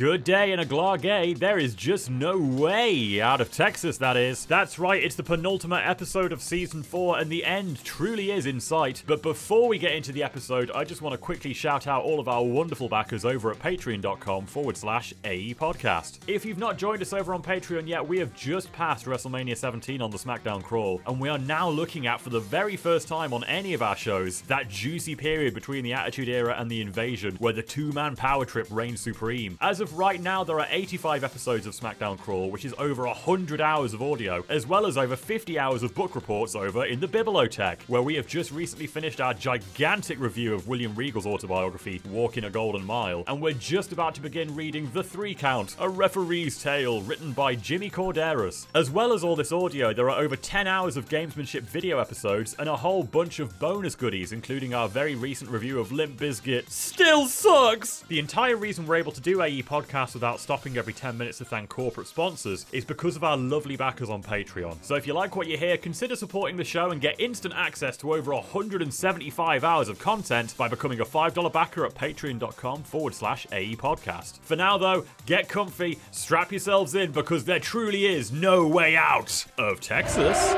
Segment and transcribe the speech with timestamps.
[0.00, 1.38] Good day in a Glargay.
[1.38, 4.46] There is just no way out of Texas, that is.
[4.46, 8.60] That's right, it's the penultimate episode of season 4, and the end truly is in
[8.60, 9.02] sight.
[9.06, 12.18] But before we get into the episode, I just want to quickly shout out all
[12.18, 16.20] of our wonderful backers over at patreon.com forward slash AE podcast.
[16.26, 20.00] If you've not joined us over on Patreon yet, we have just passed WrestleMania 17
[20.00, 23.34] on the SmackDown crawl, and we are now looking at, for the very first time
[23.34, 27.36] on any of our shows, that juicy period between the Attitude Era and the Invasion,
[27.36, 29.58] where the two man power trip reigns supreme.
[29.60, 33.60] As of right now, there are 85 episodes of SmackDown Crawl, which is over 100
[33.60, 37.08] hours of audio, as well as over 50 hours of book reports over in the
[37.08, 42.44] Bibliotech, where we have just recently finished our gigantic review of William Regal's autobiography, Walking
[42.44, 46.62] a Golden Mile, and we're just about to begin reading The Three Count, a referee's
[46.62, 48.66] tale written by Jimmy Korderas.
[48.74, 52.54] As well as all this audio, there are over 10 hours of gamesmanship video episodes
[52.58, 56.70] and a whole bunch of bonus goodies, including our very recent review of Limp Bizkit.
[56.70, 58.04] Still sucks!
[58.08, 59.79] The entire reason we're able to do AE podcast
[60.14, 64.10] without stopping every 10 minutes to thank corporate sponsors is because of our lovely backers
[64.10, 64.76] on Patreon.
[64.82, 67.96] So if you like what you hear, consider supporting the show and get instant access
[67.98, 73.46] to over 175 hours of content by becoming a $5 backer at patreon.com forward slash
[73.52, 74.40] AE podcast.
[74.40, 79.44] For now, though, get comfy, strap yourselves in because there truly is no way out
[79.58, 80.54] of Texas.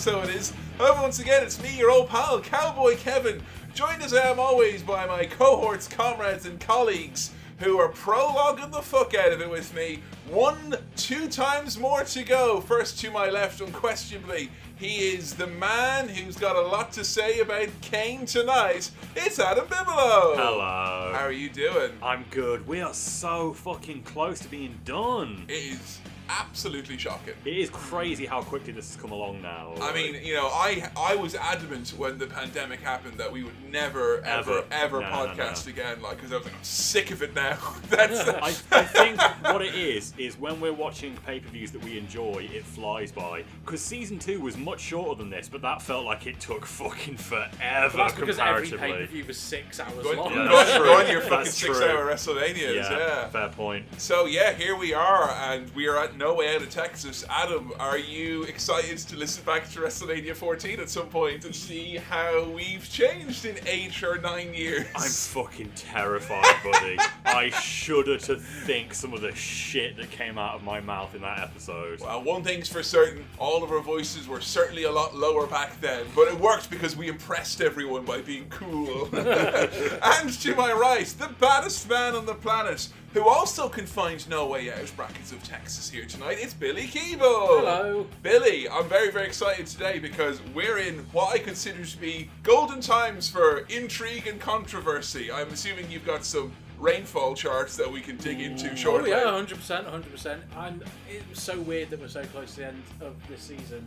[0.00, 0.54] So it is.
[0.78, 3.42] However, once again, it's me, your old pal, Cowboy Kevin,
[3.74, 8.80] joined as I am always by my cohorts, comrades, and colleagues who are prologuing the
[8.80, 9.98] fuck out of it with me.
[10.30, 12.62] One, two times more to go.
[12.62, 17.40] First to my left, unquestionably, he is the man who's got a lot to say
[17.40, 18.90] about Kane tonight.
[19.14, 20.34] It's Adam Bigelow.
[20.34, 21.12] Hello.
[21.14, 21.92] How are you doing?
[22.02, 22.66] I'm good.
[22.66, 25.44] We are so fucking close to being done.
[25.48, 25.98] It is
[26.38, 27.34] absolutely shocking.
[27.44, 29.74] It is crazy how quickly this has come along now.
[29.80, 33.54] I mean, you know, I I was adamant when the pandemic happened that we would
[33.70, 34.64] never, ever, Ever.
[34.70, 35.70] ever No, no, podcast no.
[35.72, 37.58] again, like, because I was like, I'm sick of it now.
[37.88, 38.46] That's I,
[38.80, 43.12] I think what it is is when we're watching pay-per-views that we enjoy, it flies
[43.12, 43.44] by.
[43.64, 47.16] Because season two was much shorter than this, but that felt like it took fucking
[47.16, 48.78] forever But that's because every comparatively.
[48.78, 50.28] pay per view was six hours Go on, long.
[50.28, 50.92] go Yeah, on- that's go true.
[50.92, 52.12] on your fucking six-hour true.
[52.12, 53.28] WrestleManias, yeah, yeah.
[53.28, 53.84] fair point.
[54.00, 57.24] So yeah, here we are, and we are at No Way Out of Texas.
[57.30, 61.96] Adam, are you excited to listen back to WrestleMania 14 at some point and see
[61.96, 64.86] how we've changed in eight or nine years?
[64.94, 66.98] I'm fucking terrified, buddy.
[67.24, 71.22] I shudder to think some of the shit that came out of my mouth in
[71.22, 72.00] that episode.
[72.00, 75.80] Well, one thing's for certain, all of our voices were certainly a lot lower back
[75.80, 79.08] then, but it worked because we impressed everyone by being cool.
[79.14, 84.46] and to my right, the baddest man on the planet, who also can find no
[84.46, 87.18] way out, brackets of Texas here tonight, it's Billy Keeble.
[87.20, 88.06] Hello.
[88.22, 92.80] Billy, I'm very, very excited today because we're in what I consider to be golden
[92.80, 95.30] times for intrigue and controversy.
[95.32, 99.10] I'm assuming you've got some rainfall charts that we can dig into Oh shortly.
[99.10, 100.40] yeah, hundred percent, hundred percent.
[100.56, 103.86] And it was so weird that we're so close to the end of this season,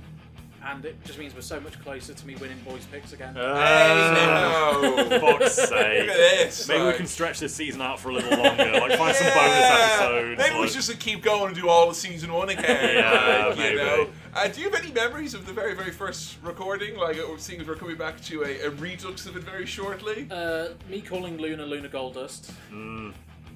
[0.66, 3.34] and it just means we're so much closer to me winning boys picks again.
[3.35, 5.19] Hey, Uh, now.
[5.19, 5.69] fuck's sake.
[5.69, 6.68] Look at this.
[6.68, 8.72] Maybe we like- can stretch this season out for a little longer.
[8.72, 10.38] Like find some bonus episodes.
[10.38, 12.96] Maybe we like- should just keep going and do all of season one again.
[12.97, 13.75] Yeah, like, you maybe.
[13.78, 14.07] know.
[14.35, 16.97] Uh, do you have any memories of the very, very first recording?
[16.97, 20.28] Like, seeing seems we're coming back to a, a redux of it very shortly.
[20.31, 22.51] Uh, me calling Luna Luna Goldust.
[22.72, 23.13] Mm.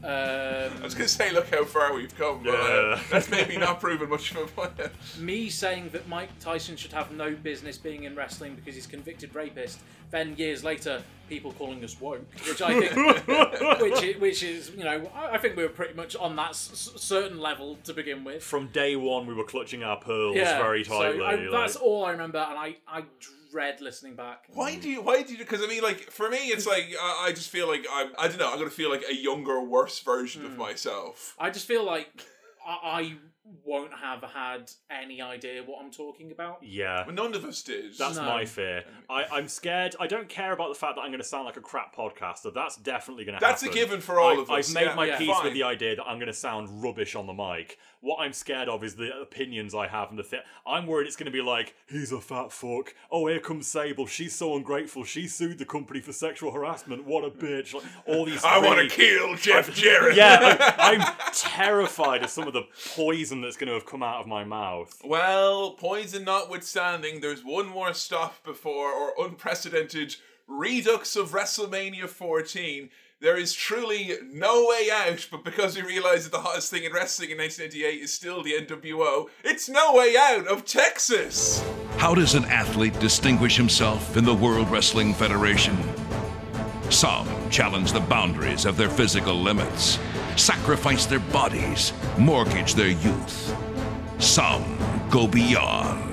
[0.08, 2.58] I Um, was going to say, look how far we've come, but uh,
[2.98, 3.00] Yeah.
[3.12, 4.90] that's maybe not proven much of a plan.
[5.20, 9.36] me saying that Mike Tyson should have no business being in wrestling because he's convicted
[9.36, 9.80] rapist.
[10.10, 13.28] Then years later, people calling us woke, which I think,
[13.82, 16.52] which is, which is, you know, I I think we were pretty much on that
[16.52, 18.42] s- s- certain level to begin with.
[18.42, 21.18] From day one, we were clutching our pearls very tightly.
[21.20, 23.04] So I, like- that's all I remember, and I, I
[23.52, 24.46] dread listening back.
[24.54, 25.02] Why do you?
[25.02, 25.38] Why do you?
[25.40, 28.12] Because I mean, like for me, it's like I, I just feel like I'm.
[28.18, 28.52] I don't know.
[28.52, 30.48] I'm gonna feel like a younger, worse version Hmm.
[30.54, 31.36] of myself.
[31.40, 32.26] I just feel like
[32.66, 33.14] I, I
[33.64, 36.60] won't have had any idea what I'm talking about.
[36.62, 37.06] Yeah.
[37.06, 37.98] Well, none of us did.
[37.98, 38.24] That's No.
[38.24, 38.84] my fear.
[39.10, 39.96] I, I'm scared.
[40.02, 42.54] I don't care about the fact that I'm going to sound like a crap podcaster.
[42.54, 43.50] That's definitely going to happen.
[43.50, 44.68] That's a given for all I, of us.
[44.68, 44.96] I've made yeah.
[44.96, 45.18] my Yeah.
[45.18, 45.44] peace Fine.
[45.46, 47.78] with the idea that I'm going to sound rubbish on the mic.
[48.02, 50.42] What I'm scared of is the opinions I have and the thing.
[50.66, 52.94] I'm worried it's going to be like, he's a fat fuck.
[53.12, 54.06] Oh, here comes Sable.
[54.06, 55.04] She's so ungrateful.
[55.04, 57.06] She sued the company for sexual harassment.
[57.06, 57.74] What a bitch.
[57.74, 58.44] Like, all these.
[58.44, 60.16] I want to kill Jeff Jarrett.
[60.16, 60.38] Yeah,
[60.78, 62.64] I, I'm terrified of some of the
[62.96, 65.02] poison that's going to have come out of my mouth.
[65.04, 70.16] Well, poison notwithstanding, there's one more stop before our unprecedented
[70.48, 72.90] redux of WrestleMania 14.
[73.20, 76.94] There is truly no way out, but because we realize that the hottest thing in
[76.94, 81.66] wrestling in 1988 is still the NWO, it's no way out of Texas.
[81.98, 85.76] How does an athlete distinguish himself in the World Wrestling Federation?
[86.90, 90.00] Some challenge the boundaries of their physical limits,
[90.36, 93.56] sacrifice their bodies, mortgage their youth.
[94.20, 94.78] Some
[95.10, 96.07] go beyond.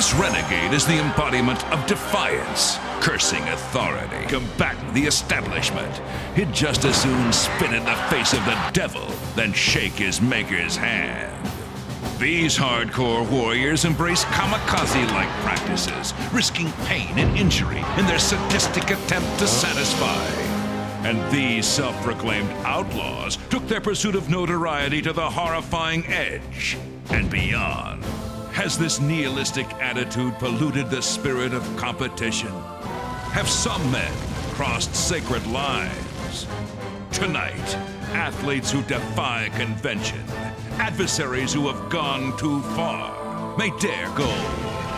[0.00, 6.00] This renegade is the embodiment of defiance, cursing authority, combating the establishment.
[6.34, 9.06] He'd just as soon spit in the face of the devil
[9.36, 11.46] than shake his maker's hand.
[12.18, 19.38] These hardcore warriors embrace kamikaze like practices, risking pain and injury in their sadistic attempt
[19.38, 20.24] to satisfy.
[21.06, 26.78] And these self proclaimed outlaws took their pursuit of notoriety to the horrifying edge
[27.10, 28.02] and beyond.
[28.52, 32.52] Has this nihilistic attitude polluted the spirit of competition?
[33.32, 34.12] Have some men
[34.52, 36.46] crossed sacred lines?
[37.12, 37.76] Tonight,
[38.12, 40.22] athletes who defy convention,
[40.78, 44.28] adversaries who have gone too far, may dare go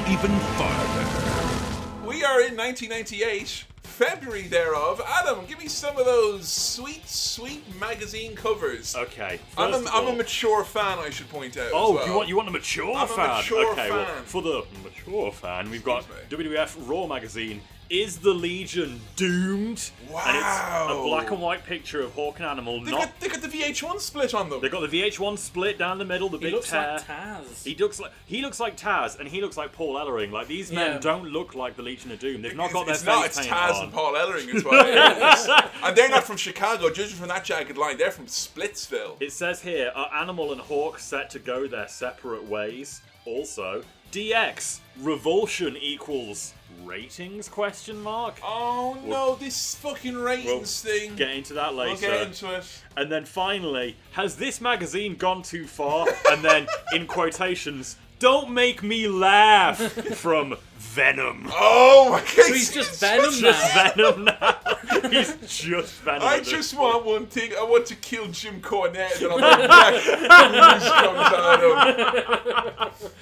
[0.09, 2.07] even farther.
[2.07, 3.65] We are in 1998,
[4.03, 5.01] February thereof.
[5.07, 8.97] Adam, give me some of those sweet, sweet magazine covers.
[8.97, 9.39] Okay.
[9.57, 11.71] I'm, a, I'm a mature fan, I should point out.
[11.73, 12.07] Oh, as well.
[12.09, 13.37] you want you want a mature I'm a fan?
[13.37, 17.61] mature okay, well, for the mature fan, we've got WWF Raw magazine.
[17.91, 19.91] Is the Legion doomed?
[20.09, 22.83] And it's a black and white picture of Hawk and Animal.
[22.83, 24.63] They Not got, they got the VH1 split on them.
[24.63, 26.95] they got the VH1 split down the middle, the He big looks tear.
[26.95, 27.65] like Taz.
[27.65, 30.31] He looks like he looks like Taz, and he looks like Paul Ellering.
[30.33, 30.99] Like these men Yeah.
[31.01, 32.41] don't look like the Legion of Doom.
[32.41, 33.27] They've not it's, got their it's face not.
[33.27, 33.85] It's paint Taz on.
[33.85, 35.71] and Paul Ellering as well.
[35.85, 36.89] and they're not from Chicago.
[36.89, 39.21] Judging from that jagged line, they're from Splitsville.
[39.21, 43.03] It says here, are Animal and Hawk set to go their separate ways?
[43.27, 43.83] Also,
[44.13, 47.49] DX revulsion equals ratings?
[47.49, 48.37] Question mark.
[48.43, 51.15] Oh no, this fucking ratings thing.
[51.17, 52.09] Get into that We'll later.
[52.09, 52.65] get into it.
[52.97, 56.07] And then finally, has this magazine gone too far?
[56.31, 59.79] and then in quotations, don't make me laugh
[60.17, 61.49] from Venom.
[61.53, 62.29] Oh my god.
[62.29, 63.93] So he's just Venom Just now.
[63.95, 64.59] Venom now.
[65.11, 66.23] He's just Venom.
[66.23, 66.95] I at this just point.
[66.95, 67.53] want one thing.
[67.59, 73.13] I want to kill Jim Cornette, and on the back, news comes out of.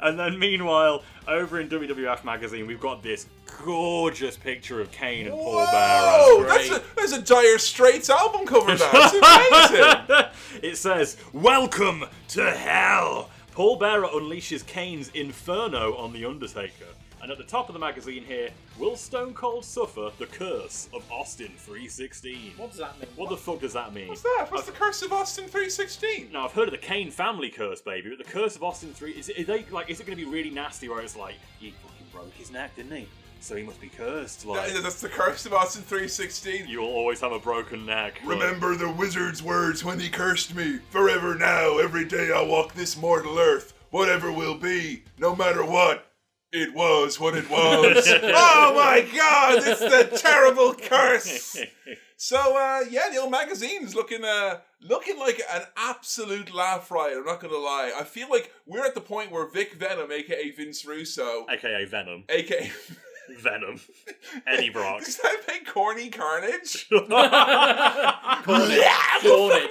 [0.00, 3.26] And then meanwhile, over in WWF magazine, we've got this
[3.64, 6.48] gorgeous picture of Kane and Paul Whoa, Bearer.
[6.48, 8.76] that's a, that's a Dire Straits album cover.
[8.76, 10.26] That's amazing.
[10.62, 13.30] it says, Welcome to hell!
[13.60, 16.86] Paul Bearer unleashes Kane's Inferno on The Undertaker.
[17.20, 18.48] And at the top of the magazine here,
[18.78, 22.54] will Stone Cold suffer the curse of Austin 316?
[22.56, 23.10] What does that mean?
[23.16, 24.08] What the fuck does that mean?
[24.08, 24.46] What's that?
[24.48, 26.32] What's the Curse of Austin 316?
[26.32, 29.12] Now I've heard of the Kane family curse, baby, but the curse of Austin three
[29.12, 30.88] is it, is they like is it going to be really nasty?
[30.88, 33.08] Where it's like he fucking broke his neck, didn't he?
[33.40, 34.44] So he must be cursed.
[34.46, 36.68] Like That- That's the Curse of Austin 316.
[36.68, 38.20] you'll always have a broken neck.
[38.24, 40.78] like- Remember the wizard's words when he cursed me.
[40.90, 43.72] Forever now, every day I walk this mortal earth.
[43.90, 46.06] Whatever will be, no matter what.
[46.52, 48.08] It was what it was.
[48.22, 51.56] oh my god, it's the terrible curse.
[52.22, 57.16] So uh, yeah, the old magazine's looking uh looking like an absolute laugh riot.
[57.16, 57.92] I'm not gonna lie.
[57.98, 62.24] I feel like we're at the point where Vic Venom, aka Vince Russo, AKA Venom.
[62.28, 62.70] aka
[63.38, 63.80] Venom.
[64.46, 65.04] Eddie Brock.
[65.04, 66.88] does that make corny carnage?
[68.50, 69.70] Yeah, Cornage.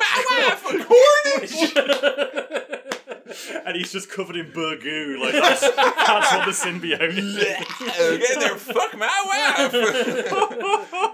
[0.86, 1.74] Cornage.
[3.66, 5.20] and he's just covered in burgoo.
[5.20, 7.36] Like that's, that's what the symbiote is.
[7.38, 9.72] Get there, fuck my wife.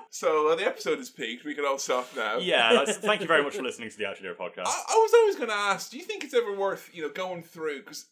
[0.10, 1.46] so uh, the episode is peaked.
[1.46, 2.38] We can all stop now.
[2.38, 4.66] yeah, that's, thank you very much for listening to the Out Here podcast.
[4.68, 7.10] I, I was always going to ask, do you think it's ever worth you know
[7.10, 8.06] going through because.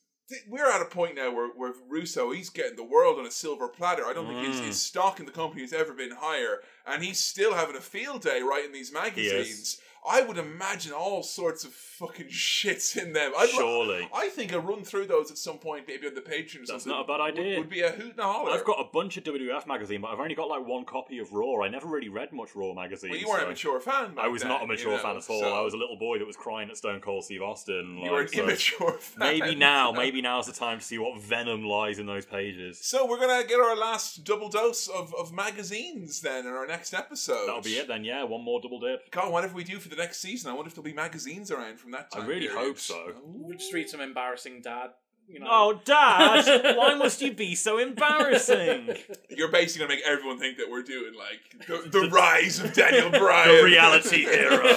[0.47, 3.67] We're at a point now where, where Russo, he's getting the world on a silver
[3.67, 4.05] platter.
[4.05, 4.79] I don't think his, his mm.
[4.79, 6.59] stock in the company has ever been higher.
[6.87, 9.77] And he's still having a field day writing these magazines.
[10.09, 13.31] I would imagine all sorts of fucking shits in them.
[13.37, 14.07] I'd, Surely.
[14.13, 16.69] I think a run through those at some point, maybe on the Patreon or That's
[16.83, 16.91] something.
[16.91, 17.57] not a bad would- idea.
[17.59, 18.51] Would, be a hoot and a holler.
[18.51, 21.31] I've got a bunch of WWF magazine, but I've only got like one copy of
[21.31, 21.63] Raw.
[21.63, 23.11] I never really read much Raw magazine.
[23.11, 24.15] Well, you weren't so- a mature fan.
[24.17, 25.39] I was then, not a you mature know, fan at all.
[25.39, 27.97] so I was a little boy that was crying at Stone Cold Steve Austin.
[27.97, 29.39] You like, were an so immature fan.
[29.39, 32.79] maybe now, maybe now's the time to see what venom lies in those pages.
[32.79, 36.93] So we're gonna get our last double dose of, of magazines then in our next
[36.93, 37.47] episode.
[37.47, 38.03] That'll be it then.
[38.03, 39.09] Yeah, one more double dip.
[39.11, 41.79] God, whatever we do for the next season, I wonder if there'll be magazines around
[41.79, 42.23] from that time.
[42.23, 42.65] I really period.
[42.65, 43.13] hope so.
[43.23, 44.91] We'll just read some embarrassing dad.
[45.27, 45.47] You know.
[45.49, 46.75] Oh, Dad!
[46.77, 48.95] why must you be so embarrassing?
[49.29, 53.09] You're basically gonna make everyone think that we're doing like the, the rise of Daniel
[53.09, 54.67] Bryan, the reality era.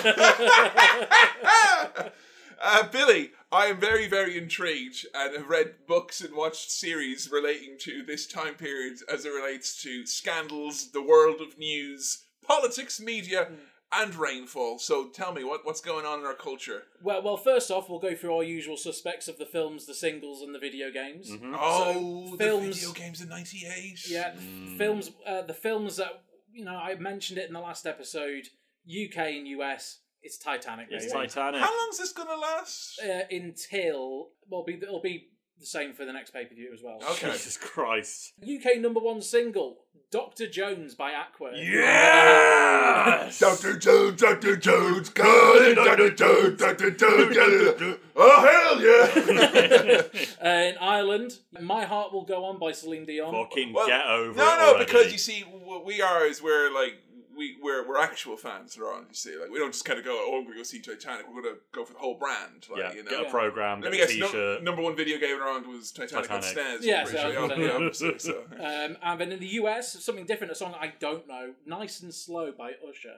[2.62, 7.76] uh, Billy, I am very, very intrigued and have read books and watched series relating
[7.80, 13.48] to this time period as it relates to scandals, the world of news, politics, media,
[13.96, 14.78] and rainfall.
[14.78, 16.82] So tell me, what, what's going on in our culture?
[17.02, 20.42] Well, well, first off, we'll go through our usual suspects of the films, the singles,
[20.42, 21.30] and the video games.
[21.54, 24.08] Oh, the films- video games in '98.
[24.08, 25.10] Yeah, f- films.
[25.26, 26.22] Uh, the films that
[26.52, 28.48] you know, I mentioned it in the last episode.
[28.88, 30.86] UK and US, it's Titanic.
[30.90, 31.26] It's baby.
[31.28, 31.60] Titanic.
[31.60, 33.00] How long's this gonna last?
[33.02, 36.82] uh, until well, be it'll be the same for the next pay per view as
[36.82, 36.98] well.
[37.12, 37.32] Okay.
[37.32, 38.32] Jesus Christ.
[38.42, 39.78] UK number one single,
[40.10, 41.52] Doctor Jones by Aqua.
[41.56, 43.38] Yes!
[43.38, 43.76] Dr.
[43.78, 44.56] Jones, Dr.
[44.56, 46.10] Jones, God, Dr.
[46.10, 46.90] Jones, Dr.
[46.92, 47.98] Jones.
[48.14, 50.02] Oh, hell yeah.
[50.42, 53.32] Uh, in Ireland, My Heart Will Go On by Celine Dion.
[53.32, 54.84] Fucking Well, get over no, it no, already.
[54.84, 56.94] because you see, what we are is we're like,
[57.36, 59.36] we, we're, we're actual fans, Ron, you see.
[59.38, 61.26] Like, we don't just kind of go, oh, I'm going to go see Titanic.
[61.28, 62.66] We're going to go for the whole brand.
[62.70, 63.10] Like, yeah, you know.
[63.10, 64.62] get a program, Let get me a guess, no, t-shirt.
[64.62, 66.80] number one video game around was Titanic, on Titanic.
[66.80, 66.84] SNES.
[66.84, 67.52] Yeah, so sure.
[67.52, 68.44] I Yeah, obviously, so.
[68.56, 72.12] Um, and then in the US, something different, a song I don't know, Nice and
[72.12, 73.16] Slow by Usher.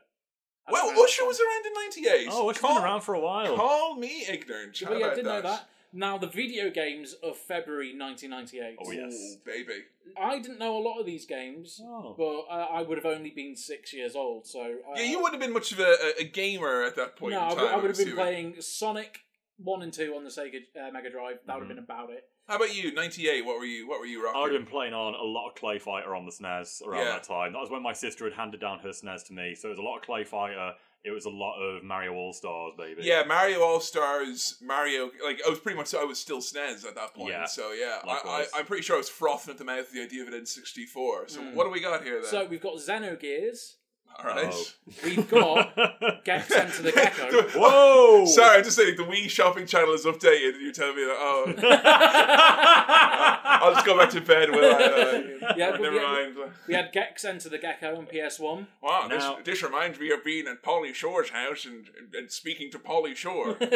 [0.71, 2.29] Well, Usher that was around in 98.
[2.31, 3.57] Oh, it's call, been around for a while.
[3.57, 4.79] Call me ignorant.
[4.79, 5.69] How Well, yeah, I didn't know that.
[5.93, 8.77] Now, the video games of February 1998.
[8.85, 9.15] Oh, yes.
[9.15, 9.85] Ooh, baby.
[10.21, 12.15] I didn't know a lot of these games, Oh.
[12.17, 14.61] but uh, I would have only been six years old, so.
[14.63, 17.33] Uh, Yeah, you wouldn't have been much of a, a, a gamer at that point
[17.35, 19.21] No, in I would, I would have been playing Sonic
[19.59, 21.39] 1 and 2 on the Sega uh, Mega Drive.
[21.47, 22.25] That would have been about it.
[22.47, 22.95] How about you?
[22.95, 24.39] 98, what were you What were you rocking?
[24.41, 27.01] I would have been playing on a lot of Clay Fighter on the SNES around
[27.05, 27.11] Yeah.
[27.13, 27.53] that time.
[27.53, 29.55] That was when my sister had handed down her SNES to me.
[29.55, 30.73] So it was a lot of Clay Fighter.
[31.05, 33.03] It was a lot of Mario All Stars, baby.
[33.03, 35.11] Yeah, Mario All Stars, Mario.
[35.25, 37.31] Like I was pretty much, I was still SNES at that point.
[37.31, 39.93] Yeah, so yeah, I, I, I'm pretty sure I was frothing at the mouth at
[39.93, 41.31] the idea of an N64.
[41.31, 41.55] So hmm.
[41.55, 42.31] what do we got here then?
[42.31, 43.75] So we've got Xenogears.
[44.19, 44.51] All right.
[44.53, 44.65] Oh.
[45.05, 45.77] We've got
[46.25, 47.43] Gex Enter the Gecko.
[47.59, 48.27] Whoa!
[48.27, 51.17] Sorry, I'm just saying the Wii shopping channel is updated, and you tell me that.
[51.17, 51.55] Oh,
[53.61, 54.51] I'll just go back to bed.
[54.51, 55.47] Will I?
[55.47, 56.37] Uh, Yeah, never we- mind.
[56.67, 58.67] We had Gex Enter the Gecko on PS1.
[58.83, 62.29] Wow, Now- this, this reminds me of being at Pauly Shore's house and, and, and
[62.31, 63.57] speaking to Pauly Shore.
[63.61, 63.71] and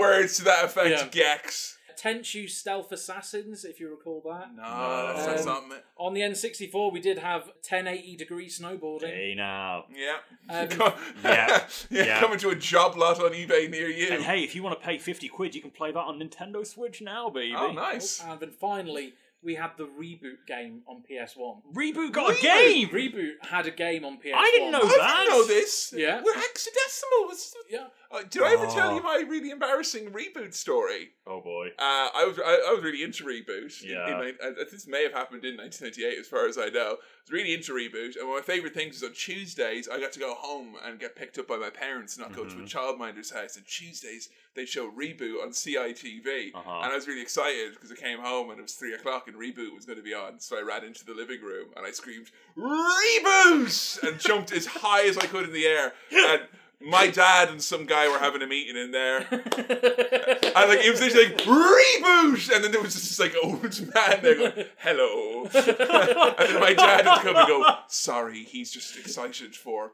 [0.00, 1.06] words to that effect, Yeah.
[1.10, 1.78] Gex.
[1.96, 4.54] Tenchu Stealth Assassins, if you recall that.
[4.54, 5.78] No, that's not Um, something.
[5.98, 9.08] On the N64, we did have 1080 degree snowboarding.
[9.14, 9.86] Hey now.
[9.94, 10.18] Yeah.
[10.48, 10.92] Um, Yeah.
[11.90, 12.04] yeah.
[12.04, 12.20] Yeah.
[12.20, 14.08] Coming to a job lot on eBay near you.
[14.12, 16.66] And hey, if you want to pay 50 quid, you can play that on Nintendo
[16.66, 17.54] Switch now, baby.
[17.56, 18.22] oh, nice.
[18.22, 21.62] And then finally, we had the Reboot game on PS1.
[21.74, 22.38] Reboot got Reboot?
[22.38, 22.88] a game!
[22.88, 24.32] Reboot had a game on PS1.
[24.34, 25.16] I didn't know I that.
[25.24, 25.94] didn't know this.
[25.96, 26.20] Yeah.
[26.24, 27.54] We're hexadecimal.
[27.70, 27.86] Yeah.
[28.10, 28.74] Uh, did I ever Oh.
[28.74, 31.10] tell you my really embarrassing reboot story?
[31.26, 31.68] Oh boy.
[31.78, 33.82] Uh, I was I, I was really into reboot.
[33.82, 34.06] Yeah.
[34.06, 36.98] in my- uh, this may have happened in 1998, as far as I know.
[36.98, 39.98] I was really into reboot, and one of my favorite things is on Tuesdays I
[39.98, 42.50] got to go home and get picked up by my parents, and not go to
[42.50, 42.64] a Mm-hmm.
[42.66, 43.56] childminder's house.
[43.56, 46.80] And Tuesdays they show reboot on CITV, Uh-huh.
[46.84, 49.36] and I was really excited because I came home and it was three o'clock and
[49.36, 50.38] reboot was going to be on.
[50.40, 55.06] So I ran into the living room and I screamed reboot and jumped as high
[55.06, 56.42] as I could in the air and.
[56.80, 61.00] My dad and some guy were having a meeting in there, and like it was
[61.00, 65.44] just like reboot, and then there was just this like old man there going, "Hello,"
[65.54, 69.92] and then my dad would come and go, "Sorry, he's just excited for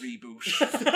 [0.00, 0.88] reboot." and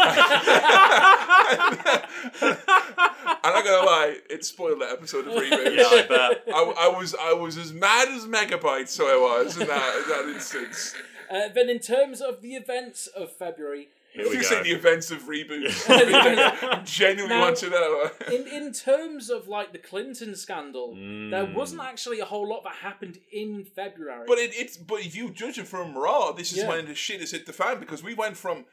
[3.42, 5.76] I'm not gonna lie, it spoiled the episode of reboot.
[5.76, 6.44] Yeah, I bet.
[6.54, 10.08] I, I was I was as mad as megabyte, so I was in that in
[10.08, 10.94] that instance.
[11.28, 14.48] Uh, then, in terms of the events of February, Here If we you go.
[14.48, 18.10] say the events of reboot, I genuinely Now- want to know.
[18.32, 21.54] in in terms of like the Clinton scandal, there Mm.
[21.54, 24.24] wasn't actually a whole lot that happened in February.
[24.26, 26.68] But it, it's but if you judge it from Raw, this is Yeah.
[26.68, 28.66] when the shit has hit the fan because we went from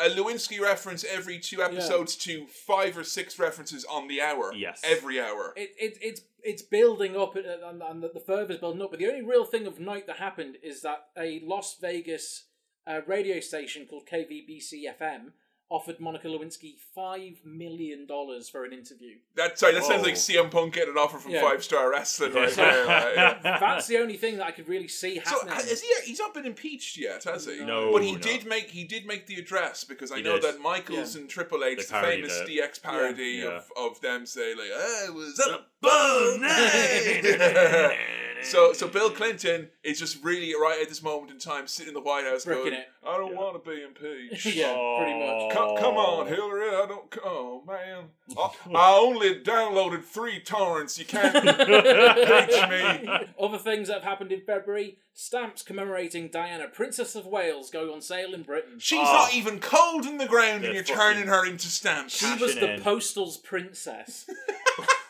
[0.00, 4.52] a Lewinsky reference every two episodes to five or six references on the hour.
[4.54, 4.80] Yes.
[4.84, 5.52] every hour.
[5.56, 8.90] it, it it's it's building up and, and, and the further's building up.
[8.90, 12.44] But the only real thing of note that happened is that a Las Vegas
[12.86, 15.32] a radio station called KVBC FM
[15.70, 18.06] offered Monica Lewinsky $5 million
[18.52, 19.14] for an interview.
[19.34, 21.40] That sorry, that sounds like CM Punk getting an offer from Yeah.
[21.40, 22.86] Five Star Wrestling right there.
[22.86, 23.38] like, yeah.
[23.58, 25.54] That's the only thing that I could really see So happening.
[25.54, 25.88] uh, is he?
[26.04, 27.64] He's not been impeached yet, has he?
[27.64, 28.18] No, But he no.
[28.18, 30.42] did make he did make the address because I He know did.
[30.42, 31.22] that Michaels Yeah.
[31.22, 32.46] and Triple H, They the famous it.
[32.48, 33.56] DX parody Yeah.
[33.56, 37.22] of, of them say like, "I was up all night."
[38.44, 41.94] so so Bill Clinton is just really right at this moment in time sitting in
[41.94, 42.88] the White House Bricking going, it.
[43.06, 45.52] "I don't want to be impeached." yeah, pretty much.
[45.52, 46.68] Come, come on, Hillary!
[46.68, 47.14] I don't.
[47.24, 48.04] Oh man,
[48.38, 50.98] I, I only downloaded three torrents.
[50.98, 53.26] You can't impeach me.
[53.40, 58.00] Other things that have happened in February stamps commemorating Diana, Princess of Wales, go on
[58.00, 58.78] sale in Britain.
[58.78, 59.04] She's Oh.
[59.12, 62.16] not even cold in the ground, and They're you're turning her into stamps.
[62.16, 62.80] She was the in.
[62.82, 64.28] postal's princess.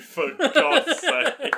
[0.00, 1.54] For God's sake.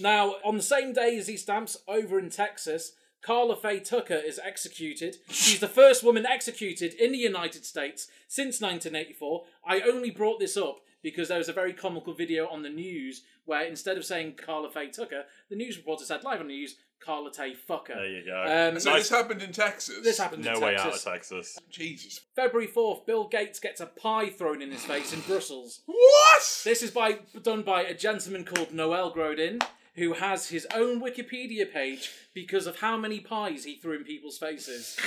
[0.00, 2.92] now, on the same day as these stamps, over in Texas,
[3.22, 5.16] Karla Faye Tucker is executed.
[5.30, 9.44] She's the first woman executed in the United States since 1984.
[9.66, 13.22] I only brought this up because there was a very comical video on the news
[13.44, 16.76] where instead of saying Karla Faye Tucker, the news reporter said live on the news,
[17.04, 17.88] Carla Tay Fucker.
[17.88, 18.70] There you go.
[18.74, 20.00] Um, So this happened in Texas.
[20.02, 20.86] this happened no in way Texas.
[20.86, 21.58] out of Texas.
[21.70, 22.20] Jesus.
[22.34, 25.80] February 4th, Bill Gates gets a pie thrown in his face in Brussels.
[25.86, 26.62] What?
[26.64, 29.60] This is by done by a gentleman called Noel Godin,
[29.96, 34.38] who has his own Wikipedia page because of how many pies he threw in people's
[34.38, 34.98] faces.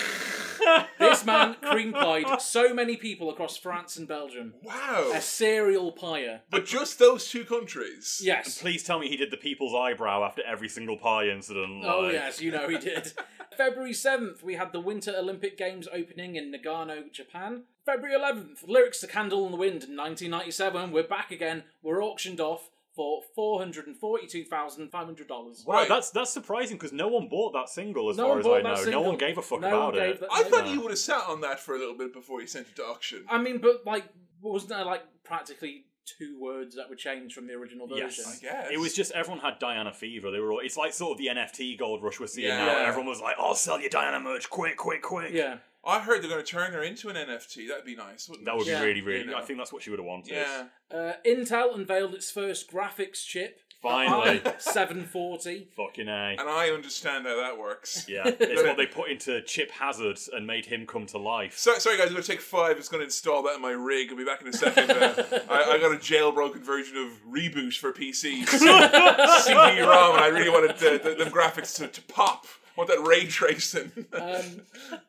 [1.00, 4.54] this man cream pied so many people across France and Belgium.
[4.64, 5.12] Wow.
[5.14, 6.42] A serial pier.
[6.50, 8.22] But just those two countries.
[8.24, 8.62] Yes.
[8.62, 11.84] Please tell me he did the people's eyebrow after every single pie incident.
[11.86, 13.14] Oh like- yes, you know he did.
[13.58, 17.64] February 7th, we had the Winter Olympic Games opening in Nagano, Japan.
[17.86, 20.92] February 11th, lyrics to Candle in the Wind in 1997.
[20.92, 21.64] We're back again.
[21.82, 25.66] We're auctioned off for $442,500.
[25.66, 25.88] Wow, Right.
[25.88, 28.60] that's that's surprising because no one bought that single as No far one as bought
[28.60, 28.84] I know.
[28.84, 30.20] that No one gave a fuck No about one it.
[30.20, 32.48] that- I thought you would have sat on that for a little bit before you
[32.48, 33.26] sent it to auction.
[33.30, 34.06] I mean, but like,
[34.42, 38.08] wasn't there like practically two words that were changed from the original version?
[38.08, 38.40] Yes.
[38.40, 38.68] I guess.
[38.72, 40.32] It was just everyone had Diana fever.
[40.32, 40.60] They were all.
[40.60, 42.66] It's like sort of the NFT gold rush we're seeing Yeah.
[42.66, 42.80] now.
[42.82, 42.88] Yeah.
[42.88, 45.58] Everyone was like, "Oh, sell your Diana merch quick, quick, quick!" Yeah.
[45.88, 47.68] I heard they're going to turn her into an NFT.
[47.70, 48.58] That'd be nice, wouldn't That it?
[48.58, 48.82] would Yeah.
[48.82, 49.20] be really, really.
[49.22, 49.38] You know.
[49.38, 50.34] I think that's what she would have wanted.
[50.34, 50.66] Yeah.
[50.92, 53.62] Uh, Intel unveiled its first graphics chip.
[53.82, 54.42] Finally.
[54.58, 55.68] 740.
[55.78, 56.36] Fucking a.
[56.40, 58.06] And I understand how that works.
[58.10, 61.58] Yeah, it's what they put into Chip Hazard and made him come to life.
[61.58, 62.78] So, sorry guys, I'm going to take five.
[62.78, 64.10] It's going to install that in my rig.
[64.10, 64.90] I'll be back in a second.
[64.90, 68.48] Uh, I, I got a jailbroken version of Reboot for PCs.
[68.48, 72.46] CD-ROM, and I really wanted the, the, the graphics to, to pop.
[72.78, 73.92] Want that ray tracing.
[74.14, 74.62] Um,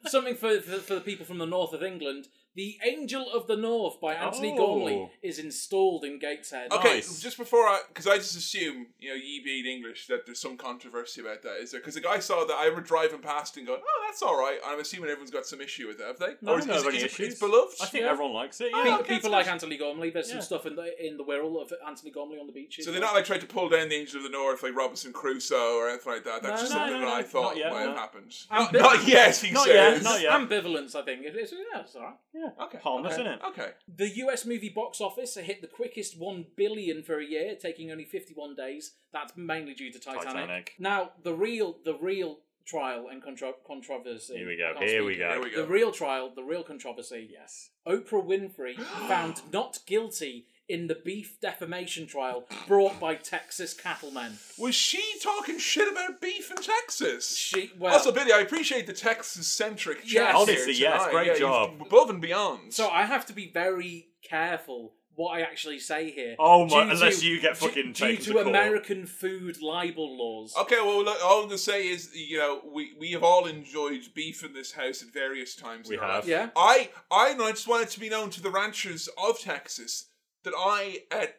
[0.07, 2.29] something for, for for the people from the north of England.
[2.59, 4.57] The Angel of the North by Antony Oh.
[4.57, 6.73] Gormley is installed in Gateshead.
[6.73, 7.21] Okay, Nice.
[7.23, 10.57] just before I, because I just assume, you know, ye being English, that there's some
[10.57, 11.59] controversy about that.
[11.63, 11.79] Is there?
[11.79, 14.59] Because the guy saw that I remember driving past and going, "Oh, that's all right."
[14.67, 16.35] I'm assuming everyone's got some issue with it, have they?
[16.43, 17.29] No, or is, I don't is, have it- any issues.
[17.35, 17.75] it's beloved?
[17.81, 18.11] I think Yeah.
[18.11, 18.73] everyone likes it.
[18.75, 18.97] Oh, Yeah.
[18.97, 19.47] Pe- okay, people like.
[19.47, 20.11] Antony Gormley.
[20.11, 22.85] There's some stuff in the in the Wirral of Antony Gormley on the beaches.
[22.85, 25.13] So they're not like trying to pull down the Angel of the North like Robinson
[25.13, 26.43] Crusoe or anything like that.
[26.43, 28.35] That's No, just no, something no, that I thought yet, might have happened.
[28.51, 29.75] I'm Not, not yet, he Not says.
[29.75, 30.33] yet, not yet.
[30.33, 30.97] ambivalence.
[30.97, 32.15] I think it's, yeah, it's all right.
[32.35, 32.48] Yeah.
[32.63, 32.79] Okay.
[32.83, 33.23] Harmless, okay.
[33.25, 33.45] innit?
[33.49, 33.71] Okay.
[33.97, 38.05] The US movie box office hit the quickest 1 billion for a year, taking only
[38.05, 38.93] 51 days.
[39.13, 40.25] That's mainly due to Titanic.
[40.27, 40.75] Titanic.
[40.79, 44.37] Now, the real the real trial and contro- controversy.
[44.37, 45.23] Here we go, here we speak.
[45.23, 45.31] go.
[45.31, 45.63] There we go.
[45.63, 47.29] The real trial, the real controversy.
[47.33, 47.71] Yes.
[47.87, 48.77] Oprah Winfrey
[49.09, 54.33] found not guilty in the beef defamation trial brought by Texas cattlemen.
[54.59, 57.37] Was she talking shit about beef in Texas?
[57.37, 60.35] She well, also, Billy, I appreciate the Texas-centric chat Yes.
[60.37, 61.81] Honestly, here yes, great Yeah, job.
[61.81, 62.73] Above and beyond.
[62.75, 66.37] so I have to be very careful what I actually say here.
[66.39, 68.47] Oh my- Due unless to- you get fucking due taken to to court.
[68.47, 70.55] American food libel laws.
[70.61, 73.47] Okay, well, look, all I'm going to say is, you know, we, we have all
[73.47, 75.89] enjoyed beef in this house at various times.
[75.89, 76.29] We in have.
[76.29, 76.51] Yeah.
[76.55, 80.07] I, I, I just wanted to be known to the ranchers of Texas
[80.51, 81.35] that I ate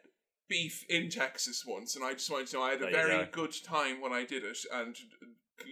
[0.48, 2.96] beef in Texas once, and I just wanted to know I had a There you
[3.08, 3.32] very go.
[3.32, 4.96] good time when I did it, and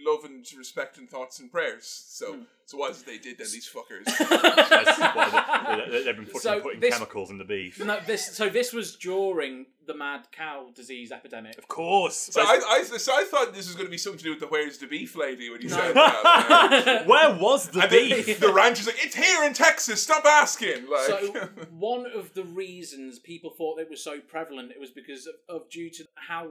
[0.04, 1.86] love and respect and thoughts and prayers.
[2.08, 2.42] So, Hmm.
[2.66, 4.04] so what is it they did then, these fuckers?
[5.90, 7.82] They, have been fucking So putting this- chemicals in the beef.
[7.82, 11.56] No, this so this was during the mad cow disease epidemic.
[11.58, 12.16] Of course.
[12.16, 14.40] So I, I, so I thought this was going to be something to do with
[14.40, 17.06] the "Where's the beef" lady when you said that.
[17.06, 18.40] Where was the And then beef?
[18.46, 20.02] the rancher's like, "It's here in Texas.
[20.02, 24.80] Stop asking." Like, So one of the reasons people thought it was so prevalent it
[24.80, 26.48] was because of, of due to how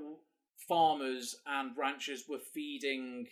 [0.67, 3.28] farmers and ranchers were feeding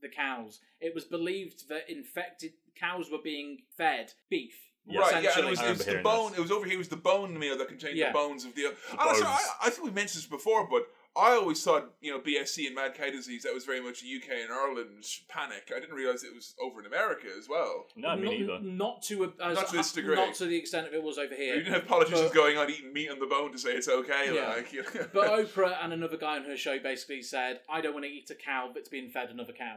[0.00, 0.60] the cows.
[0.80, 4.54] It was believed that infected cows were being fed beef.
[4.86, 5.00] Yeah.
[5.00, 6.30] right, yeah, and it was, it was the bone.
[6.30, 6.38] this.
[6.38, 6.74] It was over here.
[6.74, 8.08] It was the bone meal that contained Yeah.
[8.08, 8.66] the bones of the.
[8.66, 9.22] And bones.
[9.22, 12.66] also, I, I think we mentioned this before, but I always thought, you know, BSE
[12.66, 15.70] and mad cow disease, that was very much a UK and Ireland panic.
[15.74, 17.86] I didn't realise it was over in America as well.
[17.94, 18.74] No, me not, neither.
[18.74, 20.16] Not to a, as, Not to this degree.
[20.16, 21.54] Not to the extent of it was over here.
[21.54, 23.88] You didn't have politicians But- going on eating meat on the bone to say it's
[23.88, 24.34] okay.
[24.34, 24.48] Yeah.
[24.54, 25.06] Like, you know.
[25.12, 28.28] But Oprah and another guy on her show basically said, "I don't want to eat
[28.30, 29.76] a cow that's being fed another cow."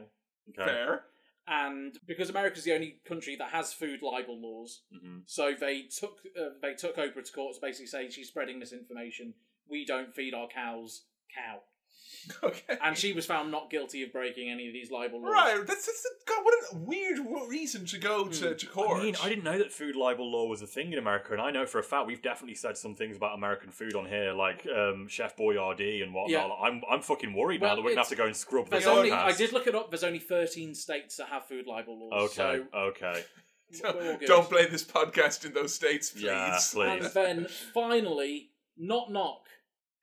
[0.49, 0.63] Okay.
[0.65, 1.03] fair.
[1.49, 5.21] And because America's the only country that has food libel laws, Mhm.
[5.25, 9.33] so they took uh, they took Oprah to court to basically say she's spreading misinformation.
[9.69, 11.59] We don't feed our cows cow,
[12.43, 12.77] Okay.
[12.83, 15.31] and she was found not guilty of breaking any of these libel laws.
[15.31, 16.43] Right, that's, that's God.
[16.43, 18.99] What a weird reason to go to, to court.
[18.99, 21.41] I mean, I didn't know that food libel law was a thing in America, and
[21.41, 24.33] I know for a fact we've definitely said some things about American food on here,
[24.33, 26.29] like um, Chef Boyardee and whatnot.
[26.49, 26.53] Yeah.
[26.61, 28.83] I'm I'm fucking worried Well, now that we're gonna have to go and scrub There's
[28.83, 29.89] this only, I did look it up.
[29.89, 32.31] There's only 13 states that have food libel laws.
[32.31, 33.23] Okay, So okay,
[33.83, 34.27] we're all good.
[34.27, 36.23] Don't play this podcast in those states, please.
[36.23, 39.41] yeah, And then finally, knock knock.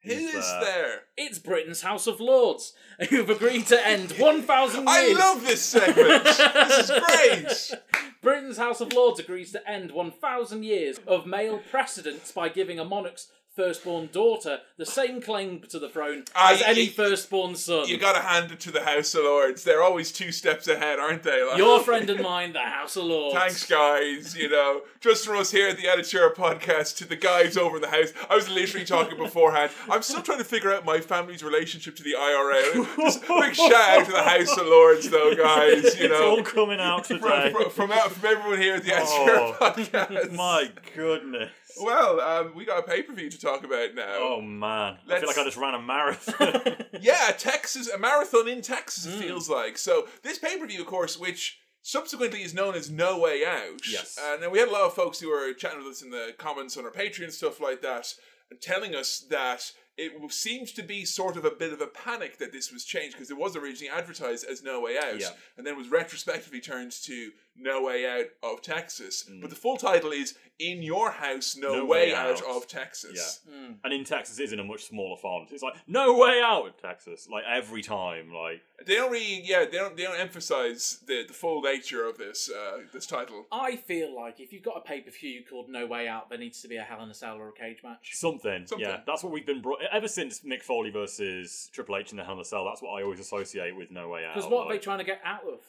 [0.05, 0.61] Who Who's is there?
[0.61, 1.01] there?
[1.17, 2.75] It's Britain's House of Lords,
[3.11, 6.25] who've agreed to end 1,000 I love this segment.
[6.25, 7.81] this is great.
[8.23, 12.85] Britain's House of Lords agrees to end 1,000 years of male precedence by giving a
[12.85, 17.55] monarch's firstborn daughter the same claim to the throne Ah, as y- any y- firstborn
[17.55, 17.87] son.
[17.89, 19.63] You gotta hand it to the House of Lords.
[19.65, 21.43] They're always two steps ahead, aren't they?
[21.45, 23.37] Like, Your friend and mine, the House of Lords.
[23.39, 24.37] Thanks, guys.
[24.37, 27.83] You know, just from us here at the Editor podcast to the guys over in
[27.83, 28.13] the house.
[28.29, 29.71] I was literally talking beforehand.
[29.89, 32.85] I'm still trying to figure out my family's relationship to the IRA.
[32.99, 35.99] Just a big shout out to the House of Lords, though, guys.
[36.01, 37.53] You know, it's all know, coming out from, today.
[37.53, 40.33] from, from, out- from everyone here at the Editor Oh, podcast.
[40.33, 41.51] My goodness.
[41.81, 44.17] Well, um, we got a pay per view to talk about now.
[44.19, 46.77] Oh man, I Let's- feel like I just ran a marathon.
[47.01, 49.21] Yeah, Texas, a marathon in Texas, Hmm.
[49.21, 49.77] it feels like.
[49.79, 53.81] So, this pay per view, of course, which subsequently is known as No Way Out.
[53.91, 54.19] Yes.
[54.23, 56.33] And then we had a lot of folks who were chatting with us in the
[56.39, 58.15] comments on our Patreon, stuff like that,
[58.51, 61.87] and telling us that it w- seemed to be sort of a bit of a
[61.87, 65.29] panic that this was changed because it was originally advertised as No Way Out Yeah.
[65.57, 69.23] and then was retrospectively turned to No Way Out of Texas.
[69.29, 69.41] Hmm.
[69.41, 72.43] But the full title is In Your House, No, No Way, Way Out.
[72.43, 72.57] Out.
[72.57, 73.41] of Texas.
[73.85, 75.51] and in Texas, it's in a much smaller font.
[75.53, 77.29] It's like no way out in Texas.
[77.31, 81.33] Like every time, like They don't really, yeah, they don't, they don't emphasize the, the
[81.35, 83.47] full nature of this uh, this title.
[83.53, 86.39] I feel like if you've got a pay per view called No Way Out, there
[86.39, 88.11] needs to be a Hell in a Cell or a cage match.
[88.15, 88.67] something.
[88.67, 88.87] Something.
[88.89, 92.25] Yeah, that's what we've been brought ever since Mick Foley versus Triple H in the
[92.25, 92.65] Hell in a Cell.
[92.65, 94.35] That's what I always associate with No Way Out.
[94.35, 95.61] Because what are they like, trying to get out of?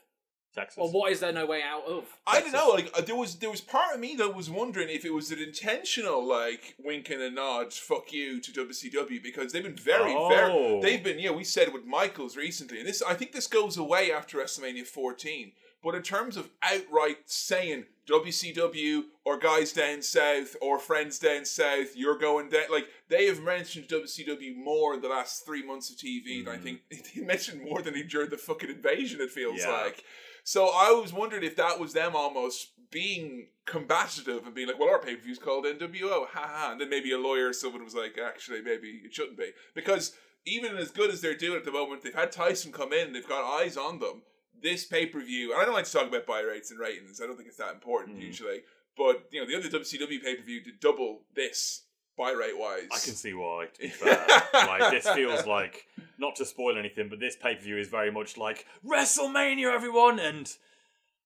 [0.55, 0.77] Texas.
[0.77, 2.05] Or what is there no way out of?
[2.25, 2.69] I don't know.
[2.69, 5.29] Like uh, there was there was part of me that was wondering if it was
[5.31, 10.13] an intentional like wink and a nod, fuck you to WCW because they've been very
[10.15, 10.29] Oh.
[10.29, 13.75] very they've been yeah we said with Michaels recently and this I think this goes
[13.75, 15.51] away after WrestleMania 14.
[15.85, 21.95] But in terms of outright saying WCW or guys down south or friends down south,
[21.95, 22.63] you're going down.
[22.71, 26.43] Like they have mentioned WCW more in the last three months of TV.
[26.43, 26.63] than I mm.
[26.63, 26.79] think
[27.15, 29.21] they mentioned more than he during the fucking invasion.
[29.21, 29.73] It feels Yeah.
[29.73, 30.03] like.
[30.43, 34.89] So I was wondering if that was them almost being combative and being like, "Well,
[34.89, 37.83] our pay per view's called NWO," ha ha, and then maybe a lawyer or someone
[37.83, 41.65] was like, "Actually, maybe it shouldn't be," because even as good as they're doing at
[41.65, 44.23] the moment, they've had Tyson come in, they've got eyes on them.
[44.65, 47.21] This pay per view, and I don't like to talk about buy rates and ratings.
[47.21, 48.23] I don't think it's that important mm.
[48.23, 48.61] usually,
[48.97, 51.83] but you know, the other WCW pay per view did double this
[52.17, 52.87] buy rate wise.
[52.91, 53.67] I can see why.
[53.75, 55.85] To be fair, like this feels like
[56.17, 60.17] not to spoil anything, but this pay per view is very much like WrestleMania, everyone,
[60.17, 60.51] and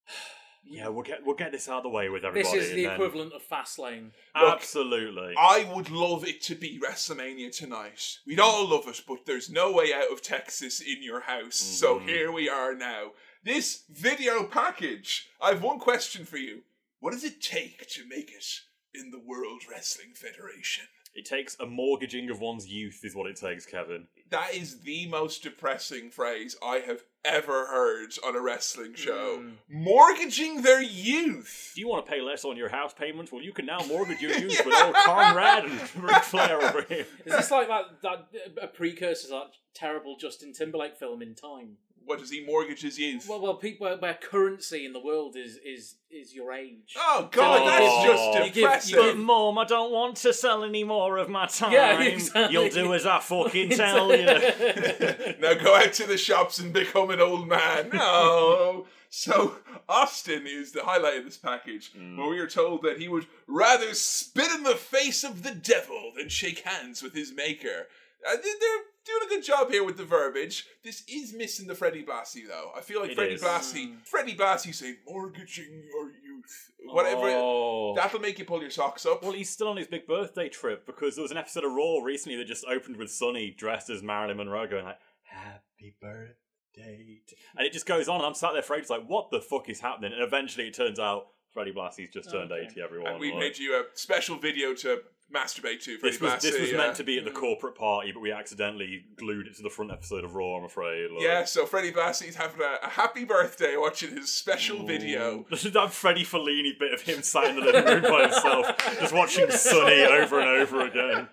[0.66, 2.58] yeah, we'll get we'll get this out of the way with everybody.
[2.58, 4.12] This is the then- equivalent of Fastlane.
[4.36, 5.34] Absolutely.
[5.38, 8.18] I would love it to be WrestleMania tonight.
[8.28, 11.56] We'd all love it, but there's no way out of Texas in your house.
[11.56, 12.08] So mm-hmm.
[12.10, 13.12] here we are now.
[13.42, 15.30] This video package.
[15.42, 16.64] I have one question for you.
[17.00, 18.46] What does it take to make it
[18.94, 20.84] in the World Wrestling Federation?
[21.16, 24.08] It takes a mortgaging of one's youth, is what it takes, Kevin.
[24.30, 29.38] That is the most depressing phrase I have ever heard on a wrestling show.
[29.38, 29.50] Hmm.
[29.70, 31.72] Mortgaging their youth.
[31.76, 33.32] Do you want to pay less on your house payments?
[33.32, 37.06] Well, you can now mortgage your youth with old Conrad and Ric Flair over here.
[37.26, 38.28] Is this like that, that
[38.62, 41.78] a precursor to that terrible Justin Timberlake film in time?
[42.10, 43.28] What does he mortgage his youth?
[43.30, 46.96] Well, well, people where, where currency in the world is is is your age.
[46.98, 47.66] oh God, Oh.
[47.66, 51.18] that's You just give- you give- But mom, I don't want to sell any more
[51.18, 51.72] of my time.
[51.72, 52.52] Yeah, exactly.
[52.54, 54.26] You'll do as I fucking tell you.
[55.40, 57.90] now go out to the shops and become an old man.
[57.94, 58.88] No.
[59.12, 63.28] So Austin is the highlight of this package, where we are told that he would
[63.48, 67.88] rather spit in the face of the devil than shake hands with his maker.
[68.28, 70.66] Uh, they're doing a good job here with the verbiage.
[70.84, 72.72] This is missing the Freddie Blassie though.
[72.76, 73.42] I feel like It Freddie is.
[73.44, 73.96] Blassie, hmm.
[74.06, 77.22] Freddie Blassie saying mortgaging your youth, whatever.
[77.30, 77.94] Oh.
[77.96, 79.24] That'll make you pull your socks up.
[79.24, 82.00] Well, he's still on his big birthday trip because there was an episode of Raw
[82.04, 87.22] recently that just opened with Sunny dressed as Marilyn Monroe going like, Happy birthday.
[87.28, 89.42] to-" And it just goes on, and I'm sat there afraid, it's like, what the
[89.42, 90.14] fuck is happening?
[90.14, 92.66] And eventually it turns out Freddie Blassie's just turned Okay.
[92.72, 93.12] 80, everyone.
[93.12, 95.02] and we like- made you a special video to
[95.34, 95.98] masturbate to.
[95.98, 96.78] Freddie this was, this was yeah.
[96.78, 99.92] meant to be at the corporate party, but we accidentally glued it to the front
[99.92, 101.12] episode of Raw, I'm afraid.
[101.12, 105.46] Like, Yeah, so Freddie Blassie's having a, a happy birthday watching his special video.
[105.50, 108.68] that Freddie Fellini bit of him sat in the living room by himself,
[109.00, 111.28] just watching Sunny over and over again.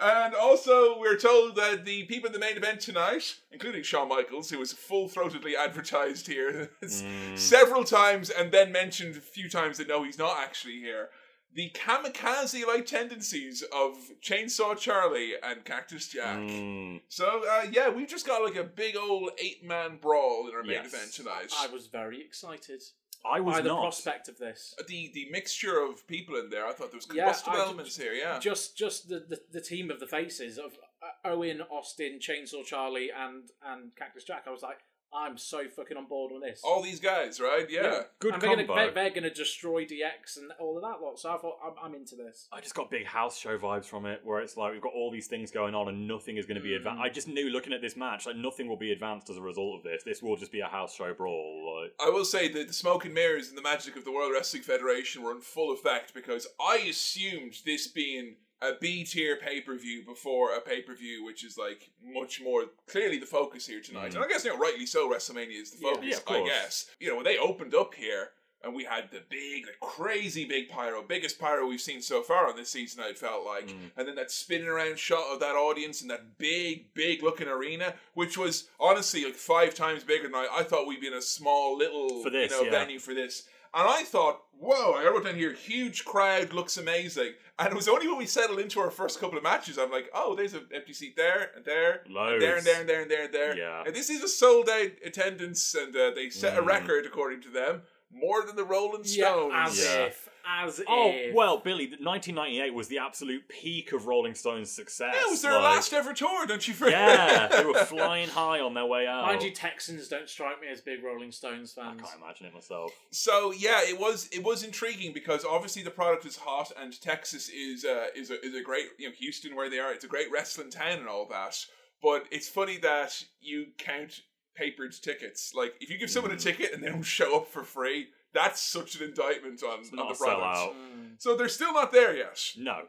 [0.00, 4.48] And also, we're told that the people in the main event tonight, including Shawn Michaels,
[4.48, 7.38] who was full throatedly advertised here mm.
[7.38, 11.10] several times and then mentioned a few times that no, he's not actually here.
[11.54, 16.36] The kamikaze like tendencies of Chainsaw Charlie and Cactus Jack.
[16.38, 17.00] Mm.
[17.08, 20.62] So, uh, yeah, we've just got like a big old eight man brawl in our
[20.62, 20.92] main Yes.
[20.94, 21.52] event tonight.
[21.58, 22.82] I was very excited
[23.24, 23.80] I was by the not.
[23.80, 24.74] prospect of this.
[24.86, 28.12] the the mixture of people in there, I thought there was combustible I- elements here,
[28.12, 28.38] yeah.
[28.38, 33.10] Just just the, the, the team of the faces of uh, Owen, Austin, Chainsaw Charlie,
[33.10, 34.44] and and Cactus Jack.
[34.46, 34.78] I was like,
[35.12, 36.60] I'm so fucking on board with this.
[36.64, 37.66] All these guys, right?
[37.68, 38.02] Yeah.
[38.18, 38.74] Good and they're gonna, combo.
[38.76, 41.18] they're, they're gonna destroy DX and all of that lot.
[41.18, 42.48] So I thought I'm, I'm into this.
[42.52, 45.10] I just got big house show vibes from it, where it's like we've got all
[45.10, 47.00] these things going on and nothing is going to be advanced.
[47.00, 47.04] Mm.
[47.04, 49.78] I just knew looking at this match, like nothing will be advanced as a result
[49.78, 50.02] of this.
[50.04, 51.82] This will just be a house show brawl.
[51.82, 54.32] Like, I will say that the smoke and mirrors and the magic of the World
[54.32, 59.60] Wrestling Federation were in full effect because I assumed this being a B tier pay
[59.60, 63.66] per view before a pay per view, which is like much more clearly the focus
[63.66, 64.08] here tonight.
[64.10, 64.16] Mm-hmm.
[64.16, 66.04] And I guess you know, rightly so, WrestleMania is the focus.
[66.04, 68.30] Yeah, of I guess you know when they opened up here.
[68.64, 72.48] And we had the big, like crazy big pyro, biggest pyro we've seen so far
[72.48, 73.04] on this season.
[73.04, 73.92] It felt like, mm.
[73.96, 77.94] and then that spinning around shot of that audience in that big, big looking arena,
[78.14, 81.22] which was honestly like five times bigger than I, I thought we'd be in a
[81.22, 82.70] small little For this, you know, yeah.
[82.72, 83.44] venue for this.
[83.72, 87.34] And I thought, whoa, I wrote down here, huge crowd, looks amazing.
[87.60, 90.08] And it was only when we settled into our first couple of matches, I'm like,
[90.14, 93.10] oh, there's an empty seat there, and there, and there, and there, and there, and
[93.10, 93.56] there, and there.
[93.58, 93.82] Yeah.
[93.84, 96.66] And this is a sold out attendance, and uh, they set a Mm.
[96.66, 99.52] record, according to them, more than the Rolling Yeah, Stones.
[99.54, 100.04] as Yeah.
[100.06, 101.34] if, as oh if.
[101.34, 105.12] well, Billy, 1998 was the absolute peak of Rolling Stones' success.
[105.14, 106.98] Yeah, it was their like- last ever tour, don't you forget?
[106.98, 109.26] Yeah, they were flying high on their way out.
[109.26, 112.00] Mind you, Texans don't strike me as big Rolling Stones fans.
[112.02, 112.92] I can't imagine it myself.
[113.10, 117.48] So yeah, it was it was intriguing because obviously the product is hot and Texas
[117.48, 120.08] is uh, is a is a great you know Houston where they are it's a
[120.08, 121.56] great wrestling town and all that.
[122.02, 124.20] But it's funny that you count
[124.56, 125.52] papered tickets.
[125.54, 126.40] Like if you give someone a Mm.
[126.42, 130.08] ticket and they don't show up for free, that's such an indictment on, on not
[130.08, 130.76] the a product.
[130.76, 131.10] Mm.
[131.18, 132.38] So they're still not there yet.
[132.56, 132.82] No.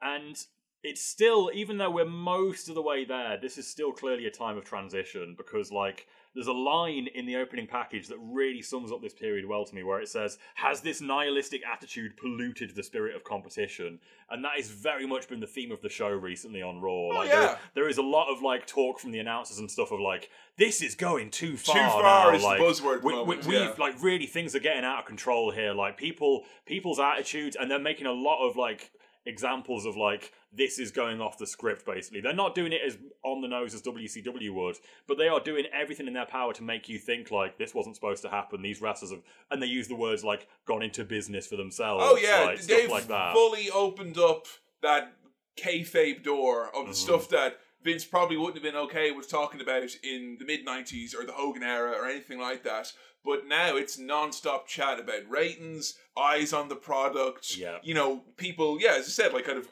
[0.00, 0.36] And
[0.82, 4.30] it's still, even though we're most of the way there, this is still clearly a
[4.30, 6.06] time of transition because, like,
[6.38, 9.74] there's a line in the opening package that really sums up this period well to
[9.74, 13.98] me where it says, Has this nihilistic attitude polluted the spirit of competition?
[14.30, 16.92] And that has very much been the theme of the show recently on Raw.
[16.92, 17.40] Oh, like, yeah.
[17.40, 20.30] there, there is a lot of, like, talk from the announcers and stuff of, like,
[20.56, 21.74] this is going too far.
[21.74, 22.36] Too far now.
[22.36, 23.64] is the buzzword we, moment, we, yeah.
[23.64, 25.72] have like really things are getting out of control here.
[25.72, 28.90] Like people, people's attitudes, and they're making a lot of like
[29.28, 31.84] examples of like this is going off the script.
[31.86, 35.38] Basically, they're not doing it as on the nose as WCW would, but they are
[35.40, 38.62] doing everything in their power to make you think like this wasn't supposed to happen.
[38.62, 42.02] These wrestlers have, and they use the words like gone into business for themselves.
[42.06, 43.34] Oh yeah, like, they've like that.
[43.34, 44.46] fully opened up
[44.82, 45.12] that
[45.56, 46.96] kayfabe door of the Mhm.
[46.96, 51.14] stuff that Vince probably wouldn't have been okay with talking about in the mid '90s
[51.14, 52.92] or the Hogan era or anything like that.
[53.24, 57.56] But now it's non-stop chat about ratings, eyes on the product.
[57.56, 57.78] Yeah.
[57.82, 58.78] you know, people.
[58.80, 59.68] Yeah, as I said, like kind of.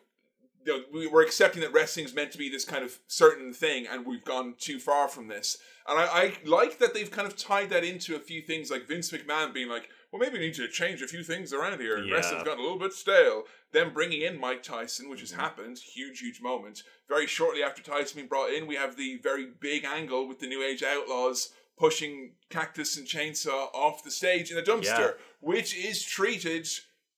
[0.65, 3.87] You know, we- we're accepting that wrestling's meant to be this kind of certain thing,
[3.87, 5.59] and we've gone too far from this.
[5.87, 8.89] And I, I like that they've kind of tied that into a few things, like
[8.89, 11.97] Vince McMahon being like, "Well, maybe we need to change a few things around here."
[11.97, 12.15] And Yeah.
[12.15, 13.47] wrestling's gotten a little bit stale.
[13.73, 15.41] Then bringing in Mike Tyson, which has Mm-hmm.
[15.41, 16.83] happened, huge, huge moment.
[17.09, 20.47] Very shortly after Tyson being brought in, we have the very big angle with the
[20.47, 24.85] New Age Outlaws pushing Cactus and Chainsaw off the stage in a dumpster,
[25.19, 25.25] Yeah.
[25.41, 26.67] which is treated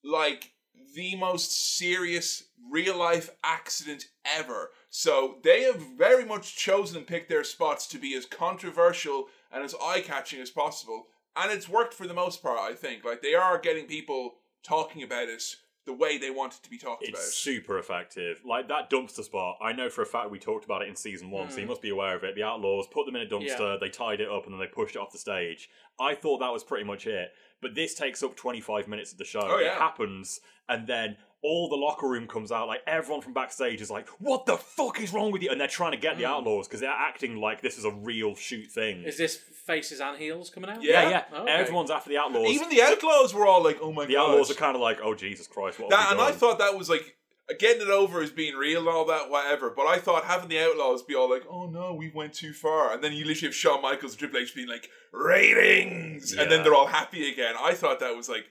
[0.03, 0.51] like
[0.95, 4.73] the most serious real life accident ever.
[4.91, 9.63] So they have very much chosen and picked their spots to be as controversial and
[9.63, 11.09] as eye catching as possible.
[11.39, 13.05] And it's worked for the most part, I think.
[13.05, 15.43] Like they are getting people talking about it
[15.87, 17.09] the way they want it to be talked about.
[17.15, 17.33] It's about.
[17.33, 18.43] super effective.
[18.45, 21.31] Like that dumpster spot, I know for a fact we talked about it in season
[21.31, 21.53] one, Hmm.
[21.53, 22.35] so you must be aware of it.
[22.35, 24.97] The Outlaws put them in a dumpster, they tied it up, and then they pushed
[24.97, 25.71] it off the stage.
[25.99, 27.31] I thought that was pretty much it.
[27.63, 29.41] But this takes up 25 minutes of the show.
[29.43, 29.73] Oh, yeah.
[29.77, 32.69] It happens, and then all the locker room comes out.
[32.69, 35.69] Like everyone from backstage is like, "What the fuck is wrong with you?" And they're
[35.69, 36.33] trying to get the Hmm.
[36.33, 39.05] Outlaws because they're acting like this is a real shoot thing.
[39.05, 39.37] Is this
[39.69, 40.83] faces and heels coming out.
[40.83, 41.03] Yeah.
[41.03, 41.25] Yeah, yeah.
[41.33, 41.53] Oh, okay.
[41.53, 42.49] Everyone's after the outlaws.
[42.49, 44.81] Even the outlaws were all like, "Oh my god!" the god!" outlaws are kind of
[44.81, 47.17] like, oh Jesus Christ, what That, we and I thought that was like
[47.59, 49.71] getting it over as being real and all that, whatever.
[49.71, 52.93] But I thought having the outlaws be all like, "Oh no, we went too far,"
[52.93, 56.63] and then you literally have Shawn Michaels and Triple H being like, "Ratings," and then
[56.65, 57.55] they're all happy again.
[57.61, 58.47] I thought that was like.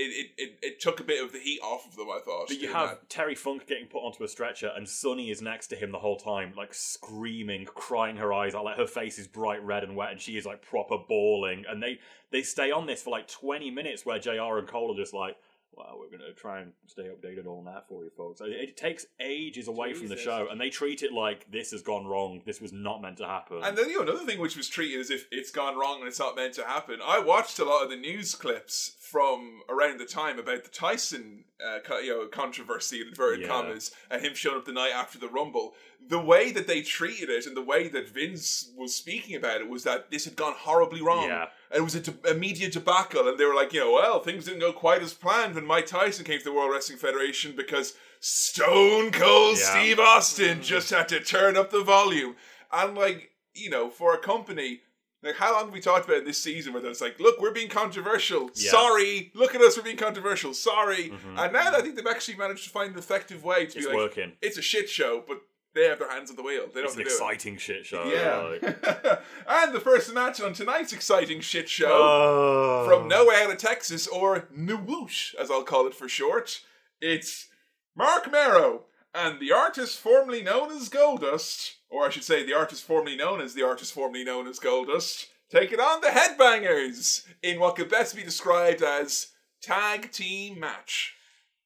[0.00, 2.46] It, it, it, it took a bit of the heat off of them, I thought.
[2.46, 3.10] But you have that.
[3.10, 6.16] Terry Funk getting put onto a stretcher, and Sunny is next to him the whole
[6.16, 10.12] time, like screaming, crying her eyes out, like her face is bright red and wet,
[10.12, 11.64] and she is like proper bawling.
[11.68, 11.98] And they
[12.30, 14.58] they stay on this for like twenty minutes, where Jr.
[14.58, 15.36] and Cole are just like,
[15.72, 19.04] "Well, we're gonna try and stay updated on that for you folks." It, it takes
[19.20, 22.42] ages away from the show, and they treat it like this has gone wrong.
[22.46, 23.64] This was not meant to happen.
[23.64, 26.08] And then you know another thing which was treated as if it's gone wrong and
[26.08, 27.00] it's not meant to happen.
[27.04, 31.44] I watched a lot of the news clips from around the time about the Tyson,
[31.64, 33.48] uh, co- you know, controversy in inverted Yeah.
[33.48, 35.74] commas, and him showing up the night after the Rumble.
[36.06, 39.68] The way that they treated it and the way that Vince was speaking about it
[39.68, 41.28] was that this had gone horribly wrong.
[41.28, 41.48] Yeah.
[41.70, 44.20] And it was a, de- a media debacle, and they were like, you know, well,
[44.20, 47.54] things didn't go quite as planned when Mike Tyson came to the World Wrestling Federation
[47.56, 49.70] because Stone Cold Yeah.
[49.70, 52.36] Steve Austin just had to turn up the volume.
[52.70, 54.82] And like, you know, for a company,
[55.22, 57.50] like how long have we talked about in this season where it's like, look, we're
[57.52, 58.50] being controversial.
[58.54, 58.70] Yeah.
[58.70, 59.32] Sorry.
[59.34, 60.54] Look at us, we're being controversial.
[60.54, 61.10] Sorry.
[61.10, 61.38] Mhm.
[61.38, 63.86] And now I think they've actually managed to find an effective way to it's be
[63.86, 64.32] like, working.
[64.40, 65.40] it's a shit show, but
[65.74, 66.66] they have their hands on the wheel.
[66.72, 67.12] They don't an have to do it.
[67.12, 68.04] exciting shit show.
[68.04, 68.38] Yeah.
[68.38, 72.86] like- and the first match on tonight's exciting shit show Oh.
[72.88, 76.62] from No Way Out of Texas, or Nwoosh, as I'll call it for short.
[77.00, 77.48] It's
[77.96, 82.84] Marc Mero and the artist formerly known as Goldust, or I should say, the artist
[82.84, 87.76] formerly known as the artist formerly known as Goldust, taking on the Headbangers in what
[87.76, 89.28] could best be described as
[89.62, 91.14] tag team match.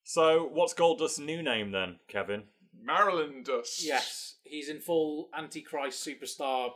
[0.03, 2.43] So, what's Goldust's new name then, Kevin?
[2.81, 3.83] Marilyn Dust.
[3.83, 6.71] Yes, he's in full Antichrist superstar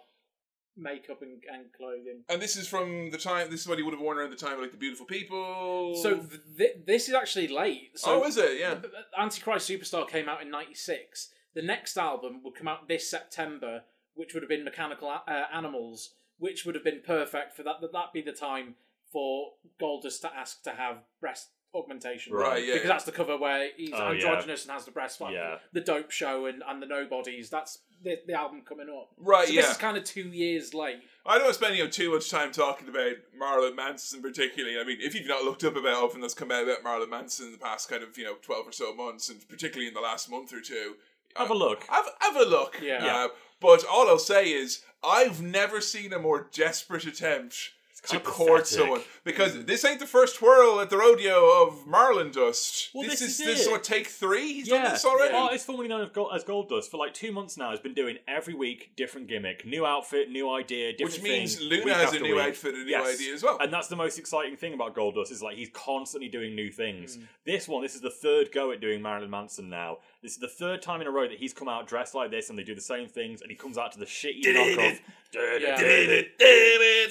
[0.77, 2.23] makeup and, and clothing.
[2.29, 3.49] And this is from the time.
[3.49, 5.95] This is what he would have worn around the time of like the Beautiful People.
[6.01, 7.91] So th- th- this is actually late.
[7.95, 8.59] So oh, is it?
[8.59, 8.75] Yeah.
[9.17, 11.29] Antichrist Superstar came out in '96.
[11.57, 13.81] The next album would come out this September,
[14.13, 17.81] which would have been Mechanical uh, Animals, which would have been perfect for that.
[17.81, 18.75] That that be the time
[19.11, 22.63] for Goldust to ask to have breast augmentation, Right.
[22.63, 22.75] Yeah.
[22.75, 24.27] Because that's the cover where he's Oh, yeah.
[24.27, 25.57] androgynous and has the breast, like Yeah.
[25.73, 27.49] the Dope Show and, and the Nobodies.
[27.49, 29.09] That's the, the album coming up.
[29.17, 29.47] right.
[29.47, 29.61] So yeah.
[29.61, 30.99] this is kind of two years late.
[31.25, 34.79] I don't want to spend you know, too much time talking about Marilyn Manson particularly.
[34.79, 37.47] I mean, if you've not looked up about everything that's come out about Marilyn Manson
[37.47, 40.01] in the past kind of, you know, 12 or so months, and particularly in the
[40.01, 40.95] last month or two,
[41.35, 41.83] Have a look.
[41.89, 42.79] have, have a look.
[42.81, 43.05] Yeah.
[43.05, 43.27] Uh,
[43.59, 47.71] but all I'll say is, I've never seen a more desperate attempt
[48.09, 48.67] to court pathetic.
[48.79, 49.01] someone.
[49.25, 52.89] Because this ain't the first twirl at the rodeo of Marilyn Dust.
[52.93, 53.71] Well, this, this is is this is it.
[53.71, 54.53] what take three?
[54.53, 55.33] He's done this already?
[55.33, 57.71] Well, it's formerly known as Gold, Dust for like two months now.
[57.71, 61.67] he's been doing every week different gimmick, new outfit, new idea, different Which means thing,
[61.69, 62.45] Luna has a after new week.
[62.45, 63.15] outfit, and a new Yes.
[63.15, 63.57] idea as well.
[63.59, 67.17] And that's the most exciting thing about Goldust is like he's constantly doing new things.
[67.17, 67.23] Mm.
[67.45, 69.97] This one, this is the third go at doing Marilyn Manson now.
[70.23, 72.49] This is the third time in a row that he's come out dressed like this
[72.49, 74.99] and they do the same things and he comes out to the shitty knockoff.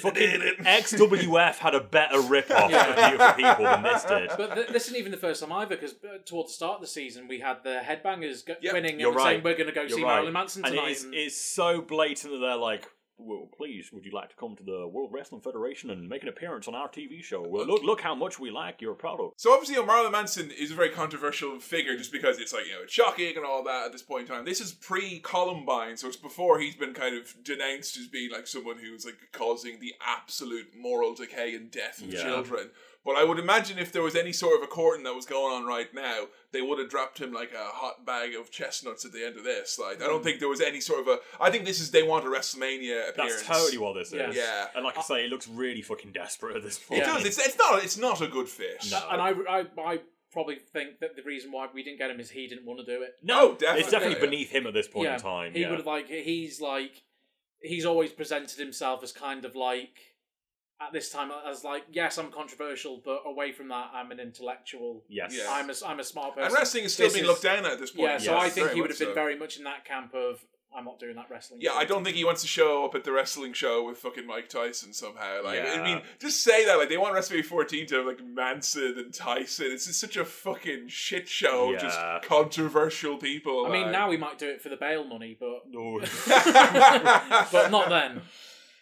[0.00, 2.88] Fucking XWF had a better rip-off Yeah.
[2.90, 4.30] of Beautiful People than this did.
[4.36, 6.80] But th- this isn't even the first time either, because uh, towards the start of
[6.80, 9.24] the season, we had the Headbangers go- Yep, winning You're and right.
[9.24, 10.14] saying we're going to go You're see right.
[10.14, 10.88] Marilyn Manson and tonight.
[10.88, 12.86] it is, and- it's so blatant that they're like,
[13.18, 16.28] well, please, would you like to come to the World Wrestling Federation and make an
[16.28, 17.42] appearance on our TV show?
[17.42, 19.40] Well, look, look how much we like your product.
[19.40, 22.66] So obviously, you know, Marilyn Manson is a very controversial figure just because it's like
[22.66, 24.44] you know it's shocking and all that at this point in time.
[24.44, 28.46] This is pre Columbine, so it's before he's been kind of denounced as being like
[28.46, 32.22] someone who's like causing the absolute moral decay and death of Yeah.
[32.22, 32.70] children.
[33.06, 35.54] But I would imagine if there was any sort of a courting that was going
[35.54, 39.12] on right now, they would have dropped him like a hot bag of chestnuts at
[39.12, 39.78] the end of this.
[39.78, 40.24] Like I don't hmm.
[40.24, 41.18] think there was any sort of a.
[41.40, 43.36] I think this is they want a WrestleMania appearance.
[43.36, 44.30] That's totally what this Yeah.
[44.30, 44.36] is.
[44.36, 44.66] Yeah.
[44.74, 47.02] And like I uh, say, it looks really fucking desperate at this point.
[47.02, 47.24] It does.
[47.24, 47.84] It's, it's not.
[47.84, 48.84] It's not a good fit.
[48.90, 49.00] No.
[49.12, 50.00] and I, I, I
[50.32, 52.84] probably think that the reason why we didn't get him is he didn't want to
[52.84, 53.14] do it.
[53.22, 53.80] No, definitely.
[53.82, 54.14] It's definitely.
[54.14, 55.52] definitely beneath him at this point yeah, in time.
[55.52, 55.70] he yeah.
[55.70, 57.04] would have like he's like
[57.62, 60.15] he's always presented himself as kind of like
[60.80, 65.02] at this time as like yes I'm controversial, but away from that I'm an intellectual.
[65.08, 65.34] Yes.
[65.36, 65.46] Yeah.
[65.50, 66.46] I'm a I'm a smart person.
[66.46, 68.08] And wrestling is still This being is- looked down at at this point.
[68.10, 69.20] Yeah, so Yes, I think very he would much have been so.
[69.22, 70.44] very much in that camp of
[70.76, 71.60] I'm not doing that wrestling.
[71.62, 74.26] Yeah, I don't think he wants to show up at the wrestling show with fucking
[74.26, 75.42] Mike Tyson somehow.
[75.42, 75.82] Like, I Yeah.
[75.82, 76.76] mean, just say that.
[76.76, 79.68] Like, they want WrestleMania 14 to have like Manson and Tyson.
[79.70, 81.72] It's just such a fucking shit show.
[81.72, 82.18] of Just Yeah.
[82.22, 83.64] controversial people.
[83.64, 83.92] I mean, like.
[83.92, 85.98] now we might do it for the bail money, but No.
[86.26, 88.20] but not then.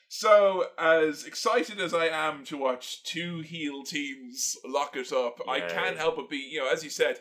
[0.08, 5.60] So, as excited as I am to watch two heel teams lock it up, I
[5.60, 7.18] can't help but be, you know, as you said,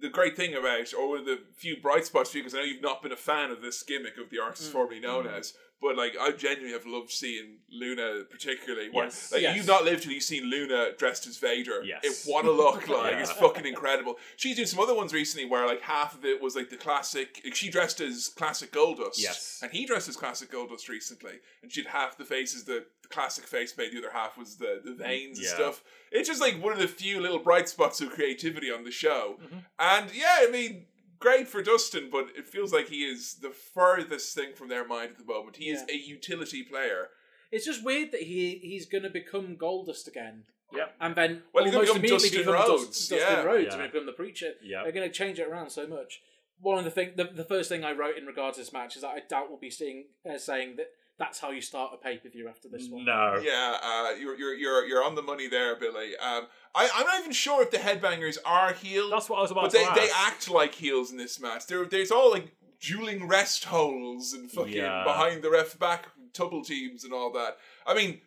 [0.00, 2.58] the great thing about, or one of the few bright spots for you, because I
[2.58, 4.72] know you've not been a fan of this gimmick of the artist mm.
[4.72, 5.38] formerly known mm.
[5.38, 8.88] as, But like, I genuinely have loved seeing Luna, particularly.
[8.88, 9.30] Where, Yes.
[9.30, 9.54] like, Yes.
[9.54, 11.84] you've not lived till you've seen Luna dressed as Vader.
[11.84, 12.00] Yes.
[12.04, 12.88] It, what a look!
[12.94, 13.20] Like, Yeah.
[13.20, 14.18] it's fucking incredible.
[14.36, 17.42] She's doing some other ones recently where like half of it was like the classic.
[17.44, 19.18] Like, she dressed as classic Goldust.
[19.18, 19.60] Yes.
[19.62, 23.08] And he dressed as classic Goldust recently, and she'd half the face is the, the
[23.08, 25.84] classic face made, the other half was the the veins and stuff.
[26.10, 29.36] It's just like one of the few little bright spots of creativity on the show.
[29.42, 29.58] Mm-hmm.
[29.78, 30.86] And yeah, I mean,
[31.24, 35.10] great for Dustin, but it feels like he is the furthest thing from their mind
[35.12, 35.56] at the moment.
[35.56, 37.08] He is a utility player.
[37.50, 40.44] It's just weird that he he's going to become Goldust again.
[40.74, 40.94] Yep.
[41.00, 43.42] And then Well, he's gonna almost become immediately Dustin become Rhodes, Dust, Dustin yeah.
[43.42, 43.82] Rhodes Yeah.
[43.82, 44.50] and become the preacher.
[44.62, 44.82] Yeah.
[44.82, 46.20] They're going to change it around so much.
[46.60, 48.96] One of the thing, the, the first thing I wrote in regards to this match
[48.96, 50.88] is that I doubt we'll be seeing uh, saying that
[51.18, 53.04] that's how you start a pay per view after this one.
[53.04, 53.40] No.
[53.42, 56.16] Yeah, uh, you're, you're you're you're on the money there, Billy.
[56.16, 59.12] Um, I I'm not even sure if the headbangers are healed.
[59.12, 59.94] That's what I was about but to they, ask.
[60.00, 61.66] they act like heels in this match.
[61.66, 65.04] There, there's all like dueling rest holds and fucking Yeah.
[65.04, 67.56] behind the ref back double teams and all that.
[67.86, 68.18] I mean, yeah,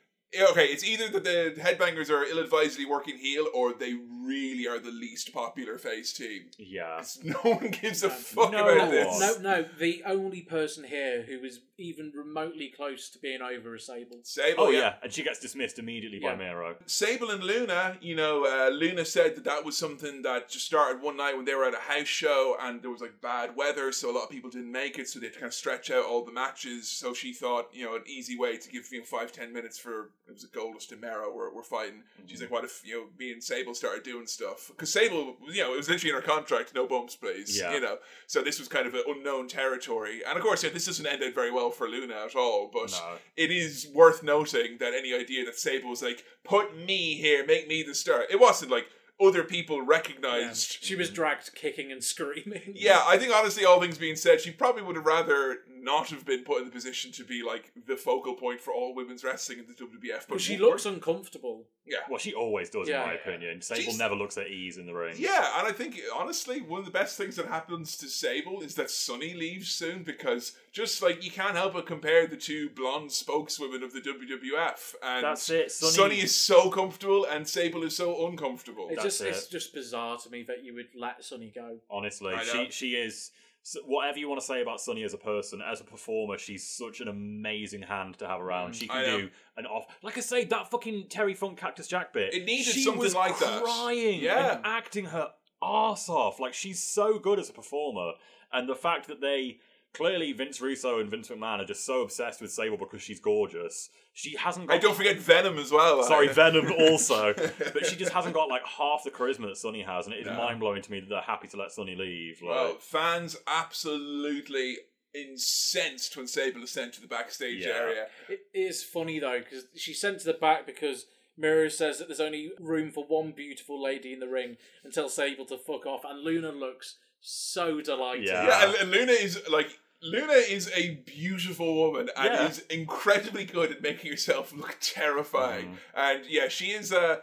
[0.51, 4.91] okay, it's either that the headbangers are ill-advisedly working heel or they really are the
[4.91, 6.43] least popular face team.
[6.57, 7.03] Yeah.
[7.23, 8.91] No one gives a fuck no about one.
[8.91, 9.19] this.
[9.19, 9.65] No, no.
[9.79, 14.19] The only person here who is even remotely close to being over is Sable.
[14.23, 16.35] Sable, Oh yeah, and she gets dismissed immediately by Yeah.
[16.37, 16.75] Mero.
[16.85, 21.01] Sable and Luna, you know, uh, Luna said that that was something that just started
[21.01, 23.91] one night when they were at a house show and there was like bad weather,
[23.91, 25.91] so a lot of people didn't make it, so they had to kind of stretch
[25.91, 26.89] out all the matches.
[26.89, 29.77] So she thought, you know, an easy way to give you know, five, ten minutes
[29.77, 32.03] for it was a Goldust and Mero were, were fighting.
[32.25, 32.45] She's mm-hmm.
[32.45, 34.67] like, what if you know me and Sable started doing stuff?
[34.67, 37.59] Because Sable, you know, it was literally in her contract, no bumps, please.
[37.59, 37.73] Yeah.
[37.73, 37.97] You know,
[38.27, 41.23] so this was kind of an unknown territory, and of course, yeah, this doesn't end
[41.23, 42.69] out very well for Luna at all.
[42.71, 43.15] But No.
[43.35, 47.67] it is worth noting that any idea that Sable was like, put me here, make
[47.67, 48.25] me the star.
[48.29, 48.87] It wasn't like
[49.19, 50.77] other people recognized.
[50.81, 52.73] She was dragged kicking and screaming.
[52.75, 56.25] Yeah, I think honestly, all things being said, she probably would have rather not have
[56.25, 59.57] been put in the position to be like the focal point for all women's wrestling
[59.59, 60.27] in the WWF.
[60.27, 61.65] But But she more- looks uncomfortable.
[61.85, 61.99] yeah.
[62.09, 63.01] Well, she always does, Yeah.
[63.03, 63.61] in my opinion.
[63.61, 65.15] Sable She's- never looks at ease in the ring.
[65.17, 68.75] Yeah, and I think honestly, one of the best things that happens to Sable is
[68.75, 73.11] that Sunny leaves soon because just like you can't help but compare the two blonde
[73.11, 77.95] spokeswomen of the WWF, and That's it, Sunny- Sunny is so comfortable and Sable is
[77.95, 78.87] so uncomfortable.
[78.89, 81.79] It's That's just it's just bizarre to me that you would let Sunny go.
[81.89, 82.65] Honestly, I know.
[82.65, 83.31] she she is.
[83.75, 86.63] S- Whatever you want to say about Sunny as a person, as a performer, she's
[86.65, 88.75] such an amazing hand to have around.
[88.75, 91.87] She Mm, I can do an off, like I say, that fucking Terry Funk Cactus
[91.87, 92.33] Jack bit.
[92.33, 93.63] It needed she something was like that.
[93.63, 94.53] crying Yeah.
[94.57, 96.39] and acting her arse off.
[96.39, 98.13] Like she's so good as a performer,
[98.53, 99.59] and the fact that they
[99.97, 103.89] clearly Vince Russo and Vince McMahon are just so obsessed with Sable because she's gorgeous.
[104.13, 106.01] She hasn't got I don't forget Venom as well.
[106.03, 107.33] Sorry, I- Venom also.
[107.33, 110.25] but she just hasn't got like half the charisma that Sunny has, and it is
[110.27, 110.33] No.
[110.37, 112.41] mind blowing to me that they're happy to let Sunny leave.
[112.41, 114.77] Like, Well, fans absolutely
[115.13, 117.71] incensed when Sable is sent to the backstage Yeah.
[117.73, 118.07] area.
[118.29, 121.05] It is funny though because she's sent to the back because
[121.37, 125.13] Miro says that there's only room for one beautiful lady in the ring and tells
[125.13, 128.25] Sable to fuck off, and Luna looks so delighted.
[128.25, 128.45] Yeah.
[128.47, 132.47] Yeah, and, and Luna is like Luna is a beautiful woman and Yeah.
[132.47, 135.73] is incredibly good at making herself look terrifying.
[135.73, 135.77] Mhm.
[135.95, 137.21] And yeah, she is uh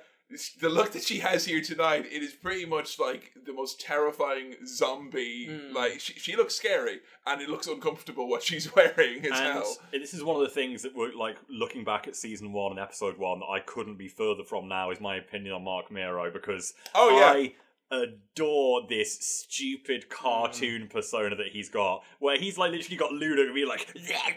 [0.61, 4.57] the look that she has here tonight, it is pretty much like the most terrifying
[4.66, 5.47] zombie.
[5.49, 5.72] Mm.
[5.75, 9.41] Like she, she looks scary and it looks uncomfortable what she's wearing as well.
[9.43, 9.77] and hell.
[9.93, 12.81] this is one of the things that we're like looking back at season one and
[12.81, 16.31] episode one that I couldn't be further from now is my opinion on Marc Mero
[16.33, 17.33] because Oh, yeah.
[17.33, 17.55] I
[18.03, 20.09] adore this stupid mm.
[20.09, 23.95] cartoon persona that he's got where he's like literally got Luna being like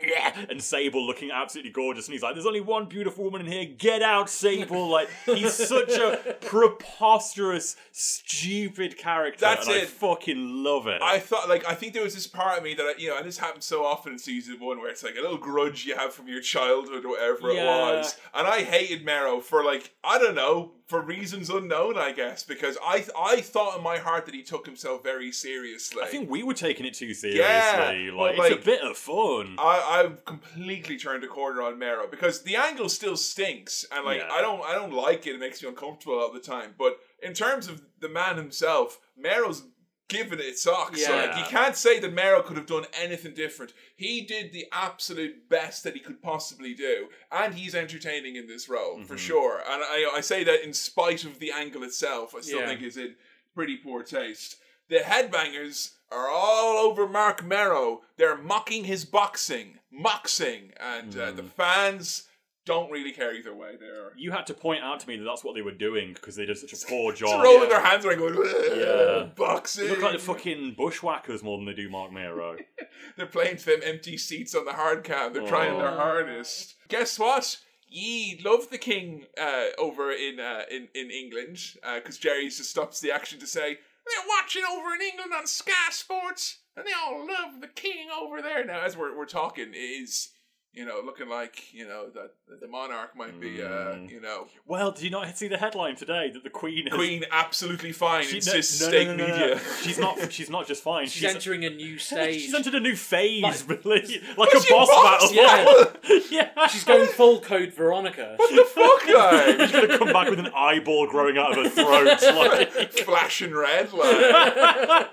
[0.50, 3.66] and Sable looking absolutely gorgeous and he's like there's only one beautiful woman in here
[3.66, 9.88] get out Sable like he's such a preposterous stupid character That's and I it.
[9.88, 12.84] fucking love it I thought, like, I think there was this part of me that,
[12.84, 15.22] I, you know, and this happens so often in season one where it's like a
[15.22, 17.62] little grudge you have from your childhood or whatever Yeah.
[17.62, 17.66] it
[17.98, 18.18] was.
[18.34, 22.78] And I hated Mero for, like, I don't know, for reasons unknown, I guess, because
[22.82, 26.02] I I thought in my heart that he took himself very seriously.
[26.02, 27.42] I think we were taking it too seriously.
[27.42, 29.58] Yeah, like, but, it's a bit of fun.
[29.60, 34.20] I, I've completely turned a corner on Mero because the angle still stinks, and like
[34.20, 34.32] Yeah.
[34.32, 35.36] I don't I don't like it.
[35.36, 36.74] It makes me uncomfortable all the time.
[36.78, 39.64] But in terms of the man himself, Mero's
[40.08, 41.02] given it socks.
[41.02, 41.16] Yeah.
[41.16, 43.74] Like you can't say that Mero could have done anything different.
[43.96, 48.70] He did the absolute best that he could possibly do, and he's entertaining in this
[48.70, 49.20] role for Mhm.
[49.20, 49.58] sure.
[49.68, 52.68] And I I say that in spite of the angle itself, I still Yeah.
[52.68, 53.16] think is in
[53.54, 54.58] pretty poor taste.
[54.90, 58.04] The headbangers are all over Marc Mero.
[58.16, 62.24] They're mocking his boxing, moxing, and uh, the fans
[62.68, 63.72] don't really care either way.
[63.80, 66.36] They're You had to point out to me that that's what they were doing because
[66.36, 67.44] they did such a poor just job.
[67.44, 68.36] rolling their hands around, going,
[68.78, 69.30] Yeah.
[69.36, 69.86] boxing.
[69.86, 72.58] They look like the fucking bushwhackers more than they do Marc Mero.
[73.18, 75.34] They're playing to them empty seats on the hard cam.
[75.34, 75.96] They're trying their Oh.
[75.98, 76.76] hardest.
[76.90, 77.58] Guess what?
[77.90, 81.58] Ye love the king uh, over in uh, in in England
[81.96, 85.72] because Jerry just stops the action to say they're watching over in England on Sky
[85.92, 88.66] Sports and they all love the king over there.
[88.66, 90.30] Now, as we're we're talking, it is
[90.78, 94.10] you know looking like you know that that the monarch might be uh, Mm.
[94.12, 97.24] you know Well, did you not see the headline today that the Queen is queen
[97.32, 98.24] absolutely fine.
[98.26, 99.34] She- it's no- just no, no, state no, no, no.
[99.38, 99.60] media.
[99.82, 100.32] She's not.
[100.32, 101.08] She's not just fine.
[101.08, 102.42] She's, entering a new stage.
[102.42, 105.32] She's entered a new phase, Like- really, like a boss boss?
[105.32, 105.36] battle.
[105.36, 106.20] Yeah.
[106.58, 106.68] yeah.
[106.68, 108.36] She's going full code Veronica.
[108.38, 109.66] What the fuck, guy?
[109.66, 112.22] She's gonna come back with an eyeball growing out of her throat.
[112.22, 113.92] Like, flashing red.
[113.94, 114.16] Like.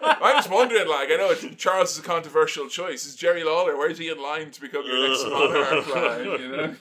[0.05, 3.07] I'm just wondering, like, I know Charles is a controversial choice.
[3.07, 5.54] Is Jerry Lawler, where's he in line to become your next monarch?
[5.61, 6.75] Like, you know?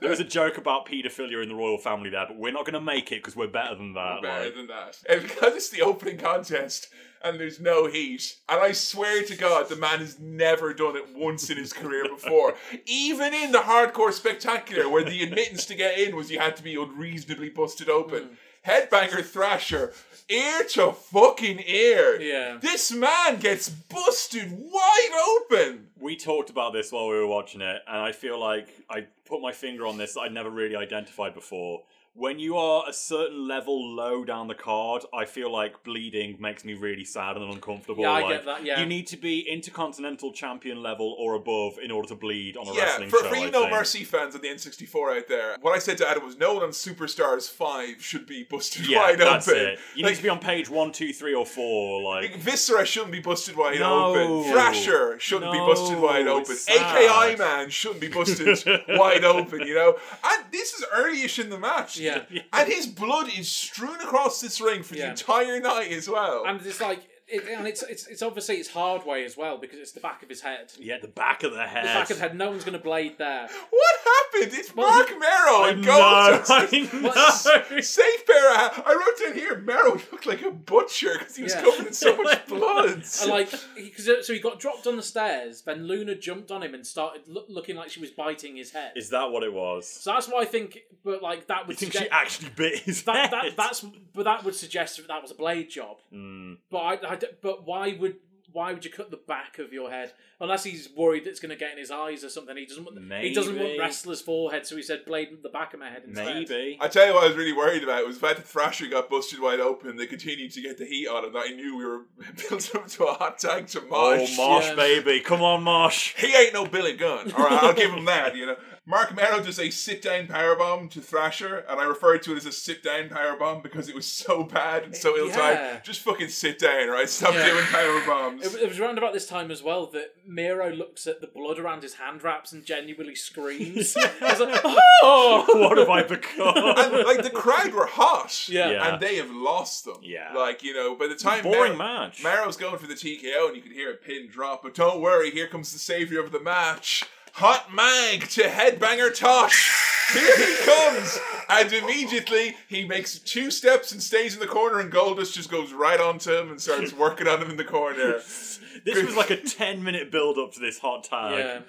[0.00, 2.80] there was a joke about paedophilia in the royal family there, but we're not gonna
[2.80, 4.22] make it because we're better than that.
[4.22, 4.54] Better like.
[4.54, 4.98] than that.
[5.08, 6.88] And because it's the opening contest
[7.24, 11.14] and there's no heat, and I swear to God, the man has never done it
[11.14, 12.54] once in his career before.
[12.84, 16.62] Even in the hardcore spectacular, where the admittance to get in was you had to
[16.62, 18.22] be unreasonably busted open.
[18.24, 18.34] Hmm.
[18.70, 19.92] Headbanger Thrasher,
[20.28, 22.20] ear to fucking ear.
[22.20, 22.58] Yeah.
[22.60, 25.88] This man gets busted wide open.
[25.98, 29.40] We talked about this while we were watching it, and I feel like I put
[29.40, 31.82] my finger on this that I'd never really identified before.
[32.18, 36.64] When you are a certain level low down the card, I feel like bleeding makes
[36.64, 38.04] me really sad and uncomfortable.
[38.04, 38.80] Yeah, I like, get that, yeah.
[38.80, 42.72] You need to be intercontinental champion level or above in order to bleed on a
[42.74, 43.28] Yeah, wrestling for, show.
[43.28, 43.72] for I you No think.
[43.72, 46.62] Mercy fans on the N64 out there, what I said to Adam was no one
[46.62, 49.60] on Superstars 5 should be busted Yeah, wide that's open.
[49.60, 49.78] it.
[49.94, 52.00] You Like, need to be on page one, two, three, or four.
[52.02, 54.14] Like, Like, Viscera shouldn't be busted wide No.
[54.14, 54.50] open.
[54.54, 56.50] Thrasher shouldn't be No, busted wide open.
[56.52, 57.36] it's AKI.
[57.36, 58.58] Man shouldn't be busted
[58.88, 59.98] wide open, you know?
[60.24, 61.98] And this is early-ish in the match.
[62.30, 62.42] Yeah.
[62.52, 65.10] And his blood is strewn across this ring for the Yeah.
[65.10, 66.44] entire night as well.
[66.46, 69.78] and it's like, it, and it's, it's it's obviously it's hard way as well because
[69.78, 70.72] it's the back of his head.
[70.78, 71.84] yeah, the back of the head.
[71.84, 72.36] The back of the head.
[72.36, 73.48] No one's going to blade there.
[73.70, 74.52] what happened?
[74.58, 77.80] It's Well, Mark he- Mero I and know, I know.
[77.80, 78.82] Safe pair of hands.
[78.86, 81.62] I wrote down here, Mero looked like a butcher because he was Yeah.
[81.62, 83.02] covered in so much blood.
[83.22, 85.62] And like, because so he got dropped on the stairs.
[85.62, 88.92] Then Luna jumped on him and started loo- looking like she was biting his head.
[88.96, 89.86] Is that what it was?
[89.88, 92.78] so that's why I think, but like that You would think suggest she actually bit
[92.80, 93.30] his that, head?
[93.32, 93.80] that that's
[94.14, 95.98] but that would suggest that that was a blade job.
[96.12, 96.58] Mm.
[96.70, 98.16] But I, I d- but why would
[98.52, 101.50] why would you cut the back of your head unless he's worried that it's going
[101.50, 102.56] to get in his eyes or something?
[102.56, 105.74] He doesn't want he doesn't want wrestlers' forehead, so he said blade in the back
[105.74, 106.34] of my head instead.
[106.34, 106.78] Maybe.
[106.80, 109.10] I tell you what I was really worried about was the fact that Thrasher got
[109.10, 109.96] busted wide open.
[109.96, 111.32] They continued to get the heat on him.
[111.34, 112.02] That I knew we were
[112.48, 114.36] built up to a hot tag to oh, Marsh.
[114.38, 114.64] Oh, Mosh.
[114.64, 114.74] Mosh, Yeah.
[114.74, 115.20] baby.
[115.20, 116.14] Come on, Marsh.
[116.16, 117.32] He ain't no Billy Gunn.
[117.32, 118.34] All right, I'll give him that.
[118.36, 118.56] You know,
[118.88, 122.46] Marc Mero does a sit down powerbomb to Thrasher, and I referred to it as
[122.46, 125.58] a sit down powerbomb because it was so bad and so ill timed.
[125.58, 125.80] Yeah.
[125.80, 127.08] Just fucking sit down, right?
[127.08, 127.50] Stop Yeah.
[127.50, 128.46] doing power bombs.
[128.54, 131.58] It, it was around about this time as well that Mero looks at the blood
[131.58, 133.96] around his hand wraps and genuinely screams.
[134.22, 135.44] I was like, oh!
[135.68, 136.56] what have I become?
[136.56, 138.70] and like the crowd were hot, Yeah.
[138.70, 138.92] Yeah.
[138.92, 139.96] and they have lost them.
[140.02, 140.32] Yeah.
[140.32, 142.22] like you know, by the time Boring Mar- match.
[142.22, 144.62] Mero's going for the TKO, and you can hear a pin drop.
[144.62, 147.02] But don't worry, here comes the savior of the match.
[147.36, 149.70] Hot Mag to headbanger Tosh.
[150.14, 151.18] Here he comes,
[151.50, 155.74] and immediately he makes two steps and stays in the corner, and Goldust just goes
[155.74, 158.12] right onto him and starts working on him in the corner.
[158.14, 161.38] This was like a 10 minute build up to this hot tag.
[161.38, 161.60] Yeah.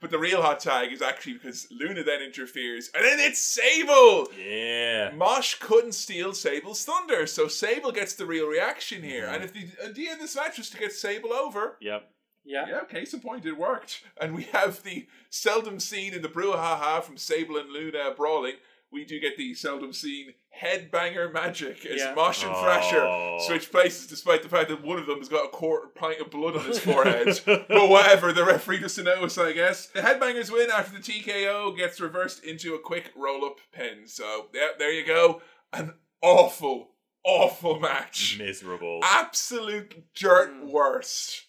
[0.00, 4.28] But the real hot tag is actually because Luna then interferes, and then it's Sable.
[4.38, 5.10] Yeah.
[5.10, 9.24] Mosh couldn't steal Sable's thunder, so Sable gets the real reaction here.
[9.24, 9.34] Mm-hmm.
[9.34, 12.08] And if the idea of this match was to get Sable over, Yep.
[12.46, 12.66] Yeah.
[12.68, 14.02] yeah, case in point, it worked.
[14.20, 18.54] And we have the seldom seen in the brouhaha from Sable and Luna brawling.
[18.92, 22.14] We do get the seldom seen headbanger magic as Yeah.
[22.14, 22.62] Mosh and Oh.
[22.62, 26.20] Thrasher switch places, despite the fact that one of them has got a quarter pint
[26.20, 27.40] of blood on his forehead.
[27.44, 29.88] but whatever, the referee doesn't notice, I guess.
[29.88, 34.06] The headbangers win after the TKO gets reversed into a quick roll up pin.
[34.06, 35.42] So, yeah, there you go.
[35.72, 36.92] An awful,
[37.24, 38.36] awful match.
[38.38, 39.00] Miserable.
[39.02, 40.70] Absolute dirt Mm.
[40.70, 41.42] worst.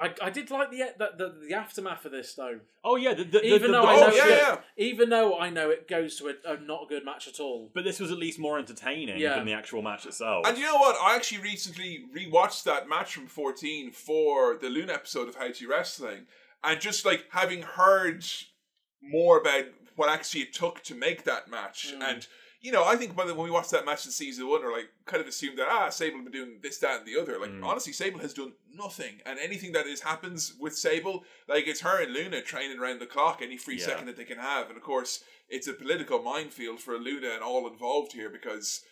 [0.00, 2.58] I, I did like the, the the the aftermath of this though.
[2.84, 3.14] Oh, yeah.
[3.14, 4.38] The, the, the- Even the- though I oh, know, yeah, that-
[4.76, 4.84] yeah.
[4.84, 7.70] even though I know it goes to a, a not a good match at all.
[7.74, 9.36] But this was at least more entertaining Yeah.
[9.36, 10.46] than the actual match itself.
[10.48, 10.96] And you know what?
[11.00, 15.68] I actually recently rewatched that match from 14 for the Loon episode of How to
[15.68, 16.26] Wrestling.
[16.64, 18.24] And just like having heard
[19.00, 19.64] more about
[19.96, 21.94] what actually it took to make that match.
[21.96, 22.02] Mm.
[22.02, 22.26] And
[22.64, 24.72] you know, I think by the when we watched that match in season one, we're
[24.72, 27.38] like kind of assumed that ah, Sable been doing this, that, and the other.
[27.38, 31.82] Like honestly, Sable has done nothing, and anything that is happens with Sable, like it's
[31.82, 33.84] her and Luna training around the clock any free Yeah.
[33.84, 37.42] second that they can have, and of course, it's a political minefield for Luna and
[37.42, 38.82] all involved here because.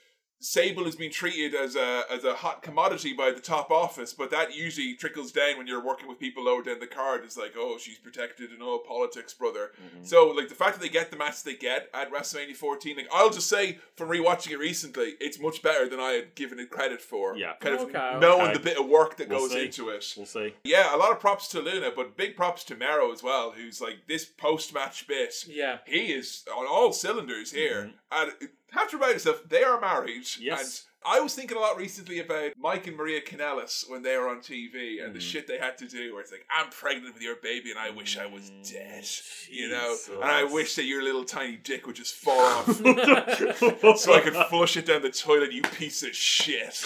[0.45, 4.30] Sable is being treated as a as a hot commodity by the top office, but
[4.32, 7.22] that usually trickles down when you're working with people lower down the card.
[7.22, 9.70] It's like, oh, she's protected and all politics, brother.
[9.80, 10.05] Mm-hmm.
[10.05, 13.09] So, like the fact that they get the match they get at WrestleMania 14, like
[13.12, 16.70] I'll just say from rewatching it recently, it's much better than I had given it
[16.70, 17.36] credit for.
[17.36, 17.53] Yeah.
[17.61, 18.53] kind of Okay, knowing okay.
[18.55, 19.66] the bit of work that We'll goes see.
[19.66, 20.12] into it.
[20.16, 20.55] We'll see.
[20.64, 23.80] Yeah, a lot of props to Luna, but big props to Mero as well, who's
[23.80, 25.34] like this post match bit.
[25.47, 25.78] Yeah.
[25.86, 27.93] He is on all cylinders here.
[28.11, 28.32] And
[28.73, 30.27] have to remind yourself, they are married.
[30.41, 30.87] Yes.
[31.05, 34.29] And I was thinking a lot recently about Mike and Maria Kanellis when they were
[34.29, 35.23] on TV and the Mm.
[35.23, 37.91] shit they had to do where it's like, I'm pregnant with your baby and I
[37.91, 39.05] wish I was Mm, dead.
[39.51, 39.97] You know?
[40.14, 42.66] And I wish that your little tiny dick would just fall off
[43.99, 46.85] so I could flush it down the toilet, you piece of shit.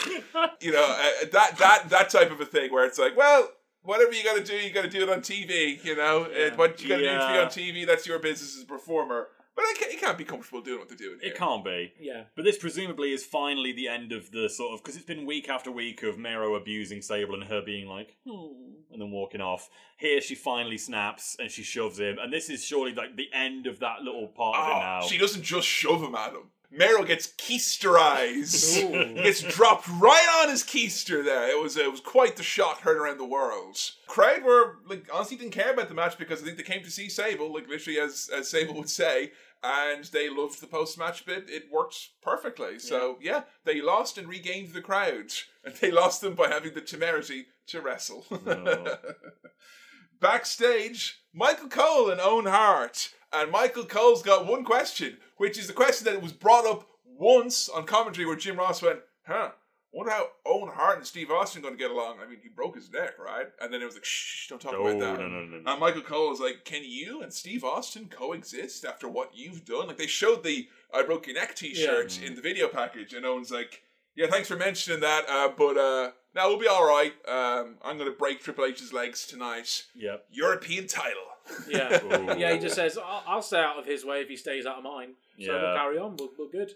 [0.60, 3.50] You know, uh, that, that, that type of a thing where it's like, well,
[3.82, 5.84] whatever you got to do, you got to do it on TV.
[5.84, 8.56] You know, and what you got to do to be on TV, that's your business
[8.56, 9.28] as a performer.
[9.56, 11.18] But I can't, you can't be comfortable doing what they're doing.
[11.20, 11.32] Here.
[11.32, 11.94] It can't be.
[11.98, 12.24] Yeah.
[12.36, 15.48] But this presumably is finally the end of the sort of because it's been week
[15.48, 19.68] after week of Mero abusing Sable and her being like, hmm, and then walking off.
[19.96, 23.66] Here she finally snaps and she shoves him, and this is surely like the end
[23.66, 25.00] of that little part of it Oh, now.
[25.02, 26.50] she doesn't just shove him at him.
[26.78, 29.14] Meryl gets keisterized.
[29.22, 31.50] gets dropped right on his keister there.
[31.50, 33.78] It was it was quite the shot heard around the world.
[34.06, 36.90] Crowd were like honestly didn't care about the match because I think they came to
[36.90, 41.24] see Sable, like literally as as Sable would say, and they loved the post match
[41.24, 41.48] bit.
[41.48, 42.78] It worked perfectly.
[42.78, 45.32] So yeah, they lost and regained the crowd,
[45.64, 48.24] and they lost them by having the temerity to wrestle.
[48.30, 48.96] Oh.
[50.20, 53.10] Backstage, Michael Cole and Owen Hart.
[53.32, 57.68] And Michael Cole's got one question, which is the question that was brought up once
[57.68, 59.50] on commentary where Jim Ross went, huh,
[59.92, 62.18] wonder how Owen Hart and Steve Austin going to get along.
[62.24, 63.46] I mean, he broke his neck, right?
[63.60, 65.18] And then it was like, shh, don't talk No, about that.
[65.20, 65.70] no, no, no, no.
[65.72, 69.88] And Michael Cole was like, can you and Steve Austin coexist after what you've done?
[69.88, 73.50] Like, they showed the I broke your neck t-shirt in the video package, and Owen's
[73.50, 73.82] like,
[74.14, 77.12] yeah, thanks for mentioning that, uh, but uh, now we'll be all right.
[77.28, 79.84] Um, I'm going to break Triple H's legs tonight.
[79.94, 80.26] Yep.
[80.30, 81.22] European title.
[81.68, 82.02] Yeah.
[82.04, 82.38] Ooh.
[82.38, 84.78] yeah, he just says, I'll, I'll stay out of his way if he stays out
[84.78, 85.14] of mine.
[85.40, 86.16] So we'll carry on.
[86.16, 86.72] We're, we're good.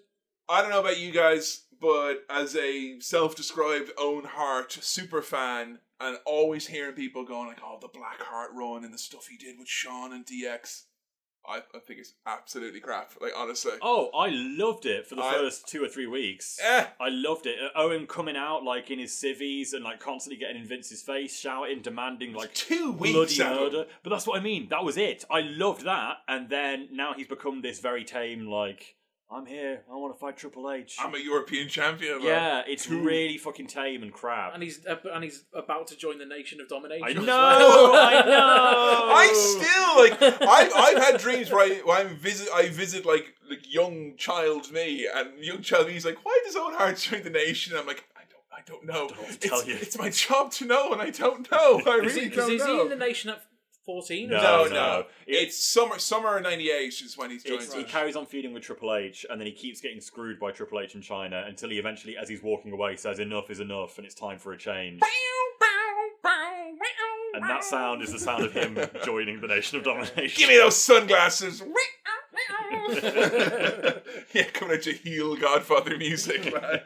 [0.48, 6.16] I don't know about you guys, but as a self-described Owen Hart super fan, and
[6.24, 9.58] always hearing people going like, "Oh, the Black Hart run and the stuff he did
[9.58, 10.84] with Shawn and DX,"
[11.48, 13.12] I, I think it's absolutely crap.
[13.20, 16.58] Like honestly, Oh, I loved it for the I- first two or three weeks.
[16.62, 16.86] eh.
[17.00, 17.56] I loved it.
[17.60, 21.38] Uh, Owen coming out like in his civvies and like constantly getting in Vince's face,
[21.38, 23.86] shouting, demanding like two weeks bloody out murder.
[24.02, 24.68] But that's what I mean.
[24.68, 25.24] That was it.
[25.30, 26.18] I loved that.
[26.28, 28.96] And then now he's become this very tame, like,
[29.32, 29.82] I'm here.
[29.88, 30.96] I want to fight Triple H.
[30.98, 32.18] I'm a European champion.
[32.18, 32.26] man.
[32.26, 34.54] yeah, it's Two- really fucking tame and crap.
[34.54, 37.04] And he's uh, and he's about to join the Nation of Domination.
[37.06, 37.94] I know, well.
[37.94, 39.12] I know.
[39.14, 40.40] I still like.
[40.42, 42.48] I've, I've had dreams where I, where I visit.
[42.54, 46.56] I visit like like young child me, and young child me is like, "Why does
[46.56, 49.06] Owen Hart join the nation?" I'm like, "I don't, I don't know.
[49.14, 51.80] know what to it's, tell you." it's my job to know, and I don't know.
[51.86, 53.42] I Is, really he, don't is he know." in the Nation at
[53.86, 54.28] 14?
[54.28, 54.70] No, no, no.
[54.70, 55.98] no, It's summer.
[55.98, 57.62] Summer '98 is when he's joined.
[57.62, 60.52] It's, he carries on feuding with Triple H, and then he keeps getting screwed by
[60.52, 63.98] Triple H in Chyna until he eventually, as he's walking away, says, "Enough is enough,
[63.98, 65.00] and it's time for a change."
[67.34, 70.30] And that sound is the sound of him joining the Nation of Domination.
[70.36, 71.62] Give me those sunglasses.
[74.34, 76.80] yeah, coming at you heel Godfather music, man.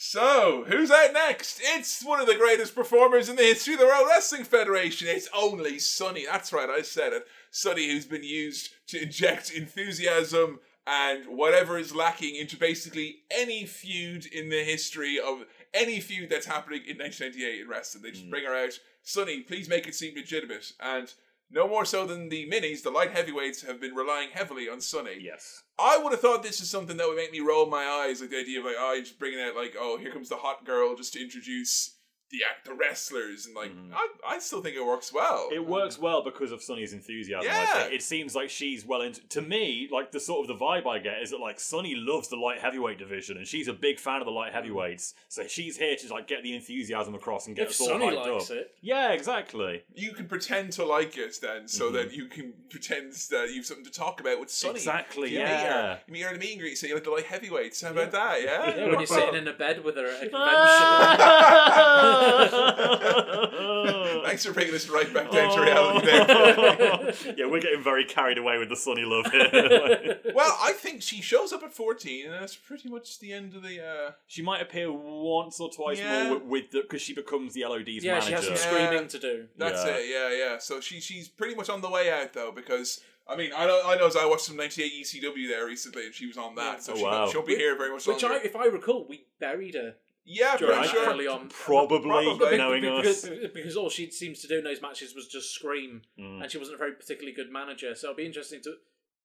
[0.00, 1.60] So, who's out next?
[1.60, 5.08] It's one of the greatest performers in the history of the World Wrestling Federation.
[5.08, 6.24] It's only Sunny.
[6.24, 7.26] That's right, I said it.
[7.50, 14.24] Sunny, who's been used to inject enthusiasm and whatever is lacking into basically any feud
[14.26, 15.44] in the history of
[15.74, 18.04] any feud that's happening in 1998 in wrestling.
[18.04, 18.30] They just mm.
[18.30, 18.78] bring her out.
[19.02, 20.74] Sunny, please make it seem legitimate.
[20.78, 21.12] And
[21.50, 25.18] no more so than the minis, the light heavyweights have been relying heavily on Sunny.
[25.20, 25.64] Yes.
[25.78, 28.30] I would have thought this is something that would make me roll my eyes, like
[28.30, 30.64] the idea of like, oh, you're just bringing out like, oh, here comes the hot
[30.64, 31.97] girl just to introduce
[32.30, 33.94] the act, the wrestlers, and like, mm-hmm.
[33.94, 35.48] I, I still think it works well.
[35.52, 37.46] It works well because of Sunny's enthusiasm.
[37.50, 37.82] Yeah.
[37.82, 37.94] think.
[37.94, 39.26] It seems like she's well into.
[39.28, 42.28] To me, like the sort of the vibe I get is that like Sunny loves
[42.28, 44.54] the light heavyweight division, and she's a big fan of the light mm.
[44.54, 45.14] heavyweights.
[45.28, 48.06] So she's here to like get the enthusiasm across and get If us all Sunny
[48.06, 48.56] hyped likes up.
[48.56, 48.74] it.
[48.80, 49.82] Yeah, exactly.
[49.94, 51.94] you can pretend to like it then, so mm-hmm.
[51.96, 54.74] that you can pretend that you've something to talk about with Sunny.
[54.74, 55.98] Exactly, You meet her- yeah.
[56.06, 57.82] You meet her at a meet and greet, say you like the light heavyweights.
[57.82, 58.42] How about that?
[58.42, 58.76] Yeah.
[58.76, 60.38] Yeah, when you're sitting in a bed with her at a convention.
[62.18, 67.14] Thanks Thanks for bringing us right back down to reality there.
[67.36, 70.18] yeah, we're getting very carried away with the Sunny love here.
[70.34, 73.62] well, I think she shows up at 14, and that's pretty much the end of
[73.62, 73.82] the.
[73.84, 76.28] Uh, she might appear once or twice Yeah.
[76.28, 78.26] more with, with because she becomes the LOD's yeah, manager.
[78.28, 78.86] she has some Yeah.
[78.88, 79.46] screaming to do.
[79.56, 79.96] that's Yeah.
[79.96, 80.58] it, yeah, yeah.
[80.58, 83.00] So she she's pretty much on the way out, though, because.
[83.30, 84.06] I mean, I know, I know.
[84.06, 86.96] as I watched some '98 ECW there recently, and she was on that, so Oh,
[86.96, 87.30] she, wow.
[87.34, 88.38] will be here very much Which, longer.
[88.38, 89.96] I, if I recall, we buried her
[90.28, 91.06] yeah, during pretty sure.
[91.10, 91.48] early on.
[91.48, 92.56] Probably, Probably.
[92.58, 93.30] knowing because, us.
[93.54, 96.42] because all she seems to do in those matches was just scream, Mm.
[96.42, 97.94] and she wasn't a very particularly good manager.
[97.94, 98.74] So it'll be interesting to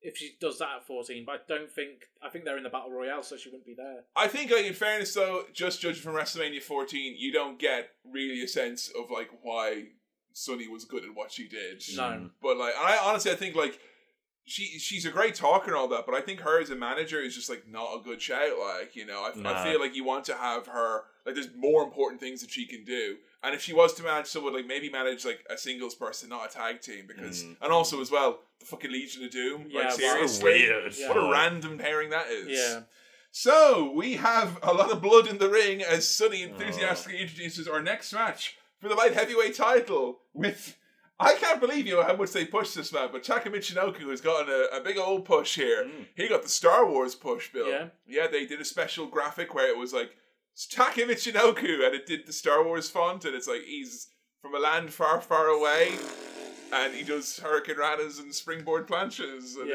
[0.01, 1.23] if she does that at fourteen.
[1.25, 3.73] But I don't think I think they're in the battle royale, so she wouldn't be
[3.75, 4.03] there.
[4.15, 8.41] I think, like, in fairness, though, just judging from WrestleMania 14, you don't get really
[8.43, 9.89] a sense of like why
[10.33, 11.83] Sunny was good at what she did.
[11.95, 12.29] No.
[12.41, 13.79] But like, I honestly, I think like
[14.45, 17.19] she she's a great talker and all that, but I think her as a manager
[17.21, 18.57] is just like not a good shout.
[18.59, 21.35] Like, you know, I, I feel like you want to have her like.
[21.35, 24.53] There's more important things that she can do, and if she was to manage someone
[24.53, 27.55] like maybe manage like a singles person, not a tag team, because Mm.
[27.61, 29.67] and also as well the fucking Legion of Doom.
[29.69, 29.95] Yeah, like wow.
[29.95, 30.93] seriously, weird.
[30.97, 31.07] Yeah.
[31.09, 32.47] what a random pairing that is.
[32.49, 32.81] Yeah,
[33.31, 36.47] So we have a lot of blood in the ring as Sunny Oh.
[36.53, 40.75] enthusiastically introduces our next match for the light heavyweight title with.
[41.19, 44.19] I can't believe you know how much they pushed this man, but Taka Michinoku has
[44.19, 45.85] gotten a, a big old push here.
[45.85, 46.07] Mm.
[46.15, 47.69] He got the Star Wars push, Bill.
[47.69, 47.87] Yeah.
[48.05, 50.11] yeah, they did a special graphic where it was like
[50.71, 54.09] Taka Michinoku, and it did the Star Wars font, and it's like he's
[54.41, 55.93] from a land far, far away.
[56.73, 59.55] And he does hurricane ranas and springboard planches.
[59.59, 59.69] And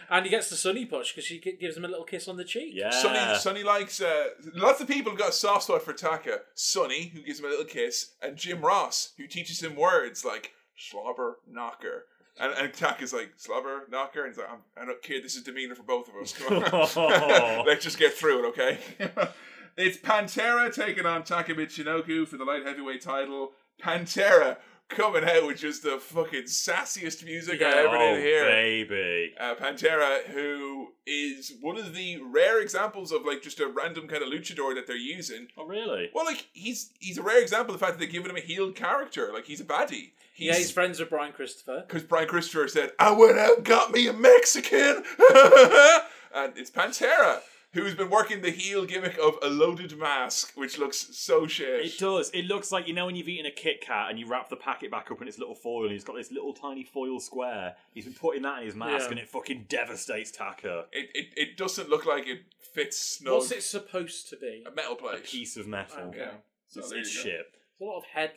[0.10, 2.44] and he gets the Sunny push because she gives him a little kiss on the
[2.44, 2.72] cheek.
[2.74, 2.90] yeah.
[2.90, 4.00] Sunny, Sunny likes.
[4.00, 6.40] Uh, lots of people have got a soft spot for Taka.
[6.54, 10.52] Sunny, who gives him a little kiss, and Jim Ross, who teaches him words like
[10.76, 12.06] slobber knocker.
[12.38, 15.20] And, and is like slobber knocker, and he's like, I'm, I don't care.
[15.20, 16.32] This is demeanor for both of us.
[16.32, 18.78] Come on, let's just get through it, okay?
[19.76, 23.52] it's Pantera taking on Taka Michinoku for the light heavyweight title.
[23.80, 24.56] Pantera
[24.88, 27.76] coming out with just the fucking sassiest music I Yeah.
[27.88, 29.34] ever oh, did hear baby.
[29.38, 34.22] uh, Pantera, who is one of the rare examples of like just a random kind
[34.22, 35.46] of luchador that they're using.
[35.56, 36.10] Oh, really?
[36.12, 38.40] Well, like he's he's a rare example of the fact that they're giving him a
[38.40, 39.30] healed character.
[39.32, 40.10] Like he's a baddie.
[40.36, 41.84] yeah, he's friends with Brian Christopher.
[41.86, 45.04] because Brian Christopher said, "I went out and got me a Mexican,"
[46.34, 47.40] and it's Pantera
[47.72, 51.84] who's been working the heel gimmick of a loaded mask, which looks so shit.
[51.86, 52.30] It does.
[52.30, 54.56] It looks like you know when you've eaten a Kit Kat and you wrap the
[54.56, 57.74] packet back up in its little foil, and he's got this little tiny foil square.
[57.92, 59.10] He's been putting that in his mask, Yeah.
[59.10, 60.86] and it fucking devastates Taka.
[60.92, 62.40] It, it, it doesn't look like it
[62.74, 63.34] fits snug.
[63.34, 64.64] What's it supposed to be?
[64.66, 65.24] A metal A plate.
[65.24, 65.98] piece of metal.
[66.08, 66.18] Okay.
[66.18, 66.30] Yeah.
[66.68, 67.28] So It's, there it's you go.
[67.30, 67.46] shit.
[67.78, 68.32] There's a lot of head.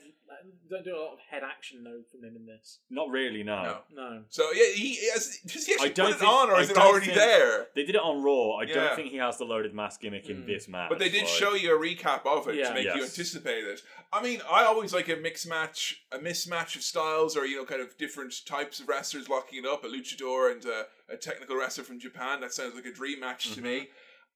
[0.69, 2.79] Don't do a lot of head action though from him in this.
[2.89, 3.43] Not really.
[3.43, 3.63] No.
[3.63, 3.77] No.
[3.95, 4.23] No.
[4.29, 5.39] So yeah, he has.
[5.45, 7.17] Does he actually I don't put it on, or I is it don't already think-
[7.17, 7.67] there?
[7.75, 8.57] They did it on Raw.
[8.59, 8.73] I Yeah.
[8.75, 10.47] don't think he has the loaded mask gimmick in Mm.
[10.47, 10.89] this match.
[10.89, 12.69] But they did like- show you a recap of it Yeah.
[12.69, 13.09] to make you Yes.
[13.17, 13.81] anticipate it.
[14.11, 17.65] I mean, I always like a mix match, a mismatch of styles, or you know,
[17.65, 19.83] kind of different types of wrestlers locking it up.
[19.83, 22.41] A luchador and a, a technical wrestler from Japan.
[22.41, 23.63] That sounds like a dream match to Mm-hmm.
[23.63, 23.89] me.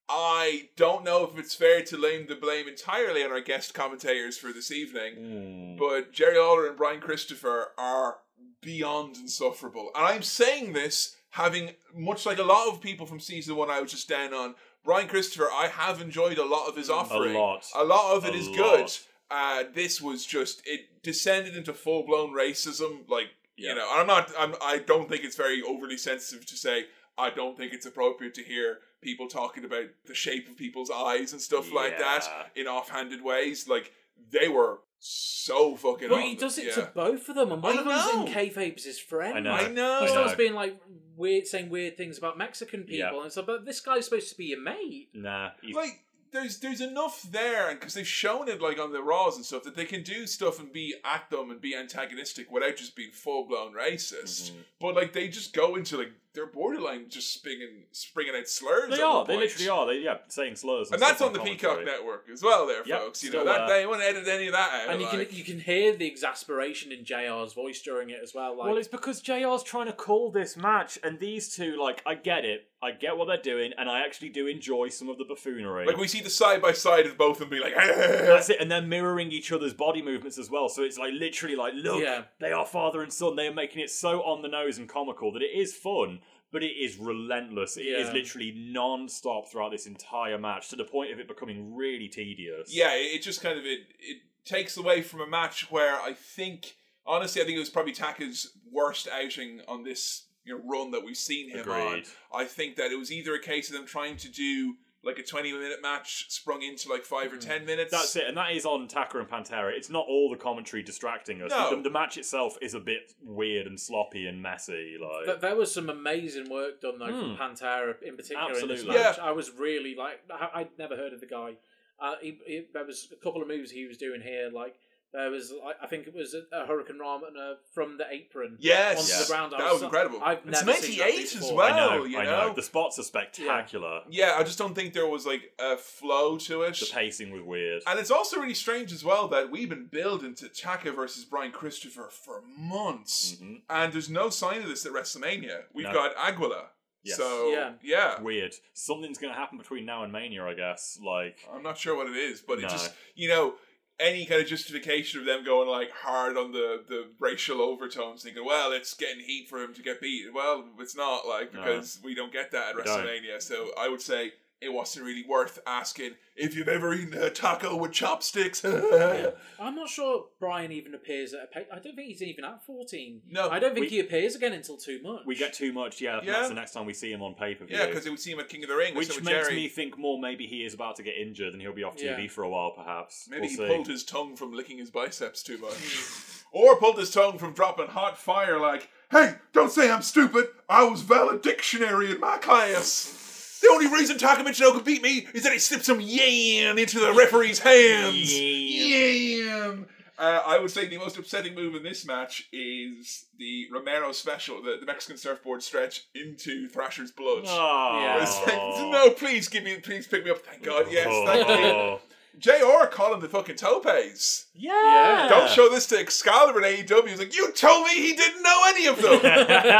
[0.09, 4.37] I don't know if it's fair to lay the blame entirely on our guest commentators
[4.37, 5.77] for this evening, Mm.
[5.77, 8.19] but Jerry Lawler and Brian Christopher are
[8.61, 9.91] beyond insufferable.
[9.95, 13.81] And I'm saying this having, much like a lot of people from season one I
[13.81, 17.35] was just down on, Brian Christopher, I have enjoyed a lot of his offering.
[17.35, 17.67] A lot.
[17.75, 18.57] A lot of it A is lot.
[18.57, 18.97] good.
[19.29, 23.07] Uh, this was just, it descended into full blown racism.
[23.09, 23.27] Like,
[23.57, 23.71] Yeah.
[23.71, 26.85] you know, I'm not, I'm, I don't think it's very overly sensitive to say,
[27.17, 31.31] I don't think it's appropriate to hear people talking about the shape of people's eyes
[31.33, 32.25] and stuff like that
[32.55, 32.61] Yeah.
[32.61, 33.67] in offhanded ways.
[33.67, 33.91] Like,
[34.31, 36.73] they were so fucking But he does it yeah.
[36.73, 38.31] to both of them, and one I of them's in know.
[38.31, 39.37] kayfabe's his friend.
[39.37, 39.51] I know.
[39.51, 39.99] I know.
[40.01, 40.79] He starts being like
[41.15, 43.15] weird, saying weird things about Mexican people, Yeah.
[43.17, 45.09] and it's like, but this guy's supposed to be your mate.
[45.13, 45.51] Nah.
[45.61, 49.37] He's, like there's there's enough there and because they've shown it like on the raws
[49.37, 52.75] and stuff that they can do stuff and be at them and be antagonistic without
[52.75, 54.51] just being full blown racist.
[54.51, 54.59] Mm-hmm.
[54.81, 58.91] But like they just go into like they're borderline just springing springing out slurs.
[58.95, 59.17] they are.
[59.17, 59.85] one They literally are.
[59.87, 60.91] They yeah, saying slurs.
[60.91, 61.57] And that's on the commentary.
[61.57, 63.23] Peacock Network as well, there, Yep, folks.
[63.23, 63.79] You know that there.
[63.81, 64.89] they won't edit any of that out.
[64.93, 65.29] And you like.
[65.29, 68.55] can you can hear the exasperation in JR's voice during it as well.
[68.57, 72.13] Like, Well, it's because JR's trying to call this match, and these two, like, I
[72.15, 72.67] get it.
[72.79, 75.87] I get what they're doing, and I actually do enjoy some of the buffoonery.
[75.87, 78.57] like we see the side by side of both of them being like, That's it,
[78.61, 80.69] and they're mirroring each other's body movements as well.
[80.69, 82.25] So it's like literally like, look, Yeah.
[82.39, 83.35] they are father and son.
[83.35, 86.19] They are making it so on the nose and comical that it is fun,
[86.51, 87.77] but it is relentless.
[87.77, 88.13] It is Yeah.
[88.13, 92.73] literally non-stop throughout this entire match to the point of it becoming really tedious.
[92.73, 96.13] yeah, it, it just kind of it it takes away from a match where I
[96.13, 96.75] think
[97.05, 101.03] honestly I think it was probably Taka's worst outing on this you know run that
[101.03, 101.87] we've seen him on.
[101.87, 102.05] Agreed.
[102.33, 104.75] I think that it was either a case of them trying to do
[105.07, 107.91] like a 20 minute match sprung into like five or 10 minutes.
[107.91, 109.71] That's it, and that is on Taka and Pantera.
[109.71, 111.49] It's not all the commentary distracting us.
[111.49, 111.75] No.
[111.75, 114.97] The, the match itself is a bit weird and sloppy and messy.
[115.01, 117.41] Like But there was some amazing work done though from Hmm.
[117.41, 118.95] Pantera in particular in this Absolutely.
[118.95, 119.17] match.
[119.19, 121.53] I was really like I, I'd never heard of the guy.
[121.99, 124.51] Uh, he, he, there was a couple of moves he was doing here.
[124.53, 124.75] Like
[125.13, 128.57] there was, I, I think it was a, a Hurricane Ramana from the apron.
[128.59, 128.99] Yes.
[128.99, 129.19] onto Yeah.
[129.21, 129.53] the ground.
[129.55, 130.19] I That was incredible.
[130.21, 131.55] I've It's never seen that 98 as before.
[131.55, 131.73] well.
[131.73, 132.47] I know, you I know?
[132.49, 132.53] know.
[132.53, 134.01] The spots are spectacular.
[134.09, 136.77] yeah, I just don't think there was like a flow to it.
[136.79, 137.83] The pacing was weird.
[137.87, 141.51] And it's also really strange as well that we've been building to Taka versus Brian
[141.51, 143.61] Christopher for months, Mhm.
[143.69, 145.63] and there's no sign of this at WrestleMania.
[145.73, 145.93] We've No.
[145.93, 146.69] got Aguila,
[147.03, 147.17] Yes.
[147.17, 147.73] so Yeah.
[147.81, 148.21] yeah.
[148.21, 148.55] Weird.
[148.73, 150.99] Something's going to happen between now and Mania, I guess.
[151.01, 152.67] Like, I'm not sure what it is, but No.
[152.67, 153.55] it just you know
[153.99, 158.45] any kind of justification of them going like hard on the the racial overtones, thinking,
[158.45, 160.33] well, it's getting heat for him to get beat.
[160.33, 161.61] Well, it's not like No.
[161.61, 162.85] because we don't get that at.
[162.85, 163.41] WrestleMania.
[163.41, 167.75] So I would say it wasn't really worth asking if you've ever eaten a taco
[167.75, 168.63] with chopsticks.
[169.59, 171.65] I'm not sure Brian even appears at a pay.
[171.71, 173.21] I don't think he's even at 14.
[173.29, 175.21] No, I don't think we- he appears again until too much.
[175.25, 176.19] we get too much, yeah.
[176.23, 176.33] Yeah.
[176.33, 177.77] That's the next time we see him on pay per view.
[177.77, 179.55] Yeah, because it see him at King of the Ring, Which so makes Jerry.
[179.55, 182.23] me think more maybe he is about to get injured and he'll be off TV
[182.23, 182.27] Yeah.
[182.29, 183.27] for a while, perhaps.
[183.29, 183.67] Maybe we'll he see.
[183.67, 185.75] pulled his tongue from licking his biceps too much.
[186.51, 190.47] or pulled his tongue from dropping hot fire like, hey, don't say I'm stupid.
[190.67, 193.26] I was valedictionary in my class.
[193.61, 196.99] The only reason Taka Michinoku could beat me is that he slipped some yam into
[196.99, 198.37] the referee's hands.
[198.37, 199.87] Yam.
[200.19, 204.63] Uh, I would say the most upsetting move in this match is the Romero special,
[204.63, 207.43] the, the Mexican surfboard stretch into Thrasher's blood.
[207.45, 207.99] Oh.
[208.01, 208.17] Yeah.
[208.47, 210.39] Like, no, please give me, please pick me up.
[210.39, 211.99] Thank God, yes, thank you.
[212.39, 214.45] JR calling the fucking topes.
[214.53, 214.71] Yeah.
[214.73, 215.27] Yeah.
[215.29, 217.07] Don't show this to Excalibur and AEW.
[217.07, 219.19] He's like, you told me he didn't know any of them.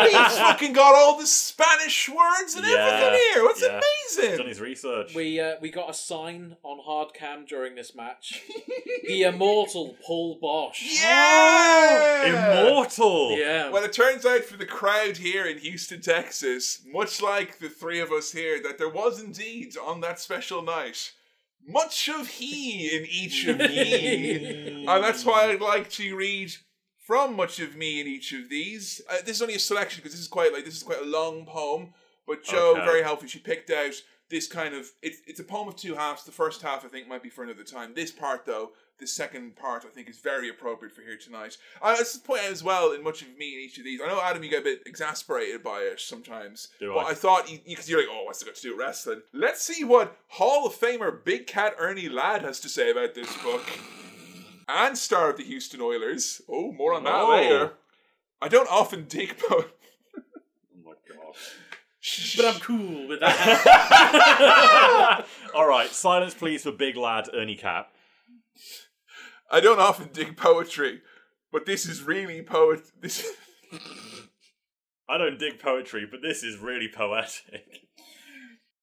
[0.07, 2.73] He's fucking got all the Spanish words and Yeah.
[2.77, 3.43] everything here.
[3.43, 3.79] What's Yeah.
[4.17, 4.37] amazing?
[4.37, 5.13] Done his research.
[5.15, 8.41] We uh, we got a sign on hard cam during this match.
[9.07, 11.01] the immortal Paul Boesch.
[11.03, 12.63] yeah!
[12.65, 13.37] Immortal.
[13.37, 13.69] Yeah.
[13.69, 17.99] Well, it turns out for the crowd here in Houston, Texas, much like the three
[17.99, 21.13] of us here, that there was indeed on that special night
[21.68, 24.86] much of he in each of ye.
[24.88, 26.53] and that's why I'd like to read
[27.05, 29.01] from much of me in each of these.
[29.09, 31.05] Uh, this is only a selection because this is quite like this is quite a
[31.05, 31.93] long poem.
[32.26, 32.86] But Joe, Okay.
[32.86, 33.93] very helpful, she picked out
[34.30, 36.24] this kind of it's it's a poem of two halves.
[36.24, 37.93] The first half I think might be for another time.
[37.93, 41.57] This part though, the second part I think is very appropriate for here tonight.
[41.81, 43.99] I let's just point out as well in much of me in each of these.
[44.03, 46.69] I know Adam, you get a bit exasperated by it sometimes.
[46.79, 47.09] Do but I?
[47.11, 49.21] I thought you because you're like, oh, what's it got to do with wrestling?
[49.33, 53.35] Let's see what Hall of Famer Big Cat Ernie Ladd has to say about this
[53.43, 53.63] book.
[54.69, 56.41] And star of the Houston Oilers.
[56.49, 57.29] Oh, more on that Oh.
[57.29, 57.73] later.
[58.41, 59.63] I don't often dig po-
[60.17, 60.21] Oh
[60.85, 61.35] my god.
[62.35, 65.25] but I'm cool with that.
[65.55, 67.91] All right, silence, please, for big lad Ernie Cap.
[69.49, 71.01] I don't often dig poetry,
[71.51, 72.81] but this is really poet.
[72.99, 73.25] This
[75.09, 77.87] I don't dig poetry, but this is really poetic.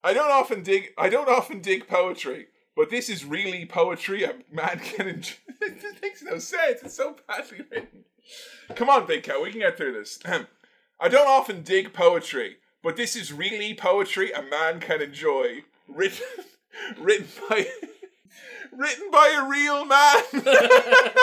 [0.03, 0.89] I don't often dig.
[0.97, 4.23] I don't often dig poetry, but this is really poetry.
[4.23, 5.07] A man can.
[5.07, 5.35] enjoy.
[5.61, 6.81] it makes no sense.
[6.83, 8.05] It's so badly written.
[8.75, 9.41] Come on, Big Cat.
[9.41, 10.19] We can get through this.
[10.99, 15.63] I don't often dig poetry, but this is really poetry a man can enjoy.
[15.87, 16.25] Written,
[16.99, 17.67] written by.
[18.77, 20.23] Written by a real man.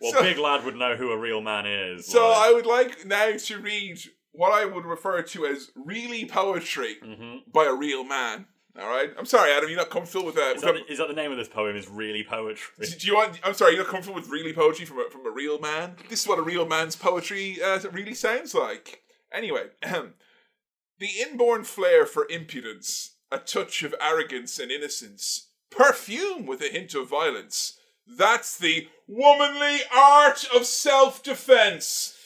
[0.00, 2.06] Well, So- big lad would know who a real man is.
[2.06, 3.98] So like- I would like now to read
[4.32, 7.52] what I would refer to as really poetry Mhm.
[7.52, 8.46] by a real man.
[8.78, 9.10] All right.
[9.18, 9.68] I'm sorry, Adam.
[9.68, 10.56] You're not comfortable with that.
[10.56, 11.76] Is that, the, that the name of this poem?
[11.76, 12.86] Is really poetry?
[12.98, 13.38] Do you want?
[13.44, 13.74] I'm sorry.
[13.74, 15.96] You're not comfortable with really poetry from a, from a real man.
[16.08, 19.02] This is what a real man's poetry uh, really sounds like.
[19.32, 26.68] Anyway, the inborn flair for impudence, a touch of arrogance and innocence, perfume with a
[26.68, 27.78] hint of violence.
[28.06, 32.16] That's the womanly art of self-defense.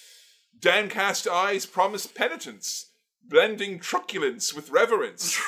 [0.59, 2.87] Downcast eyes promise penitence,
[3.23, 5.39] blending truculence with reverence.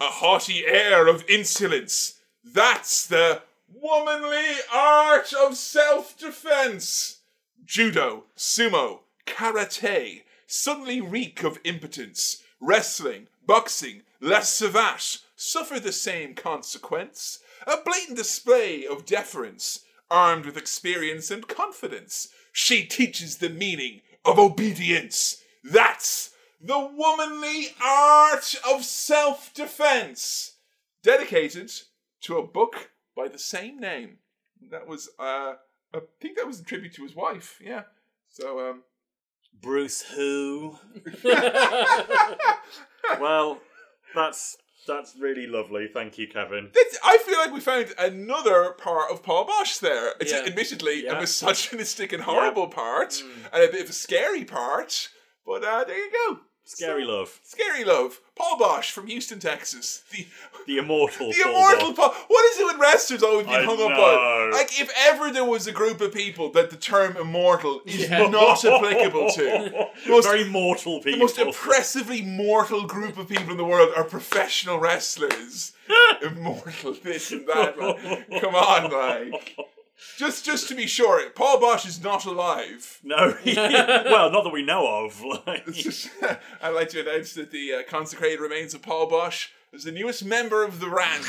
[0.00, 2.20] a haughty air of insolence.
[2.44, 7.20] That's the womanly art of self-defense.
[7.64, 12.42] Judo, sumo, karate suddenly reek of impotence.
[12.60, 17.38] Wrestling, boxing, la savate suffer the same consequence.
[17.66, 22.28] A blatant display of deference, armed with experience and confidence.
[22.52, 25.42] She teaches the meaning of obedience.
[25.62, 26.30] That's
[26.60, 30.56] the womanly art of self defense.
[31.02, 31.70] Dedicated
[32.22, 34.18] to a book by the same name.
[34.70, 35.54] That was, uh,
[35.94, 37.82] I think that was a tribute to his wife, yeah.
[38.28, 38.82] So, um,
[39.60, 40.78] Bruce who?
[43.20, 43.60] well,
[44.14, 44.56] that's
[44.86, 45.88] That's really lovely.
[45.92, 46.70] Thank you, Kevin.
[46.74, 50.12] That's, I feel like we found another part of Paul Boesch there.
[50.20, 50.44] It's Yeah.
[50.46, 51.16] admittedly Yeah.
[51.16, 53.20] a misogynistic and horrible part,
[53.52, 55.08] and a bit of a scary part.
[55.44, 56.40] But uh, there you go.
[56.68, 57.40] Scary So- love.
[57.44, 58.20] Scary love.
[58.34, 60.02] Paul Boesch from Houston, Texas.
[60.10, 60.26] The
[60.66, 61.30] The immortal.
[61.32, 61.96] the Paul immortal Boesch.
[61.96, 62.14] Paul.
[62.28, 64.50] What is it with wrestlers always being I hung up on?
[64.52, 68.26] Like if ever there was a group of people that the term immortal is Yeah.
[68.28, 69.86] not applicable to.
[70.08, 71.12] Most- Very mortal people.
[71.12, 75.72] The most oppressively mortal group of people in the world are professional wrestlers.
[76.22, 77.78] Immortal, this and that.
[77.78, 78.40] Like.
[78.42, 79.56] Come on, like.
[80.16, 83.00] Just, just to be sure, Paul Boesch is not alive.
[83.02, 85.22] No, well, not that we know of.
[85.46, 86.08] Like, just,
[86.62, 90.24] I'd like to announce that the uh, consecrated remains of Paul Boesch is the newest
[90.24, 91.24] member of the ranch.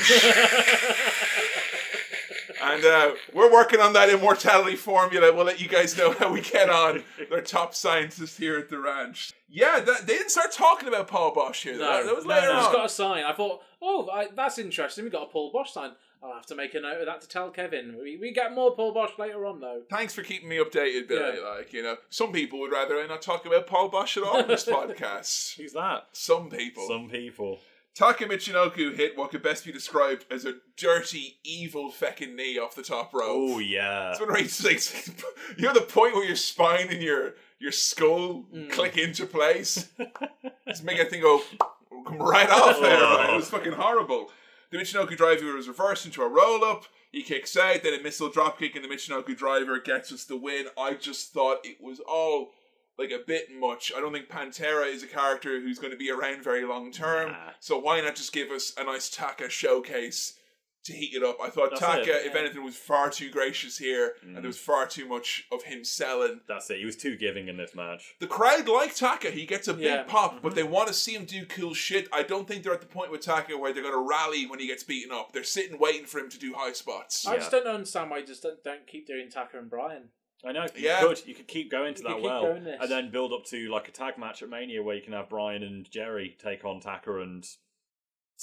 [2.62, 5.34] And uh, we're working on that immortality formula.
[5.34, 7.02] We'll let you guys know how we get on.
[7.30, 9.32] They're top scientists here at the ranch.
[9.48, 11.78] Yeah, that, they didn't start talking about Paul Boesch here.
[11.78, 12.52] No, that, that was no, later no.
[12.52, 12.62] on.
[12.62, 13.24] Just got a sign.
[13.24, 15.04] I thought, oh, I, that's interesting.
[15.04, 15.92] We got a Paul Boesch sign.
[16.22, 17.96] I'll have to make a note of that to tell Kevin.
[18.00, 19.82] We, we get more Paul Boesch later on, though.
[19.88, 21.38] Thanks for keeping me updated, Billy.
[21.38, 21.48] Yeah.
[21.48, 24.40] Like, you know, some people would rather I not talk about Paul Boesch at all
[24.40, 25.56] in this podcast.
[25.56, 26.08] who's that?
[26.12, 26.86] Some people.
[26.88, 27.60] Some people.
[27.98, 32.76] Taka Michinoku hit what could best be described as a dirty, evil feckin' knee off
[32.76, 33.24] the top rope.
[33.28, 34.12] Oh yeah.
[34.12, 35.16] It's when it's like,
[35.58, 38.70] you know the point where your spine and your your skull Mm.
[38.70, 39.88] click into place?
[40.68, 41.42] Just make that thing go
[42.06, 43.00] come right off there.
[43.00, 43.30] Right?
[43.32, 44.30] It was fucking horrible.
[44.70, 46.84] The Michinoku driver was reversed into a roll up.
[47.10, 50.36] He kicks out, then a missile drop kick, and the Michinoku driver gets us the
[50.36, 50.66] win.
[50.78, 52.52] I just thought it was all
[52.98, 53.92] like a bit much.
[53.96, 57.32] I don't think Pantera is a character who's going to be around very long term.
[57.32, 57.50] Nah.
[57.60, 60.34] So why not just give us a nice Taka showcase
[60.84, 61.36] to heat it up?
[61.42, 64.34] I thought That's Taka, it, if anything, was far too gracious here, and Mm.
[64.42, 66.40] there was far too much of him selling.
[66.48, 66.78] That's it.
[66.78, 68.16] He was too giving in this match.
[68.20, 69.30] The crowd like Taka.
[69.30, 70.02] He gets a big Yeah.
[70.04, 72.08] pop, but they want to see him do cool shit.
[72.12, 74.58] I don't think they're at the point with Taka where they're going to rally when
[74.58, 75.32] he gets beaten up.
[75.32, 77.26] They're sitting waiting for him to do high spots.
[77.26, 77.38] I Yeah.
[77.38, 80.10] just don't understand why you just don't, don't keep doing Taka and Brian.
[80.44, 80.62] I know.
[80.74, 81.00] You Yeah.
[81.00, 81.26] could.
[81.26, 83.92] You could keep going to You that well, and then build up to like a
[83.92, 87.46] tag match at Mania where you can have Brian and Jerry take on Taka and.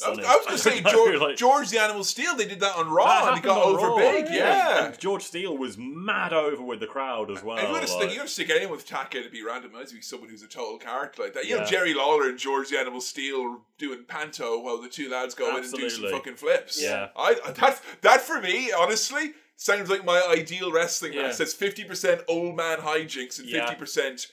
[0.06, 0.28] I was, Sonny.
[0.28, 2.36] I was going to say George, like- George the Animal Steele.
[2.36, 4.26] They did that on Raw, That and he got over Raw, big.
[4.30, 4.88] Yeah.
[4.88, 7.56] And George Steele was mad over with the crowd as well.
[7.56, 9.42] If you want to stick, like- you got to stick anyone with Taka to be
[9.42, 9.72] random.
[9.76, 11.46] It to be someone who's a total character like that.
[11.46, 11.68] You know, Yeah.
[11.70, 15.64] Jerry Lawler and George the Animal Steele doing panto while the two lads go in
[15.64, 16.84] and do some fucking flips.
[16.84, 17.08] Yeah.
[17.16, 21.24] I that that for me, honestly, sounds like my ideal wrestling Yeah.
[21.24, 21.38] match.
[21.38, 23.62] That's fifty percent old man hijinks and Yeah.
[23.66, 24.28] fifty percent,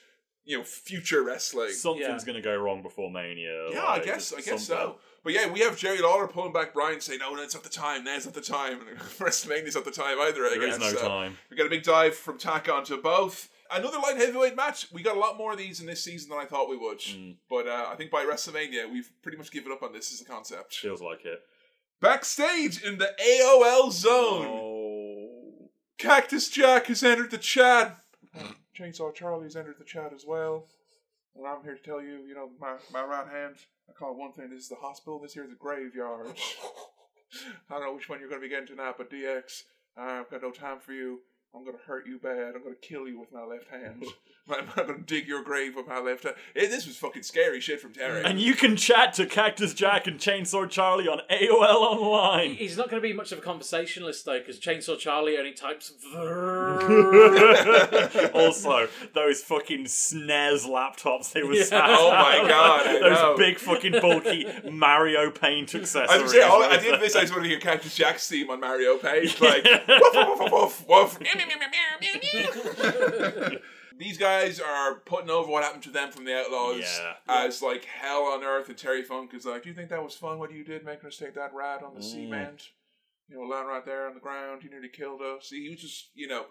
[0.45, 1.71] you know, future wrestling.
[1.73, 2.27] Something's Yeah.
[2.27, 3.71] going to go wrong before Mania.
[3.71, 4.95] yeah, I guess I guess something.
[4.95, 4.99] so.
[5.25, 7.69] But yeah, we have Jerry Lawler pulling back Brian saying, "No, no, it's not the
[7.71, 8.03] time.
[8.03, 10.45] Now's not the time." And WrestleMania's not the time either.
[10.45, 11.39] I There guess is no So time.
[11.49, 13.49] We got a big dive from Tack onto both.
[13.71, 14.89] Another light heavyweight match.
[14.93, 16.99] We got a lot more of these in this season than I thought we would.
[16.99, 17.37] Mm.
[17.49, 20.25] But uh, I think by WrestleMania, we've pretty much given up on this as a
[20.25, 20.75] concept.
[20.75, 21.41] Feels like it.
[22.01, 24.72] Backstage in the AOL zone, Oh.
[25.99, 27.99] Cactus Jack has entered the chat.
[28.79, 30.67] Chainsaw Charlie's entered the chat as well.
[31.37, 33.57] And I'm here to tell you, you know, my, my right hand,
[33.89, 36.27] I call it one thing, this is the hospital, this here is the graveyard.
[37.71, 39.63] I don't know which one you're going to be getting tonight, but DX,
[39.97, 41.21] I've got no time for you.
[41.55, 42.55] I'm going to hurt you bad.
[42.55, 44.05] I'm going to kill you with my left hand.
[44.51, 46.35] I'm going to dig your grave with my left hand.
[46.57, 48.25] Eh, this was fucking scary shit from Terry.
[48.25, 52.55] And you can chat to Cactus Jack and Chainsaw Charlie on AOL Online.
[52.55, 55.93] He's not going to be much of a conversationalist though, because Chainsaw Charlie only types.
[58.35, 61.65] also, those fucking SNES laptops they were Yeah.
[61.65, 62.49] sat Oh my.
[62.49, 63.37] God, I those know.
[63.37, 66.11] big fucking bulky Mario Paint accessories.
[66.11, 67.61] I was saying, all, at with the end of this, I just want to hear
[67.61, 71.19] Cactus Jack's theme on Mario Paint, like woof woof woof woof woof.
[73.99, 77.15] These guys are putting over what happened to them from the Outlaws Yeah.
[77.29, 80.15] as like hell on earth, and Terry Funk is like, "Do you think that was
[80.15, 80.39] fun?
[80.39, 82.11] What you did, making us take that rat on the Mm.
[82.11, 82.71] cement?
[83.29, 84.65] You know, lying right there on the ground.
[84.65, 86.47] You nearly killed us." See, he was just, you know.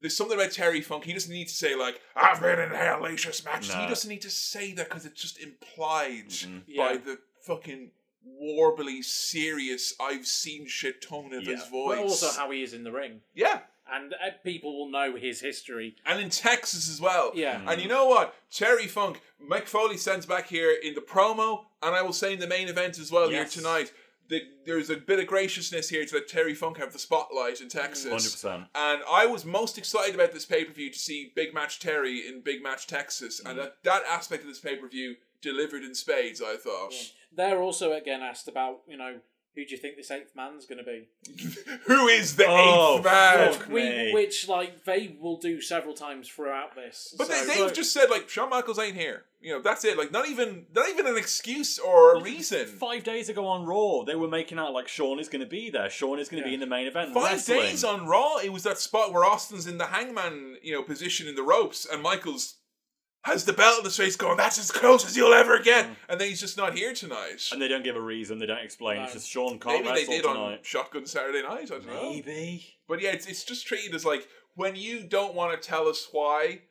[0.00, 1.04] There's something about Terry Funk.
[1.04, 3.72] He doesn't need to say like I've been in hellacious matches.
[3.72, 3.88] He No.
[3.88, 6.76] doesn't need to say that because it's just implied Mhm.
[6.76, 6.96] by Yeah.
[6.96, 7.92] the fucking
[8.26, 11.70] warbly serious I've seen shit tone of his Yeah.
[11.70, 11.98] voice.
[11.98, 13.60] But also how he is in the ring, yeah,
[13.90, 15.96] and uh, people will know his history.
[16.06, 17.32] and in Texas as well.
[17.34, 17.60] Yeah.
[17.66, 18.34] And you know what?
[18.50, 22.40] Terry Funk, Mick Foley sends back here in the promo, and I will say in
[22.40, 23.54] the main event as well Yes.
[23.54, 23.92] here tonight.
[24.28, 27.68] The, there's a bit of graciousness here to let Terry Funk have the spotlight in
[27.68, 28.06] Texas.
[28.44, 28.66] 100%.
[28.74, 32.26] And I was most excited about this pay per view to see Big Match Terry
[32.26, 33.62] in Big Match Texas, and Mm.
[33.62, 36.40] that, that aspect of this pay per view delivered in spades.
[36.40, 36.94] I thought.
[37.34, 39.20] They're also again asked about you know
[39.54, 41.08] who do you think this eighth man's going to be?
[41.86, 43.52] Who is the Oh, eighth man?
[43.52, 43.68] fuck.
[43.68, 44.10] We, me.
[44.14, 47.14] which like they will do several times throughout this.
[47.18, 49.24] But So- they, they've just said like Shawn Michaels ain't here.
[49.42, 49.98] You know, that's it.
[49.98, 52.66] Like not even not even an excuse or a reason.
[52.66, 55.68] Five days ago on Raw, they were making out like Shawn is going to be
[55.68, 55.90] there.
[55.90, 56.54] Shawn is going to be Yeah.
[56.54, 57.12] in the main event.
[57.12, 57.58] Five wrestling.
[57.60, 61.26] days on Raw, it was that spot where Austin's in the hangman, you know, position
[61.28, 62.54] in the ropes, and Michaels
[63.22, 65.96] has the belt in his face, going, "That's as close as you'll ever get," mm.
[66.08, 67.48] and then he's just not here tonight.
[67.52, 68.38] And they don't give a reason.
[68.38, 69.00] They don't explain.
[69.02, 70.66] It's just Shawn can't Maybe they did on tonight.
[70.66, 71.70] Shotgun Saturday Night.
[71.70, 72.10] I don't know.
[72.10, 72.74] Maybe.
[72.88, 76.08] But yeah, it's it's just treated as like when you don't want to tell us
[76.12, 76.62] why,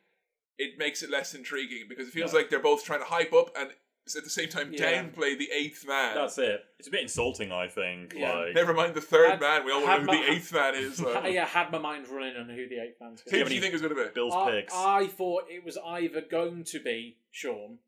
[0.58, 2.38] it makes it less intriguing because it feels No.
[2.38, 3.70] like they're both trying to hype up and
[4.16, 5.02] at the same time Yeah.
[5.02, 6.14] downplay the eighth man.
[6.16, 6.64] That's it.
[6.78, 8.14] It's a bit insulting, I think.
[8.16, 8.32] Yeah.
[8.32, 9.64] Like, Never mind the third Had- man.
[9.64, 10.98] We all had know who my- the eighth man is.
[10.98, 11.14] Though.
[11.14, 13.74] Ha- yeah, had my mind running on who the eighth man's Who do you think
[13.74, 14.10] is going to be?
[14.14, 14.74] Bill's I, picks.
[14.74, 17.78] I thought it was either going to be Shawn,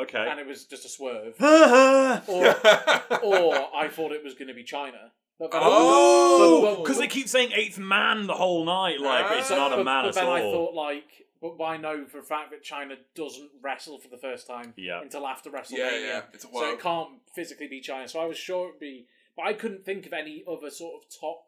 [0.00, 0.26] okay.
[0.30, 4.54] and it was just a swerve, oh, or or I thought it was going to
[4.54, 5.10] be Chyna.
[5.38, 6.60] But then Oh!
[6.62, 9.00] but- but- because they keep saying eighth man the whole night.
[9.00, 9.56] Like it's Ah.
[9.56, 10.32] not a but, man but at then all.
[10.34, 11.23] I thought like,
[11.58, 15.00] but I know for a fact that Chyna doesn't wrestle for the first time Yeah.
[15.02, 15.78] until after WrestleMania.
[15.78, 18.08] Yeah, yeah, it's a so it can't physically be Chyna.
[18.08, 21.08] So I was sure it'd be, but I couldn't think of any other sort of
[21.20, 21.44] top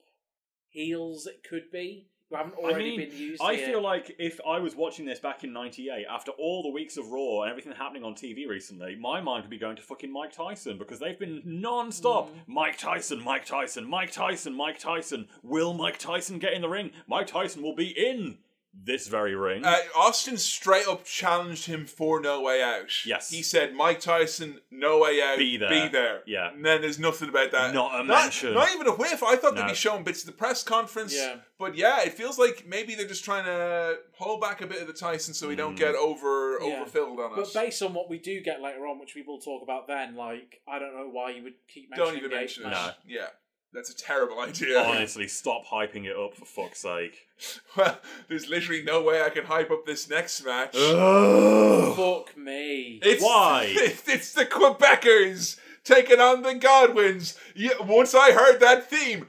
[0.68, 3.40] heels it could be who haven't I already mean, been used.
[3.42, 3.66] I here.
[3.68, 7.06] feel like if I was watching this back in '98, after all the weeks of
[7.08, 10.32] Raw and everything happening on TV recently, my mind would be going to fucking Mike
[10.32, 12.28] Tyson because they've been non-stop.
[12.28, 12.32] Mm.
[12.48, 15.28] Mike Tyson, Mike Tyson, Mike Tyson, Mike Tyson.
[15.42, 16.90] Will Mike Tyson get in the ring?
[17.06, 18.38] Mike Tyson will be in
[18.84, 19.64] this very ring.
[19.64, 23.04] Uh, Austin straight up challenged him for No Way Out.
[23.06, 23.30] Yes.
[23.30, 25.68] He said, Mike Tyson, No Way Out, Be there.
[25.68, 26.20] Be there.
[26.26, 26.52] Yeah.
[26.52, 27.74] And then there's nothing about that.
[27.74, 28.54] Not a not, mention.
[28.54, 29.22] Not even a whiff.
[29.22, 31.14] I thought they'd be showing bits of the press conference.
[31.16, 31.36] Yeah.
[31.58, 34.86] But yeah, it feels like maybe they're just trying to hold back a bit of
[34.86, 35.78] the Tyson so we don't Mm.
[35.78, 36.82] get over Yeah.
[36.82, 37.52] overfilled on us.
[37.52, 40.14] But based on what we do get later on, which we will talk about then,
[40.16, 42.66] like I don't know why you would keep don't mentioning even the mention it.
[42.68, 42.94] eighth man.
[43.06, 43.26] Yeah.
[43.72, 44.80] That's a terrible idea.
[44.82, 47.26] Honestly, stop hyping it up for fuck's sake.
[47.76, 47.98] Well,
[48.28, 50.74] there's literally no way I can hype up this next match.
[50.74, 52.98] Fuck me.
[53.02, 53.66] It's, Why?
[54.06, 57.36] It's the Quebecers taking on the Godwins.
[57.54, 59.28] Yeah, once I heard that theme,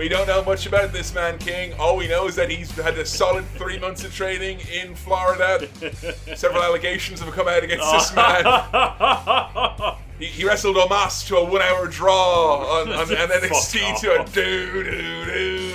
[0.00, 1.74] we don't know much about this man, King.
[1.74, 5.68] All we know is that he's had a solid three months of training in Florida.
[6.34, 8.44] Several allegations have come out against this man.
[10.20, 14.34] He, he wrestled Omos to a one-hour draw on, on an NXT to a off.
[14.34, 15.69] do do do do do.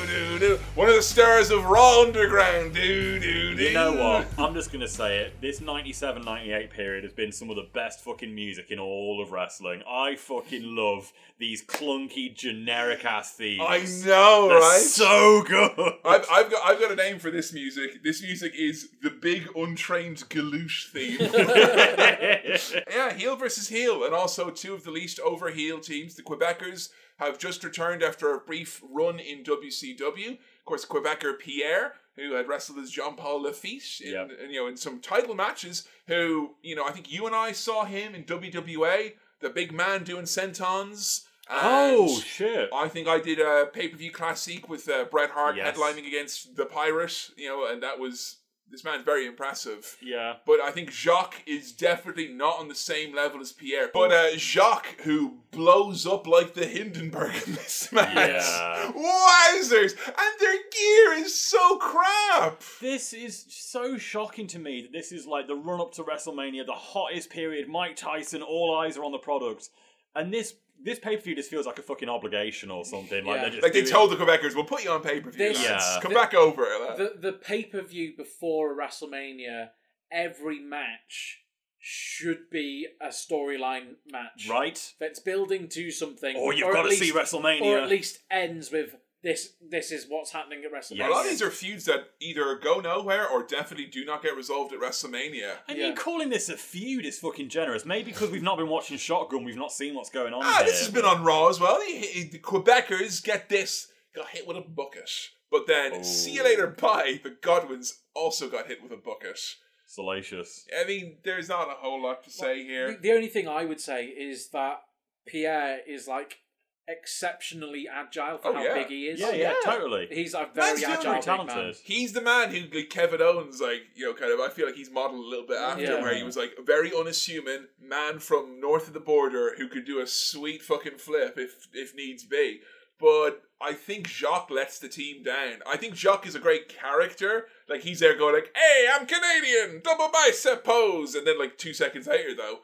[0.75, 2.73] One of the stars of Raw Underground.
[2.73, 3.63] Do do do.
[3.63, 4.27] You know what?
[4.37, 5.39] I'm just gonna say it.
[5.39, 9.31] This 97 98 period has been some of the best fucking music in all of
[9.31, 9.83] wrestling.
[9.89, 13.61] I fucking love these clunky, generic ass themes.
[13.65, 14.81] I know, They're right?
[14.81, 15.71] so good.
[16.03, 18.03] I've, I've got I've got a name for this music.
[18.03, 21.19] This music is the big untrained galoosh theme.
[22.91, 26.89] yeah, heel versus heel, and also two of the least over heel teams, the Quebecers,
[27.17, 30.37] have just returned after a brief run in WCW.
[30.65, 34.31] Of course, Quebecer Pierre, who had wrestled as Jean Paul Lafitte in Yep.
[34.43, 35.87] in, you know in some title matches.
[36.07, 40.03] Who you know I think you and I saw him in WWA, the big man
[40.03, 41.25] doing sentons.
[41.51, 42.69] oh shit!
[42.73, 45.77] I think I did a pay per view classic with uh, Bret Hart Yes.
[45.77, 48.37] headlining against the Pirate, you know, and that was
[48.71, 49.97] this man's very impressive.
[50.01, 50.33] Yeah.
[50.45, 53.89] But I think Jacques is definitely not on the same level as Pierre.
[53.93, 58.91] But uh, Jacques, who blows up like the Hindenburg in this match, Yeah.
[58.91, 62.61] wowzers, and their gear is so crap.
[62.81, 66.65] This is so shocking to me that this is like the run up to WrestleMania,
[66.65, 67.67] the hottest period.
[67.69, 69.69] Mike Tyson, all eyes are on the product,
[70.15, 73.25] and this this pay per view just feels like a fucking obligation or something.
[73.25, 73.41] Like Yeah.
[73.41, 75.37] they're just Like they doing- told the Quebecers, we'll put you on pay per view.
[75.49, 75.99] This- Yeah.
[76.01, 76.61] Come The- back over.
[76.63, 79.71] lad." The the pay per view before WrestleMania,
[80.11, 81.41] every match
[81.79, 84.93] should be a storyline match, right.
[84.99, 87.61] That's building to something, oh, Or you've at got to least- see WrestleMania.
[87.61, 88.95] or at least ends with
[89.25, 89.55] this.
[89.59, 91.07] This is what's happening at WrestleMania.
[91.07, 94.35] A lot of these are feuds that either go nowhere or definitely do not get
[94.37, 95.57] resolved at WrestleMania.
[95.67, 95.87] I Yeah.
[95.87, 97.83] mean, calling this a feud is fucking generous.
[97.83, 100.41] Maybe because we've not been watching Shotgun, we've not seen what's going on.
[100.45, 100.67] Ah, here.
[100.67, 101.81] this has been on Raw as well.
[101.81, 105.09] He- he- The Quebecers get this, got hit with a bucket.
[105.51, 106.01] But then, Oh.
[106.03, 107.19] see you later, bye.
[107.23, 109.39] The Godwins also got hit with a bucket.
[109.87, 110.65] salacious.
[110.77, 112.97] I mean, there's not a whole lot to say here.
[112.97, 114.81] the only thing I would say is that
[115.27, 116.39] Pierre is like
[116.87, 118.73] exceptionally agile for Oh, how yeah.
[118.75, 119.19] big he is.
[119.19, 119.53] Yeah, yeah, yeah.
[119.63, 120.07] totally.
[120.11, 121.47] He's a very doing agile, Very big man.
[121.47, 121.75] talented.
[121.83, 124.75] He's the man who like, Kevin Owens, like, you know, kind of, I feel like
[124.75, 126.01] he's modeled a little bit after, Yeah.
[126.01, 129.85] where he was like a very unassuming man from north of the border who could
[129.85, 132.61] do a sweet fucking flip if if needs be.
[132.99, 135.59] But I think Jacques lets the team down.
[135.67, 137.47] I think Jacques is a great character.
[137.67, 141.73] Like he's there going like, "Hey, I'm Canadian, double bicep pose," and then like two
[141.73, 142.59] seconds later though,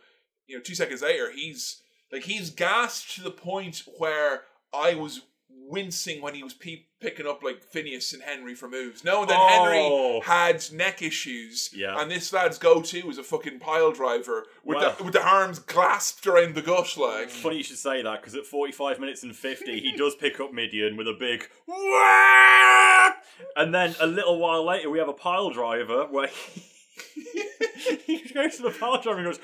[0.47, 1.80] you know, two seconds later, he's
[2.12, 7.26] like he's gassed to the point where I was wincing when he was pe- picking
[7.26, 9.48] up like Phineas and Henry from moves, knowing that Oh.
[9.48, 11.99] Henry had neck issues, Yeah.
[12.02, 15.60] and this lad's go-to was a fucking pile driver with Well- the with the arms
[15.60, 17.30] clasped around the gut, like.
[17.30, 20.52] Funny you should say that because at 45 minutes and 50, he does pick up
[20.52, 21.48] Mideon with a big!
[23.56, 26.64] And then a little while later, we have a pile driver where he,
[28.06, 29.40] he goes to the pile driver and goes.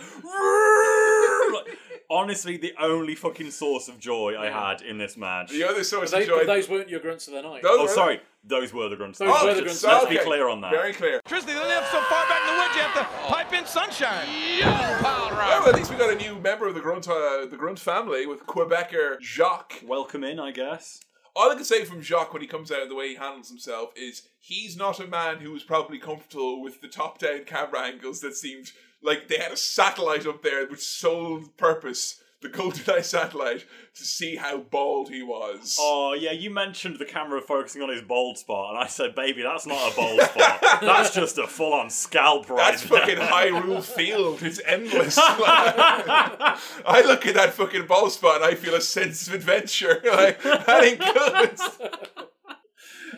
[1.54, 1.78] Like,
[2.10, 5.50] honestly, the only fucking source of joy I had in this match.
[5.52, 6.46] The other source They, of joy.
[6.46, 7.62] those weren't your grunts of the night.
[7.64, 9.20] Those Oh, were- sorry, those were the grunts.
[9.20, 9.82] Those Oh, were the grunts.
[9.82, 10.26] so- Let's be okay.
[10.26, 10.72] clear on that.
[10.72, 11.14] Very clear.
[11.14, 14.28] Electricity, they live so far back in the woods you have to pipe in sunshine.
[14.62, 18.26] Well, at least we got a new member of the Grunt, uh, the Grunt family
[18.26, 19.82] with Quebecer Jacques.
[19.86, 21.02] Welcome in, I guess.
[21.36, 23.50] All I can say from Jacques when he comes out, of the way he handles
[23.50, 28.22] himself, is he's not a man who is probably comfortable with the top-down camera angles
[28.22, 28.72] that seemed
[29.08, 33.66] like they had a satellite up there with sole purpose, the GoldenEye satellite,
[33.96, 35.78] to see how bald he was.
[35.80, 39.42] Oh, yeah, you mentioned the camera focusing on his bald spot, and I said, baby,
[39.42, 40.62] that's not a bald spot.
[40.82, 43.00] That's just a full on scalp right That's there.
[43.00, 44.44] fucking Hyrule Field.
[44.44, 45.18] It's endless.
[45.20, 50.00] I look at that fucking bald spot and I feel a sense of adventure.
[50.06, 52.28] Like, that ain't good.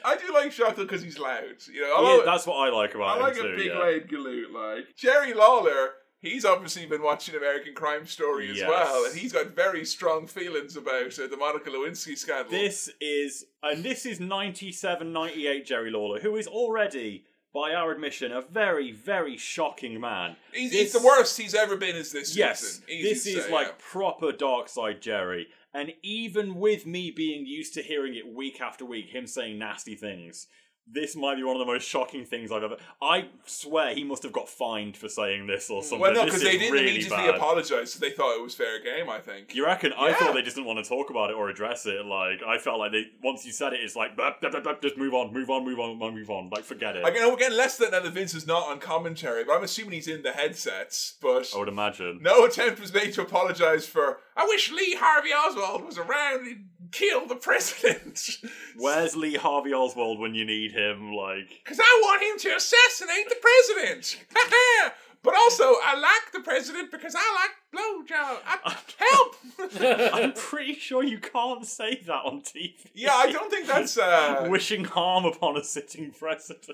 [0.05, 1.55] I do like Jacques because he's loud.
[1.71, 3.23] You know, Yeah, that's what I like about him.
[3.23, 3.99] I like him a big yeah.
[4.17, 4.51] galoot.
[4.53, 8.69] Like Jerry Lawler, he's obviously been watching American Crime Story as Yes.
[8.69, 12.51] well, and he's got very strong feelings about uh, the Monica Lewinsky scandal.
[12.51, 18.31] This is, and this is 97, 98 Jerry Lawler, who is already, by our admission,
[18.31, 20.35] a very, very shocking man.
[20.53, 21.95] he's, this- he's the worst he's ever been.
[21.95, 22.84] Is this Yes, season?
[22.89, 23.73] Easy this to is say, like yeah.
[23.80, 25.47] proper Dark Side Jerry.
[25.74, 29.96] And even with me being used to hearing it week after week, him saying nasty
[29.96, 30.48] things,
[30.91, 32.78] this might be one of the most shocking things I've ever.
[33.02, 35.99] I swear he must have got fined for saying this or something.
[35.99, 37.36] Well, no, because they didn't really immediately bad.
[37.36, 37.94] apologize.
[37.94, 39.10] So they thought it was fair game.
[39.10, 39.53] I think.
[39.56, 39.94] You reckon?
[39.98, 42.06] I thought they just didn't want to talk about it or address it.
[42.06, 44.74] Like I felt like they once you said it, it's like "Blah, blah, blah, blah,
[44.82, 46.49] just move on, move on, move on, move on.
[46.49, 47.06] Like forget it.
[47.06, 48.10] I know again less than that.
[48.10, 51.16] Vince is not on commentary, but I'm assuming he's in the headsets.
[51.22, 52.20] But I would imagine.
[52.22, 54.20] no attempt was made to apologize for.
[54.36, 56.45] I wish Lee Harvey Oswald was around.
[56.48, 58.38] He'd kill the president.
[58.76, 61.14] Where's Lee Harvey Oswald when you need him?
[61.14, 64.24] Like Because I want him to assassinate the president.
[65.22, 68.38] but also, I like the president because I like blowjob.
[68.46, 69.36] I, help!
[70.14, 72.76] I'm pretty sure you can't say that on TV.
[72.94, 73.98] yeah, I don't think that's.
[73.98, 76.66] Uh, wishing harm upon a sitting president.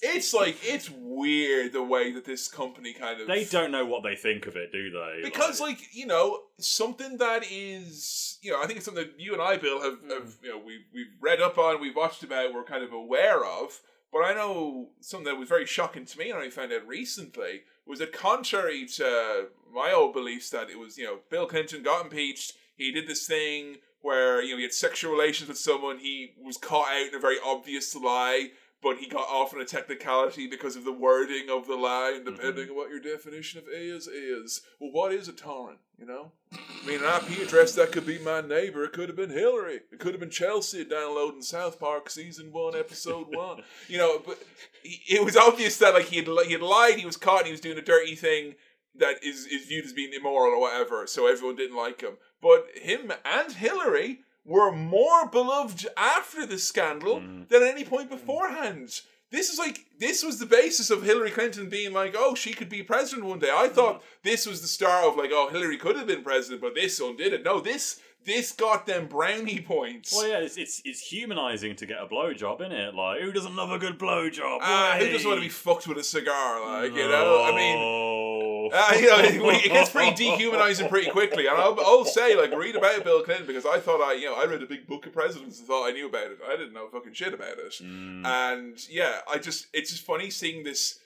[0.00, 3.26] it's like it's weird the way that this company kind of.
[3.26, 5.20] They don't know what they think of it, do they?
[5.22, 9.32] because like you know something that is you know I think it's something that you
[9.32, 12.54] and I Bill have, have you know we've we've read up on we've watched about
[12.54, 13.80] we're kind of aware of
[14.12, 17.62] but I know something that was very shocking to me and I found out recently
[17.88, 22.04] was that contrary to my old beliefs that it was you know Bill Clinton got
[22.04, 26.32] impeached he did this thing where you know he had sexual relations with someone he
[26.40, 28.50] was caught out in a very obvious lie
[28.82, 32.34] but he got off on a technicality because of the wording of the line, mm-hmm.
[32.34, 34.62] depending on what your definition of A is is.
[34.80, 36.32] Well, what is a torrent, you know?
[36.52, 38.84] I mean, an IP address that could be my neighbor.
[38.84, 39.80] It could have been Hillary.
[39.92, 43.62] It could have been Chelsea downloading South Park season one, episode one.
[43.88, 44.38] You know, but
[44.82, 46.98] he, it was obvious that like he had he had lied.
[46.98, 47.38] He was caught.
[47.38, 48.54] and He was doing a dirty thing
[48.94, 51.06] that is is viewed as being immoral or whatever.
[51.06, 52.18] So everyone didn't like him.
[52.42, 59.02] But him and Hillary were more beloved after the scandal than at any point beforehand.
[59.30, 62.70] This is like this was the basis of Hillary Clinton being like, oh, she could
[62.70, 63.50] be president one day.
[63.54, 66.74] I thought this was the star of like, oh, Hillary could have been president, but
[66.74, 67.44] this undid it.
[67.44, 70.14] No, this this got them brownie points.
[70.14, 72.94] Well, yeah, it's, it's it's humanizing to get a blowjob, isn't it?
[72.94, 74.60] Like, who doesn't love a good blowjob?
[74.62, 76.82] Ah, who doesn't want to be fucked with a cigar?
[76.82, 77.78] Like, you know, I mean,
[78.78, 81.46] Uh, you know, it, gets pretty dehumanizing pretty quickly.
[81.46, 84.34] And I'll, I'll say, like, read about Bill Clinton because I thought I, you know,
[84.34, 86.38] I read a big book of presidents and thought I knew about it.
[86.46, 87.72] I didn't know fucking shit about it.
[87.82, 88.24] Mm.
[88.24, 91.00] And yeah, I just, it's just funny seeing this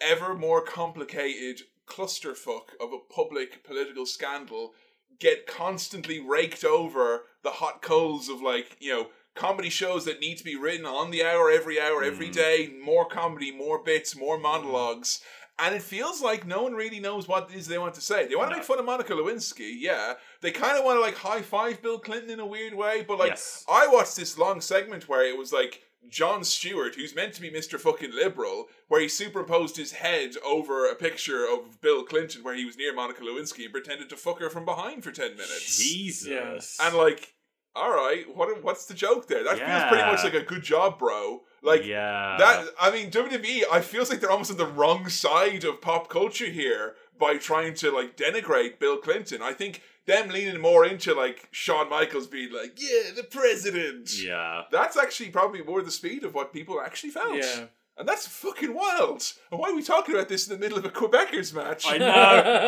[0.00, 4.74] ever more complicated clusterfuck of a public political scandal
[5.18, 9.08] get constantly raked over the hot coals of, like, you know,
[9.38, 13.06] comedy shows that need to be written on the hour, every hour, every day, more
[13.06, 15.20] comedy, more bits, more monologues.
[15.60, 18.28] And it feels like no one really knows what it is they want to say.
[18.28, 20.14] They want to make fun of Monica Lewinsky, yeah.
[20.40, 23.18] They kind of want to like high five Bill Clinton in a weird way, but
[23.18, 23.64] like Yes.
[23.68, 27.50] I watched this long segment where it was like Jon Stewart, who's meant to be
[27.50, 27.78] Mr.
[27.78, 32.64] fucking liberal, where he superimposed his head over a picture of Bill Clinton where he
[32.64, 35.76] was near Monica Lewinsky and pretended to fuck her from behind for 10 minutes.
[35.76, 36.78] Jesus.
[36.80, 37.34] And like,
[37.76, 39.44] all right, what what's the joke there?
[39.44, 41.42] That feels pretty much like a good job, bro.
[41.62, 42.36] Like yeah.
[42.38, 42.66] that.
[42.80, 43.62] I mean, WWE.
[43.70, 47.74] I feels like they're almost on the wrong side of pop culture here by trying
[47.74, 49.42] to like denigrate Bill Clinton.
[49.42, 54.10] I think them leaning more into like Shawn Michaels being like, yeah, the president.
[54.20, 54.62] yeah.
[54.72, 57.36] That's actually probably more the speed of what people actually felt.
[57.36, 57.66] Yeah.
[57.98, 59.24] And that's fucking wild.
[59.50, 61.84] And why are we talking about this in the middle of a Quebecers match?
[61.86, 62.06] I know.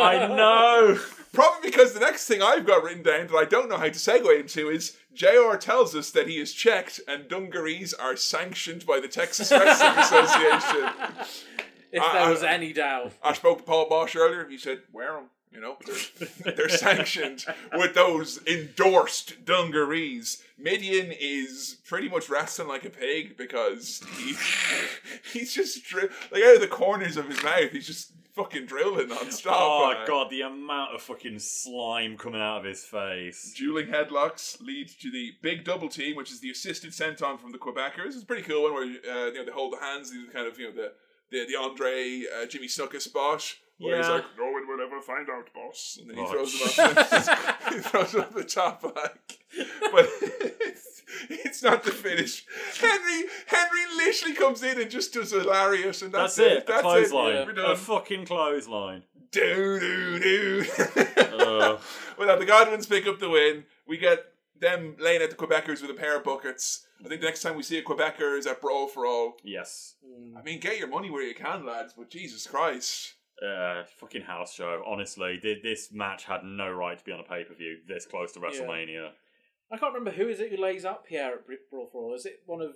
[0.02, 0.98] I know.
[1.32, 3.90] Probably because the next thing I've got written down that I don't know how to
[3.90, 8.98] segue into is JR tells us that he is checked and dungarees are sanctioned by
[8.98, 10.90] the Texas Wrestling Association.
[11.92, 13.12] If I- there I- was any doubt.
[13.22, 14.48] I spoke to Paul Boesch earlier.
[14.48, 15.30] He said, wear them.
[15.52, 20.42] You know, they're, they're sanctioned with those endorsed dungarees.
[20.62, 24.36] Mideon is pretty much wrestling like a pig because he,
[25.32, 27.72] he's just dri- like out of the corners of his mouth.
[27.72, 29.54] He's just fucking drilling non-stop.
[29.56, 33.52] Oh uh, god, the amount of fucking slime coming out of his face.
[33.56, 37.58] Dueling headlocks lead to the big double team, which is the assisted senton from the
[37.58, 38.06] Quebecers.
[38.06, 40.28] It's a pretty cool one where uh, you know they hold the hands, they do
[40.28, 40.92] kind of you know the
[41.30, 43.56] the, the Andre uh, Jimmy Snuka spot.
[43.80, 44.12] Where he's Yeah.
[44.12, 45.98] like, no one will ever find out, boss.
[46.00, 47.62] And then he Oh, throws him up.
[47.72, 49.38] he throws him up the top, like.
[49.90, 50.08] But
[50.60, 52.44] it's, it's not the finish.
[52.80, 56.66] Henry Henry literally comes in and just does hilarious, and that's, That's, it.
[56.66, 57.34] That's a clothesline.
[57.34, 57.44] Yeah.
[57.46, 59.02] We're A fucking clothesline.
[59.32, 60.64] Do do do.
[61.40, 61.78] Uh.
[62.18, 63.64] well, now the Godwins pick up the win.
[63.86, 64.24] We get
[64.58, 66.86] them laying at the Quebecers with a pair of buckets.
[67.04, 69.36] I think the next time we see a Quebecer is at Brawl for All.
[69.42, 69.94] Yes.
[70.36, 71.94] I mean, get your money where you can, lads.
[71.96, 74.82] But Jesus Christ, Uh, fucking house show.
[74.86, 78.04] Honestly, Th- this match had no right to be on a pay per view this
[78.06, 79.10] close to WrestleMania.
[79.72, 82.14] I can't remember who is it who lays up Pierre at Br- Brawl for All.
[82.14, 82.74] Is it one of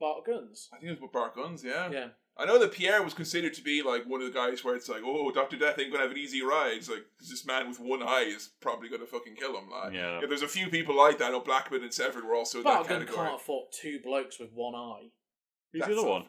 [0.00, 0.68] Bart Guns?
[0.72, 1.62] I think it was Bart Guns.
[1.62, 1.90] Yeah.
[1.90, 2.08] Yeah.
[2.38, 4.88] I know that Pierre was considered to be like one of the guys where it's
[4.88, 6.72] like, oh, Doctor Death ain't gonna have an easy ride.
[6.76, 9.68] It's like 'cause this man with one eye is probably gonna fucking kill him.
[9.70, 10.20] Like, Yeah.
[10.26, 11.34] there's a few people like that.
[11.34, 13.26] Oh, Blackman and Severed were also in Bart that Gun category.
[13.28, 15.10] can't afford two blokes with one eye.
[15.72, 16.28] Who's That's the other a- one?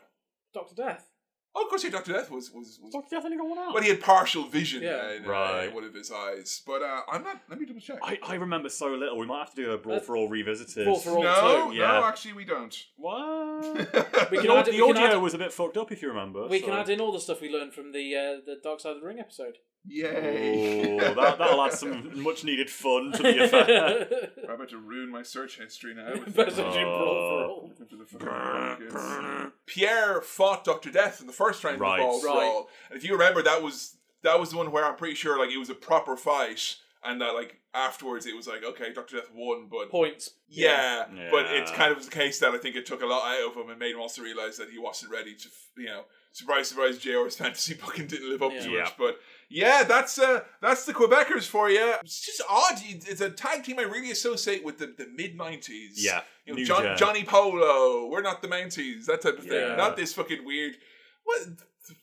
[0.53, 1.10] Doctor Death.
[1.53, 3.71] Oh, of course, yeah, Doctor Death was was was Doctor Death only got one eye.
[3.73, 5.01] But he had partial vision Yeah.
[5.03, 5.63] uh, in, uh, Right.
[5.67, 6.61] in one of his eyes.
[6.65, 7.41] But uh, I'm not.
[7.49, 7.99] Let me double check.
[8.01, 9.17] I, I remember so little.
[9.17, 10.85] We might have to do a Brawl Uh, for All revisited.
[10.85, 11.75] Brawl for All no, too.
[11.77, 11.87] Yeah.
[11.99, 12.75] no, actually, we don't.
[12.95, 13.75] What?
[14.31, 16.01] We the can add the we can audio add- was a bit fucked up, if
[16.01, 16.47] you remember.
[16.47, 18.79] We so- can add in all the stuff we learned from the uh, the Dark
[18.79, 19.57] Side of the Ring episode.
[19.85, 20.99] Yay!
[20.99, 24.07] Oh, that, that'll add some much needed fun to the affair.
[24.47, 26.11] I'm about to ruin my search history now.
[26.13, 27.49] with- Best of Jim Brawl for oh.
[27.49, 27.71] All.
[27.79, 29.51] Into the.
[29.65, 31.99] Pierre fought Doctor Death in the first round Right.
[31.99, 32.43] of the Brawl Right.
[32.45, 32.69] All.
[32.89, 35.49] And if you remember, that was that was the one where I'm pretty sure like
[35.53, 39.29] it was a proper fight, and that like afterwards it was like okay, Doctor Death
[39.33, 40.31] won, but Points.
[40.47, 41.29] Yeah, Yeah.
[41.31, 43.55] but it's kind of the case that I think it took a lot out of
[43.57, 45.47] him and made him also realize that he wasn't ready to,
[45.77, 46.03] you know,
[46.33, 48.87] surprise, surprise, JR's fantasy booking didn't live up to Yeah.
[48.87, 48.93] it.
[48.97, 49.17] But
[49.51, 51.93] yeah, that's uh, that's the Quebecers for you.
[52.03, 52.75] It's just odd.
[52.83, 55.93] It's a tag team I really associate with the, the mid '90s.
[55.95, 58.07] Yeah, you know, John, Johnny Polo.
[58.07, 59.05] We're not the Mounties.
[59.05, 59.53] That type of thing.
[59.53, 59.75] Yeah.
[59.75, 60.75] Not this fucking weird,
[61.23, 61.39] what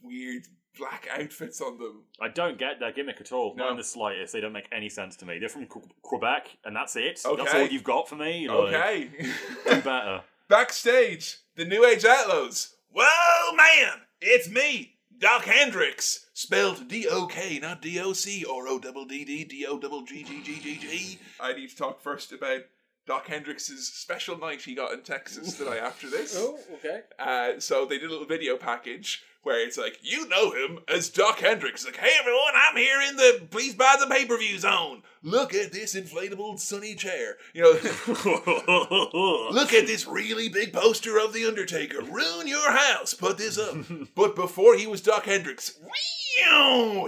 [0.02, 0.46] weird
[0.78, 2.04] black outfits on them.
[2.20, 3.54] I don't get their gimmick at all.
[3.56, 3.64] No.
[3.64, 4.32] Not in the slightest.
[4.32, 5.38] They don't make any sense to me.
[5.40, 7.20] They're from Qu- Quebec, and that's it.
[7.26, 7.42] Okay.
[7.42, 8.48] That's all you've got for me.
[8.48, 9.10] Like, Okay.
[9.64, 10.20] Do better.
[10.48, 12.74] Backstage, the New Age Outlaws.
[12.94, 14.00] Whoa, man!
[14.20, 16.26] It's me, Dok Hendrix.
[16.32, 19.78] Spelled D O K, not D O C or O double D D D O
[19.78, 21.18] double G G G G G.
[21.40, 22.60] I need to talk first about
[23.06, 26.36] Dok Hendrix' special night he got in Texas the night after this.
[26.38, 27.00] Oh, okay.
[27.18, 31.08] Uh, so they did a little video package where it's like, you know him as
[31.08, 31.84] Dok Hendrix.
[31.84, 35.02] Like, hey everyone, I'm here in the please buy the pay per view zone.
[35.22, 37.36] Look at this inflatable sunny chair.
[37.52, 37.72] You know,
[39.50, 42.02] Look at this really big poster of The Undertaker.
[42.02, 43.14] Ruin your house.
[43.14, 43.76] Put this up.
[44.14, 45.78] but before he was Dok Hendrix,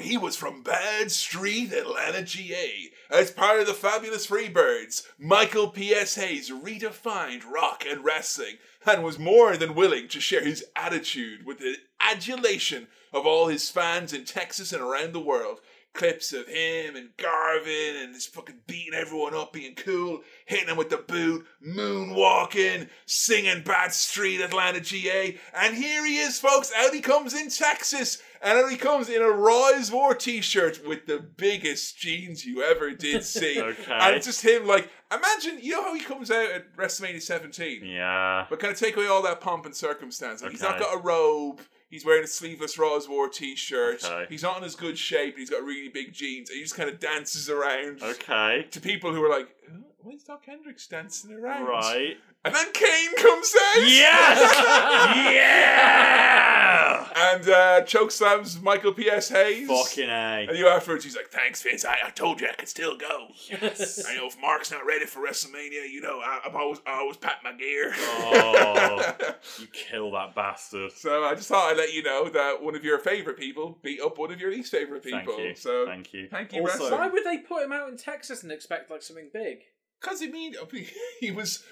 [0.00, 2.90] he was from Bad Street, Atlanta, GA.
[3.10, 6.14] As part of the Fabulous Freebirds, Michael P.S.
[6.16, 11.58] Hayes redefined rock and wrestling and was more than willing to share his attitude with
[11.58, 15.60] the adulation of all his fans in Texas and around the world
[15.92, 20.76] clips of him and Garvin and just fucking beating everyone up, being cool, hitting them
[20.76, 25.36] with the boot, moonwalking, singing Bad Street, Atlanta, GA.
[25.54, 26.72] And here he is, folks.
[26.76, 28.22] Out he comes in Texas.
[28.42, 32.62] And out he comes in a Rise War t shirt with the biggest jeans you
[32.62, 33.60] ever did see.
[33.60, 33.92] Okay.
[33.92, 37.84] And it's just him, like, imagine, you know how he comes out at WrestleMania 17?
[37.84, 38.46] yeah.
[38.48, 40.42] But kind of take away all that pomp and circumstance.
[40.42, 41.60] Like, He's not got a robe.
[41.90, 44.04] He's wearing a sleeveless Raw's War t-shirt.
[44.04, 44.26] Okay.
[44.28, 45.36] He's not in his good shape.
[45.36, 46.48] He's got really big jeans.
[46.48, 48.66] And he just kind of dances around Okay.
[48.70, 51.66] to people who are like, "Who- why is Dok Hendrix dancing around?
[51.66, 52.16] Right.
[52.44, 53.82] And then Kane comes out.
[53.86, 54.54] Yes!
[55.34, 57.06] yeah!
[57.14, 59.28] And uh, chokeslams Michael P.S.
[59.28, 59.68] Hayes.
[59.68, 60.46] Fucking A.
[60.48, 61.84] And you afterwards, he's like, "Thanks, Vince.
[61.84, 63.28] I, I told you I could still go.
[63.48, 64.02] Yes.
[64.08, 67.18] I know if Mark's not ready for WrestleMania, you know, I, I'm always, I always
[67.18, 69.12] pat my gear." Oh,
[69.58, 70.92] you kill that bastard.
[70.92, 74.00] So I just thought I'd let you know that one of your favorite people beat
[74.00, 75.20] up one of your least favorite people.
[75.26, 75.54] Thank you.
[75.56, 76.28] So Thank you.
[76.30, 79.28] thank you, Also, Why would they put him out in Texas and expect like something
[79.32, 79.58] big?
[80.00, 80.54] Because I mean,
[81.20, 81.62] he was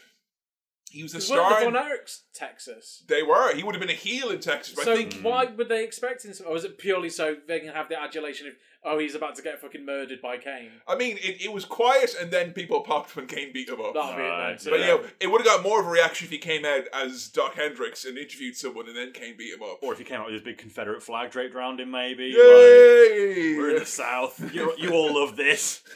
[0.90, 1.60] he was a Because weren't star.
[1.60, 3.05] the in- Von Erichs Texas?
[3.09, 3.55] they were.
[3.55, 4.74] He would have been a heel in Texas.
[4.82, 6.32] So I think why would they expect him?
[6.46, 9.42] Or was it purely so they can have the adulation of oh he's about to
[9.42, 10.70] get fucking murdered by Kane?
[10.86, 13.92] I mean, it, it was quiet, and then people popped when Kane beat him up.
[13.92, 14.60] That'll be it Right.
[14.64, 14.86] But yeah.
[14.86, 17.28] you know, it would have got more of a reaction if he came out as
[17.28, 19.80] Dok Hendrix and interviewed someone, and then Kane beat him up.
[19.82, 22.28] or if he came out with his big Confederate flag draped around him, maybe.
[22.28, 23.56] Like, Yay!
[23.59, 24.40] we're in the South.
[24.55, 25.82] You, you all love this.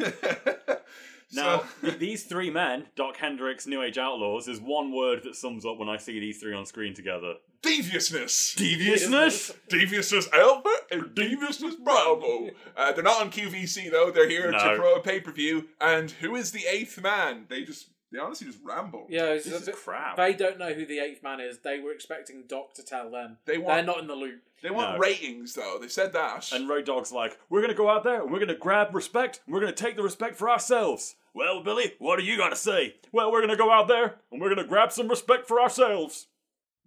[1.35, 5.37] Now, So- th- these three men, Dok Hendrix, New Age Outlaws, is one word that
[5.37, 7.35] sums up when I see these three on screen together.
[7.63, 8.55] deviousness.
[8.57, 9.53] Deviousness?
[9.69, 12.51] Deviousness Alpha and Deviousness Bravo.
[12.77, 14.11] Uh, they're not on QVC though.
[14.11, 14.77] They're here to No.
[14.77, 15.69] pro a pay per view.
[15.81, 17.47] And who is the eighth man?
[17.49, 19.07] They just they honestly just ramble.
[19.09, 20.17] Yeah, it's This a is bit- crap.
[20.19, 21.59] They don't know who the eighth man is.
[21.61, 23.39] They were expecting Doc to tell them.
[23.47, 24.43] They want- They're not in the loop.
[24.63, 24.99] They want No.
[24.99, 25.79] ratings though.
[25.81, 26.53] They said that.
[26.53, 29.55] And Road Dogg's like, we're gonna go out there and we're gonna grab respect and
[29.55, 31.15] we're gonna take the respect for ourselves.
[31.35, 32.97] Well, Billy, what do you gotta say?
[33.13, 36.29] Well, we're gonna go out there and we're gonna grab some respect for ourselves.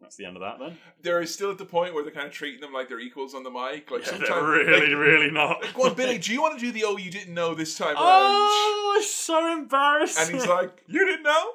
[0.01, 0.77] That's the end of that then.
[1.01, 3.43] they're still at the point where they're kind of treating them like they're equals on
[3.43, 3.89] the mic.
[3.89, 5.65] Like sometimes, They're really, like, really not.
[5.73, 6.17] Go on, Billy.
[6.17, 7.97] Do you want to do the oh you didn't know this time around?
[8.03, 10.26] Oh, it's so embarrassing.
[10.26, 11.51] And he's like, You didn't know?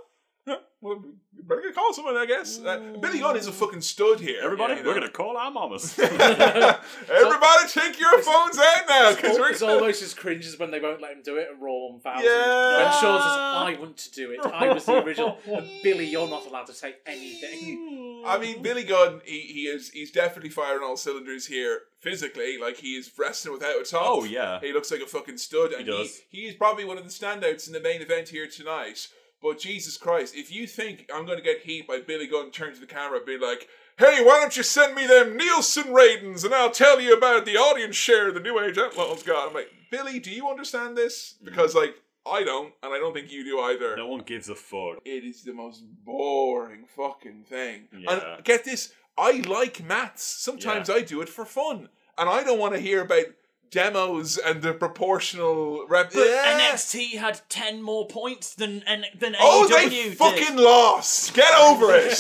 [0.83, 1.05] Well,
[1.37, 2.59] you better get call someone, I guess.
[2.59, 4.41] Uh, Billy Gunn is a fucking stud here.
[4.43, 5.99] Everybody, you we're gonna call our mamas.
[5.99, 10.81] Everybody, take your phones out now, because we're It's almost as cringe as when they
[10.81, 12.25] won't let him do it at Raw 1000.
[12.25, 12.77] Yeah.
[12.77, 14.41] When Shawn says, I want to do it.
[14.41, 15.39] I was the original.
[15.51, 18.23] And Billy, you're not allowed to say anything.
[18.25, 22.57] I mean, Billy Gunn, he, he is he's definitely firing all cylinders here physically.
[22.59, 24.03] Like he is wrestling without a top.
[24.05, 24.61] Oh, yeah.
[24.61, 26.21] he looks like a fucking stud, and he, does.
[26.31, 29.09] he is probably one of the standouts in the main event here tonight.
[29.43, 32.75] But Jesus Christ, if you think I'm going to get heat by Billy Gunn turning
[32.75, 33.69] to the camera and be like,
[33.99, 37.57] "Hey, why don't you send me them Nielsen ratings and I'll tell you about the
[37.57, 41.37] audience share the New Age Outlaws got?" I'm like, Billy, do you understand this?
[41.41, 41.47] Mm.
[41.47, 41.95] Because like
[42.27, 43.97] I don't, and I don't think you do either.
[43.97, 44.99] no one gives a fuck.
[45.05, 47.89] It is the most boring fucking thing.
[47.97, 48.35] Yeah.
[48.37, 50.23] And get this, I like maths.
[50.23, 51.89] Sometimes I do it for fun.
[52.19, 53.25] And I don't want to hear about
[53.71, 56.13] demos and the proportional rep.
[56.13, 56.59] But Yeah.
[56.73, 58.83] NXT had ten more points than
[59.19, 60.17] than Oh, AEW they did.
[60.19, 61.35] fucking lost.
[61.35, 62.19] Get over it.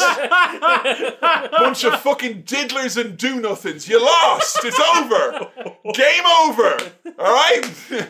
[1.50, 3.88] Bunch of fucking diddlers and do nothings.
[3.88, 4.58] You lost.
[4.64, 5.50] It's over.
[5.94, 6.78] Game over.
[7.18, 7.70] All right?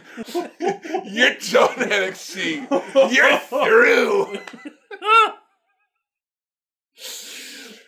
[1.05, 3.13] You're done, NXT.
[3.13, 4.39] You're through.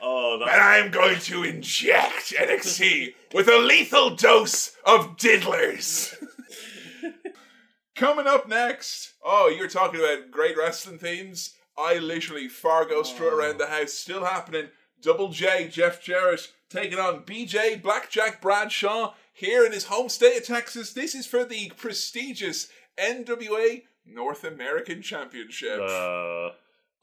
[0.04, 6.14] Oh, And I'm going to inject NXT with a lethal dose of diddlers.
[7.94, 9.12] Coming up next.
[9.24, 11.54] Oh, you're talking about great wrestling themes.
[11.78, 13.92] I literally Fargo strut around the house.
[13.92, 14.68] Still happening.
[15.00, 20.46] Double J, Jeff Jarrett, taking on BJ Blackjack Bradshaw here in his home state of
[20.46, 20.92] Texas.
[20.92, 22.68] This is for the prestigious
[22.98, 25.80] NWA North American Championship.
[25.80, 26.50] uh,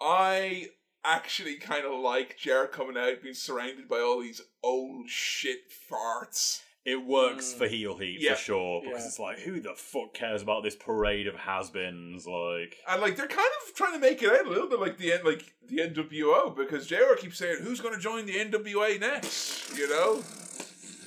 [0.02, 0.70] I
[1.06, 6.62] actually kind of like Jarrett coming out being surrounded by all these old shit farts.
[6.86, 7.58] it works mm.
[7.58, 8.34] for heel heat Yeah.
[8.36, 9.08] for sure because Yeah.
[9.08, 12.26] it's like who the fuck cares about this parade of has-beens?
[12.26, 14.98] Like, And like they're kind of trying to make it out a little bit like
[14.98, 19.00] the N- like the NWO because Jarrett keeps saying who's going to join the NWA
[19.00, 20.24] next, you know.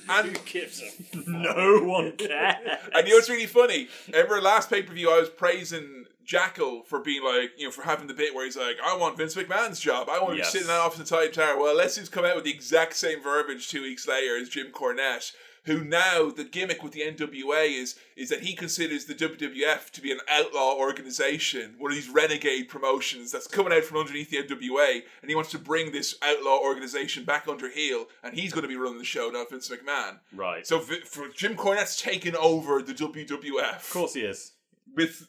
[0.09, 0.91] And Who gives a
[1.27, 2.55] no one cares.
[2.93, 3.87] And you know what's really funny?
[4.13, 7.83] every last pay per view, I was praising Jackyl for being like, you know, for
[7.83, 10.07] having the bit where he's like, I want Vince McMahon's job.
[10.09, 10.47] I want to Yes.
[10.53, 11.57] be sitting in that office in Titan Tower.
[11.59, 14.67] Well, let's just come out with the exact same verbiage two weeks later as Jim
[14.71, 15.31] Cornette,
[15.65, 20.01] who now the gimmick with the NWA is is that he considers the WWF to
[20.01, 24.37] be an outlaw organization, one of these renegade promotions that's coming out from underneath the
[24.43, 28.63] NWA, and he wants to bring this outlaw organization back under heel, and he's going
[28.63, 30.19] to be running the show, now, Vince McMahon.
[30.35, 30.65] right.
[30.67, 34.52] So for Jim Cornette's taken over the WWF of course he is.
[34.95, 35.27] With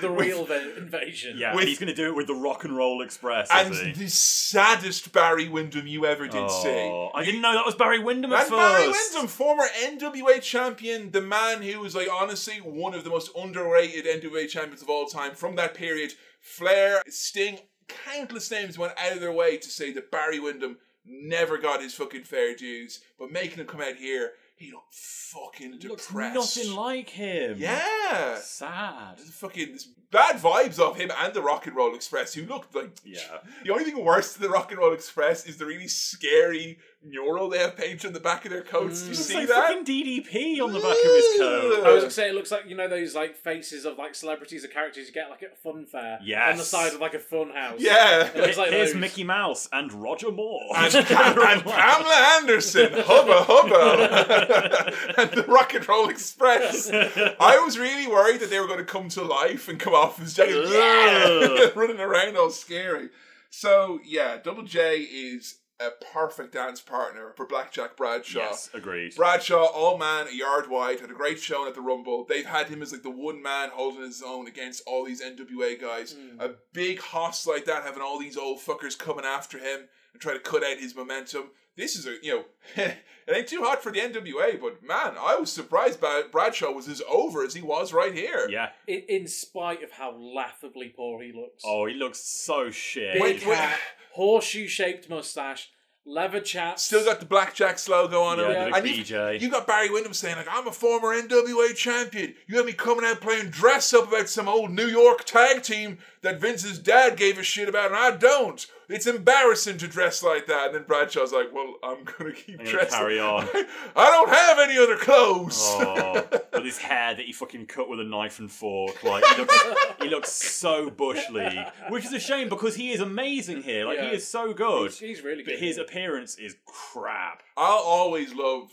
[0.00, 1.36] the real va- invasion.
[1.38, 3.48] Yeah, With- he's going to do it with the Rock and Roll Express.
[3.52, 3.92] and he?
[3.92, 6.68] the saddest Barry Windham you ever did oh, see.
[6.68, 8.88] Oh, I didn't know that was Barry Windham at And Barry.
[8.88, 14.06] Windham, former NWA champion, the man who was like honestly one of the most underrated
[14.06, 16.12] NWA champions of all time from that period.
[16.40, 17.58] Flair, Sting,
[17.88, 21.94] countless names went out of their way to say that Barry Windham never got his
[21.94, 26.56] fucking fair dues, but making him come out here, he looked fucking Looks depressed.
[26.56, 27.56] nothing like him.
[27.58, 28.38] yeah.
[28.40, 29.16] Sad.
[29.18, 32.74] This fucking this bad vibes of him and the Rock and Roll Express, who looked
[32.74, 32.90] like.
[33.04, 33.18] Yeah.
[33.64, 37.48] The only thing worse than the Rock and Roll Express is the really scary mural
[37.48, 39.00] they have painted on the back of their coats.
[39.00, 39.18] Do you mm.
[39.18, 39.68] It's see like that?
[39.68, 41.86] fucking DDP on the back of his coat.
[41.86, 44.66] I was gonna say it looks like you know those like faces of like celebrities
[44.66, 46.18] or characters you get like at a fun fair.
[46.18, 46.66] On the Yes.
[46.68, 47.76] side of like a fun house.
[47.78, 48.26] Yeah.
[48.26, 49.00] It looks like Here's those.
[49.00, 50.60] Mickey Mouse and Roger Moore.
[50.76, 56.90] and, Pam- and Pamela Anderson, hubba hubba, and the Rock and Roll Express.
[56.92, 60.20] I was really worried that they were going to come to life and come off
[60.20, 63.10] as jacket, yeah, running around all scary.
[63.50, 68.40] So yeah, Double J is a perfect dance partner for Blackjack Bradshaw.
[68.40, 69.14] yes, agreed.
[69.16, 72.26] Bradshaw, all man, a yard wide, had a great showing at the Rumble.
[72.28, 75.80] They've had him as like the one man holding his own against all these NWA
[75.80, 76.14] guys.
[76.18, 76.40] Hmm.
[76.40, 80.36] A big hoss like that, having all these old fuckers coming after him and trying
[80.36, 81.50] to cut out his momentum.
[81.76, 82.44] This is a you know,
[82.76, 82.96] it
[83.32, 87.00] ain't too hot for the NWA, but man, I was surprised by Bradshaw was as
[87.08, 88.48] over as he was right here.
[88.50, 88.70] yeah.
[88.86, 91.62] in, in spite of how laughably poor he looks.
[91.64, 93.14] Oh, he looks so shit.
[93.14, 93.56] Big Wait, wait.
[93.56, 93.78] hat,
[94.12, 95.70] horseshoe shaped mustache,
[96.04, 96.82] leather chaps.
[96.82, 98.50] Still got the Blackjack's logo on him.
[98.50, 99.40] Yeah, the And you- BJ.
[99.40, 102.34] You got Barry Windham saying, like, I'm a former NWA champion.
[102.48, 105.98] You have me coming out playing dress up about some old New York tag team
[106.22, 108.66] that Vince's dad gave a shit about, and I don't.
[108.90, 110.66] It's embarrassing to dress like that.
[110.66, 112.98] And then Bradshaw's like, Well, I'm gonna keep I'm gonna dressing.
[112.98, 113.48] carry on.
[113.96, 115.58] I don't have any other clothes.
[115.62, 119.36] Oh, with his hair that he fucking cut with a knife and fork, like he
[119.40, 119.64] looks,
[120.02, 123.86] he looks so bush league, which is a shame because he is amazing here.
[123.86, 124.10] Like Yeah.
[124.10, 127.42] he is so good, He's, he's really but his appearance is crap.
[127.56, 128.70] I'll always love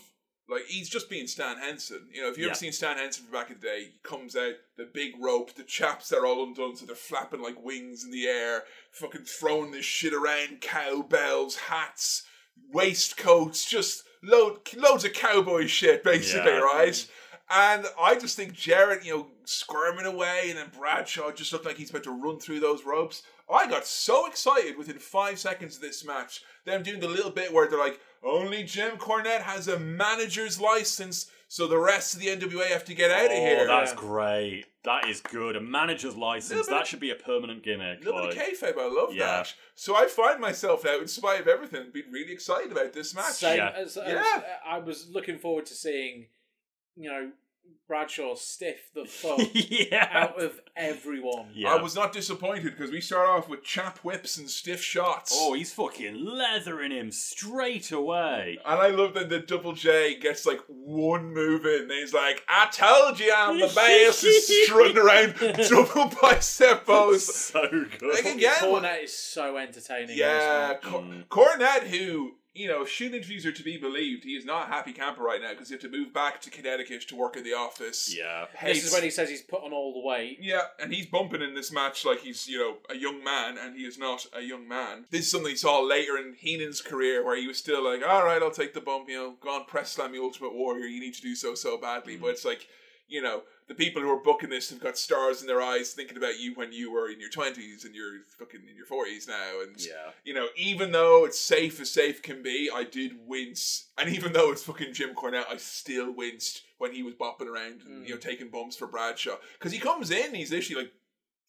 [0.48, 2.08] like he's just being Stan Hansen.
[2.12, 2.50] You know, if you Yeah.
[2.50, 5.54] ever seen Stan Hansen from back in the day, he comes out the big rope,
[5.54, 9.70] the chaps are all undone, so they're flapping like wings in the air, fucking throwing
[9.72, 12.22] this shit around, cowbells, hats,
[12.72, 16.58] waistcoats, just load loads of cowboy shit, basically, Yeah.
[16.58, 17.06] right?
[17.50, 21.76] And I just think Jarrett, you know, squirming away, and then Bradshaw just looked like
[21.78, 23.22] he's about to run through those ropes.
[23.50, 26.42] I got so excited within five seconds of this match.
[26.66, 31.30] Them doing the little bit where they're like, only Jim Cornette has a manager's license,
[31.48, 33.66] so the rest of the NWA have to get out of oh, here.
[33.66, 33.96] that's Yeah.
[33.98, 34.64] great.
[34.84, 35.56] That is good.
[35.56, 36.66] A manager's license.
[36.66, 38.02] That of- should be a permanent gimmick.
[38.02, 39.26] A little like- bit of kayfabe, I love Yeah.
[39.26, 39.54] that.
[39.74, 43.34] So I find myself now, in spite of everything, being really excited about this match.
[43.34, 43.70] Same Yeah.
[43.76, 44.58] as, as Yeah.
[44.64, 46.28] I was looking forward to seeing,
[46.96, 47.32] you know,
[47.86, 50.08] Bradshaw stiff the fuck yeah.
[50.12, 51.46] out of everyone.
[51.54, 51.72] yeah.
[51.72, 55.32] I was not disappointed because we start off with chap whips and stiff shots.
[55.34, 58.58] Oh, he's fucking leathering him straight away.
[58.66, 61.82] And I love that the Double J gets like one move in.
[61.82, 64.22] And he's like, I told you I'm the best.
[64.22, 65.34] He's strutting around,
[65.68, 67.34] double bicep pose.
[67.34, 68.02] So good.
[68.02, 70.16] Like, again, Cornette is so entertaining.
[70.18, 70.92] Yeah, this match.
[70.92, 71.26] Cor- Mm.
[71.28, 74.92] Cornette, who, you know, shoot interviews are to be believed, he is not a happy
[74.92, 77.54] camper right now because he had to move back to Connecticut to work in the
[77.54, 78.14] office.
[78.14, 78.46] Yeah.
[78.64, 80.38] This is when he says he's put on all the weight.
[80.40, 83.76] Yeah, and he's bumping in this match like he's, you know, a young man, and
[83.76, 85.04] he is not a young man.
[85.10, 88.24] This is something he saw later in Heenan's career where he was still like, all
[88.24, 91.00] right, I'll take the bump, you know, go on, press slam the Ultimate Warrior, you
[91.00, 92.16] need to do so so badly.
[92.16, 92.22] Mm.
[92.22, 92.66] But it's like,
[93.08, 96.16] you know, the people who are booking this have got stars in their eyes thinking
[96.16, 99.60] about you when you were in your 20s and you're fucking in your 40s now.
[99.62, 100.12] And, Yeah.
[100.24, 103.88] you know, even though it's safe as safe can be, I did wince.
[103.96, 107.82] And even though it's fucking Jim Cornette, I still winced when he was bopping around
[107.86, 108.22] and, you know, mm.
[108.22, 109.36] taking bumps for Bradshaw.
[109.54, 110.92] Because he comes in, he's literally like,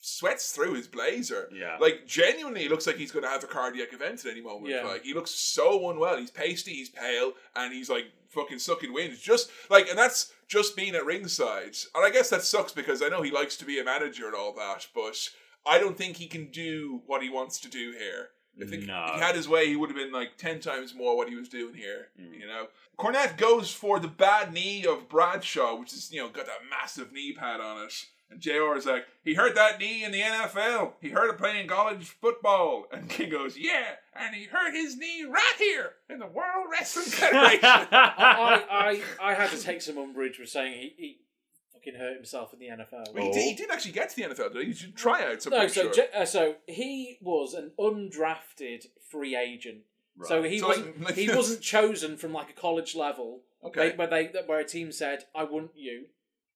[0.01, 1.49] sweats through his blazer.
[1.53, 1.77] Yeah.
[1.77, 4.73] Like, genuinely, looks like he's going to have a cardiac event at any moment.
[4.73, 4.83] Yeah.
[4.85, 6.17] Like, he looks so unwell.
[6.17, 9.13] He's pasty, he's pale, and he's like fucking sucking wind.
[9.13, 11.77] It's just like, and that's just being at ringside.
[11.95, 14.35] And I guess that sucks because I know he likes to be a manager and
[14.35, 15.29] all that, but
[15.65, 18.29] I don't think he can do what he wants to do here.
[18.61, 19.05] I think No.
[19.07, 21.35] if he had his way, he would have been like 10 times more what he
[21.35, 22.37] was doing here, Mm.
[22.41, 22.67] you know?
[22.97, 27.13] Cornette goes for the bad knee of Bradshaw, which is, you know, got that massive
[27.13, 28.05] knee pad on it.
[28.31, 30.93] And JR is like, he hurt that knee in the NFL.
[31.01, 32.85] He hurt it playing college football.
[32.91, 33.85] And King goes, yeah,
[34.15, 37.59] and he hurt his knee right here in the World Wrestling Federation.
[37.63, 39.01] I, I,
[39.31, 41.17] I had to take some umbrage with saying he, he
[41.73, 43.13] fucking hurt himself in the NFL.
[43.15, 44.73] Well, he, did, he did actually get to the NFL, did he?
[44.73, 45.93] He did tryouts, I'm No, so sure.
[45.93, 49.79] Je- uh, so he was an undrafted free agent.
[50.25, 53.39] So he So, wasn't like he wasn't chosen from like a college level.
[53.63, 53.89] Okay.
[53.89, 56.05] They- where they where a team said, "I want you."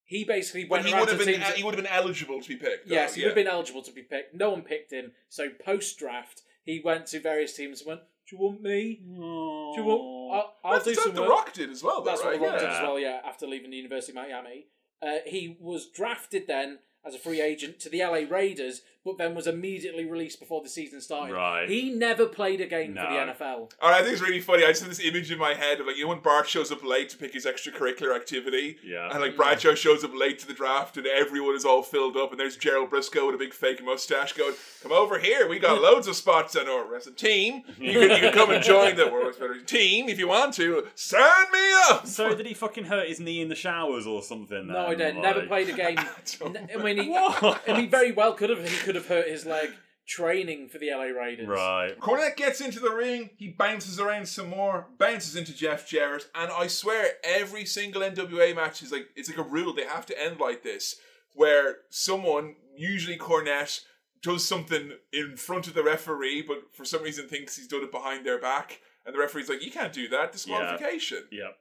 [0.06, 1.54] He basically but went he around would have been teams.
[1.54, 2.88] he would have been eligible to be picked.
[2.88, 3.28] though, yes, he yeah.
[3.28, 4.36] would have been eligible to be picked.
[4.36, 5.12] No one picked him.
[5.30, 9.00] So post draft, he went to various teams and went, "Do you want me?
[9.06, 10.34] Do you want?
[10.36, 12.40] I'll, I'll That's do what some The work." Rock did as well, though, That's right?
[12.40, 13.00] what The Rock did as well.
[13.00, 14.68] Yeah, after leaving the University of Miami,
[15.02, 19.36] uh, he was drafted then as a free agent to the LA Raiders but then
[19.36, 21.34] was immediately released before the season started.
[21.34, 21.68] Right.
[21.70, 23.04] He never played a game No.
[23.06, 23.72] for the NFL.
[23.82, 24.64] All right, I think it's really funny.
[24.64, 26.72] I just have this image in my head of like you know when Bart shows
[26.72, 29.10] up late to pick his extracurricular activity, Yeah.
[29.12, 32.32] and like Bradshaw shows up late to the draft, and everyone is all filled up,
[32.32, 35.82] and there's Gerald Brisco with a big fake mustache going, "Come over here, we got
[35.88, 37.64] loads of spots on our as a team.
[37.80, 40.88] You can, you can come and join the World's Better team if you want to.
[40.96, 44.68] Sign me up." So did he fucking hurt his knee in the showers or something?
[44.68, 45.22] No, I didn't.
[45.22, 45.96] Never played a game.
[46.40, 47.62] don't N- I mean, he, What?
[47.68, 48.64] and he very well could have.
[48.68, 49.72] He could have hurt his leg
[50.06, 51.48] training for the LA Raiders.
[51.48, 51.98] Right.
[52.00, 56.52] Cornette gets into the ring, he bounces around some more, bounces into Jeff Jarrett, and
[56.52, 60.22] I swear every single NWA match is like it's like a rule they have to
[60.22, 60.96] end like this,
[61.34, 63.82] where someone, usually Cornette,
[64.22, 67.92] does something in front of the referee, but for some reason thinks he's done it
[67.92, 71.58] behind their back, and the referee's like, "You can't do that, disqualification." Yep.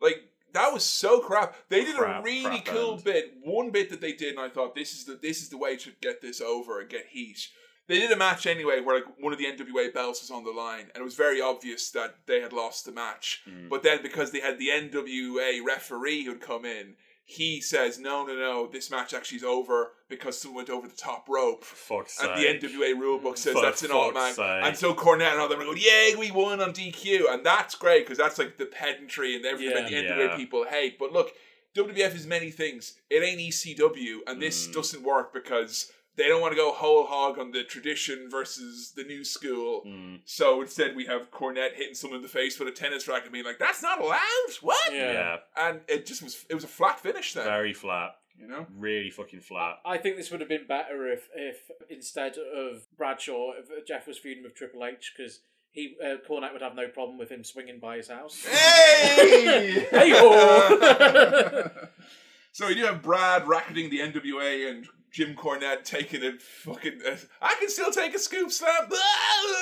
[0.00, 1.54] Like that was so crap.
[1.68, 3.04] They did a really cool end.
[3.04, 3.34] bit.
[3.42, 5.76] One bit that they did, and I thought this is the this is the way
[5.76, 7.48] to get this over and get heat.
[7.88, 10.52] They did a match anyway where like one of the NWA belts was on the
[10.52, 13.42] line, and it was very obvious that they had lost the match.
[13.48, 13.68] Mm.
[13.68, 16.94] But then because they had the NWA referee who'd come in,
[17.30, 20.96] he says, "No, no, no, this match actually is over because someone went over the
[20.96, 22.60] top rope." For fuck's And sake.
[22.60, 24.34] the NWA rulebook says For that's an automatic.
[24.34, 24.44] sake.
[24.64, 27.74] And so Cornette and all them are going, "Yeah, we won on DQ," and that's
[27.76, 30.36] great because that's like the pedantry and everything that the NWA Yeah.
[30.36, 30.98] people hate.
[30.98, 31.32] But look,
[31.74, 32.94] WWF is many things.
[33.08, 34.72] It ain't ECW, and this Mm.
[34.74, 39.04] doesn't work because they don't want to go whole hog on the tradition versus the
[39.04, 39.82] new school.
[39.86, 40.20] Mm.
[40.26, 43.32] So instead, we have Cornette hitting someone in the face with a tennis racket and
[43.32, 44.18] being like, "That's not allowed."
[44.60, 44.92] What?
[44.92, 45.12] Yeah.
[45.12, 45.36] Yeah.
[45.56, 46.44] And it just was.
[46.50, 47.44] It was a flat finish then.
[47.44, 48.10] Very flat.
[48.38, 48.66] you know.
[48.76, 49.76] Really fucking flat.
[49.84, 54.18] I think this would have been better if, if instead of Bradshaw, if Jeff was
[54.18, 55.40] feuding with Triple H because
[55.70, 58.44] he uh, Cornette would have no problem with him swinging by his house.
[58.50, 59.86] Hey!
[59.90, 61.70] Hey-ho!
[62.52, 67.00] so we do have Brad racketing the NWA and Jim Cornette taking a fucking.
[67.06, 68.88] Uh, I can still take a scoop slam.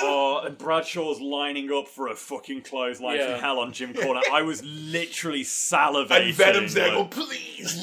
[0.01, 3.31] Oh, and Bradshaw's lining up for a fucking clothesline Yeah.
[3.33, 4.27] from hell on Jim Cornette.
[4.31, 6.27] I was literally salivating.
[6.27, 7.73] and Venom's there like- going, please.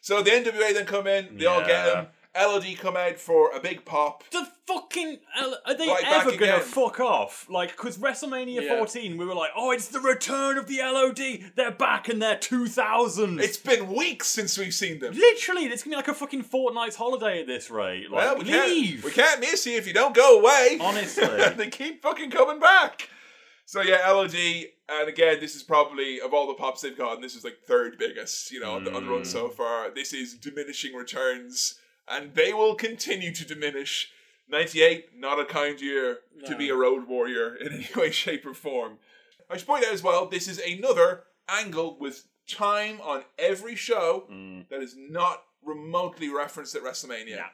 [0.00, 1.36] so the NWA then come in.
[1.36, 2.00] They all get Yeah.
[2.02, 2.06] him.
[2.38, 4.24] LOD come out for a big pop.
[4.30, 5.18] The fucking
[5.64, 6.60] are they Right back ever gonna again.
[6.62, 7.46] fuck off?
[7.48, 8.76] Like, because WrestleMania Yeah.
[8.76, 11.52] 14, we were like, oh, it's the return of the LOD.
[11.54, 13.40] They're back in they're 2000s.
[13.40, 15.14] It's been weeks since we've seen them.
[15.14, 18.10] literally it's gonna be like a fucking fortnight's holiday at this rate.
[18.10, 19.02] Like, Well, we leave.
[19.02, 20.78] can't, we can't miss you if you don't go away.
[20.80, 21.26] Honestly.
[21.56, 23.08] they keep fucking coming back.
[23.68, 24.34] So yeah, LOD,
[24.88, 27.98] and again, this is probably of all the pops they've gotten, this is like third
[27.98, 29.26] biggest, you know, on the, on the run Mm.
[29.26, 29.90] so far.
[29.90, 31.74] This is diminishing returns,
[32.08, 34.10] and they will continue to diminish.
[34.48, 38.54] Ninety-eight, not a kind year to be a road warrior in any way, shape, or
[38.54, 38.98] form.
[39.50, 44.26] I should point out as well, this is another angle with time on every show
[44.30, 44.68] Mm.
[44.68, 47.30] that is not remotely referenced at WrestleMania.
[47.30, 47.48] Yeah.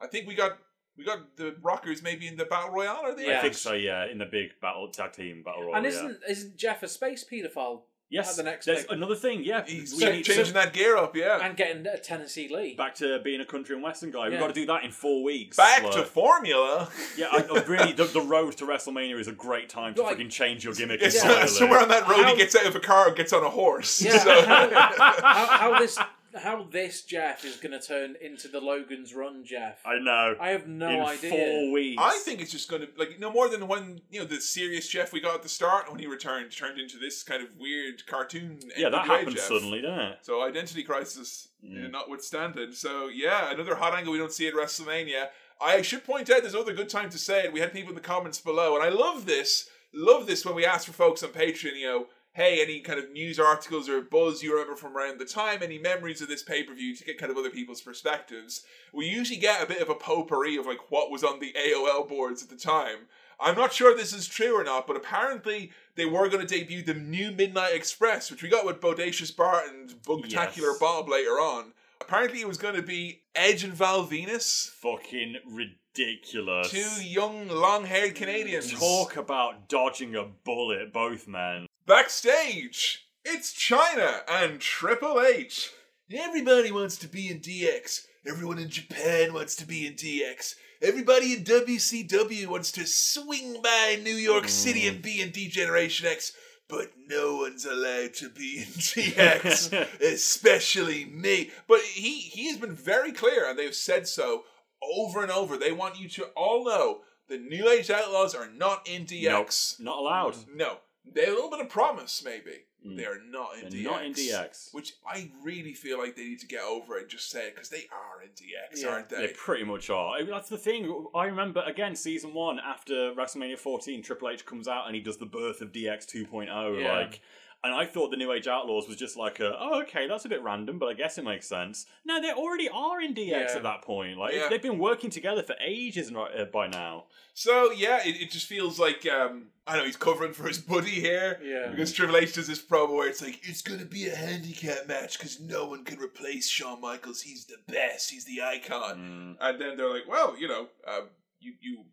[0.00, 0.58] I think we got
[0.96, 3.36] we got the Rockers maybe in the Battle Royale, are they?
[3.36, 5.74] I think so, yeah, in the big battle tag team battle royal.
[5.76, 7.82] and isn't isn't Jeff a space paedophile
[8.14, 9.42] yes, at the next there's big- another thing.
[9.44, 11.38] Yeah, He's we need- changing so- that gear up, yeah.
[11.44, 12.74] and getting a Tennessee Lee?
[12.74, 14.24] back to being a country and western guy.
[14.24, 14.40] We've Yeah.
[14.40, 15.56] got to do that in four weeks.
[15.56, 16.88] Back Like- to formula.
[17.16, 20.12] Yeah, I, I really, the, the road to WrestleMania is a great time to Like-
[20.12, 21.48] fucking change your gimmick It's entirely.
[21.48, 23.50] somewhere on that road How- he gets out of a car and gets on a
[23.50, 24.00] horse.
[24.02, 25.98] Yeah, So- how, how this
[26.36, 29.78] how this Jeff is going to turn into the Logan's Run Jeff?
[29.86, 30.34] I know.
[30.40, 31.30] I have no in idea.
[31.30, 32.02] four weeks.
[32.02, 34.88] I think it's just going to like no more than when you know the serious
[34.88, 38.06] Jeff we got at the start when he returned turned into this kind of weird
[38.06, 38.58] cartoon.
[38.76, 39.44] yeah, that happened Jeff.
[39.44, 40.18] suddenly, didn't it?
[40.22, 41.92] So identity crisis Mm.
[41.92, 42.72] notwithstanding.
[42.72, 45.28] So yeah, another hot angle we don't see at WrestleMania.
[45.62, 47.54] I should point out there's another good time to say it.
[47.54, 49.68] We had people in the comments below, and I love this.
[49.94, 53.10] Love this when we ask for folks on Patreon, you know, hey, any kind of
[53.10, 56.62] news articles or buzz you remember from around the time, any memories of this pay
[56.62, 58.64] per view to get kind of other people's perspectives.
[58.92, 62.08] We usually get a bit of a potpourri of like what was on the AOL
[62.08, 63.06] boards at the time.
[63.40, 66.82] I'm not sure this is true or not, but apparently they were going to debut
[66.82, 70.78] the new Midnight Express, which we got with Bodacious Bart and Bugtacular Yes.
[70.78, 71.72] Bob later on.
[72.00, 76.70] Apparently it was going to be Edge and Val Venis, Fucking ridiculous.
[76.70, 78.72] two young, long-haired Canadians.
[78.72, 81.66] Talk about dodging a bullet, both men.
[81.86, 85.70] Backstage, it's Chyna and Triple H.
[86.10, 88.06] Everybody wants to be in DX.
[88.26, 90.54] Everyone in Japan wants to be in DX.
[90.80, 96.06] Everybody in WCW wants to swing by New York City and be in D Generation
[96.06, 96.32] X.
[96.70, 101.50] But no one's allowed to be in DX, especially me.
[101.68, 104.44] But he he has been very clear, and they've said so
[104.82, 105.58] over and over.
[105.58, 109.80] They want you to all know the New Age Outlaws are not in DX.
[109.80, 110.36] Nope, not allowed.
[110.54, 110.78] No.
[111.10, 112.64] They have a little bit of promise, maybe.
[112.82, 112.96] Hmm.
[112.96, 113.84] They are not in They're DX.
[113.84, 114.74] not in DX.
[114.74, 117.68] Which I really feel like they need to get over and just say it because
[117.68, 118.88] they are in DX, Yeah.
[118.88, 119.32] aren't They they?
[119.34, 120.16] pretty much are.
[120.16, 121.06] I mean, That's the thing.
[121.14, 125.18] I remember again season one after WrestleMania 14, Triple H comes out and he does
[125.18, 126.80] the birth of DX 2.0.
[126.80, 126.92] Yeah.
[126.98, 127.20] Like,
[127.64, 130.28] and I thought the New Age Outlaws was just like a, oh okay, that's a
[130.28, 131.86] bit random, but I guess it makes sense.
[132.04, 133.46] No, they already are in DX Yeah.
[133.56, 134.18] at that point.
[134.18, 134.48] Like Yeah.
[134.48, 137.04] they've been working together for ages and- uh, by now.
[137.32, 141.00] So yeah, it, it just feels like um, I know he's covering for his buddy
[141.00, 141.40] here.
[141.42, 141.70] Yeah.
[141.70, 145.18] Because Triple H does this promo where it's like it's gonna be a handicap match
[145.18, 147.22] because no one can replace Shawn Michaels.
[147.22, 148.10] He's the best.
[148.10, 149.36] He's the icon.
[149.40, 151.08] And then they're like, well, you know, um,
[151.40, 151.84] you you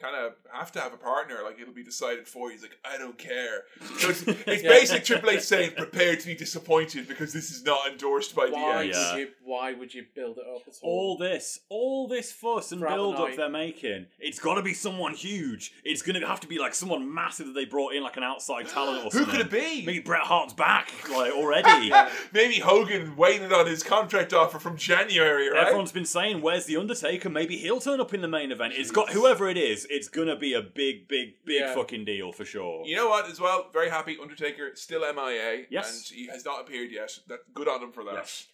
[0.00, 1.38] kind of have to have a partner.
[1.44, 2.52] Like it'll be decided for you.
[2.54, 3.64] He's like, I don't care.
[3.98, 4.68] So it's, it's Yeah.
[4.70, 8.86] basically Triple H saying, prepare to be disappointed because this is not endorsed by Why
[8.86, 8.92] DX.
[8.92, 9.12] Yeah.
[9.12, 9.28] would you?
[9.44, 10.90] Why would you build it up at all?
[10.90, 14.62] All this, all this fuss and Throughout the build up they're making, it's got to
[14.62, 15.72] be someone huge.
[15.84, 18.22] It's going to have to be like someone massive that they brought in, like an
[18.22, 19.30] outside talent or Who something.
[19.36, 19.84] could it be?
[19.84, 21.92] Maybe Bret Hart's back, like already.
[22.32, 25.64] Maybe Hogan waited on his contract offer from January, right?
[25.66, 28.74] Everyone's been saying, "Where's the Undertaker?" Maybe he'll turn up in the main event.
[28.76, 29.86] It's got whoever it is.
[29.92, 31.74] It's gonna be a big, big, big Yeah.
[31.74, 32.86] fucking deal for sure.
[32.86, 33.28] You know what?
[33.28, 34.16] As well, very happy.
[34.20, 36.10] Undertaker still MIA, Yes.
[36.10, 37.18] and he has not appeared yet.
[37.26, 38.14] That good on him for that.
[38.14, 38.46] Yes.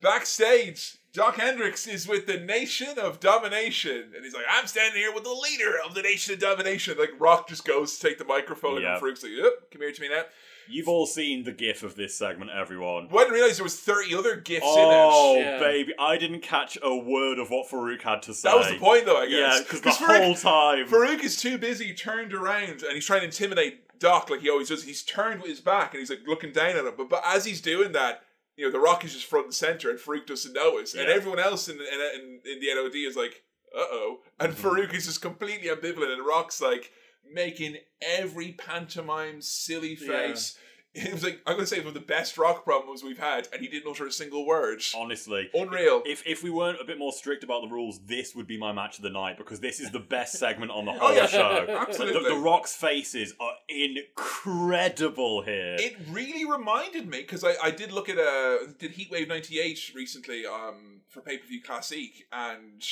[0.00, 5.12] Backstage, Dok Hendrix is with the Nation of Domination, and he's like, "I'm standing here
[5.12, 8.24] with the leader of the Nation of Domination." Like Rock just goes to take the
[8.24, 10.26] microphone, and Farouk's like, "Yep, come here to me now."
[10.68, 13.08] You've all seen the GIF of this segment, everyone.
[13.10, 15.44] Well, I didn't realize there was thirty other gifs Oh, in it.
[15.44, 15.58] Yeah.
[15.58, 18.48] baby, I didn't catch a word of what Farouk had to say.
[18.48, 19.16] That was the point, though.
[19.18, 19.32] I guess.
[19.32, 20.88] Yeah, because the 'Cause Farouk- whole time.
[20.88, 24.68] Farouk is too busy turned around and he's trying to intimidate Doc like he always
[24.68, 24.84] does.
[24.84, 26.92] He's turned with his back and he's like looking down at him.
[26.96, 28.22] But, but as he's doing that,
[28.56, 30.94] you know, The Rock is just front and center and Farouk doesn't notice.
[30.94, 31.14] And Yeah.
[31.14, 33.42] everyone else in, in, in, in the NOD is like,
[33.76, 34.20] uh oh.
[34.40, 36.12] And Farouk is just completely ambivalent.
[36.12, 36.90] And Rock's like
[37.34, 40.06] making every pantomime silly Yeah.
[40.28, 40.56] face.
[40.96, 43.48] It was like, I'm going to say, one of the best Rock problems we've had.
[43.52, 44.80] And he didn't utter a single word.
[44.96, 46.02] Honestly, Unreal.
[46.06, 48.70] if if we weren't a bit more strict about the rules, this would be my
[48.70, 51.26] match of the night because this is the best segment on the whole Oh, yeah.
[51.26, 51.66] show.
[51.68, 52.22] Absolutely.
[52.30, 55.74] The, the Rock's faces are incredible here.
[55.80, 60.46] It really reminded me because I, I did look at a did Heatwave '98 recently
[60.46, 62.82] um for pay per view classic and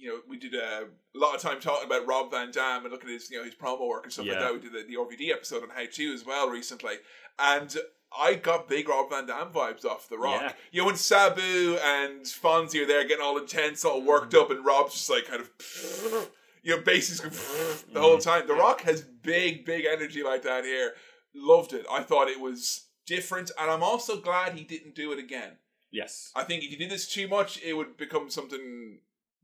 [0.00, 2.90] you know we did a, a lot of time talking about Rob Van Dam and
[2.92, 4.52] looking at his you know his promo work and stuff like that.
[4.54, 6.94] We did the, the RVD episode on How to as well recently
[7.38, 7.76] and.
[8.12, 10.40] I got big Rob Van Dam vibes off The Rock.
[10.42, 10.52] Yeah.
[10.72, 14.66] You know, when Sabu and Fonzie are there getting all intense, all worked up, and
[14.66, 15.48] Rob's just like kind of,
[16.64, 17.20] you know, bases
[17.92, 18.22] the whole Mm.
[18.24, 18.48] time.
[18.48, 20.94] The Rock has big, big energy like that here.
[21.36, 21.86] Loved it.
[21.88, 25.58] I thought it was different, and I'm also glad he didn't do it again.
[25.92, 26.32] yes.
[26.34, 28.98] I think if you did this too much, it would become something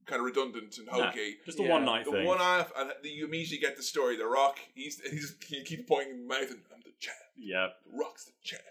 [0.06, 1.36] kind of redundant and Nah, hokey.
[1.44, 1.70] just the Yeah.
[1.72, 2.24] one night the thing.
[2.26, 4.16] one off, and you immediately get the story.
[4.16, 7.16] The Rock, he's he's he keeps pointing in the mouth, and I'm the champ.
[7.36, 7.68] yeah.
[7.84, 8.62] The Rock's the champ.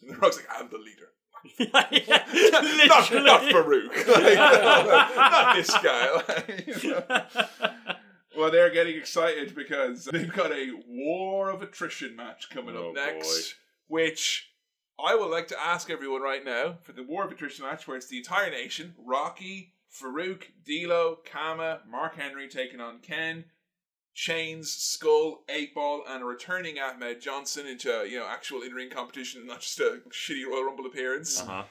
[0.00, 1.12] And the Rock's like, I'm the leader.
[1.72, 4.06] not, not, not Farouk.
[4.06, 4.34] Like,
[5.16, 6.10] not this guy.
[6.28, 7.26] Like, you know.
[8.36, 12.94] Well, they're getting excited because they've got a war of attrition match coming Oh, up
[12.94, 13.54] next,
[13.88, 14.50] which
[15.04, 17.96] I would like to ask everyone right now for the war of attrition match, where
[17.96, 23.44] it's the entire nation: Rocky, Farouk, D'Lo, Kama, Mark Henry taking on Ken,
[24.14, 29.46] Chainz, Skull, Eight Ball, and a returning Ahmed Johnson into you know actual in-ring competition,
[29.46, 31.40] not just a shitty Royal Rumble appearance.
[31.40, 31.64] Uh-huh.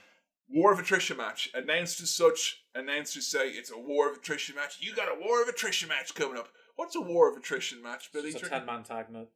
[0.51, 1.49] War of attrition match.
[1.53, 4.79] Announced as such, announcers say it's a war of attrition match.
[4.79, 6.49] You got a war of attrition match coming up.
[6.75, 8.29] What's a war of attrition match, Billy?
[8.29, 9.11] It's a ten man tag.
[9.11, 9.27] No,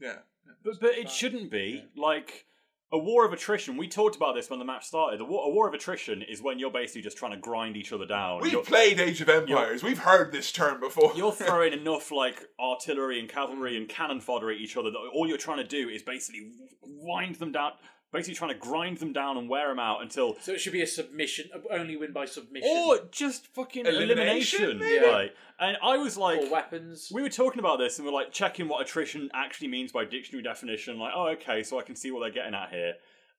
[0.00, 0.16] Yeah.
[0.64, 1.84] But, but it shouldn't be.
[1.96, 2.46] Like,
[2.92, 5.20] a war of attrition, we talked about this when the match started.
[5.20, 7.92] A war, a war of attrition is when you're basically just trying to grind each
[7.92, 8.42] other down.
[8.42, 9.82] We've You're, played Age of Empires.
[9.82, 11.12] We've heard this term before.
[11.16, 13.78] you're throwing enough, like, artillery and cavalry mm.
[13.78, 16.52] and cannon fodder at each other that all you're trying to do is basically
[16.82, 17.72] wind them down.
[18.12, 20.80] Basically, trying to grind them down and wear them out until so it should be
[20.82, 21.50] a submission.
[21.70, 22.70] Only win by submission.
[22.72, 25.04] or just fucking Elimination, elimination, maybe?
[25.12, 25.32] right?
[25.58, 27.10] And I was like, or weapons.
[27.12, 30.42] We were talking about this and we're like checking what attrition actually means by dictionary
[30.44, 30.98] definition.
[30.98, 32.94] Like, oh, okay, so I can see what they're getting at here.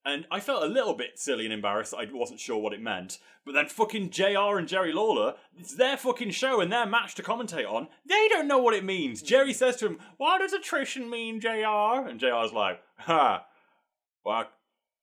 [0.06, 1.94] And I felt a little bit silly and embarrassed.
[1.98, 3.18] I wasn't sure what it meant.
[3.46, 7.24] But then fucking JR and Jerry Lawler, it's their fucking show and their match to
[7.24, 7.88] commentate on.
[8.08, 9.22] They don't know what it means.
[9.22, 9.28] Hmm.
[9.28, 12.08] Jerry says to him, What does attrition mean, JR?
[12.08, 13.46] And JR's like, Ha,
[14.26, 14.46] well,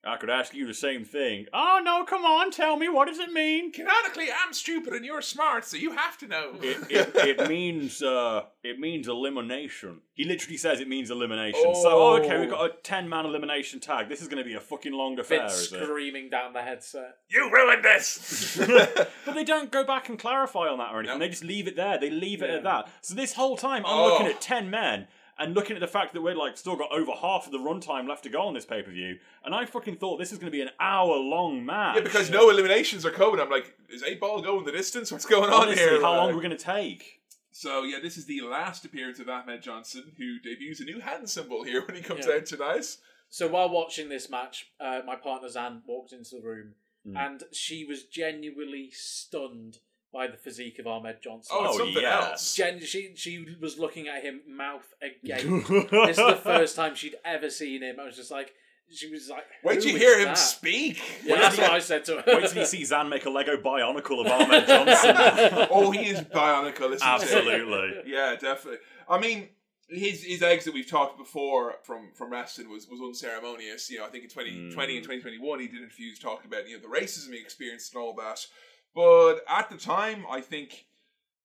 [0.06, 1.46] I, I could ask you the same thing.
[1.52, 3.72] Oh, no, come on, tell me, what does it mean?
[3.72, 6.52] Canonically, I'm stupid and you're smart, so you have to know.
[6.62, 10.00] It, it, it means uh, it means elimination.
[10.14, 11.74] He literally says it means elimination.
[11.74, 14.08] So oh, okay, we've got a ten man elimination tag.
[14.08, 15.82] This is going to be a fucking long affair, Vince is it?
[15.82, 17.16] screaming down the headset.
[17.28, 18.56] you ruined this.
[19.26, 21.18] But they don't go back and clarify on that or anything.
[21.18, 21.24] No.
[21.24, 21.98] They just leave it there.
[21.98, 22.56] They leave it Yeah.
[22.56, 22.88] at that.
[23.00, 24.04] So this whole time, I'm Oh.
[24.08, 25.08] looking at ten men,
[25.38, 28.08] And looking at the fact that we're like still got over half of the runtime
[28.08, 30.46] left to go on this pay per view, and I fucking thought this is going
[30.50, 31.96] to be an hour long match.
[31.96, 33.40] Yeah, because no eliminations are coming.
[33.40, 35.10] I'm like, is eight ball going the distance?
[35.10, 36.00] What's going on Honestly, here?
[36.00, 37.20] how long are we going to take?
[37.50, 41.28] So yeah, this is the last appearance of Ahmed Johnson, who debuts a new hand
[41.28, 42.34] symbol here when he comes Yeah.
[42.34, 42.86] out tonight.
[43.28, 46.74] So while watching this match, uh, my partner Zan walked into the room,
[47.06, 47.16] Mm.
[47.18, 49.78] and she was genuinely stunned
[50.14, 51.56] by the physique of Ahmed Johnson.
[51.58, 52.28] Oh, it's something yeah.
[52.30, 52.54] else.
[52.54, 55.66] Gen- she she was looking at him mouth agape.
[55.90, 57.96] this is the first time she'd ever seen him.
[58.00, 58.54] I was just like,
[58.90, 61.02] she was like, Wait "Who till you is hear him speak.
[61.24, 62.22] Yeah, that's what I said to her.
[62.26, 65.66] Wait till you see Zan make a Lego Bionicle of Ahmed Johnson.
[65.70, 66.92] oh, he is bionicle.
[66.92, 67.02] Isn't he?
[67.02, 68.02] Absolutely.
[68.06, 68.78] Yeah, definitely.
[69.08, 69.48] I mean,
[69.88, 73.90] his his eggs that we've talked before from from wrestling was was unceremonious.
[73.90, 74.96] You know, I think in 2020 hmm.
[74.96, 78.14] and 2021 he did interviews talking about you know the racism he experienced and all
[78.14, 78.46] that.
[78.94, 80.86] But at the time, I think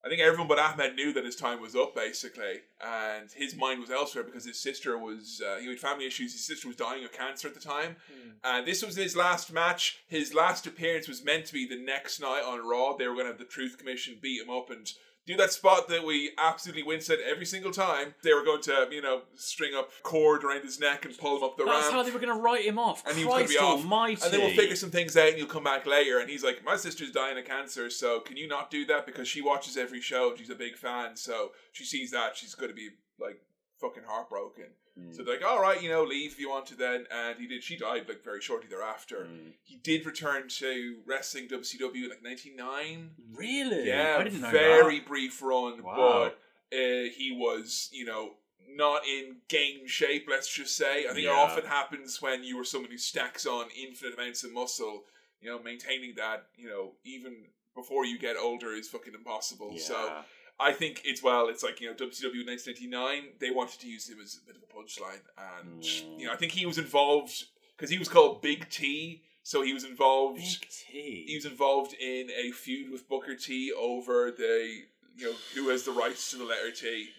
[0.04, 3.82] I think everyone but Ahmed knew that his time was up, basically, and his mind
[3.82, 6.32] was elsewhere because his sister was uh, he had family issues.
[6.32, 7.98] His sister was dying of cancer at the time,
[8.44, 10.00] and this was his last match.
[10.08, 12.96] His last appearance was meant to be the next night on Raw.
[12.96, 14.90] They were going to have the Truth Commission beat him up and
[15.30, 18.16] do that spot that we absolutely wince at every single time.
[18.24, 21.44] They were going to, you know, string up cord around his neck and pull him
[21.44, 21.94] up the That's ramp.
[21.94, 23.06] how they were going to write him off.
[23.08, 23.80] and he was going to be off.
[23.82, 24.22] almighty.
[24.24, 26.20] And then we'll figure some things out and you'll come back later.
[26.20, 29.06] And he's like, My sister's dying of cancer, so can you not do that?
[29.06, 31.16] Because she watches every show and she's a big fan.
[31.16, 32.90] So she sees that, she's going to be
[33.20, 33.40] like
[33.80, 34.66] fucking heartbroken.
[35.08, 35.14] Hmm.
[35.14, 37.06] So they're like, All right, you know, leave if you want to then.
[37.12, 37.64] And he did.
[37.64, 39.26] She died like very shortly thereafter.
[39.26, 39.50] Hmm.
[39.64, 43.12] He did return to wrestling WCW in like 99.
[43.34, 43.88] Really?
[43.88, 46.32] Yeah, I didn't know very brief run, Wow.
[46.32, 48.32] but uh, he was, you know,
[48.72, 50.28] not in game shape.
[50.30, 51.06] Let's just say.
[51.10, 51.32] I think Yeah.
[51.32, 55.04] it often happens when you are someone who stacks on infinite amounts of muscle.
[55.42, 59.72] You know, maintaining that, you know, even before you get older is fucking impossible.
[59.72, 59.80] that.
[59.80, 60.22] So Yeah.
[60.60, 61.48] I think it's well.
[61.48, 63.34] It's like you know, WCW 1999.
[63.40, 66.20] They wanted to use him as a bit of a punchline, and Mm.
[66.20, 67.46] you know, I think he was involved
[67.78, 69.24] because he was called Big T.
[69.44, 71.24] So he was involved Big T.
[71.28, 74.84] he was involved in a feud with Booker T over the
[75.18, 77.10] you know who has the rights to the letter T.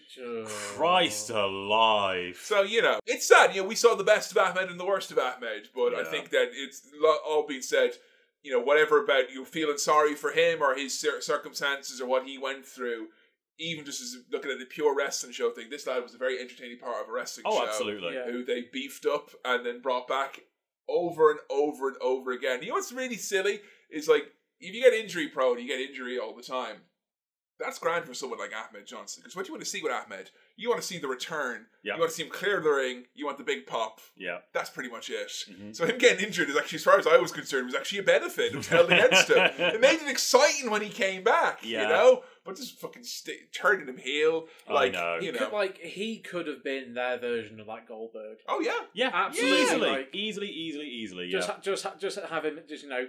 [0.75, 2.39] Christ alive.
[2.41, 3.55] So you know it's sad.
[3.55, 6.03] You know we saw the best of Ahmed and the worst of Ahmed, but I
[6.03, 6.83] think that it's
[7.27, 7.91] all being said.
[8.43, 12.37] You know whatever about you feeling sorry for him or his circumstances or what he
[12.39, 13.09] went through.
[13.59, 16.39] Even just as looking at the pure wrestling show thing, this lad was a very
[16.39, 17.51] entertaining part of a wrestling show.
[17.51, 17.67] Oh, show.
[17.67, 18.13] absolutely.
[18.15, 18.25] Yeah.
[18.31, 20.41] Who they beefed up and then brought back
[20.89, 22.61] over and over and over again.
[22.61, 23.61] You know what's really silly
[23.91, 24.23] is like
[24.59, 26.77] if you get injury prone, you get injury all the time.
[27.59, 30.31] That's grand for someone like Ahmed Johnson because what you want to see with Ahmed,
[30.57, 31.67] you want to see the return.
[31.83, 31.93] Yeah.
[31.93, 33.03] You want to see him clear the ring.
[33.13, 33.99] You want the big pop.
[34.17, 34.39] Yeah.
[34.51, 35.29] That's pretty much it.
[35.51, 35.75] Mhm.
[35.75, 38.03] So him getting injured is actually, as far as I was concerned, was actually a
[38.03, 38.53] benefit.
[38.53, 39.37] It was held against him.
[39.59, 41.59] It made it exciting when he came back.
[41.63, 41.83] Yeah.
[41.83, 45.17] You know, but just fucking st- turning him heel, I like know.
[45.21, 45.49] you Could- know.
[45.53, 48.37] like he could have been their version of like Goldberg.
[48.47, 51.29] oh yeah, Yeah, Absolutely, Easily, like- easily, easily, easily.
[51.29, 51.55] Just, yeah.
[51.55, 53.05] ha- just, ha- just have him, just you know,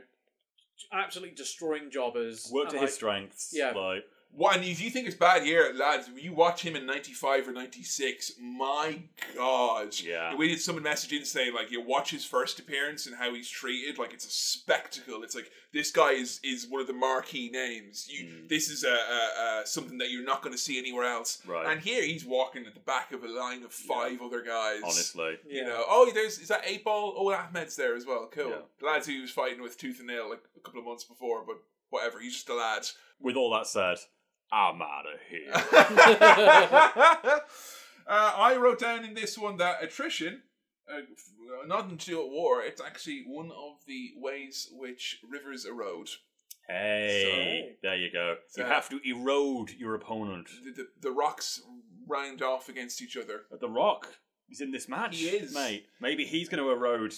[0.92, 2.50] absolutely destroying jobbers.
[2.52, 3.50] Work to and, his like, strengths.
[3.54, 3.70] Yeah.
[3.72, 4.04] Like,
[4.34, 7.48] Well, and if you think it's bad here, lads, when you watch him in '95
[7.48, 9.02] or '96, my
[9.36, 9.94] God!
[10.02, 10.34] Yeah.
[10.34, 13.48] we did someone message in saying like, you watch his first appearance and how he's
[13.50, 15.22] treated, like it's a spectacle.
[15.22, 18.08] It's like this guy is is one of the marquee names.
[18.08, 18.48] You, Mm.
[18.48, 21.42] this is a, a, a something that you're not going to see anywhere else.
[21.46, 21.66] Right.
[21.70, 24.80] And here he's walking at the back of a line of five other guys.
[24.82, 25.38] honestly.
[25.46, 25.68] You Yeah.
[25.68, 27.14] know, oh, there's is that eight ball?
[27.18, 28.28] Oh, Ahmed's there as well.
[28.32, 28.48] Cool.
[28.50, 28.56] Yeah.
[28.80, 31.04] The lads who he was fighting with tooth and nail like a couple of months
[31.04, 31.56] before, but
[31.90, 32.18] whatever.
[32.20, 32.86] He's just a lad.
[33.20, 33.98] With all that said,
[34.52, 35.50] I'm out of here.
[38.06, 40.42] uh, I wrote down in this one that attrition,
[40.92, 41.00] uh,
[41.88, 46.10] to do with war, it's actually one of the ways which rivers erode.
[46.68, 48.36] hey, there you go.
[48.56, 50.48] You have to erode your opponent.
[50.64, 51.62] The, the, the rocks
[52.06, 53.42] round off against each other.
[53.50, 54.06] But The Rock
[54.50, 55.18] is in this match.
[55.18, 55.54] He is.
[55.54, 57.14] Mate, maybe he's going to erode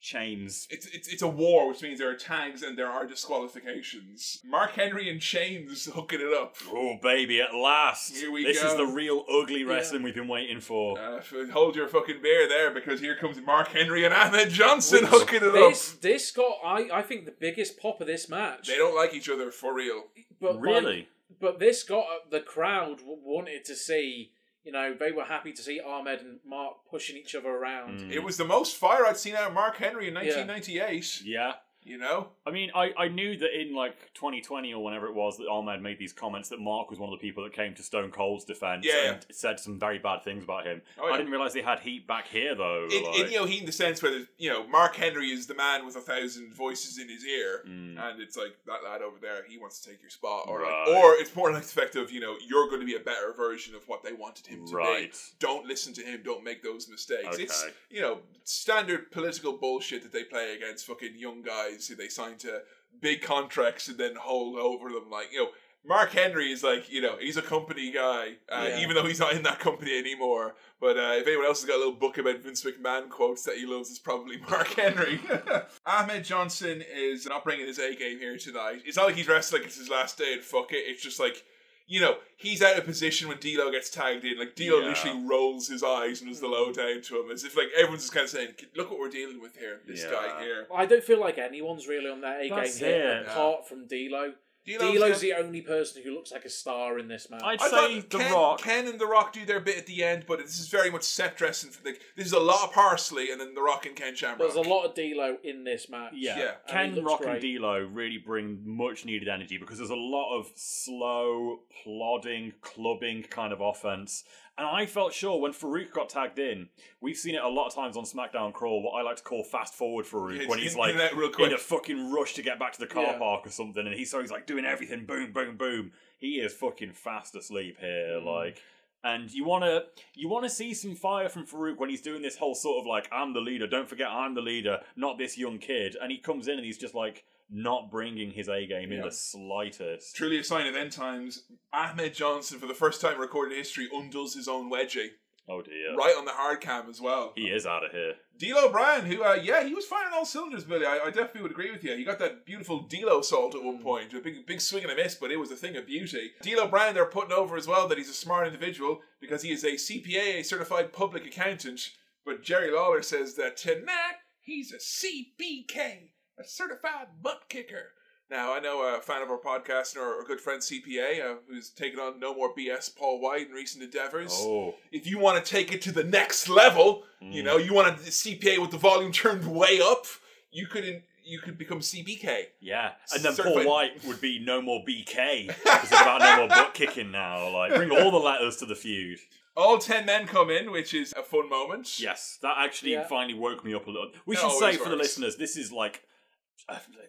[0.00, 0.66] chains.
[0.70, 4.40] It's, it's it's a war, which means there are tags and there are disqualifications.
[4.44, 6.56] Mark Henry and Chainz hooking it up.
[6.68, 8.14] Oh, baby, at last.
[8.16, 8.48] Here we go.
[8.48, 8.68] this go.
[8.70, 10.98] is the real ugly wrestling we've been waiting for.
[10.98, 11.20] Uh,
[11.52, 15.42] hold your fucking beer there, because here comes Mark Henry and Ahmed Johnson Which- hooking
[15.42, 16.00] it This, up.
[16.00, 18.68] this got, I, I think, the biggest pop of this match.
[18.68, 20.04] They don't like each other for real.
[20.40, 21.08] but like, really?
[21.40, 24.32] but this got the crowd w- wanted to see.
[24.66, 28.00] You know, they were happy to see Ahmed and Mark pushing each other around.
[28.00, 28.10] Mm.
[28.10, 31.22] It was the most fire I'd seen out of Mark Henry in 1998.
[31.24, 31.52] Yeah.
[31.86, 32.28] You know?
[32.44, 35.80] I mean, I, I knew that in like 2020 or whenever it was that Ahmed
[35.80, 38.44] made these comments that Mark was one of the people that came to Stone Cold's
[38.44, 40.82] defense Yeah, and said some very bad things about him.
[41.00, 41.14] Oh, yeah.
[41.14, 42.88] I didn't realize they had heat back here though.
[42.90, 45.28] In, like- in you know, he in the sense where there's, you know, Mark Henry
[45.30, 47.98] is the man with a thousand voices in his ear, Mm.
[47.98, 50.84] and it's like that lad over there, he wants to take your spot, or Right.
[50.88, 53.00] like, or it's more like the effect of you know, you're going to be a
[53.00, 55.12] better version of what they wanted him to Right.
[55.12, 55.18] be.
[55.38, 56.22] Don't listen to him.
[56.24, 57.38] Don't make those mistakes.
[57.38, 62.08] It's you know standard political bullshit that they play against fucking young guys who they
[62.08, 62.62] sign to
[63.00, 65.10] big contracts and then hold over them.
[65.10, 65.50] Like you know,
[65.84, 68.80] Mark Henry is like you know he's a company guy, uh, Yeah.
[68.80, 70.54] even though he's not in that company anymore.
[70.80, 73.56] But uh, if anyone else has got a little book about Vince McMahon quotes that
[73.56, 75.20] he loves, it's probably Mark Henry.
[75.86, 78.82] Ahmed Johnson is not bringing his A game here tonight.
[78.84, 80.76] It's not like he's wrestling like it's his last day and fuck it.
[80.86, 81.42] It's just like.
[81.88, 84.38] You know, he's out of position when D'Lo gets tagged in.
[84.38, 84.88] Like D'Lo Yeah.
[84.88, 86.74] literally rolls his eyes and does the low mm.
[86.74, 89.40] down to him, as if like everyone's just kind of saying, "Look what we're dealing
[89.40, 89.80] with here.
[89.86, 90.10] This Yeah.
[90.10, 93.26] guy here." I don't feel like anyone's really on their A game here, it.
[93.26, 94.34] apart from D'Lo.
[94.66, 97.42] D'Lo's D'Lo's got- the only person who looks like a star in this match.
[97.44, 98.60] I'd I say thought The Ken, Rock.
[98.62, 101.04] Ken and The Rock do their bit at the end, but this is very much
[101.04, 101.70] set dressing.
[101.70, 104.38] For, like this is a lot of parsley, and then The Rock and Ken Shamrock.
[104.38, 106.12] There's a lot of D'Lo in this match.
[106.14, 106.50] Yeah, Yeah.
[106.66, 107.42] Ken, looks Rock, great.
[107.44, 113.22] and D'Lo really bring much needed energy because there's a lot of slow, plodding, clubbing
[113.24, 114.24] kind of offense.
[114.58, 116.68] And I felt sure when Farouk got tagged in,
[117.02, 119.44] we've seen it a lot of times on SmackDown Crawl, what I like to call
[119.44, 122.80] fast forward Farouk, Yeah, when he's like in a fucking rush to get back to
[122.80, 123.18] the car Yeah.
[123.18, 125.92] park or something, and he's so he's like doing everything, boom, boom, boom.
[126.18, 128.24] He is fucking fast asleep here, Mm.
[128.24, 128.62] like.
[129.04, 129.84] And you wanna
[130.14, 133.08] you wanna see some fire from Farouk when he's doing this whole sort of like
[133.12, 133.66] I'm the leader.
[133.66, 135.96] Don't forget I'm the leader, not this young kid.
[136.00, 139.04] And he comes in and he's just like not bringing his A game in Yeah.
[139.04, 140.16] the slightest.
[140.16, 141.44] Truly a sign of end times.
[141.72, 145.10] Ahmed Johnson, for the first time in recorded history, undoes his own wedgie
[145.48, 147.32] Oh dear, right on the hard cam as well.
[147.36, 148.14] he is out of here.
[148.36, 150.84] D'Lo Brown, who, uh, yeah, he was firing all cylinders, Billy.
[150.84, 151.94] I, I definitely would agree with you.
[151.96, 154.96] He got that beautiful D'Lo salt at one point, a big, big swing and a
[154.96, 156.32] miss, but it was a thing of beauty.
[156.42, 159.62] D'Lo Brown, they're putting over as well that he's a smart individual because he is
[159.62, 161.92] a CPA, a certified public accountant.
[162.24, 167.92] But Jerry Lawler says that tonight he's a CBK, a certified butt kicker.
[168.28, 171.34] Now, I know a fan of our podcast and our, our good friend CPA, uh,
[171.48, 175.42] who's taken on No More BS Paul White in recent endeavors Oh, if you want
[175.44, 178.78] to take it to the next level, you know, you want a CPA with the
[178.78, 180.06] volume turned way up,
[180.50, 182.46] you could in, you could become CBK.
[182.60, 182.92] yeah.
[183.14, 186.48] And then Certified- Paul White would be no more BK because it's about no more
[186.48, 187.48] butt kicking now.
[187.52, 189.18] Like bring all the letters to the feud.
[189.56, 192.00] All ten men come in, which is a fun moment.
[192.00, 193.06] Yes, that actually Yeah.
[193.06, 194.10] finally woke me up a little.
[194.26, 196.02] We It should say always for the listeners, this is like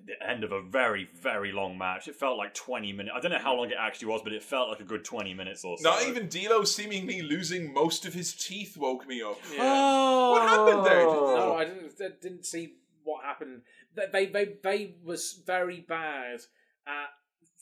[0.05, 2.07] the end of a very, very long match.
[2.07, 3.15] It felt like 20 minutes.
[3.15, 5.33] I don't know how long it actually was, but it felt like a good 20
[5.33, 5.83] minutes or so.
[5.89, 9.37] Not even D'Lo seemingly losing most of his teeth woke me up.
[9.51, 9.59] Yeah.
[9.61, 10.31] Oh.
[10.31, 11.03] What happened there?
[11.05, 11.93] No, I didn't.
[12.01, 13.61] I didn't see what happened.
[13.95, 16.41] They they they, they was very bad
[16.85, 17.09] at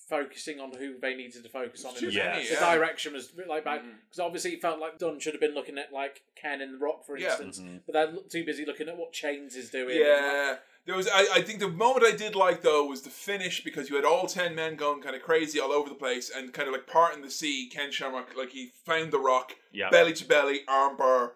[0.09, 1.95] focusing on who they needed to focus on.
[1.97, 2.39] In the, Yeah.
[2.39, 5.77] the direction was like bad because obviously it felt like Dunn should have been looking
[5.79, 7.29] at like Ken and The Rock, for Yeah.
[7.29, 7.81] instance, Mhm.
[7.87, 9.97] but they're too busy looking at what Chainz is doing.
[9.99, 10.57] Yeah.
[10.85, 13.89] There was I, I think the moment I did like though was the finish because
[13.89, 16.67] you had all ten men going kind of crazy all over the place and kind
[16.67, 19.89] of like parting the sea, Ken Shamrock, like he found the rock, Yeah.
[19.89, 21.31] belly to belly, armbar,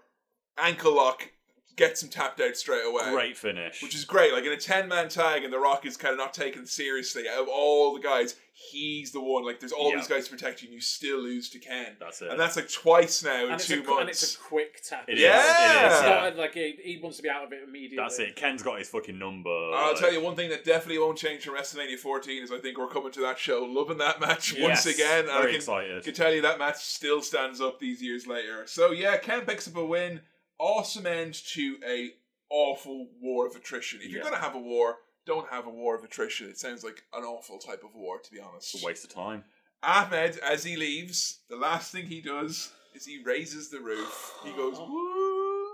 [0.58, 1.32] ankle lock,
[1.80, 3.10] gets him tapped out straight away.
[3.12, 3.82] Great finish.
[3.82, 4.32] Which is great.
[4.34, 7.24] Like in a 10 man tag, and The Rock is kind of not taken seriously.
[7.28, 9.46] Out of all the guys, he's the one.
[9.46, 9.96] Like there's all Yeah.
[9.98, 11.96] these guys to protect you, and you still lose to Ken.
[12.00, 12.30] That's it.
[12.30, 14.00] And that's like twice now in And it's, two a, months.
[14.02, 15.06] and it's a quick tap.
[15.08, 15.38] It is, Yeah.
[15.38, 16.10] it is, It's yeah.
[16.10, 17.98] not like he, he wants to be out of it immediately.
[17.98, 18.36] That's it.
[18.36, 19.50] Ken's got his fucking number.
[19.50, 22.60] I'll like- tell you one thing that definitely won't change from WrestleMania 14 is I
[22.60, 25.20] think we're coming to that show, loving that match once Yes, again.
[25.22, 26.04] And I Very can, excited.
[26.04, 28.64] can tell you that match still stands up these years later.
[28.68, 30.20] So yeah, Ken picks up a win.
[30.60, 32.12] Awesome end to a
[32.50, 34.00] awful war of attrition.
[34.02, 34.30] If you're Yeah.
[34.30, 36.50] gonna have a war, don't have a war of attrition.
[36.50, 38.74] It sounds like an awful type of war, to be honest.
[38.76, 39.46] It's a waste of time.
[39.82, 44.34] Ahmed, as he leaves, the last thing he does is he raises the roof.
[44.44, 45.68] He goes, woo.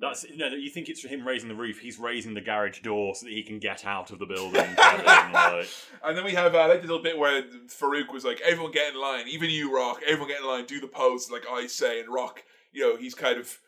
[0.00, 0.48] That's no.
[0.48, 1.78] You think it's for him raising the roof?
[1.78, 4.74] He's raising the garage door so that he can get out of the building.
[4.76, 5.68] like.
[6.02, 8.72] And then we have, uh, I like the little bit where Farouk was like, everyone
[8.72, 11.68] get in line, even you, Rock, everyone get in line, do the pose like I
[11.68, 12.00] say.
[12.00, 12.42] And Rock,
[12.72, 13.60] you know, he's kind of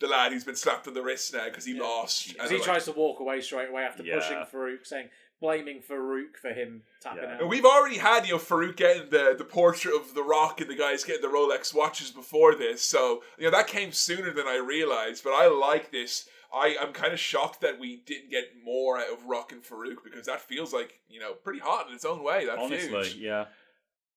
[0.00, 1.82] the lad who's been slapped on the wrist now because he Yeah.
[1.82, 2.28] lost.
[2.32, 4.16] Because he they're tries to walk away straight away after Yeah.
[4.16, 5.10] pushing Farouk, saying,
[5.40, 7.36] blaming Farouk for him tapping Yeah.
[7.36, 7.48] out.
[7.48, 10.74] We've already had, you know, Farouk getting the, the portrait of The Rock and the
[10.74, 12.82] guys getting the Rolex watches before this.
[12.82, 15.22] So, you know, that came sooner than I realized.
[15.24, 16.28] But I like this.
[16.52, 20.02] I, I'm kind of shocked that we didn't get more out of Rock and Farouk
[20.02, 22.44] because that feels like, you know, pretty hot in its own way.
[22.46, 23.14] That Honestly, feud.
[23.22, 23.46] yeah.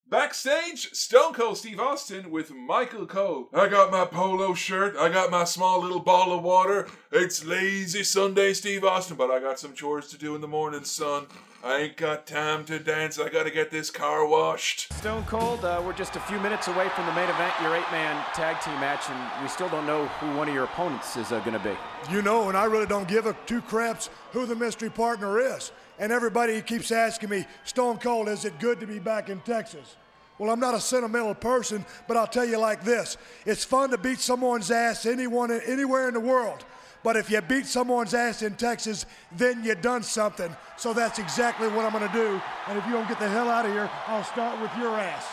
[0.10, 3.50] Backstage, Stone Cold Steve Austin with Michael Cole.
[3.54, 4.96] I got my polo shirt.
[4.96, 6.88] I got my small little bottle of water.
[7.12, 10.84] It's lazy Sunday, Steve Austin, but I got some chores to do in the morning,
[10.84, 11.26] son.
[11.64, 13.18] I ain't got time to dance.
[13.18, 14.92] I gotta get this car washed.
[14.94, 17.90] Stone Cold, uh, we're just a few minutes away from the main event, your eight
[17.92, 21.32] man tag team match, and we still don't know who one of your opponents is
[21.32, 21.76] uh, going to be.
[22.14, 25.72] You know, and I really don't give a two craps who the mystery partner is.
[26.00, 29.96] And everybody keeps asking me, Stone Cold, is it good to be back in Texas?
[30.40, 33.98] Well, I'm not a sentimental person, but I'll tell you like this it's fun to
[33.98, 36.66] beat someone's ass anyone, anywhere in the world.
[37.04, 40.56] But if you beat someone's ass in Texas, then you done something.
[40.78, 42.42] So that's exactly what I'm going to do.
[42.68, 45.26] And if you don't get the hell out of here, I'll start with your ass.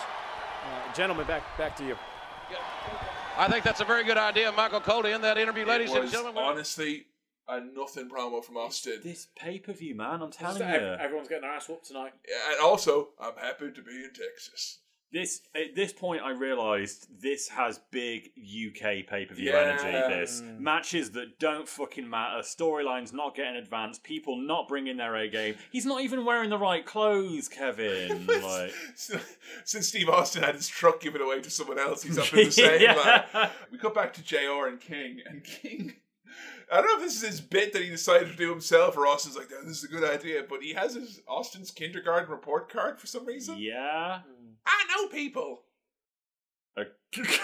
[0.64, 1.96] Uh, gentlemen, back back to you.
[3.38, 6.02] I think that's a very good idea, Michael Cole, in that interview, ladies it and
[6.02, 6.42] was gentlemen.
[6.42, 7.06] honestly
[7.50, 9.00] a nothing promo from Austin.
[9.02, 10.66] This pay per view, man, I'm telling you.
[10.66, 12.12] Everyone's getting their ass whooped tonight.
[12.52, 14.78] And also, I'm happy to be in Texas.
[15.12, 19.76] This at this point, I realised this has big UK pay per view Yeah.
[19.82, 20.20] energy.
[20.20, 25.26] This matches that don't fucking matter, storylines not getting advanced, people not bringing their A
[25.28, 25.56] game.
[25.72, 28.24] He's not even wearing the right clothes, Kevin.
[28.28, 28.72] like,
[29.64, 32.50] Since Steve Austin had his truck given away to someone else, he's up in the
[32.52, 32.80] same.
[32.80, 33.24] Yeah.
[33.34, 35.94] uh, we cut back to JR and King, and King.
[36.72, 39.06] I don't know if this is his bit that he decided to do himself, or
[39.06, 42.70] Austin's like, "Yeah, "This is a good idea," but he has his Austin's kindergarten report
[42.72, 43.56] card for some reason.
[43.58, 44.20] yeah.
[44.66, 45.62] I know people.
[47.12, 47.40] Just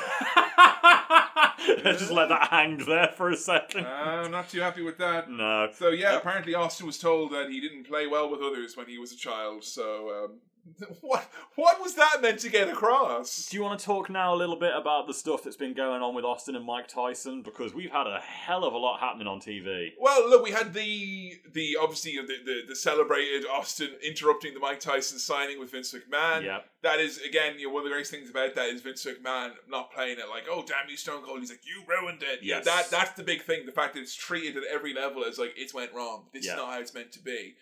[2.11, 3.86] let that hang there for a second.
[3.86, 5.28] I'm not too happy with that.
[5.31, 5.69] no.
[5.73, 8.98] So yeah, apparently Austin was told that he didn't play well with others when he
[8.98, 9.65] was a child.
[9.65, 10.40] So um,
[11.01, 13.47] what what was that meant to get across?
[13.47, 16.02] Do you want to talk now a little bit about the stuff that's been going
[16.02, 17.43] on with Austin and Mike Tyson?
[17.43, 19.90] Because we've had a hell of a lot happening on TV.
[19.98, 24.80] Well, look, we had the the obviously the, the the celebrated Austin interrupting the Mike
[24.80, 26.43] Tyson signing with Vince McMahon.
[26.44, 29.06] Yeah, That is again, you know, one of the greatest things about that is Vince
[29.06, 31.40] McMahon not playing it like, oh damn you Stone Cold.
[31.40, 32.40] He's like, you ruined it.
[32.43, 32.64] Yeah, Yes.
[32.64, 33.66] that that's the big thing.
[33.66, 36.26] The fact that it's treated at every level as like it went wrong.
[36.32, 36.52] This Yeah.
[36.52, 37.55] is not how it's meant to be.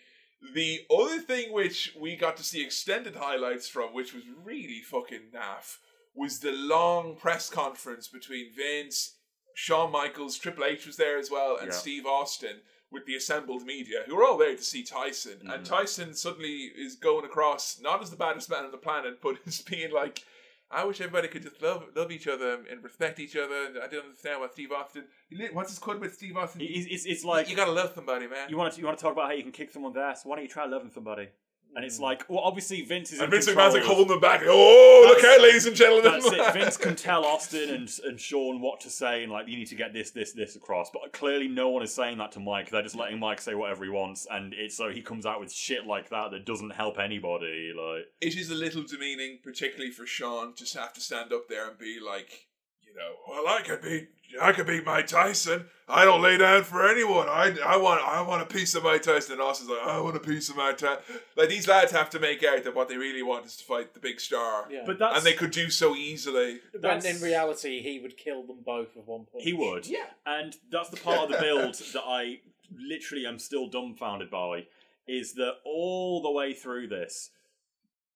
[0.53, 5.31] The other thing which we got to see extended highlights from, which was really fucking
[5.33, 5.77] naff,
[6.15, 9.17] was the long press conference between Vince,
[9.53, 11.73] Shawn Michaels, Triple H was there as well, and Yeah.
[11.73, 15.37] Steve Austin with the assembled media, who were all there to see Tyson.
[15.39, 15.49] Mm-hmm.
[15.49, 19.37] And Tyson suddenly is going across not as the baddest man on the planet, but
[19.47, 20.23] as being like,
[20.71, 23.65] I wish everybody could just love love each other and respect each other.
[23.67, 25.05] And I don't understand why Steve Austin.
[25.53, 26.61] What's his quote with Steve Austin?
[26.63, 28.49] It's, it's, it's like you gotta love somebody, man.
[28.49, 30.25] you want to you want to talk about how you can kick someone's ass.
[30.25, 31.29] Why don't you try loving somebody?
[31.75, 34.41] And it's like, well, obviously Vince is and in Vince McMahon's like holding them back.
[34.45, 36.11] Oh, look That's- out, ladies and gentlemen.
[36.11, 36.53] That's it.
[36.59, 39.75] Vince can tell Austin and and Shawn what to say, and like you need to
[39.75, 40.89] get this, this, this across.
[40.91, 42.69] But clearly, no one is saying that to Mike.
[42.69, 45.51] They're just letting Mike say whatever he wants, and it's so he comes out with
[45.51, 47.73] shit like that that doesn't help anybody.
[47.75, 51.49] Like, it is a little demeaning, particularly for Shawn, just to have to stand up
[51.49, 52.47] there and be like,
[52.81, 54.07] you know, well, I could beat,
[54.41, 55.65] I could beat Mike Tyson.
[55.87, 57.27] I don't lay down for anyone.
[57.29, 59.33] I, I want, I want a piece of Mike Tyson.
[59.33, 61.03] And Austin's like, I want a piece of Mike Tyson.
[61.37, 63.93] Like these lads have to make out that what they really want is to fight
[63.93, 64.83] the big star, Yeah.
[64.85, 66.59] but that's and they could do so easily.
[66.79, 69.43] when in reality, he would kill them both with one punch.
[69.43, 69.85] He would.
[69.85, 70.05] Yeah.
[70.25, 72.39] And that's the part of the build that I
[72.75, 74.65] literally am still dumbfounded by
[75.07, 77.29] is that all the way through this,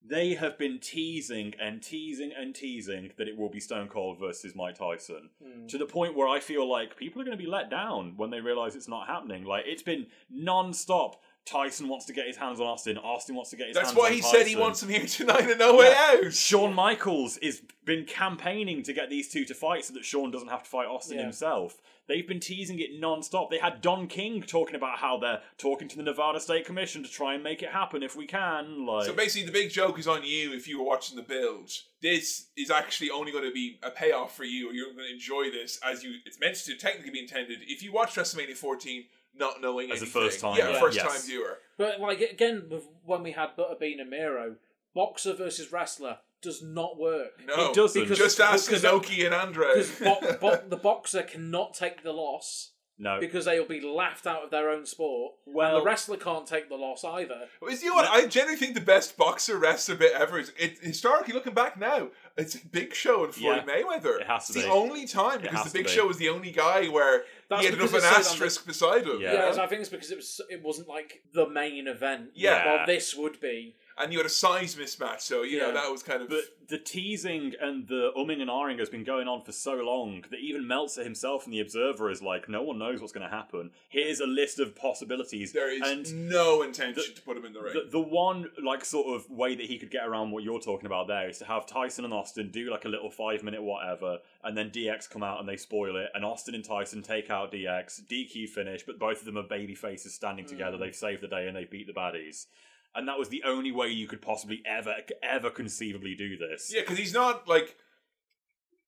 [0.06, 4.56] they have been teasing and teasing and teasing that it will be Stone Cold versus
[4.56, 5.68] Mike Tyson hmm.
[5.68, 8.30] to the point where I feel like people are going to be let down when
[8.30, 9.44] they realize it's not happening.
[9.44, 11.22] Like it's been non-stop.
[11.46, 12.98] Tyson wants to get his hands on Austin.
[12.98, 14.40] Austin wants to get his That's hands why he Tyson.
[14.40, 16.32] said he wants him here tonight and no way out.
[16.32, 20.50] Shawn Michaels has been campaigning to get these two to fight so that Shawn doesn't
[20.50, 21.24] have to fight Austin Yeah.
[21.24, 21.82] himself.
[22.10, 23.52] They've been teasing it non-stop.
[23.52, 27.10] They had Don King talking about how they're talking to the Nevada State Commission to
[27.10, 28.86] try and make it happen if we can.
[28.88, 31.70] Like, So basically, the big joke is on you if you were watching the build.
[32.02, 34.70] This is actually only going to be a payoff for you.
[34.72, 36.16] Or you're going to enjoy this as you.
[36.26, 37.60] It's meant to technically be intended.
[37.68, 39.04] If you watch WrestleMania 14,
[39.36, 41.08] not knowing As a anything, first time yeah, viewer, first yes.
[41.08, 41.60] time viewer.
[41.78, 44.56] But like again, with- when we had Butterbean and Mero,
[44.96, 47.42] boxer versus wrestler does not work.
[47.46, 48.02] No, It doesn't.
[48.02, 49.68] Because- Just ask because- and Andre.
[49.76, 53.20] Because bo- bo- the boxer cannot take the loss no.
[53.20, 55.34] because they will be laughed out of their own sport.
[55.46, 57.48] Well- and the wrestler can't take the loss either.
[57.70, 58.10] Is you know what?
[58.10, 62.10] I generally think the best boxer wrestler bit ever is it, historically looking back now.
[62.38, 64.22] It's Big Show and Floyd Yeah, Mayweather.
[64.22, 65.92] it has to it's the only time because the Big be.
[65.92, 69.04] Show was the only guy where That's he ended up an it the- asterisk beside
[69.06, 69.20] him.
[69.22, 69.34] Yeah.
[69.34, 72.30] Yeah, so I think it's because it was it wasn't like the main event.
[72.36, 72.66] Yeah.
[72.66, 73.76] well, this would be.
[74.00, 75.22] And you had a size mismatch.
[75.22, 76.30] So you know that was kind of.
[76.30, 80.24] But the teasing and the umming and ahhing has been going on for so long
[80.30, 83.36] that even Meltzer himself and the Observer is like, no one knows what's going to
[83.36, 83.72] happen.
[83.90, 85.52] Here's a list of possibilities.
[85.52, 87.74] there is and no intention the- to put him in the ring.
[87.74, 90.86] the, the one like sort of way that he could get around what you're talking
[90.86, 94.20] about there is to have Tyson and Austin do like a little five minute whatever,
[94.44, 97.52] and then DX come out and they spoil it, and Austin and Tyson take out
[97.52, 100.78] DX, DQ finish, but both of them are baby faces standing together.
[100.78, 100.82] Mm.
[100.82, 102.46] They've saved the day and they beat the baddies.
[102.96, 106.72] And that was the only way you could possibly ever, ever conceivably do this.
[106.74, 107.76] Yeah, because he's not like.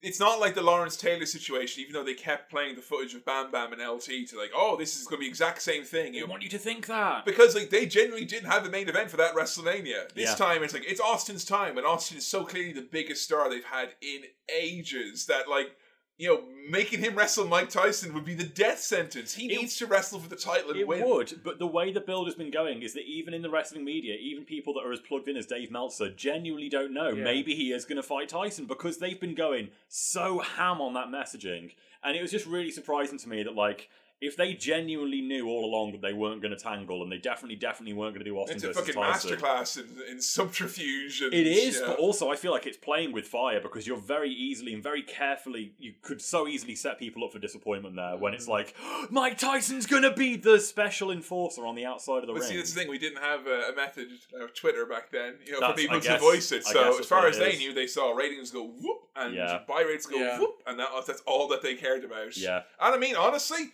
[0.04, 3.24] It's not like the Lawrence Taylor situation, even though they kept playing the footage of
[3.24, 5.84] Bam Bam and LT to like, oh, this is going to be the exact same
[5.84, 6.16] thing.
[6.16, 7.24] I You want you to think that.
[7.24, 10.12] because like they genuinely didn't have the main event for that WrestleMania.
[10.16, 10.36] This Yeah.
[10.36, 13.64] time it's like it's Austin's time, and Austin is so clearly the biggest star they've
[13.64, 15.76] had in ages that like
[16.22, 19.34] you know making him wrestle Mike Tyson would be the death sentence.
[19.34, 21.04] He It- needs to wrestle for the title and It win.
[21.10, 23.84] would, but the way the build has been going is that even in the wrestling
[23.84, 27.10] media, even people that are as plugged in as Dave Meltzer genuinely don't know.
[27.10, 27.24] Yeah.
[27.24, 31.08] Maybe he is going to fight Tyson because they've been going so ham on that
[31.08, 31.72] messaging.
[32.04, 33.90] And it was just really surprising to me that, like,
[34.22, 37.56] if they genuinely knew all along that they weren't going to tangle and they definitely,
[37.56, 39.32] definitely weren't going to do Austin It's a versus fucking Tyson.
[39.38, 41.22] masterclass in, in subterfuge.
[41.22, 41.88] And, It is, yeah.
[41.88, 45.02] but also I feel like it's playing with fire because you're very easily and very
[45.02, 45.74] carefully.
[45.80, 48.36] You could so easily set people up for disappointment there when Mm.
[48.36, 48.76] it's like
[49.10, 52.50] Mike Tyson's gonna be the special enforcer on the outside of the But ring.
[52.50, 52.90] see, that's the thing.
[52.90, 54.08] We didn't have a, a method
[54.40, 56.64] of Twitter back then, you know, for people I to voice it.
[56.66, 57.60] So as far as they is.
[57.60, 59.60] knew, they saw ratings go whoop and Yeah.
[59.68, 60.40] buy rates go Yeah.
[60.40, 62.38] whoop, and that that's all that they cared about.
[62.38, 62.62] Yeah.
[62.80, 63.72] And I mean, honestly,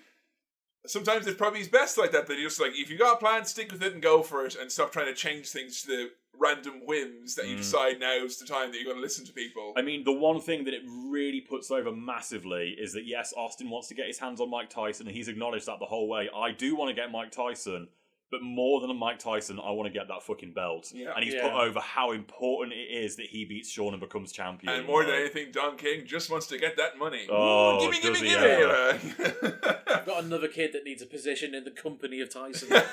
[0.89, 2.27] sometimes it probably is best like that.
[2.27, 4.55] They just like if you got a plan, stick with it and go for it,
[4.59, 6.09] and stop trying to change things to the
[6.39, 7.59] random whims that you Mm.
[7.59, 9.73] decide now is the time that you're going to listen to people.
[9.75, 13.69] I mean, the one thing that it really puts over massively is that yes, Austin
[13.71, 16.29] wants to get his hands on Mike Tyson, and he's acknowledged that the whole way.
[16.35, 17.87] I do want to get Mike Tyson,
[18.29, 20.91] but more than a Mike Tyson, I want to get that fucking belt.
[20.93, 21.13] Yeah.
[21.15, 21.43] and he's Yeah.
[21.49, 24.73] put over how important it is that he beats Shawn and becomes champion.
[24.73, 27.25] and more than anything, Don King just wants to get that money.
[27.29, 28.45] Oh, gimme, gimme, does he gimme!
[28.45, 29.79] ever.
[29.87, 32.69] I've got another kid that needs a position in the company of Tyson.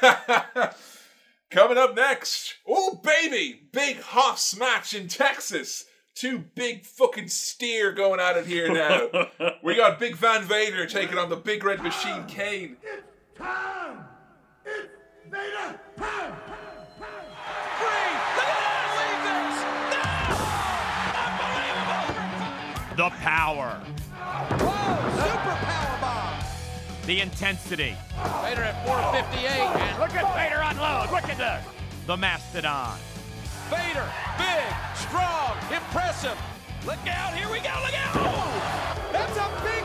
[1.51, 5.85] Coming up next, oh baby, big Hoffs match in Texas.
[6.15, 9.09] Two big fucking steer going at it here now.
[9.65, 12.77] we got Big Van Vader taking on the Big Red Machine Kane.
[13.36, 14.05] Time!
[14.65, 14.94] It's
[15.35, 16.32] Vader time!
[22.97, 23.81] The power.
[23.85, 26.44] Super power bomb.
[27.06, 27.97] The intensity.
[28.43, 29.51] Vader at 458.
[29.51, 31.11] And Look at Vader unload.
[31.11, 31.74] Look at this.
[32.06, 32.97] The mastodon.
[33.70, 34.09] Vader,
[34.39, 36.39] big, strong, impressive.
[36.86, 38.15] Look out, here we go, look out!
[39.11, 39.84] That's a big,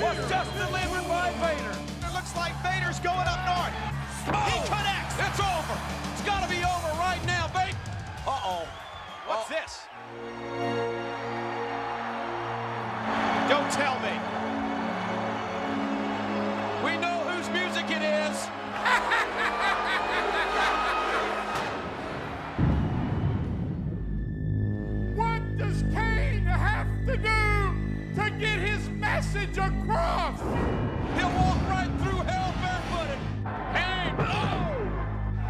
[0.00, 1.72] was just delivered by Vader.
[2.06, 3.72] It looks like Vader's going up north.
[4.28, 5.16] Oh, he connects.
[5.16, 5.80] It's over.
[6.12, 7.76] It's got to be over right now, Vader.
[8.26, 8.68] Uh-oh.
[9.26, 9.86] What's this?
[13.48, 14.12] Don't tell me.
[16.84, 18.48] We know whose music it is.
[29.36, 30.40] his message across?
[31.16, 33.20] He'll walk right through hell barefooted.
[33.72, 34.14] Kane.
[34.18, 34.76] Oh!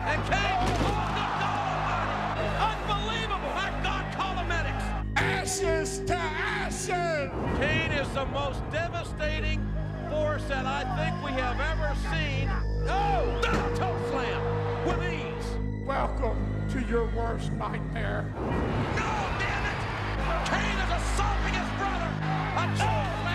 [0.07, 0.57] And Kane.
[0.61, 2.49] Oh, good God almighty.
[2.71, 3.53] Unbelievable.
[3.55, 4.87] My God, Colometics.
[5.17, 7.31] Ashes to ashes!
[7.59, 9.67] Kane is the most devastating
[10.11, 12.51] force that I think we have ever seen.
[12.89, 13.41] Oh,
[13.77, 15.87] toe slam with ease.
[15.87, 16.39] Welcome
[16.71, 18.33] to your worst nightmare.
[18.37, 20.49] No, damn it!
[20.49, 22.11] Kane is assaulting his brother.
[22.57, 23.26] A choke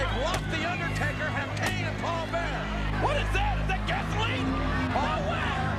[0.00, 0.16] They've
[0.48, 2.64] the Undertaker, have Kane and Paul Bearer.
[3.04, 3.60] What is that?
[3.60, 4.48] Is that gasoline?
[4.96, 5.76] Paul Bearer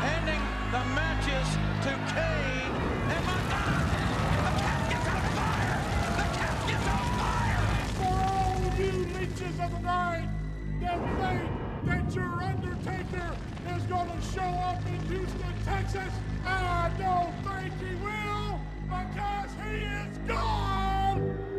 [0.00, 0.40] handing
[0.72, 1.44] the matches
[1.84, 2.72] to Kane.
[3.12, 3.84] And my God,
[4.40, 5.78] the casket's on fire!
[6.16, 7.60] The casket's on fire!
[8.00, 10.28] For all you leeches of the night
[10.80, 11.44] that think
[11.84, 13.36] that your Undertaker
[13.76, 16.12] is going to show up in Houston, Texas,
[16.46, 21.51] I don't think he will because he is gone!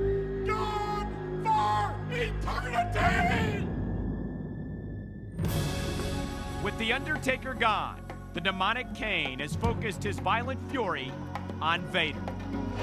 [2.15, 3.67] Eternity!
[6.63, 8.01] With The Undertaker gone,
[8.33, 11.11] the demonic Kane has focused his violent fury
[11.61, 12.19] on Vader.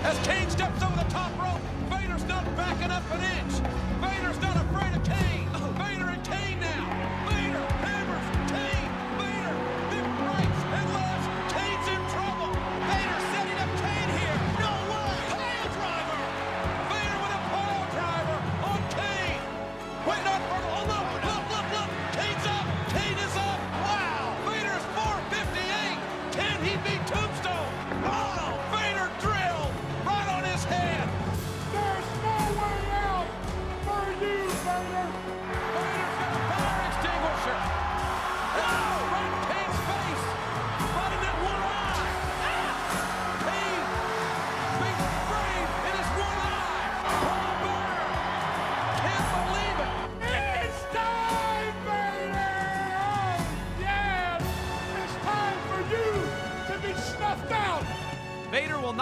[0.02, 3.52] As Kane steps over the top rope, Vader's not backing up an inch.
[4.00, 5.39] Vader's not afraid of Kane.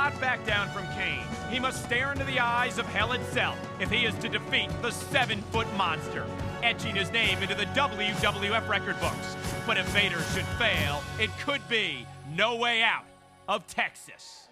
[0.08, 1.26] Not back down from Kane.
[1.50, 4.90] He must stare into the eyes of hell itself if he is to defeat the
[4.90, 6.24] seven foot monster,
[6.62, 9.36] etching his name into the WWF record books.
[9.66, 13.04] But if Vader should fail, it could be no way out
[13.48, 14.48] of Texas.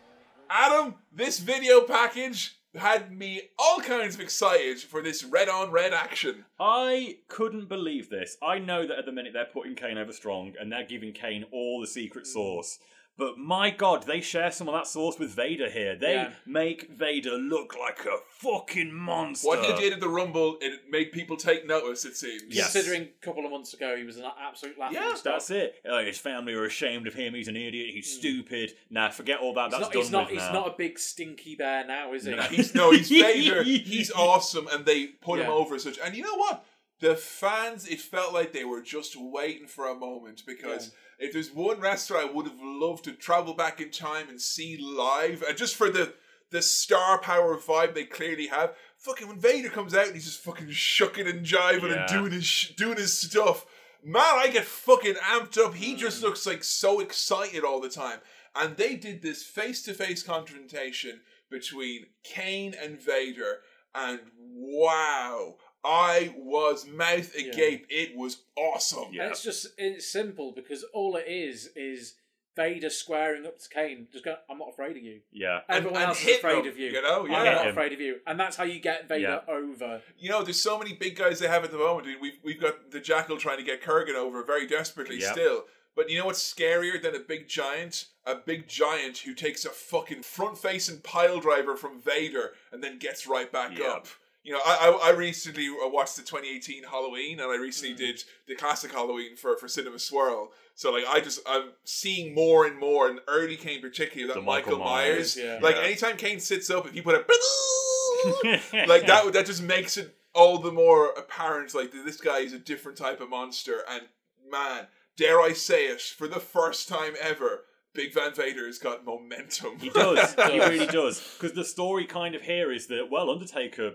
[0.51, 5.95] Adam, this video package had me all kinds of excited for this red on red
[5.95, 6.45] action.
[6.61, 8.37] I couldn't believe this.
[8.43, 11.47] I know that at the minute they're putting Kane over strong and they're giving Kane
[11.51, 12.79] all the secret sauce.
[13.19, 15.97] But my god, they share some of that sauce with Vader here.
[15.97, 16.33] They Yeah.
[16.45, 19.49] make Vader look like a fucking monster.
[19.49, 22.43] What did he did at the Rumble, it made people take notice, it seems.
[22.49, 22.73] Yes.
[22.73, 25.35] Considering a couple of months ago he was an absolute laughing Yeah, stock.
[25.35, 25.81] That's it.
[25.87, 27.33] Oh, his family are ashamed of him.
[27.33, 27.95] He's an idiot.
[27.95, 28.19] He's mm.
[28.19, 28.75] stupid.
[28.91, 29.71] Nah, forget all that.
[29.71, 30.53] He's That's not, done he's not, with he's now.
[30.53, 32.35] not a big stinky bear now, is he?
[32.35, 32.43] No.
[32.57, 33.63] He's no, he's Vader.
[33.65, 35.99] He's awesome, and they put him over as such.
[35.99, 36.65] And you know what?
[37.01, 41.53] The fans, it felt like they were just waiting for a moment because if there's
[41.53, 45.57] one wrestler I would have loved to travel back in time and see live, and
[45.57, 46.15] just for the
[46.51, 48.75] the star power vibe they clearly have.
[48.99, 52.01] Fucking when Vader comes out and he's just fucking shucking and jiving Yeah.
[52.01, 53.67] and doing his sh- doing his stuff.
[54.03, 55.75] Man, I get fucking amped up.
[55.75, 56.25] He just mm.
[56.25, 58.21] looks like so excited all the time.
[58.55, 61.21] And they did this face to face confrontation
[61.51, 63.61] between Kane and Vader,
[63.95, 65.57] and wow,
[65.87, 67.87] I was mouth agape.
[67.89, 69.13] It was awesome.
[69.13, 69.23] Yeah.
[69.25, 72.15] And it's just it's simple because all it is is
[72.57, 75.61] Vader squaring up to Kane, just going, "I'm not afraid of you." Yeah.
[75.69, 76.87] Everyone and else is afraid them, of you.
[76.91, 77.25] you know?
[77.27, 77.53] I'm Yeah.
[77.53, 77.71] not him.
[77.73, 79.55] afraid of you, and that's how you get Vader Yeah.
[79.55, 80.03] over.
[80.19, 82.07] You know, there's so many big guys they have at the moment.
[82.09, 82.21] dude.
[82.21, 85.33] We've we've got the Jackyl trying to get Kurrgan over very desperately Yep.
[85.33, 85.67] still.
[85.95, 88.07] But you know what's scarier than a big giant?
[88.27, 92.99] A big giant who takes a fucking front facing pile driver from Vader and then
[92.99, 93.89] gets right back Yep.
[93.89, 94.09] up.
[94.47, 97.99] You know, I, I I recently uh, watched the 2018 Halloween and I recently Mm.
[97.99, 100.53] did the classic Halloween for, for Cinema Swirl.
[100.77, 104.79] So like I just I'm seeing more and more and early Kane particularly that Michael,
[104.79, 105.37] Michael Myers.
[105.37, 105.59] Myers, yeah.
[105.61, 105.83] Like Yeah.
[105.83, 107.19] anytime Kane sits up, if you put a
[108.87, 112.53] like that that just makes it all the more apparent like that this guy is
[112.53, 114.03] a different type of monster and
[114.51, 114.87] man
[115.17, 117.65] dare i say it for the first time ever
[117.95, 120.35] big van vader's got momentum He does.
[120.51, 121.21] he really does.
[121.39, 123.95] Because the story kind of here is that, well, Undertaker,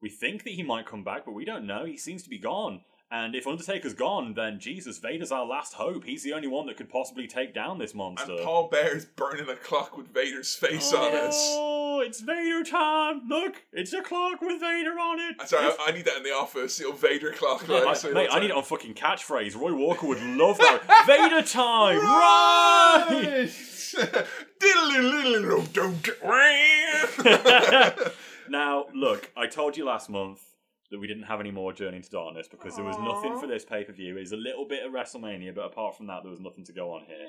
[0.00, 1.84] we think that he might come back, but we don't know.
[1.84, 2.80] He seems to be gone.
[3.08, 6.02] And if Undertaker's gone, then Jesus, Vader's our last hope.
[6.04, 8.32] He's the only one that could possibly take down this monster.
[8.32, 13.22] and paul bearer's burning a clock with vader's face on it Oh, it's Vader time!
[13.28, 15.36] Look, it's a clock with Vader on it.
[15.38, 17.96] I'm sorry I, I need that in the office you know, vader clock I- right?
[17.96, 19.54] So mate, I need it on fucking catchphrase.
[19.56, 20.82] Roy Walker would love that.
[21.06, 23.06] Vader time, right?
[23.22, 24.26] Get-
[28.50, 30.40] now, look, I told you last month
[30.90, 33.64] that we didn't have any more Journey into Darkness because there was nothing for this
[33.64, 34.16] pay per view.
[34.16, 36.72] It was a little bit of WrestleMania, but apart from that, there was nothing to
[36.72, 37.26] go on here.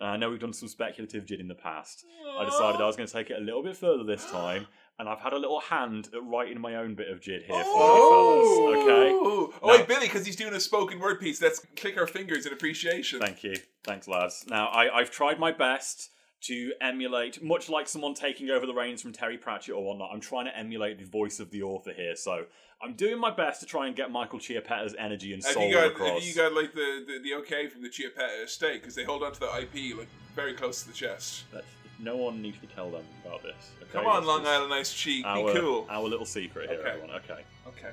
[0.00, 2.04] And I know we've done some speculative jid in the past.
[2.38, 4.66] I decided I was going to take it a little bit further this time,
[4.98, 7.96] and I've had a little hand at writing my own bit of jid here for
[7.96, 8.82] you fellas.
[8.82, 9.10] Okay?
[9.12, 11.40] Oh, oh Now- wait, Billy, because he's doing a spoken word piece.
[11.40, 13.20] Let's click our fingers in appreciation.
[13.20, 13.56] Thank you.
[13.84, 14.44] Thanks, lads.
[14.48, 16.10] Now, I, I've tried my best
[16.42, 20.20] to emulate, much like someone taking over the reins from Terry Pratchett or whatnot, I'm
[20.20, 22.14] trying to emulate the voice of the author here.
[22.14, 22.44] So
[22.82, 25.74] I'm doing my best to try and get Michael Chiappetta's energy and Have soul you
[25.74, 26.20] got across.
[26.20, 29.22] have you got like the, the, the okay from the Chiappetta estate because they hold
[29.22, 31.44] on to the IP like very close to the chest.
[31.52, 33.54] That's- no one needs to tell them about this.
[33.82, 33.92] Okay?
[33.92, 35.86] Come on, Long Island Ice Cheek, Our, be cool.
[35.88, 36.88] Our little secret here, Okay.
[36.90, 37.10] everyone.
[37.16, 37.42] Okay.
[37.66, 37.90] Okay.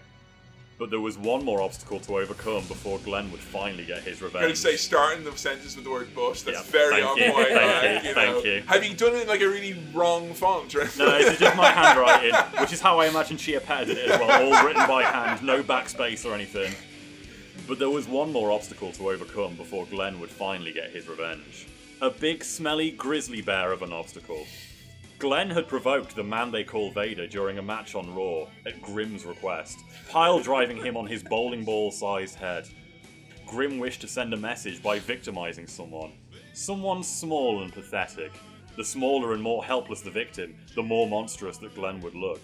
[0.80, 4.42] But there was one more obstacle to overcome before Glenn would finally get his revenge.
[4.44, 6.42] gonna say starting the sentence with the word bus.
[6.42, 7.48] That's Yeah, very on you, point.
[7.50, 8.34] thank like, you, know.
[8.42, 8.64] thank you.
[8.66, 10.74] Have you done it in like a really wrong font?
[10.76, 14.10] Or No, this is just my handwriting, which is how I imagine Chiappetta did it
[14.10, 16.74] as well, all written by hand, no backspace or anything.
[17.68, 21.68] But there was one more obstacle to overcome before Glenn would finally get his revenge.
[22.02, 24.46] A big, smelly grizzly bear of an obstacle.
[25.24, 29.24] Glenn had provoked the man they call Vader during a match on Raw, at Grimm's
[29.24, 29.80] request,
[30.10, 32.68] pile driving him on his bowling ball sized head.
[33.48, 36.12] Grimm wished to send a message by victimizing someone.
[36.52, 38.34] Someone small and pathetic.
[38.76, 42.42] The smaller and more helpless the victim, the more monstrous that Glenn would look.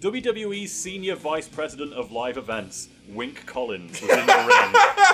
[0.00, 5.07] WWE's Senior Vice President of Live Events, Wink Collins, was in the ring.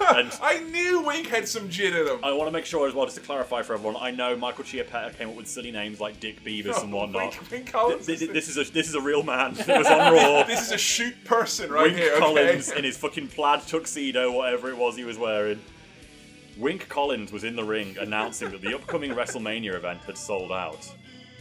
[0.00, 2.18] And I knew Wink had some gin in him.
[2.22, 4.64] I want to make sure as well, just to clarify for everyone, I know Michael
[4.64, 7.38] Chiappetta came up with silly names like Dick Beavis and whatnot.
[7.38, 8.06] Wink, Wink Collins.
[8.06, 9.52] Th- th- this is a this is a real man.
[9.58, 10.42] It was on Raw.
[10.44, 12.12] this is a shoot person right Wink here.
[12.12, 12.20] Okay?
[12.20, 15.60] Collins in his fucking plaid tuxedo, whatever it was he was wearing.
[16.58, 20.92] Wink Collins was in the ring announcing that the upcoming WrestleMania event had sold out.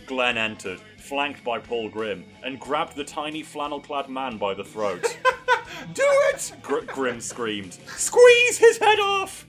[0.05, 0.79] Glenn entered,
[1.09, 5.17] flanked by Paul Grimm, and grabbed the tiny flannel clad man by the throat.
[5.93, 6.53] Do it!
[6.61, 9.47] Gr- Grimm screamed, Squeeze his head off!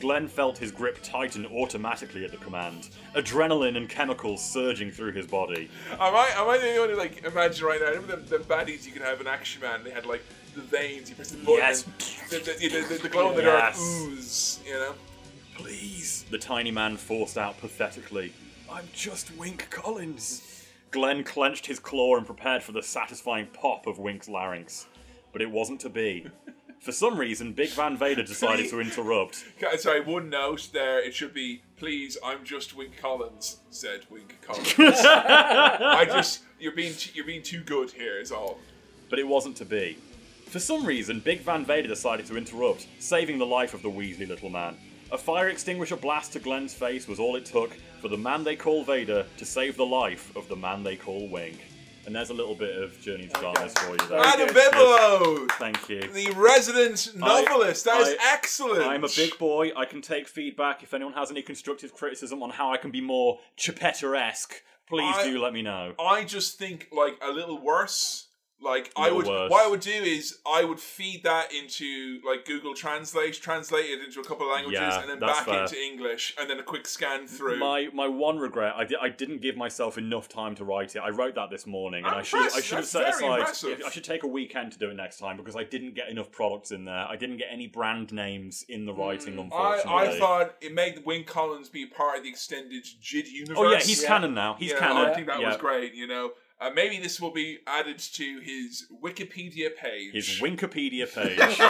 [0.00, 5.26] Glenn felt his grip tighten automatically at the command, adrenaline and chemicals surging through his
[5.26, 5.68] body.
[5.92, 7.88] Am I, am I the only one who like imagine right now?
[7.88, 9.82] Remember the, the baddies you could have in Action Man?
[9.82, 10.22] They had like
[10.54, 11.08] the veins.
[11.08, 11.54] You press the button.
[11.56, 11.82] Yes.
[12.30, 13.76] The, the, the, the glow in the Yes.
[13.78, 14.60] dark ooze.
[14.64, 14.94] You know.
[15.56, 16.24] Please.
[16.30, 18.32] The tiny man forced out pathetically.
[18.70, 20.42] I'm just Wink Collins.
[20.90, 24.86] Glenn clenched his claw and prepared for the satisfying pop of Wink's larynx.
[25.32, 26.26] But it wasn't to be.
[26.80, 29.44] For some reason, Big Van Vader decided to interrupt.
[29.62, 31.00] Okay, Sorry, one note there.
[31.00, 34.74] It should be, please, I'm just Wink Collins, said Wink Collins.
[34.78, 38.58] I just, you're being, t- you're being too good here, is all.
[39.10, 39.98] But it wasn't to be.
[40.46, 44.28] For some reason, Big Van Vader decided to interrupt, saving the life of the Weasley
[44.28, 44.76] little man.
[45.10, 48.56] A fire extinguisher blast to Glenn's face was all it took for the man they
[48.56, 51.58] call Vader to save the life of the man they call Wink.
[52.04, 54.20] And there's a little bit of Journey to Darkness for you there.
[54.20, 56.00] Adam Bigelow, Thank you.
[56.12, 57.84] the resident novelist.
[57.86, 58.82] That I- excellent.
[58.82, 59.72] I'm a big boy.
[59.76, 60.82] I can take feedback.
[60.82, 65.24] If anyone has any constructive criticism on how I can be more Chiappetta-esque, please I-
[65.24, 65.94] do let me know.
[65.98, 68.27] I just think like a little worse.
[68.60, 69.50] Like I would, worse.
[69.52, 74.02] what I would do is I would feed that into like Google Translate, translate it
[74.04, 75.62] into a couple of languages, Yeah, and then back fair.
[75.62, 77.58] into English, and then a quick scan through.
[77.60, 80.98] My my one regret, I, di- I didn't give myself enough time to write it.
[80.98, 82.66] I wrote that this morning, and I'm I should I impressed.
[82.66, 83.38] should have That's set aside.
[83.38, 83.82] impressive.
[83.86, 86.32] I should take a weekend to do it next time because I didn't get enough
[86.32, 87.06] products in there.
[87.08, 89.52] I didn't get any brand names in the writing, hmm.
[89.52, 90.16] I, unfortunately.
[90.16, 93.56] I thought it made Wink Collins be part of the extended JID universe.
[93.56, 94.56] Oh yeah, he's canon now.
[94.58, 94.96] He's Yeah, canon.
[95.10, 95.46] I think that Yeah.
[95.48, 95.94] was great.
[95.94, 100.12] You know, uh, maybe this will be added to his Wikipedia page.
[100.14, 101.60] His Wikipedia page.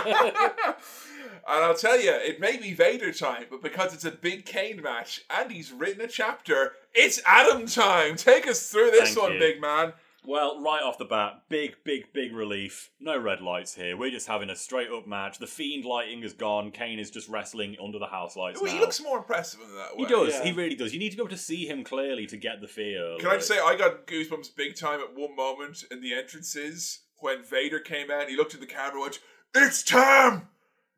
[1.47, 4.83] And I'll tell you, it may be Vader time, but because it's a big Kane
[4.83, 8.17] match and he's written a chapter, it's Adam time.
[8.17, 9.39] Take us through this Thank one, you.
[9.39, 9.93] big man.
[10.29, 12.91] Well, right off the bat, big, big, big relief.
[13.01, 13.97] No red lights here.
[13.97, 15.39] We're just having a straight up match.
[15.39, 16.71] The fiend lighting is gone.
[16.71, 18.73] Kane is just wrestling under the house lights Ooh, now.
[18.73, 20.05] he looks more impressive in that way.
[20.05, 20.35] He does.
[20.35, 20.45] Yeah.
[20.45, 20.93] He really does.
[20.93, 23.17] You need to be able to see him clearly to get the feel.
[23.19, 27.05] Can I just say, I got goosebumps big time at one moment in the entrances
[27.21, 28.29] when Vader came out.
[28.29, 29.21] He looked at the camera and went,
[29.55, 30.49] It's time!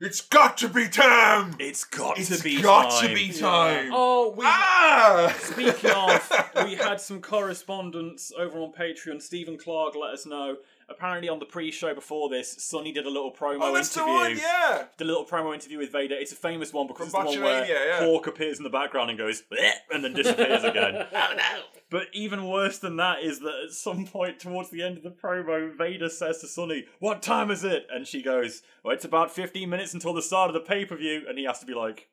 [0.03, 1.57] It's got to be time!
[1.59, 3.09] It's got It's to be got time.
[3.11, 3.91] to be time!
[3.93, 4.45] Oh, we.
[4.47, 5.35] Ah!
[5.41, 9.21] Speaking of, we had some correspondence over on Patreon.
[9.21, 10.57] Stephen Clark let us know.
[10.91, 14.19] Apparently, on the pre-show before this, Sunny did a little promo Oh, that's the interview.
[14.19, 14.85] one, yeah!
[14.99, 16.17] The little promo interview with Vader.
[16.17, 17.99] It's a famous one because From it's the one where Botchamania, yeah.
[18.01, 21.07] Hawk appears in the background and goes "Bleh," and then disappears again.
[21.15, 21.61] oh no!
[21.91, 25.11] But even worse than that is that at some point towards the end of the
[25.11, 29.31] promo, Vader says to Sunny, "What time is it?" And she goes, "Well, it's about
[29.31, 32.09] 15 minutes until the start of the pay-per-view," and he has to be like.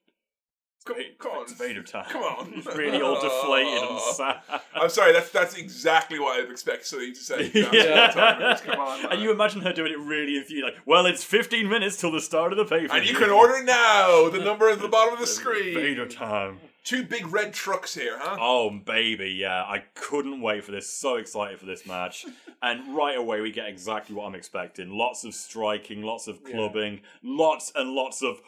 [0.87, 1.43] Come, come on.
[1.43, 2.05] It's Vader time.
[2.09, 2.51] Come on.
[2.53, 4.37] He's really all deflated and sad.
[4.73, 7.51] I'm sorry, that's that's exactly what I'd expect Sunny to say.
[7.77, 8.07] Yeah.
[8.07, 8.57] Time.
[8.65, 9.11] Come on.
[9.11, 12.21] And you imagine her doing it really infused, like, well, it's 15 minutes till the
[12.21, 14.29] start of the pay And you can order now.
[14.29, 15.73] The number is at the bottom of the screen.
[15.75, 16.59] Vader time.
[16.83, 18.37] Two big red trucks here, huh?
[18.39, 19.63] Oh, baby, yeah.
[19.63, 20.89] I couldn't wait for this.
[20.89, 22.25] So excited for this match.
[22.61, 27.01] and right away, we get exactly what I'm expecting lots of striking, lots of clubbing,
[27.21, 28.41] lots and lots of.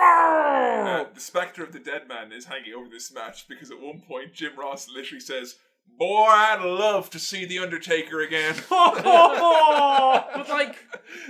[0.00, 4.00] Uh, the specter of the dead man is hanging over this match because at one
[4.00, 5.56] point Jim Ross literally says,
[6.02, 8.54] "Boy, I'd love to see the Undertaker again."
[10.34, 10.76] But like,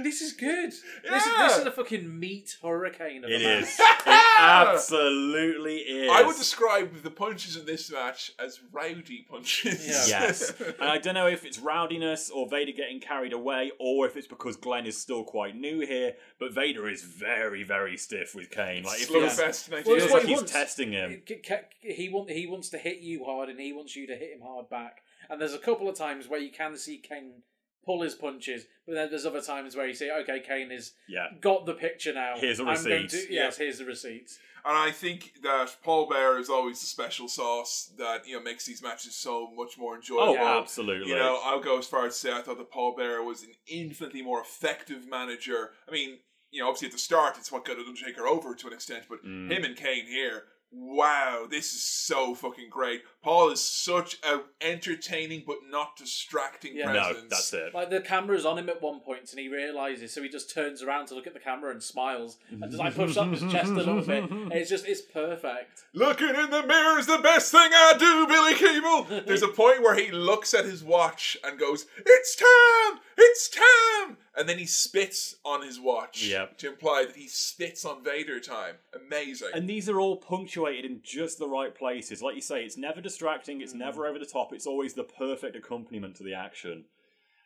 [0.03, 0.71] this is good.
[0.71, 0.81] This,
[1.27, 1.49] is, Yeah.
[1.49, 3.25] this is a fucking meat hurricane.
[3.25, 3.63] Of a It match.
[3.65, 3.81] is.
[3.81, 6.11] It absolutely is.
[6.11, 9.87] I would describe the punches in this match as rowdy punches.
[9.87, 10.21] Yeah.
[10.23, 10.53] Yes.
[10.61, 14.27] and I don't know if it's rowdiness or Vader getting carried away or if it's
[14.27, 18.85] because Glenn is still quite new here, but Vader is very, very stiff with Kane.
[18.85, 20.53] Like, it Slow feels, fest Well, feels it's feels what like he he's wants.
[20.53, 21.23] testing him.
[21.27, 24.33] He- He want he wants to hit you hard, and he wants you to hit
[24.35, 25.03] him hard back.
[25.31, 27.43] And there's a couple of times where you can see Kane
[27.85, 31.29] pull his punches, but then there's other times where you say, "Okay, Kane has Yeah.
[31.41, 32.35] got the picture now.
[32.37, 34.39] Here's a I'm going receipt." to- yes, here's the receipts.
[34.65, 38.65] And I think that Paul Bearer is always the special sauce that you know makes
[38.65, 40.37] these matches so much more enjoyable.
[40.39, 41.09] Oh, absolutely.
[41.11, 43.43] You know, I'll go as far as to say I thought that Paul Bearer was
[43.43, 45.73] an infinitely more effective manager.
[45.89, 46.21] I mean,
[46.53, 49.25] you know, obviously at the start it's what got Undertaker over to an extent, but
[49.25, 49.51] Mm.
[49.51, 53.03] him and Kane here, wow, this is so fucking great.
[53.23, 56.93] Paul is such a entertaining but not distracting Yeah.
[56.93, 57.75] no, that's it.
[57.75, 60.83] Like the camera's on him at one point, and he realizes, so he just turns
[60.83, 63.71] around to look at the camera and smiles, and just like pushes up his chest
[63.71, 64.31] a little bit.
[64.31, 65.85] And it's just, it's perfect.
[65.95, 69.27] Looking in the mirror is the best thing I do, Billy Keeble.
[69.27, 73.01] There's a point where he looks at his watch and goes, It's time!
[73.19, 74.02] It's time!
[74.37, 76.59] And then he spits on his watch Yep.
[76.59, 78.77] to imply that he spits on Vader time.
[78.95, 79.51] Amazing.
[79.55, 82.23] And these are all punctuated in just the right places.
[82.23, 84.11] Like you say, it's never distracting, it's never mm.
[84.11, 86.85] over the top, it's always the perfect accompaniment to the action.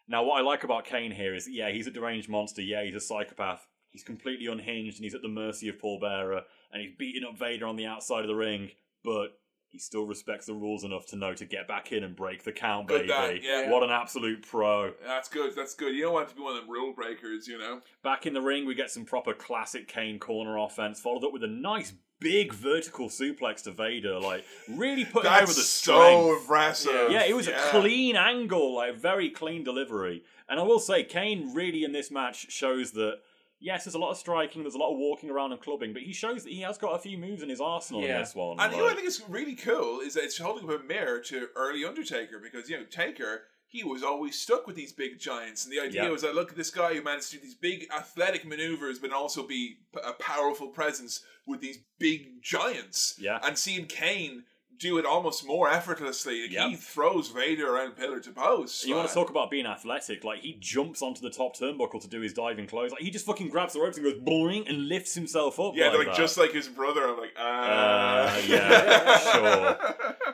[0.09, 2.95] Now, what I like about Kane here is, yeah, he's a deranged monster, yeah, he's
[2.95, 3.67] a psychopath.
[3.91, 7.39] he's completely unhinged and he's at the mercy of Paul Bearer and he's beating up
[7.39, 8.71] Vader on the outside of the ring,
[9.03, 9.39] but
[9.77, 12.53] he still respects the rules enough to know to get back in and break the
[12.53, 13.09] count, Good baby.
[13.09, 13.71] that, yeah.
[13.71, 14.93] What an absolute pro.
[15.07, 15.53] That's good.
[15.55, 15.95] That's good.
[15.95, 17.83] You don't want to be one of them rule breakers, you know.
[18.03, 21.45] Back in the ring, we get some proper classic Kane corner offense, followed up with
[21.45, 26.01] a nice big vertical suplex to Vader, like really putting over the That's strength.
[26.07, 27.11] so impressive.
[27.11, 27.69] Yeah, it was Yeah.
[27.69, 30.23] a clean angle, like very clean delivery.
[30.49, 33.19] And I will say, Kane really in this match shows that
[33.61, 36.03] yes, there's a lot of striking, there's a lot of walking around and clubbing, but
[36.03, 38.19] he shows that he has got a few moves in his arsenal in Yeah.
[38.21, 38.59] this one.
[38.61, 40.81] And you know what I like- think is really cool is that it's holding up
[40.81, 44.93] a mirror to early Undertaker because you know Taker he was always stuck with these
[44.93, 46.09] big giants, and the idea Yeah.
[46.11, 49.11] was that look at this guy who managed to do these big athletic maneuvers, but
[49.13, 53.17] also be p- a powerful presence with these big giants.
[53.19, 53.41] Yeah.
[53.43, 54.45] and seeing Kane
[54.79, 56.69] do it almost more effortlessly, like, Yeah.
[56.69, 58.87] he throws Vader around pillar to post.
[58.87, 60.23] You want to talk about being athletic?
[60.25, 62.91] Like he jumps onto the top turnbuckle to do his diving close.
[62.91, 65.73] Like he just fucking grabs the ropes and goes boing and lifts himself up.
[65.77, 67.09] Yeah, like, like just like his brother.
[67.09, 69.79] I'm like, ah, Uh, yeah, sure.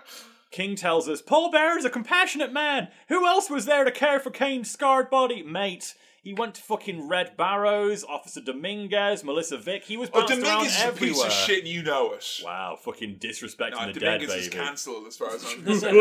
[0.51, 2.89] King tells us Paul Bearer is a compassionate man.
[3.09, 5.95] Who else was there to care for Kane's scarred body, mate?
[6.23, 9.85] He went to fucking Red Barrows, Officer Dominguez, Melissa Vick.
[9.85, 11.15] He was Oh, bounced around Dominguez is a everywhere.
[11.15, 12.25] piece of shit, and you know it.
[12.45, 15.97] Wow, fucking disrespecting No, the dead, Dominguez is cancelled as far as I'm concerned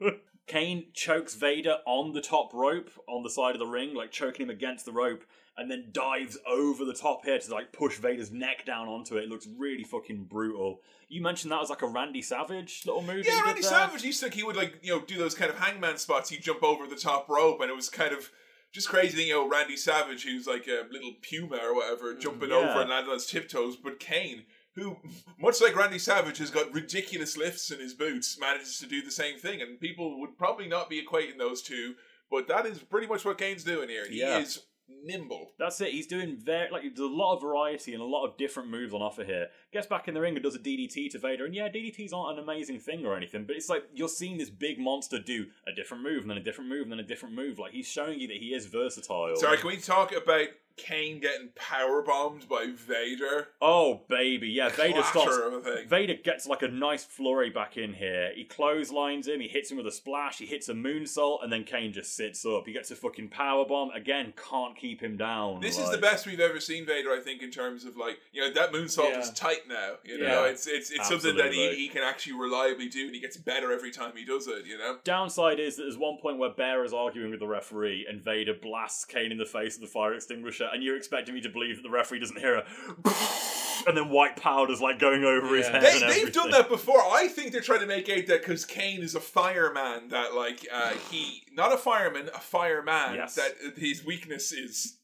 [0.00, 0.20] right.
[0.46, 4.44] Kane chokes Vader on the top rope on the side of the ring, like choking
[4.44, 5.24] him against the rope,
[5.58, 9.24] and then dives over the top here to like push Vader's neck down onto it.
[9.24, 10.82] It looks really fucking brutal.
[11.08, 13.26] You mentioned that was like a Randy Savage little move.
[13.26, 13.62] Yeah, Randy.
[13.62, 16.30] Savage used to he would like you know do those kind of hangman spots.
[16.30, 18.30] He'd jump over the top rope, and it was kind of
[18.72, 19.28] just crazy thing.
[19.28, 22.56] You know, Randy Savage, who's like a little puma or whatever, mm, jumping yeah.
[22.56, 23.76] over and landing on his tiptoes.
[23.76, 24.44] But Kane,
[24.74, 24.96] who
[25.40, 29.10] much like Randy Savage, has got ridiculous lifts in his boots, manages to do the
[29.10, 29.62] same thing.
[29.62, 31.94] And people would probably not be equating those two,
[32.30, 34.06] but that is pretty much what Kane's doing here.
[34.08, 34.38] He Yeah.
[34.38, 34.60] is
[35.04, 35.52] nimble.
[35.58, 35.90] That's it.
[35.90, 38.92] He's doing very like there's a lot of variety and a lot of different moves
[38.92, 39.48] on offer here.
[39.72, 42.38] Gets back in the ring and does a DDT to Vader, and yeah, DDTs aren't
[42.38, 45.72] an amazing thing or anything, but it's like you're seeing this big monster do a
[45.72, 47.58] different move and then a different move and then a different move.
[47.58, 49.36] Like he's showing you that he is versatile.
[49.36, 53.48] Sorry, can we talk about Kane getting power bombed by Vader?
[53.62, 55.36] Oh baby, yeah, Vader stops.
[55.36, 55.88] of a thing.
[55.88, 58.30] Vader gets like a nice flurry back in here.
[58.34, 61.64] He clotheslines him, he hits him with a splash, he hits a moonsault, and then
[61.64, 62.66] Kane just sits up.
[62.66, 63.90] He gets a fucking power bomb.
[63.90, 65.60] Again, can't keep him down.
[65.60, 68.42] This is the best we've ever seen Vader, I think, in terms of like you
[68.42, 69.20] know that moonsault Yeah.
[69.20, 69.94] is tight now.
[70.04, 70.50] You know, Yeah.
[70.50, 73.72] it's it's it's something that he, he can actually reliably do, and he gets better
[73.72, 74.66] every time he does it.
[74.66, 78.06] You know, Downside is that there's one point where Bear is arguing with the referee,
[78.08, 81.40] and Vader blasts Kane in the face with the fire extinguisher, and you're expecting me
[81.40, 82.64] to believe that the referee doesn't hear a
[83.86, 85.82] and then white powder's like going over his head.
[85.82, 86.32] they and they've everything.
[86.32, 87.00] done that before.
[87.00, 90.66] I think they're trying to make out that because Kane is a fireman, that like
[90.72, 93.14] uh, he not a fireman, a fireman.
[93.14, 93.34] Yes.
[93.36, 94.98] That his weakness is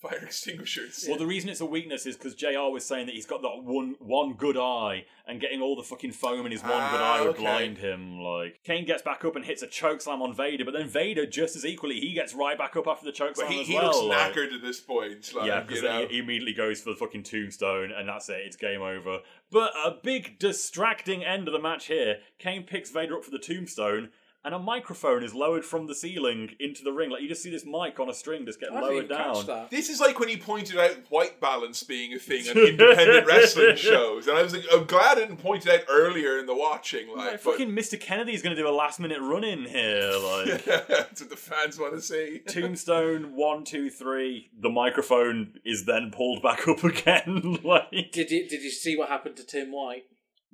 [0.00, 1.04] fire extinguishers.
[1.08, 2.70] Well, the reason it's a weakness is because Jr.
[2.72, 6.12] was saying that he's got that one one good eye, and getting all the fucking
[6.12, 7.42] foam in his one good Ah, eye would okay.
[7.42, 8.20] blind him.
[8.20, 11.26] Like Kane gets back up and hits a choke slam on Vader, but then Vader
[11.26, 13.74] just as equally he gets right back up after the choke slam he, as he
[13.74, 13.86] well.
[13.86, 15.32] looks like- knackered at this point.
[15.34, 16.06] Like, yeah, you because know.
[16.08, 18.40] he immediately goes for the fucking tombstone, and that's it.
[18.44, 19.20] It's game over.
[19.50, 22.16] But a big distracting end of the match here.
[22.38, 24.10] Kane picks Vader up for the tombstone,
[24.46, 27.10] and a microphone is lowered from the ceiling into the ring.
[27.10, 29.44] Like you just see this mic on a string just get I lowered down.
[29.46, 29.70] that.
[29.70, 33.74] This is like when he pointed out white balance being a thing on independent wrestling
[33.74, 36.54] shows, and I was like, I'm glad I didn't point it out earlier in the
[36.54, 37.08] watching.
[37.08, 38.00] Like, Like, but fucking Mr.
[38.00, 40.12] Kennedy's going to do a last minute run in here.
[40.12, 42.40] Like that's what the fans want to see.
[42.48, 44.50] Tombstone one two three.
[44.56, 47.58] The microphone is then pulled back up again.
[47.64, 50.04] like Did you did you see what happened to Tim White?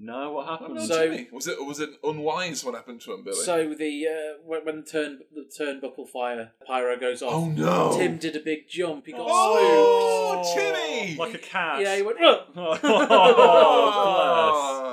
[0.03, 0.75] No, what happened?
[0.75, 3.37] No, So- Jimmy, was it was it unwise what happened to him, Billy?
[3.37, 7.97] So the uh, when, when the turn the turnbuckle fire pyro goes off, oh no!
[7.97, 9.07] Tim did a big jump.
[9.07, 11.17] He got Oh, Oh, Timmy!
[11.17, 11.81] like a cat.
[11.81, 12.19] Yeah, he went.
[12.23, 12.79] "Ugh." oh,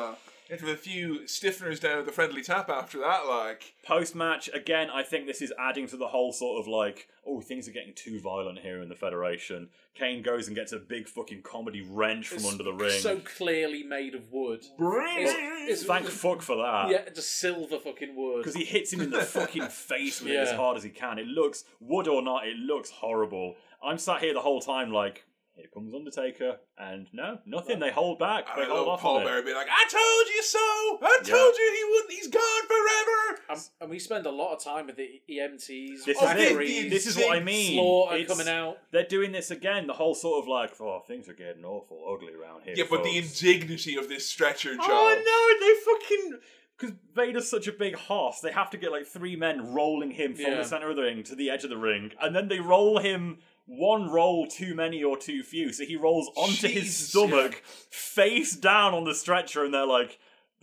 [0.10, 0.19] bless.
[0.50, 3.76] You have a few stiffeners down at the friendly tap after that, like.
[3.86, 7.40] Post match, again, I think this is adding to the whole sort of like, oh,
[7.40, 9.70] things are getting too violent here in the Federation.
[9.94, 13.00] Kane goes and gets a big fucking comedy wrench from under the ring.
[13.00, 14.66] So clearly made of wood.
[14.80, 16.90] It's, Thank fuck for that.
[16.90, 18.38] Yeah, just silver fucking wood.
[18.40, 20.56] Because he hits him in the fucking face with it as Yeah.
[20.58, 21.20] hard as he can.
[21.20, 23.56] It looks, wood or not, it looks horrible.
[23.84, 25.26] I'm sat here the whole time like,
[25.60, 27.80] here comes Undertaker, and no, nothing.
[27.80, 28.48] They hold back.
[28.56, 29.26] They I hold love off Paul on it.
[29.26, 30.60] Bearer being like, "I told you so!
[31.02, 31.66] I told Yeah.
[31.66, 32.12] you he wouldn't.
[32.14, 36.18] He's gone forever." Um, and we spend a lot of time with the EMTs, This
[36.22, 36.50] Oh, is it.
[36.50, 37.74] referees, This is what I mean.
[37.76, 38.78] slaughter It's- coming out.
[38.92, 39.88] They're doing this again.
[39.88, 42.74] The whole sort of like, oh, things are getting awful ugly around here.
[42.78, 44.86] Yeah, but the folks." indignity of this stretcher job.
[44.88, 46.40] Oh no, they fucking
[46.78, 48.40] because Vader's such a big hoss.
[48.40, 50.56] They have to get like three men rolling him from Yeah.
[50.58, 53.00] the center of the ring to the edge of the ring, and then they roll
[53.00, 55.72] him one roll too many or too few.
[55.72, 60.18] So he rolls onto his stomach, face down on the stretcher, and they're like,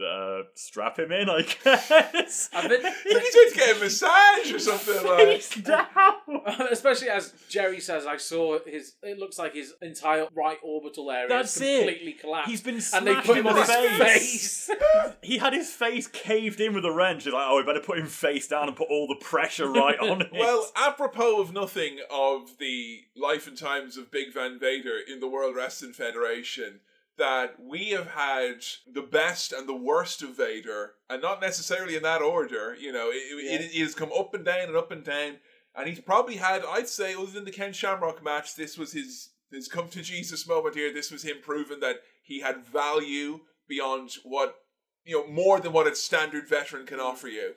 [0.05, 2.51] uh, strap him in, I guess.
[2.53, 5.19] I bet- You can just get a massage or something like.
[5.19, 5.87] face down.
[6.71, 8.95] Especially as Jerry says, I saw his.
[9.03, 11.77] It looks like his entire right orbital area That's is it.
[11.87, 12.51] completely collapsed.
[12.51, 14.67] He's been and they put him in on the his face.
[14.67, 14.71] face.
[15.23, 17.25] he had his face caved in with a wrench.
[17.25, 19.99] He's like, oh, we better put him face down and put all the pressure right
[19.99, 20.31] on it.
[20.33, 25.29] Well, apropos of nothing of the life and times of Big Van Vader in the
[25.29, 26.81] World Wrestling Federation,
[27.19, 32.03] that we have had the best and the worst of Vader, and not necessarily in
[32.03, 32.77] that order.
[32.79, 35.39] You know, it, it, it has come up and down and up and down,
[35.75, 39.31] and he's probably had, I'd say, other than the Ken Shamrock match, this was his
[39.51, 40.93] his come to Jesus moment here.
[40.93, 44.57] This was him proving that he had value beyond what
[45.05, 47.07] you know, more than what a standard veteran can mm-hmm.
[47.07, 47.55] offer you.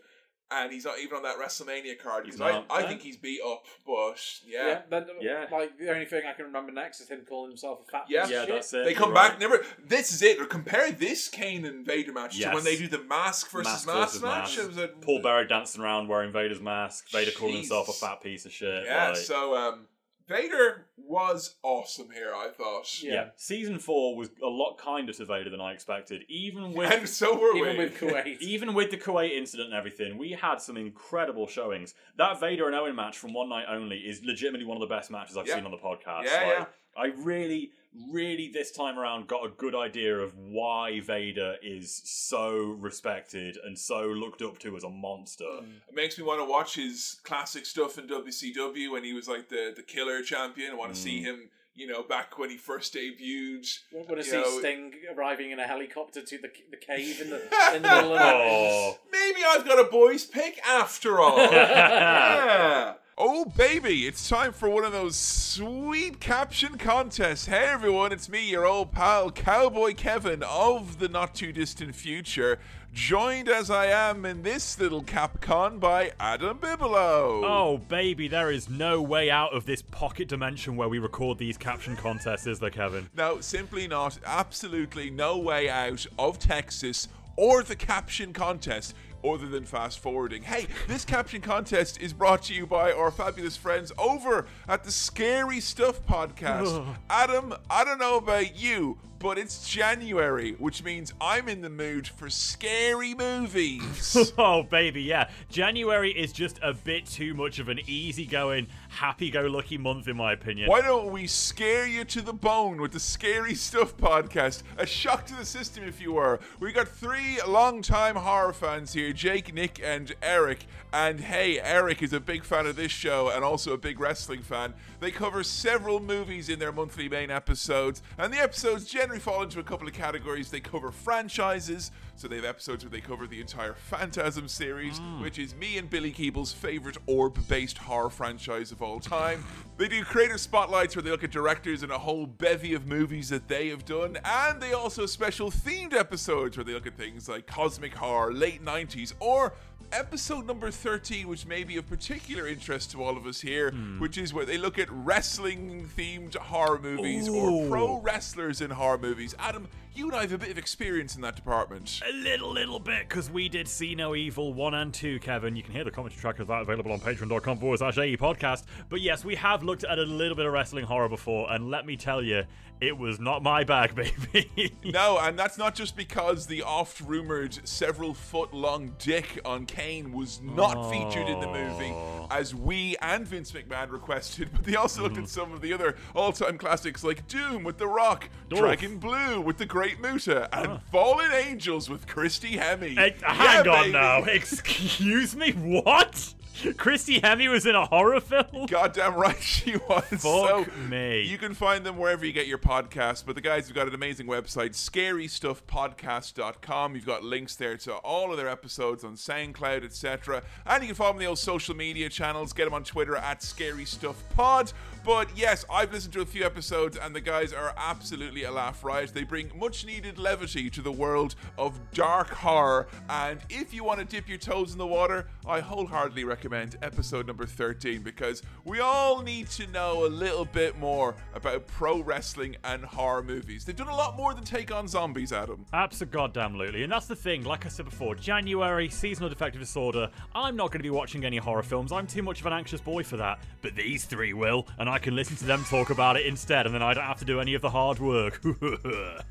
[0.51, 2.63] And he's not even on that WrestleMania card because I.
[2.71, 4.67] I think he's beat up, but yeah.
[4.67, 5.45] yeah, then, Yeah.
[5.51, 8.05] Like the only thing I can remember next is him calling himself a fat.
[8.09, 8.21] Yeah.
[8.21, 8.53] piece of yeah, shit.
[8.55, 8.85] that's it.
[8.85, 9.39] They come You're back right.
[9.39, 9.63] never.
[9.85, 10.39] This is it.
[10.41, 12.55] Or compare this Kane and Vader match to Yes.
[12.55, 14.57] when they do the mask versus Mask mask, versus match.
[14.57, 14.59] mask.
[14.59, 17.11] It was a, Paul Bearer dancing around wearing Vader's mask.
[17.11, 18.07] Vader calling himself a Jesus.
[18.07, 18.85] fat piece of shit.
[18.85, 19.09] Yeah.
[19.09, 19.85] like- So um,
[20.29, 22.31] Vader was awesome here.
[22.35, 23.01] I thought.
[23.03, 23.29] yeah.
[23.35, 26.21] Season four was a lot kinder to Vader than I expected.
[26.29, 27.83] Even with And so were Even we.
[27.85, 28.37] with Kuwait.
[28.41, 31.95] even with the Kuwait incident and everything, we had some incredible showings.
[32.17, 35.09] That Vader and Owen match from one night only is legitimately one of the best
[35.09, 35.55] matches I've Yeah.
[35.55, 36.25] seen on the podcast.
[36.25, 36.65] Yeah, Like, yeah.
[36.99, 37.71] I really,
[38.11, 43.77] really this time around got a good idea of why Vader is so respected and
[43.79, 45.47] so looked up to as a monster.
[45.87, 49.49] It makes me want to watch his classic stuff in WCW when he was like
[49.49, 50.71] the the killer champion.
[50.71, 51.03] I want to Mm.
[51.03, 51.49] see him.
[51.75, 53.65] You know, back when he first debuted.
[53.93, 57.29] Want to you see know, Sting arriving in a helicopter to the the cave in
[57.29, 57.37] the
[57.75, 61.37] in the middle of the Oh, Maybe I've got a boys' pick after all.
[61.53, 62.95] yeah.
[63.21, 67.47] Oh, baby, it's time for one of those sweet caption contests.
[67.47, 72.59] Hey, everyone, it's me, your old pal, Cowboy Kevin of the not too distant future,
[72.93, 77.43] joined as I am in this little Capcon by Adam Bigelow.
[77.43, 81.57] Oh, baby, there is no way out of this pocket dimension where we record these
[81.57, 83.09] caption contests, is there, Kevin?
[83.17, 84.17] No, simply not.
[84.25, 88.93] Absolutely no way out of Texas or the caption contest
[89.23, 90.43] other than fast forwarding.
[90.43, 94.91] Hey, this caption contest is brought to you by our fabulous friends over at the
[94.91, 96.95] Scary Stuff podcast.
[97.09, 102.07] Adam, I don't know about you, but it's January, which means I'm in the mood
[102.07, 104.33] for scary movies.
[104.37, 105.29] Oh, baby, yeah.
[105.49, 110.15] January is just a bit too much of an easygoing, happy go lucky month, in
[110.15, 110.69] my opinion.
[110.69, 114.63] Why don't we scare you to the bone with the Scary Stuff podcast?
[114.77, 116.39] A shock to the system, if you were.
[116.59, 120.65] We've got three long-time horror fans here Jake, Nick, and Eric.
[120.93, 124.41] And hey, Eric is a big fan of this show and also a big wrestling
[124.41, 124.73] fan.
[124.99, 129.59] They cover several movies in their monthly main episodes, and the episodes generally fall into
[129.59, 130.51] a couple of categories.
[130.51, 135.21] They cover franchises, so they have episodes where they cover the entire Phantasm series, hmm.
[135.21, 139.45] which is me and Billy Keeble's favorite orb based horror franchise of all time.
[139.77, 143.29] They do creator spotlights where they look at directors and a whole bevy of movies
[143.29, 147.29] that they have done, and they also special themed episodes where they look at things
[147.29, 149.53] like cosmic horror, late 90s, or
[149.91, 153.99] episode number 13, which may be of particular interest to all of us here, hmm.
[153.99, 158.97] which is where they look at wrestling themed horror movies or pro wrestlers in horror
[158.97, 159.35] movies.
[159.39, 162.01] Adam, you and I have a bit of experience in that department.
[162.07, 165.55] A little, little bit, because we did See No Evil 1 and 2, Kevin.
[165.55, 168.63] You can hear the commentary track of that available on patreon.com forward slash AE podcast.
[168.89, 171.85] But yes, we have looked at a little bit of wrestling horror before, and let
[171.85, 172.43] me tell you,
[172.81, 173.93] it was not my bag,
[174.33, 174.73] baby.
[174.85, 180.13] No, and that's not just because the oft rumored several foot long dick on Kane
[180.13, 181.93] was not featured in the movie,
[182.31, 185.29] as we and Vince McMahon requested, but they also looked at mm-hmm.
[185.29, 188.59] some of the other all time classics like Doom with The Rock, Oof.
[188.59, 190.81] Dragon Blue with The Great Muta, and ah.
[190.91, 192.95] Fallen Angels with Christy Hemme.
[192.95, 193.93] Hey, Yeah, hang on baby.
[193.93, 194.23] now.
[194.25, 196.33] Excuse me, what?
[196.75, 198.65] Christy Hemme was in a horror film?
[198.65, 200.03] Goddamn right she was.
[200.09, 201.21] Fuck so me.
[201.21, 203.95] You can find them wherever you get your podcasts, but the guys have got an
[203.95, 206.95] amazing website, scarystuffpodcast.com.
[206.95, 210.43] You've got links there to all of their episodes on SoundCloud, etc.
[210.65, 212.51] And you can follow them on the old social media channels.
[212.51, 214.73] Get them on Twitter at scarystuffpod.
[215.05, 218.83] But yes, I've listened to a few episodes and the guys are absolutely a laugh
[218.83, 219.13] riot.
[219.13, 222.87] They bring much needed levity to the world of dark horror.
[223.09, 227.27] And if you want to dip your toes in the water, I wholeheartedly recommend episode
[227.27, 232.55] number 13 because we all need to know a little bit more about pro wrestling
[232.63, 233.65] and horror movies.
[233.65, 235.65] They've done a lot more than take on zombies, Adam.
[235.73, 236.83] Absolutely.
[236.83, 240.09] And that's the thing, like I said before, January, seasonal defective disorder.
[240.35, 241.91] I'm not going to be watching any horror films.
[241.91, 243.39] I'm too much of an anxious boy for that.
[243.61, 246.75] But these three will, and I can listen to them talk about it instead, and
[246.75, 248.41] then I don't have to do any of the hard work.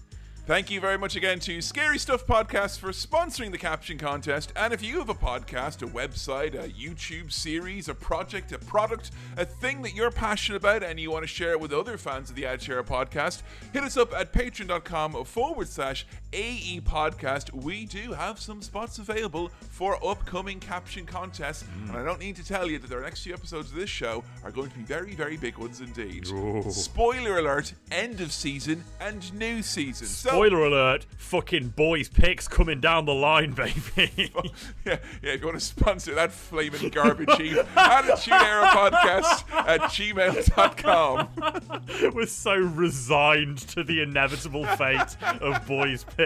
[0.48, 4.50] Thank you very much again to Scary Stuff Podcast for sponsoring the caption contest.
[4.56, 9.10] And if you have a podcast, a website, a YouTube series, a project, a product,
[9.36, 12.30] a thing that you're passionate about and you want to share it with other fans
[12.30, 13.42] of the Ad Share podcast,
[13.74, 17.52] hit us up at patreon.com forward slash AE podcast.
[17.52, 21.64] We do have some spots available for upcoming caption contests.
[21.64, 21.88] Mm.
[21.88, 24.22] And I don't need to tell you that the next few episodes of this show
[24.44, 26.26] are going to be very, very big ones indeed.
[26.70, 30.06] Spoiler alert, end of season and new season.
[30.06, 33.78] So Spoiler alert, fucking boys' picks coming down the line, baby.
[34.84, 39.80] yeah, yeah, if you want to sponsor that flaming garbage heap, Attitude Era Podcast at
[39.82, 41.28] gmail.com.
[42.14, 46.17] We're so resigned to the inevitable fate of boys' picks.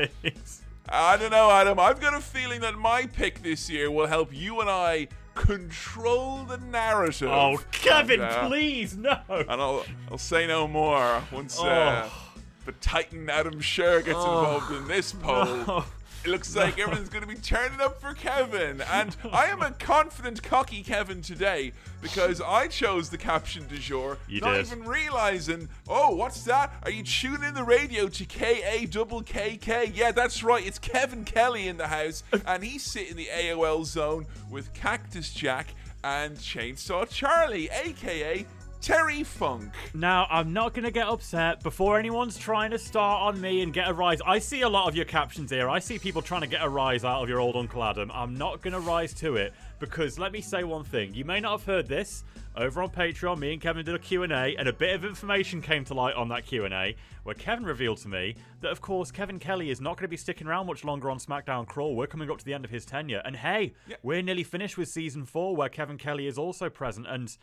[0.89, 1.79] I don't know, Adam.
[1.79, 6.45] I've got a feeling that my pick this year will help you and I control
[6.45, 7.29] the narrative.
[7.31, 9.19] Oh, Kevin, And, uh, please, no.
[9.29, 12.33] And I'll, I'll say no more once uh, Oh.
[12.67, 15.45] the Titan Adam Scher gets involved in this poll.
[15.45, 15.85] No.
[16.25, 18.81] It looks like everything's going to be turning up for Kevin.
[18.83, 24.19] And I am a confident, cocky Kevin today because I chose the caption du jour,
[24.29, 24.67] You not did.
[24.67, 26.73] even realizing, oh, what's that?
[26.85, 29.91] Are you tuning in the radio to K A double K K?
[29.95, 30.65] Yeah, that's right.
[30.65, 35.33] It's Kevin Kelly in the house, and he's sitting in the AOL zone with Cactus
[35.35, 38.47] Jack and Chainsaw Charlie, aka
[38.83, 39.73] Terry Funk.
[39.95, 43.73] Now, I'm not going to get upset before anyone's trying to start on me and
[43.73, 44.19] get a rise.
[44.27, 45.71] I see a lot of your captions here.
[45.71, 48.11] I see people trying to get a rise out of your old Uncle Adam.
[48.13, 51.15] I'm not going to rise to it because let me say one thing.
[51.15, 52.25] You may not have heard this.
[52.55, 55.85] Over on Patreon, me and Kevin did a Q&A and a bit of information came
[55.87, 59.71] to light on that Q&A where Kevin revealed to me that of course Kevin Kelly
[59.71, 61.95] is not going to be sticking around much longer on SmackDown Crawl.
[61.95, 63.23] We're coming up to the end of his tenure.
[63.25, 67.35] And hey, we're nearly finished with season 4 where Kevin Kelly is also present and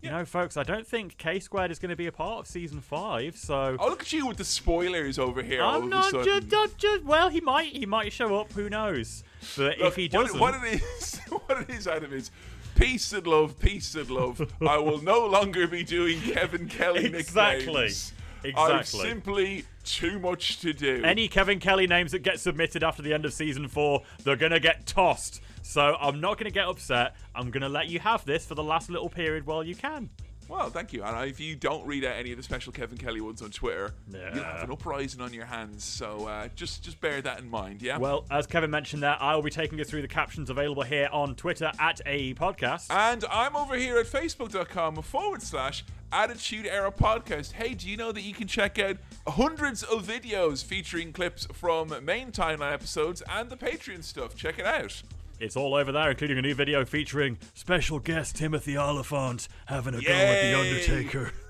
[0.00, 2.46] you know, folks, I don't think K Squared is going to be a part of
[2.46, 5.62] season five, so Oh, look at you with the spoilers over here.
[5.62, 7.04] I'm not just, not just.
[7.04, 8.52] Well, he might, he might show up.
[8.52, 9.24] Who knows?
[9.56, 12.30] But Look, if he what- doesn't, what, it is, what it is, Adam, is
[12.76, 14.40] peace and love, peace and love.
[14.60, 17.66] I will no longer be doing Kevin Kelly Exactly.
[17.66, 18.12] nicknames.
[18.44, 19.00] I've Exactly.
[19.00, 21.02] simply too much to do.
[21.04, 24.60] any Kevin Kelly names that get submitted after the end of season four, they're gonna
[24.60, 25.40] get tossed.
[25.68, 27.14] So I'm not gonna get upset.
[27.34, 30.08] I'm gonna let you have this for the last little period while you can.
[30.48, 31.02] well, thank you.
[31.02, 33.92] And if you don't read out any of the special Kevin Kelly ones on Twitter,
[34.10, 35.84] you'll have an uprising on your hands.
[35.84, 37.82] So uh, just just bear that in mind.
[37.82, 37.98] Yeah.
[37.98, 41.10] Well, as Kevin mentioned there, I will be taking you through the captions available here
[41.12, 42.86] on Twitter at AE Podcast.
[42.88, 47.52] And I'm over here at facebook.com forward slash Attitude Era Podcast.
[47.52, 51.92] Hey, do you know that you can check out hundreds of videos featuring clips from
[52.02, 54.34] main timeline episodes and the Patreon stuff?
[54.34, 55.02] Check it out.
[55.40, 60.00] It's all over there, including a new video featuring special guest Timothy Olyphant having a
[60.00, 61.32] go at The Undertaker.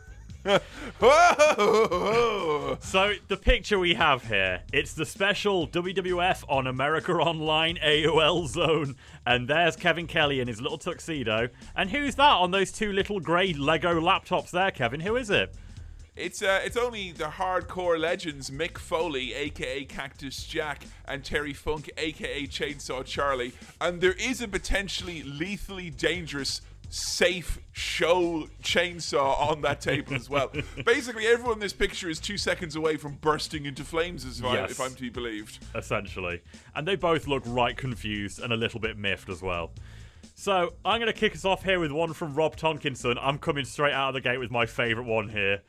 [2.80, 8.96] So the picture we have here, it's the special WWF on America Online AOL zone,
[9.26, 11.48] and there's Kevin Kelly in his little tuxedo.
[11.76, 15.00] And who's that on those two little grey Lego laptops there, Kevin?
[15.00, 15.54] Who is it?
[16.18, 21.88] It's uh, it's only the hardcore legends Mick Foley, aka Cactus Jack, and Terry Funk,
[21.96, 29.80] aka Chainsaw Charlie, and there is a potentially lethally dangerous safe show chainsaw on that
[29.80, 30.50] table as well.
[30.86, 34.70] Basically, everyone in this picture is two seconds away from bursting into flames, as Yes.
[34.72, 35.62] if I'm to be believed.
[35.74, 36.40] essentially.
[36.74, 39.70] And they both look right confused and a little bit miffed as well.
[40.34, 43.18] So I'm going to kick us off here with one from Rob Tonkinson.
[43.20, 45.60] I'm coming straight out of the gate with my favourite one here.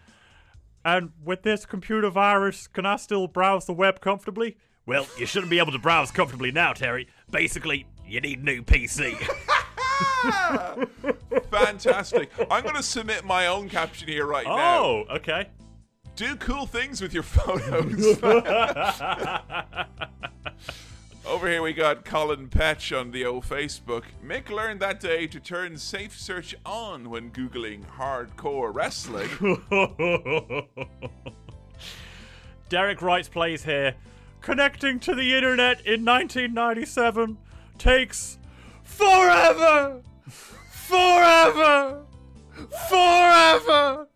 [0.98, 4.58] And with this computer virus, can I still browse the web comfortably?
[4.88, 7.08] Well, you shouldn't be able to browse comfortably now, Terry.
[7.30, 9.16] Basically, you need a new PC.
[11.51, 12.32] Fantastic.
[12.50, 14.80] I'm going to submit my own caption here right now.
[14.80, 15.50] oh, okay.
[16.16, 18.18] do cool things with your photos.
[21.26, 24.04] Over here we got Colin Petch on the old Facebook.
[24.24, 29.30] Mick learned that day to turn safe search on when googling hardcore wrestling.
[32.70, 33.96] Derek Wright's plays here.
[34.42, 37.38] Connecting to the internet in 1997
[37.78, 38.38] takes
[38.84, 40.02] forever!
[40.28, 42.06] Forever!
[42.90, 44.09] Forever!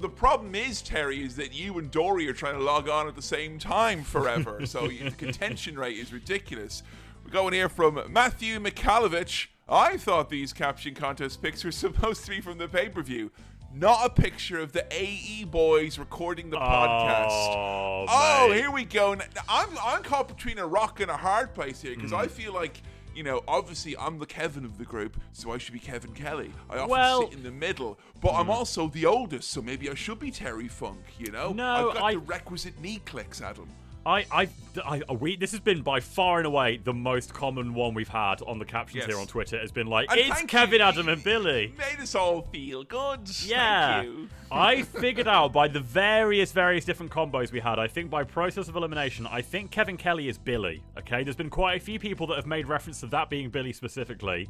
[0.00, 3.06] Well, the problem is, Terry, is that you and Dory are trying to log on
[3.06, 6.82] at the same time forever, so the contention rate is ridiculous.
[7.24, 12.30] We're going here from Matthew Mikhailovich I thought these caption contest pics were supposed to
[12.30, 13.30] be from the pay per view,
[13.72, 17.28] not a picture of the AE boys recording the podcast.
[17.30, 19.12] Oh, Oh, here we go.
[19.48, 22.18] I'm I'm caught between a rock and a hard place here because mm.
[22.18, 22.82] I feel like.
[23.20, 26.50] You know, obviously, I'm the Kevin of the group, so I should be Kevin Kelly.
[26.70, 27.28] I often Well- Hmm.
[27.28, 30.68] sit in the middle, but I'm also the oldest, so maybe I should be Terry
[30.68, 31.02] Funk.
[31.18, 33.68] You know, No, I've got I- the requisite knee clicks, Adam.
[34.06, 34.48] I, I,
[34.82, 38.40] I, we, this has been by far and away the most common one we've had
[38.42, 39.06] on the captions Yes.
[39.06, 39.58] here on Twitter.
[39.58, 40.84] Has been like, And it's Kevin, you.
[40.86, 41.74] Adam, and Billy.
[41.76, 43.20] Made us all feel good.
[43.44, 44.00] Yeah.
[44.02, 44.28] Thank you.
[44.50, 48.68] I figured out by the various, various different combos we had, I think by process
[48.68, 50.82] of elimination, I think Kevin Kelly is Billy.
[50.98, 53.72] Okay, there's been quite a few people that have made reference to that being Billy
[53.72, 54.48] specifically.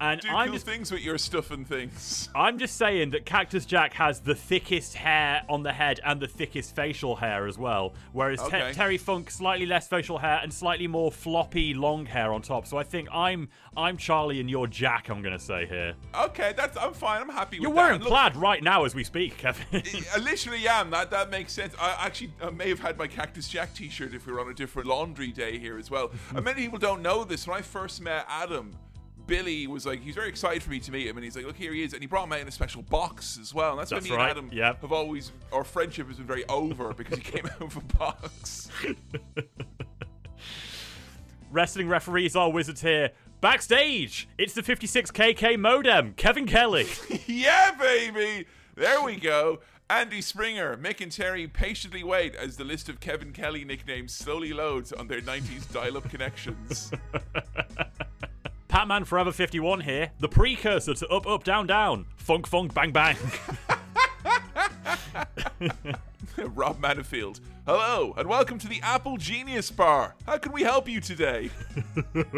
[0.00, 2.28] And Do I'm cool just things with your stuff and things.
[2.34, 6.28] I'm just saying that Cactus Jack has the thickest hair on the head and the
[6.28, 10.86] thickest facial hair as well, whereas Te- Terry Funk slightly less facial hair and slightly
[10.86, 12.66] more floppy long hair on top.
[12.66, 15.08] So I think I'm I'm Charlie and you're Jack.
[15.08, 15.94] I'm gonna say here.
[16.14, 17.22] Okay, that's I'm fine.
[17.22, 17.82] I'm happy You're with that.
[17.82, 19.64] wearing look, plaid right now as we speak, Kevin.
[20.14, 20.90] I literally am.
[20.90, 21.74] That that makes sense.
[21.80, 24.54] I actually I may have had my Cactus Jack T-shirt if we were on a
[24.54, 26.10] different laundry day here as well.
[26.34, 27.46] and many people don't know this.
[27.46, 28.76] When I first met Adam,
[29.26, 31.56] Billy was like, he's very excited for me to meet him, and he's like, look,
[31.56, 33.72] here he is, and he brought him out in a special box as well.
[33.72, 34.80] And that's, That's why me right, and Adam yep.
[34.80, 38.68] have always our friendship has been very over because he came out of a box.
[41.50, 43.12] Wrestling referees are wizards here.
[43.40, 46.86] Backstage, it's the 56KK modem, Kevin Kelly.
[47.26, 48.46] yeah, baby.
[48.74, 49.60] There we go.
[49.88, 54.52] Andy Springer, Mick and Terry patiently wait as the list of Kevin Kelly nicknames slowly
[54.52, 56.90] loads on their 90s dial-up connections.
[58.76, 63.16] Patman Forever 51 here, the precursor to Up Up Down Down, Funk Funk Bang Bang.
[66.36, 67.40] Rob Manifield.
[67.64, 70.14] Hello, and welcome to the Apple Genius Bar.
[70.26, 71.48] How can we help you today?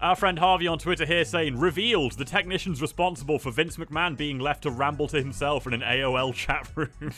[0.00, 4.38] Our friend Harvey on Twitter here saying, revealed the technicians responsible for Vince McMahon being
[4.38, 7.12] left to ramble to himself in an AOL chat room.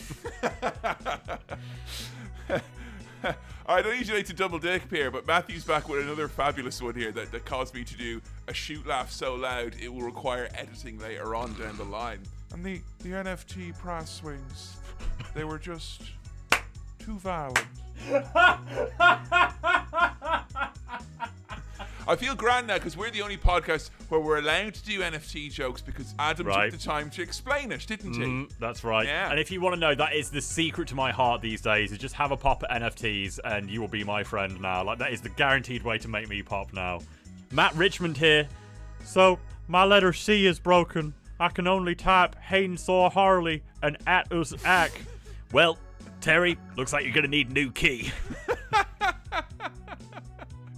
[3.69, 6.95] I don't usually like to double dip here, but Matthew's back with another fabulous one
[6.95, 10.49] here that, that caused me to do a shoot laugh so loud it will require
[10.55, 12.21] editing later on down the line.
[12.53, 14.77] And the, the NFT price swings,
[15.35, 16.03] they were just
[17.01, 17.67] too violent.
[22.09, 25.53] I feel grand now because we're the only podcast where we're allowed to do NFT
[25.53, 26.71] jokes because Adam Right.
[26.71, 28.21] took the time to explain it, didn't he?
[28.21, 29.07] Mm, that's right.
[29.07, 29.31] Yeah.
[29.31, 31.91] And if you want to know, that is the secret to my heart these days,
[31.91, 34.85] is just have a pop at NFTs and you will be my friend now.
[34.85, 37.01] Like, that is the guaranteed way to make me pop now.
[37.51, 38.47] Matt Richmond here.
[39.05, 41.13] So, my letter C is broken.
[41.41, 44.93] I can only type Hainsaw Harley and Atlas Ack.
[45.53, 45.77] well,
[46.21, 48.13] Terry, looks like you're going to need a new key.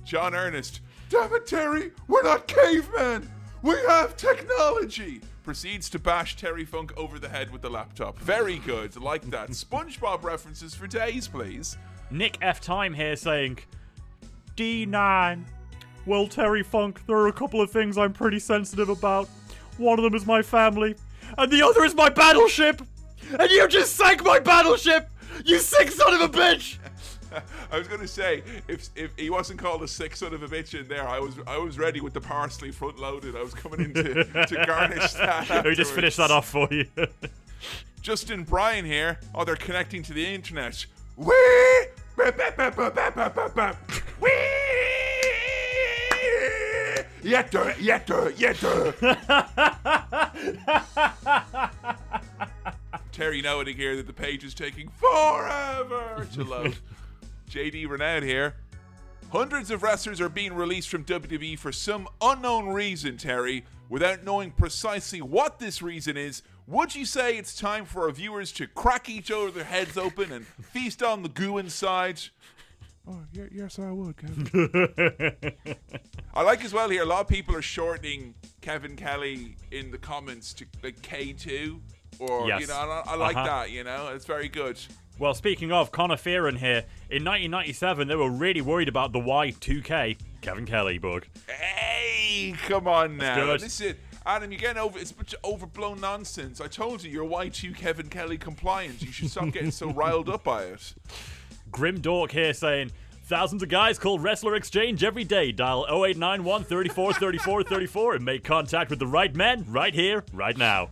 [0.05, 0.81] John Ernest.
[1.09, 1.93] Damn it, Terry!
[2.07, 3.31] We're not cavemen!
[3.63, 5.23] We have technology!
[5.43, 8.19] Proceeds to bash Terry Funk over the head with the laptop.
[8.19, 9.49] Very good, like that.
[9.51, 11.79] SpongeBob references for days, please.
[12.11, 12.61] Nick F.
[12.61, 13.59] Time here saying,
[14.57, 15.45] D9.
[16.05, 19.29] Well, Terry Funk, there are a couple of things I'm pretty sensitive about.
[19.79, 20.95] One of them is my family,
[21.39, 22.83] and the other is my battleship!
[23.39, 25.09] And you just sank my battleship!
[25.45, 26.79] You sick son of a bitch!
[27.73, 30.79] I was gonna say, if if he wasn't called a sick son of a bitch
[30.79, 33.37] in there, I was I was ready with the parsley front loaded.
[33.37, 35.65] I was coming in to, to garnish that.
[35.65, 36.87] We just finished that off for you.
[38.01, 39.19] Justin Bryan here.
[39.35, 40.87] Oh, they're connecting to the internet.
[41.17, 41.33] Wee!
[47.23, 48.95] Yetter, yetter, yetter.
[53.13, 56.77] Terry knowing here that the page is taking forever to load.
[57.49, 58.55] JD Renown here.
[59.31, 63.65] Hundreds of wrestlers are being released from WWE for some unknown reason, Terry.
[63.91, 68.53] Without knowing precisely what this reason is, would you say it's time for our viewers
[68.53, 72.21] to crack each other their heads open and feast on the goo inside?
[73.07, 75.55] Oh, ye- yes, I would, Kevin.
[76.35, 79.99] I like as well here, a lot of people are shortening Kevin Kelly in the
[79.99, 81.81] comments to like K2.
[82.19, 83.47] Or, you know, I, I like Uh-huh.
[83.47, 84.79] that, you know, it's very good.
[85.19, 86.85] Well, speaking of, Connor Fearon here.
[87.11, 90.17] In 1997, they were really worried about the Y2K.
[90.41, 91.27] Kevin Kelly, bug.
[91.49, 93.53] Hey, come on now.
[93.55, 94.99] Listen, Adam, you're getting over.
[94.99, 96.61] It's a bunch of overblown nonsense.
[96.61, 99.03] I told you, you're Y2 Kevin Kelly compliant.
[99.03, 100.95] You should stop getting so riled up by it.
[101.71, 102.93] Grim Dork here saying,
[103.29, 105.53] Thousands of guys call Wrestler Exchange every day.
[105.53, 110.57] Dial 0891 34 34 34 and make contact with the right men right here, right
[110.57, 110.89] now.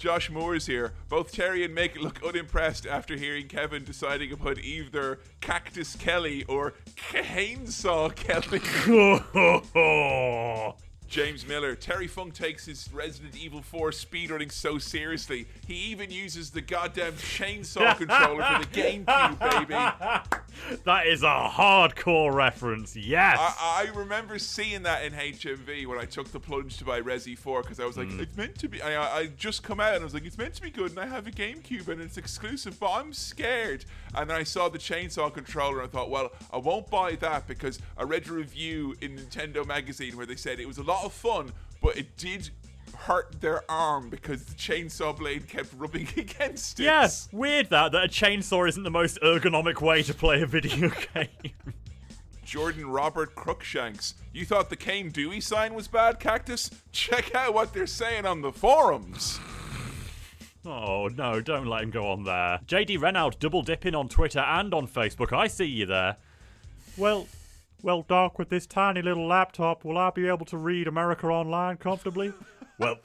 [0.00, 0.94] Josh Moore's here.
[1.10, 6.72] Both Terry and Mick look unimpressed after hearing Kevin deciding upon either Cactus Kelly or
[6.96, 8.60] Canesaw Kelly.
[11.10, 11.74] James Miller.
[11.74, 17.14] Terry Funk takes his Resident Evil 4 speedrunning so seriously, he even uses the goddamn
[17.14, 20.78] chainsaw controller for the GameCube, baby.
[20.84, 22.94] that is a hardcore reference.
[22.94, 23.38] Yes.
[23.40, 27.36] I, I remember seeing that in HMV when I took the plunge to buy Resi
[27.36, 28.20] 4 because I was like, Mm.
[28.20, 28.80] it's meant to be.
[28.80, 31.00] I, I just come out and I was like, it's meant to be good, and
[31.00, 33.84] I have a GameCube and it's exclusive, but I'm scared.
[34.14, 37.46] And then I saw the chainsaw controller and I thought, well, I won't buy that
[37.48, 40.99] because I read a review in Nintendo Magazine where they said it was a lot
[41.04, 42.50] of fun, but it did
[42.96, 46.84] hurt their arm because the chainsaw blade kept rubbing against it.
[46.84, 50.90] Yes, weird that that a chainsaw isn't the most ergonomic way to play a video
[51.14, 51.52] game.
[52.44, 54.14] Jordan Robert Crookshanks.
[54.32, 56.70] You thought the Cane Dewey sign was bad, Cactus?
[56.90, 59.38] Check out what they're saying on the forums.
[60.66, 62.60] Oh no, don't let him go on there.
[62.66, 65.32] JD Renaud double dipping on Twitter and on Facebook.
[65.32, 66.16] I see you there.
[66.96, 67.28] Well,
[67.82, 71.76] well, Doc, with this tiny little laptop, will I be able to read America Online
[71.76, 72.32] comfortably?
[72.78, 72.96] well,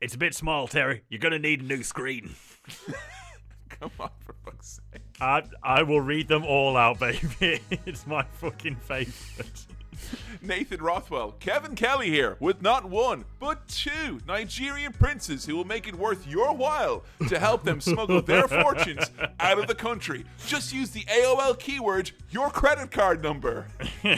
[0.00, 1.02] it's a bit small, Terry.
[1.08, 2.34] You're gonna need a new screen.
[3.68, 5.02] Come on, for fuck's sake.
[5.20, 7.60] I I will read them all out, baby.
[7.86, 9.66] it's my fucking favorite.
[10.42, 15.86] Nathan Rothwell, Kevin Kelly here with not one, but two Nigerian princes who will make
[15.88, 20.24] it worth your while to help them smuggle their fortunes out of the country.
[20.46, 23.66] Just use the AOL keyword, your credit card number.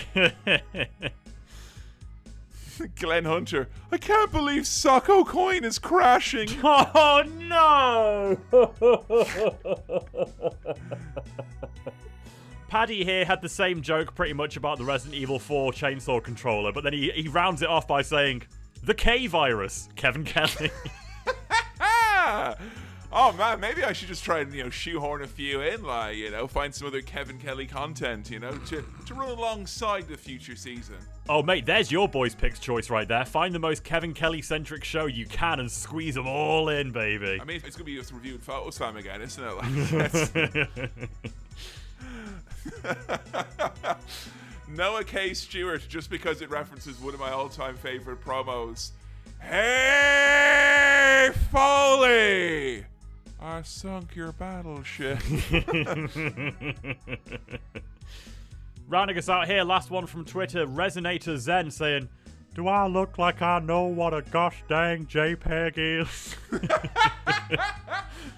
[2.96, 6.48] Glenn Hunter, I can't believe Socko Coin is crashing.
[6.62, 8.36] Oh no!
[12.74, 16.72] Paddy here had the same joke pretty much about the Resident Evil 4 chainsaw controller,
[16.72, 18.42] but then he, he rounds it off by saying,
[18.82, 20.72] The K virus, Kevin Kelly.
[23.16, 26.16] Oh man, maybe I should just try and you know shoehorn a few in, like
[26.16, 30.16] you know, find some other Kevin Kelly content, you know, to to run alongside the
[30.16, 30.96] future season.
[31.28, 33.24] oh, mate, there's your boys' picks choice right there.
[33.24, 37.38] Find the most Kevin Kelly centric show you can and squeeze them all in, baby.
[37.40, 40.64] I mean, it's gonna be us reviewing Photo Slam again, isn't it?
[40.74, 40.90] Like,
[44.68, 45.34] Noah K.
[45.34, 48.90] Stewart, just because it references one of my all-time favorite promos.
[49.40, 52.84] Hey, Foley!
[53.40, 55.18] I sunk your battleship.
[58.88, 62.08] Rounding us out here, last one from Twitter, Resonator Zen saying,
[62.54, 66.36] Do I look like I know what a gosh dang JPEG is?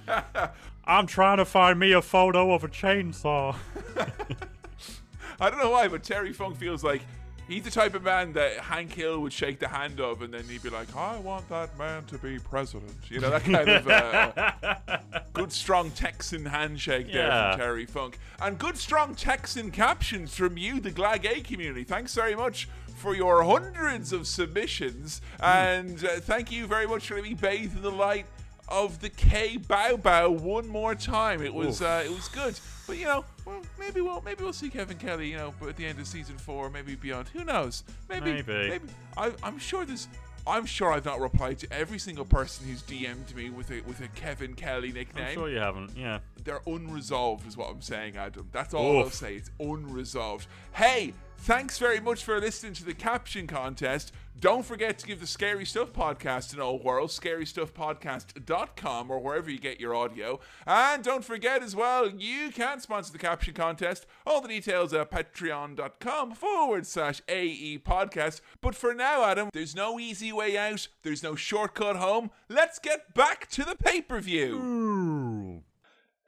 [0.86, 3.56] I'm trying to find me a photo of a chainsaw.
[5.40, 7.02] I don't know why, but Terry Funk feels like
[7.48, 10.44] he's the type of man that Hank Hill would shake the hand of, and then
[10.44, 13.89] he'd be like, "I want that man to be president." You know that kind of
[13.89, 14.98] uh,
[15.32, 17.50] good, strong Texan handshake there Yeah.
[17.52, 21.84] from Terry Funk, and good, strong Texan captions from you, the Glag A community.
[21.84, 22.68] Thanks very much.
[22.97, 27.76] For your hundreds of submissions, and uh, thank you very much for letting me bathe
[27.76, 28.24] in the light
[28.69, 31.43] of the K Bow Bow one more time.
[31.43, 34.70] It was uh, it was good, but you know, well, maybe we'll maybe we'll see
[34.70, 37.28] Kevin Kelly, you know, at the end of season four, maybe beyond.
[37.28, 37.85] Who knows?
[38.09, 38.53] Maybe Maybe.
[38.69, 38.85] maybe.
[39.17, 40.09] I, I'm sure there's.
[40.49, 44.01] I'm sure I've not replied to every single person who's DM'd me with a with
[44.01, 45.27] a Kevin Kelly nickname.
[45.27, 46.20] I'm sure you haven't, yeah.
[46.45, 48.49] They're unresolved, is what I'm saying, Adam.
[48.53, 49.35] That's all I'll say.
[49.35, 50.47] It's unresolved.
[50.73, 54.12] Hey, thanks very much for listening to the caption contest.
[54.39, 59.58] Don't forget to give the Scary Stuff Podcast an old whirl, scarystuffpodcast.com or wherever you
[59.58, 60.40] get your audio.
[60.66, 64.05] And don't forget as well, you can sponsor the caption contest.
[64.26, 68.42] All the details at patreon.com forward slash AE podcast.
[68.60, 72.31] But for now, Adam, there's no easy way out, there's no shortcut home.
[72.50, 75.62] Let's get back to the pay per view.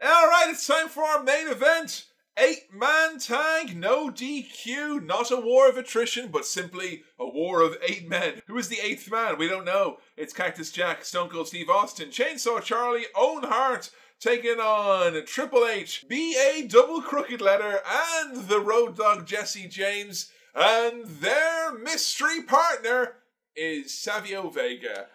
[0.02, 2.06] All right, it's time for our main event.
[2.40, 7.76] Eight man tag, no DQ, not a war of attrition, but simply a war of
[7.82, 8.42] eight men.
[8.46, 9.38] Who is the eighth man?
[9.38, 9.96] We don't know.
[10.16, 16.06] It's Cactus Jack, Stone Cold Steve Austin, Chainsaw Charlie, Owen Hart, taking on Triple H,
[16.08, 20.30] BA Double Crooked Letter, and the Road Dogg Jesse James.
[20.54, 23.16] And their mystery partner
[23.56, 25.06] is Savio Vega.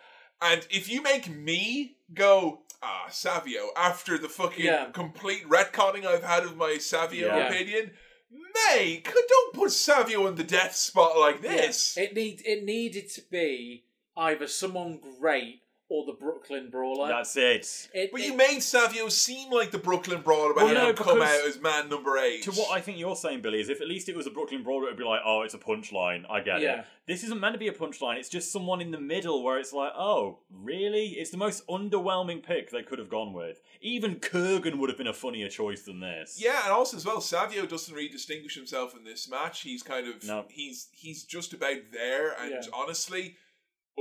[0.41, 4.91] And if you make me go, ah, Savio, after the fucking Yeah.
[4.91, 7.47] complete retconning I've had of my Savio Yeah.
[7.47, 7.97] opinion,
[8.31, 11.97] mate, don't put Savio on the death spot like this.
[11.97, 15.62] It need it needed to be either someone great
[15.93, 17.07] or the Brooklyn Brawler.
[17.07, 17.89] That's it.
[17.93, 20.89] It- But it- you made Savio seem like the Brooklyn Brawler by Well, having no,
[20.89, 22.41] him come out as man number eight.
[22.43, 24.63] To what I think you're saying, Billy, is if at least it was a Brooklyn
[24.63, 26.25] Brawler, it'd be like, oh, it's a punchline.
[26.29, 26.79] I get Yeah.
[26.79, 26.85] it.
[27.05, 28.17] This isn't meant to be a punchline.
[28.17, 31.09] It's just someone in the middle where it's like, oh, really?
[31.19, 33.61] It's the most underwhelming pick they could have gone with.
[33.81, 36.39] Even Kurrgan would have been a funnier choice than this.
[36.41, 39.61] Yeah, and also as well, Savio doesn't really distinguish himself in this match.
[39.61, 40.45] He's kind of No.
[40.49, 42.61] he's he's just about there, and Yeah.
[42.73, 43.35] honestly,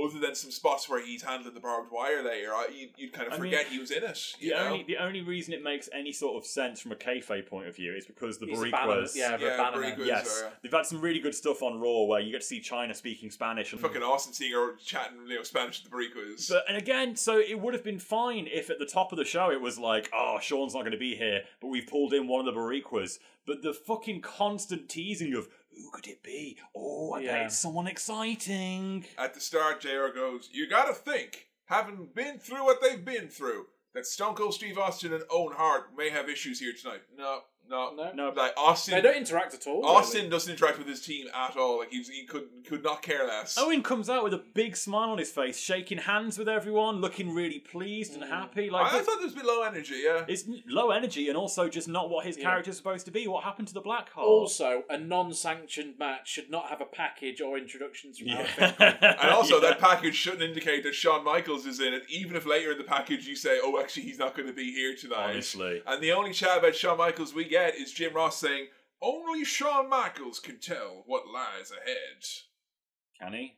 [0.01, 3.33] other than some spots where he's handling the barbed wire later, you'd, you'd kind of
[3.33, 4.33] I mean, forget he was in it.
[4.39, 4.65] You The know?
[4.67, 7.75] only, the only reason it makes any sort of sense from a kayfabe point of
[7.75, 9.97] view is because the He's a banner- yeah, Yeah, banner very man.
[9.97, 10.03] good.
[10.05, 10.49] Uh, yes, are, yeah.
[10.63, 13.29] they've had some really good stuff on Raw where you get to see Chyna speaking
[13.29, 16.49] Spanish and Fucking awesome seeing her chatting, you know, Spanish with the Boricuas.
[16.49, 19.25] But and again, so it would have been fine if at the top of the
[19.25, 22.27] show it was like, oh, Shawn's not going to be here, but we've pulled in
[22.27, 23.19] one of the Boricuas.
[23.45, 26.57] But the fucking constant teasing of who could it be?
[26.75, 29.05] Oh, I bet it's someone exciting.
[29.17, 33.65] At the start, JR goes, You gotta think, having been through what they've been through,
[33.93, 37.01] that Stone Cold Steve Austin and Owen Hart may have issues here tonight.
[37.15, 38.11] No, no, No.
[38.13, 39.85] No, Like Austin, They don't interact at all.
[39.85, 40.29] Austin really.
[40.29, 41.79] doesn't interact with his team at all.
[41.79, 43.57] Like he's, he could could not care less.
[43.57, 47.33] Owen comes out with a big smile on his face, shaking hands with everyone, looking
[47.33, 48.29] really pleased and mm.
[48.29, 48.69] happy.
[48.69, 50.01] Like I, I thought there was a bit low energy.
[50.03, 52.43] Yeah, it's low energy and also just not what his Yeah.
[52.43, 53.27] character's supposed to be.
[53.27, 54.27] What happened to the Black Heart?
[54.27, 58.47] Also, a non-sanctioned match should not have a package or introductions from yeah.
[59.19, 59.69] and also Yeah.
[59.69, 62.83] that package shouldn't indicate that Shawn Michaels is in it, even if later in the
[62.83, 65.81] package you say, "Oh, actually, he's not going to be here tonight." Honestly.
[65.85, 68.67] and the only chat about Shawn Michaels we get is Jim Ross saying,
[69.01, 72.23] "Only Shawn Michaels can tell what lies ahead."
[73.19, 73.55] Can he?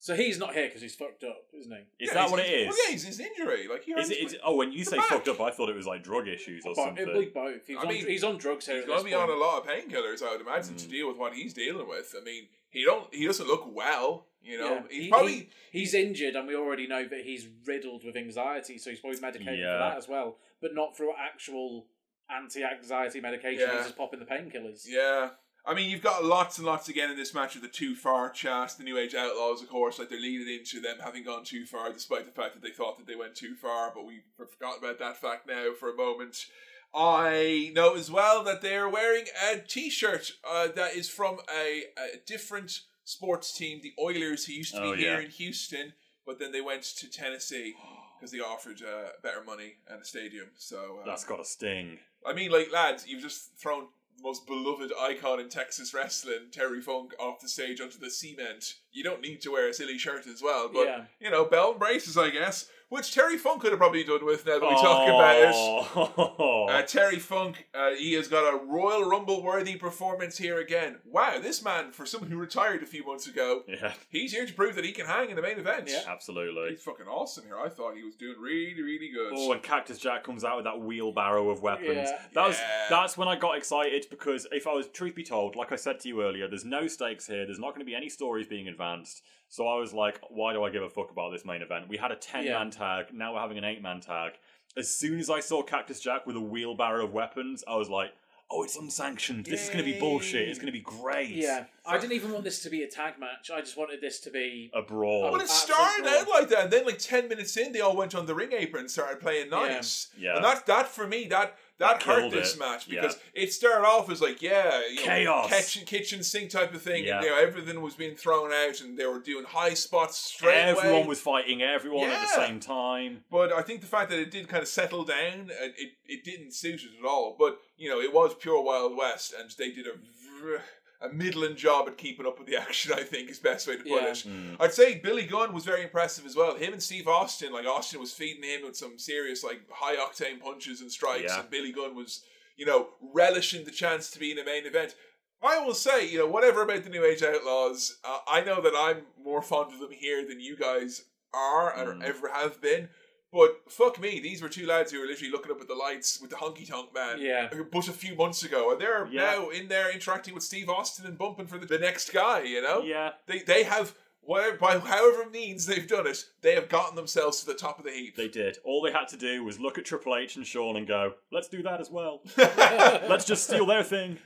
[0.00, 2.04] So he's not here because he's fucked up, isn't he?
[2.04, 2.68] Is Yeah, that he's- what it is?
[2.68, 3.66] Well, yeah, he's his injury.
[3.66, 4.40] Like he Is hurts it?
[4.44, 5.08] oh, when you the say back.
[5.08, 7.08] fucked up, I thought it was like drug issues or But something.
[7.08, 7.66] it'll be both.
[7.66, 8.76] He's, I on, mean, he's on drugs here.
[8.76, 9.38] He's at going to be on point.
[9.38, 10.82] a lot of painkillers, I would imagine, Mm.
[10.82, 12.14] to deal with what he's dealing with.
[12.16, 14.28] I mean, he don't he doesn't look well.
[14.40, 14.82] You know, Yeah.
[14.88, 15.50] he's He- probably he-
[15.80, 19.58] he's injured, and we already know that he's riddled with anxiety, so he's probably medicated
[19.58, 19.72] Yeah.
[19.74, 21.88] for that as well, but not through actual
[22.30, 23.60] anti-anxiety medication.
[23.60, 23.76] Yeah.
[23.76, 24.82] He's just popping the painkillers.
[24.86, 25.30] Yeah.
[25.66, 28.30] I mean, you've got lots and lots again in this match of the too far
[28.30, 31.66] chast, the New Age Outlaws, of course, like they're leading into them having gone too
[31.66, 34.78] far, despite the fact that they thought that they went too far, but we forgot
[34.78, 36.46] about that fact now for a moment.
[36.94, 42.16] I know as well that they're wearing a T-shirt uh, that is from a, a
[42.26, 45.24] different sports team, the Oilers, who used to Oh, be here yeah.
[45.26, 45.92] in Houston,
[46.24, 47.74] but then they went to Tennessee
[48.18, 50.46] because they offered uh, better money and a stadium.
[50.56, 51.98] So uh, That's got a sting.
[52.28, 56.80] I mean, like, lads, you've just thrown the most beloved icon in Texas wrestling, Terry
[56.80, 58.74] Funk, off the stage onto the cement.
[58.92, 61.04] You don't need to wear a silly shirt as well, but, Yeah.
[61.20, 64.46] you know, belt and braces, I guess, which Terry Funk could have probably done with
[64.46, 66.68] now that we talk about it.
[66.68, 70.96] Uh, Terry Funk, uh, he has got a Royal Rumble worthy performance here again.
[71.04, 74.52] Wow, this man, for someone who retired a few months ago, yeah, he's here to
[74.52, 75.88] prove that he can hang in the main event.
[75.88, 76.02] Yeah.
[76.06, 76.70] absolutely.
[76.70, 77.58] He's fucking awesome here.
[77.58, 79.32] I thought he was doing really, really good.
[79.34, 82.08] Oh, and Cactus Jack comes out with that wheelbarrow of weapons.
[82.10, 82.18] Yeah.
[82.34, 82.86] That was Yeah.
[82.90, 86.00] that's when I got excited because if I was truth be told, like I said
[86.00, 87.44] to you earlier, there's no stakes here.
[87.46, 89.22] There's not going to be any stories being advanced.
[89.48, 91.88] So I was like, why do I give a fuck about this main event?
[91.88, 92.78] We had a ten man Yeah.
[92.78, 93.06] tag.
[93.14, 94.32] Now we're having an eight man tag.
[94.76, 98.12] As soon as I saw Cactus Jack with a wheelbarrow of weapons, I was like,
[98.50, 99.44] oh, it's unsanctioned.
[99.46, 100.48] This is going to be bullshit.
[100.48, 101.30] It's going to be great.
[101.30, 103.50] Yeah, I didn't even want this to be a tag match.
[103.52, 104.70] I just wanted this to be.
[104.74, 105.22] a brawl.
[105.22, 106.14] Well, it Absolute started brawl.
[106.20, 108.52] out like that, and then like ten minutes in, they all went on the ring
[108.52, 110.08] apron and started playing nice.
[110.18, 110.36] Yeah.
[110.36, 112.58] and that that for me that that, hurt this it.
[112.58, 113.00] match Yeah.
[113.02, 115.48] because it started off as like yeah, you know, Chaos.
[115.50, 117.16] kitchen, kitchen sink type of thing, Yeah.
[117.16, 120.54] and you know, everything was being thrown out, and they were doing high spots straight
[120.56, 121.06] Everyone away.
[121.06, 123.24] was fighting everyone at the same time.
[123.30, 126.24] But I think the fact that it did kind of settle down, uh, it it
[126.24, 127.36] didn't suit it at all.
[127.38, 130.62] But you know, it was pure Wild West, and they did a v-
[131.00, 132.92] a middling job at keeping up with the action.
[132.92, 134.08] I think is best way to put Yeah.
[134.10, 134.26] it.
[134.60, 136.56] I'd say Billy Gunn was very impressive as well.
[136.56, 140.40] Him and Steve Austin, like Austin was feeding him with some serious like high octane
[140.40, 141.40] punches and strikes, Yeah.
[141.40, 142.24] and Billy Gunn was
[142.56, 144.94] you know relishing the chance to be in a main event.
[145.40, 148.74] I will say, you know, whatever about the New Age Outlaws, uh, I know that
[148.76, 152.04] I'm more fond of them here than you guys are and Mm.
[152.04, 152.88] ever have been.
[153.32, 156.18] But fuck me, these were two lads who were literally looking up at the lights
[156.20, 157.18] with the honky tonk man.
[157.20, 157.48] Yeah.
[157.70, 159.20] But a few months ago, and they're Yeah.
[159.22, 162.42] now in there interacting with Steve Austin and bumping for the, the next guy.
[162.42, 163.12] You know, Yeah.
[163.26, 167.46] they they have whatever by however means they've done it, they have gotten themselves to
[167.46, 168.16] the top of the heap.
[168.16, 168.58] They did.
[168.64, 171.48] All they had to do was look at Triple H and Shawn and go, let's
[171.48, 172.20] do that as well.
[172.36, 174.18] let's just steal their thing.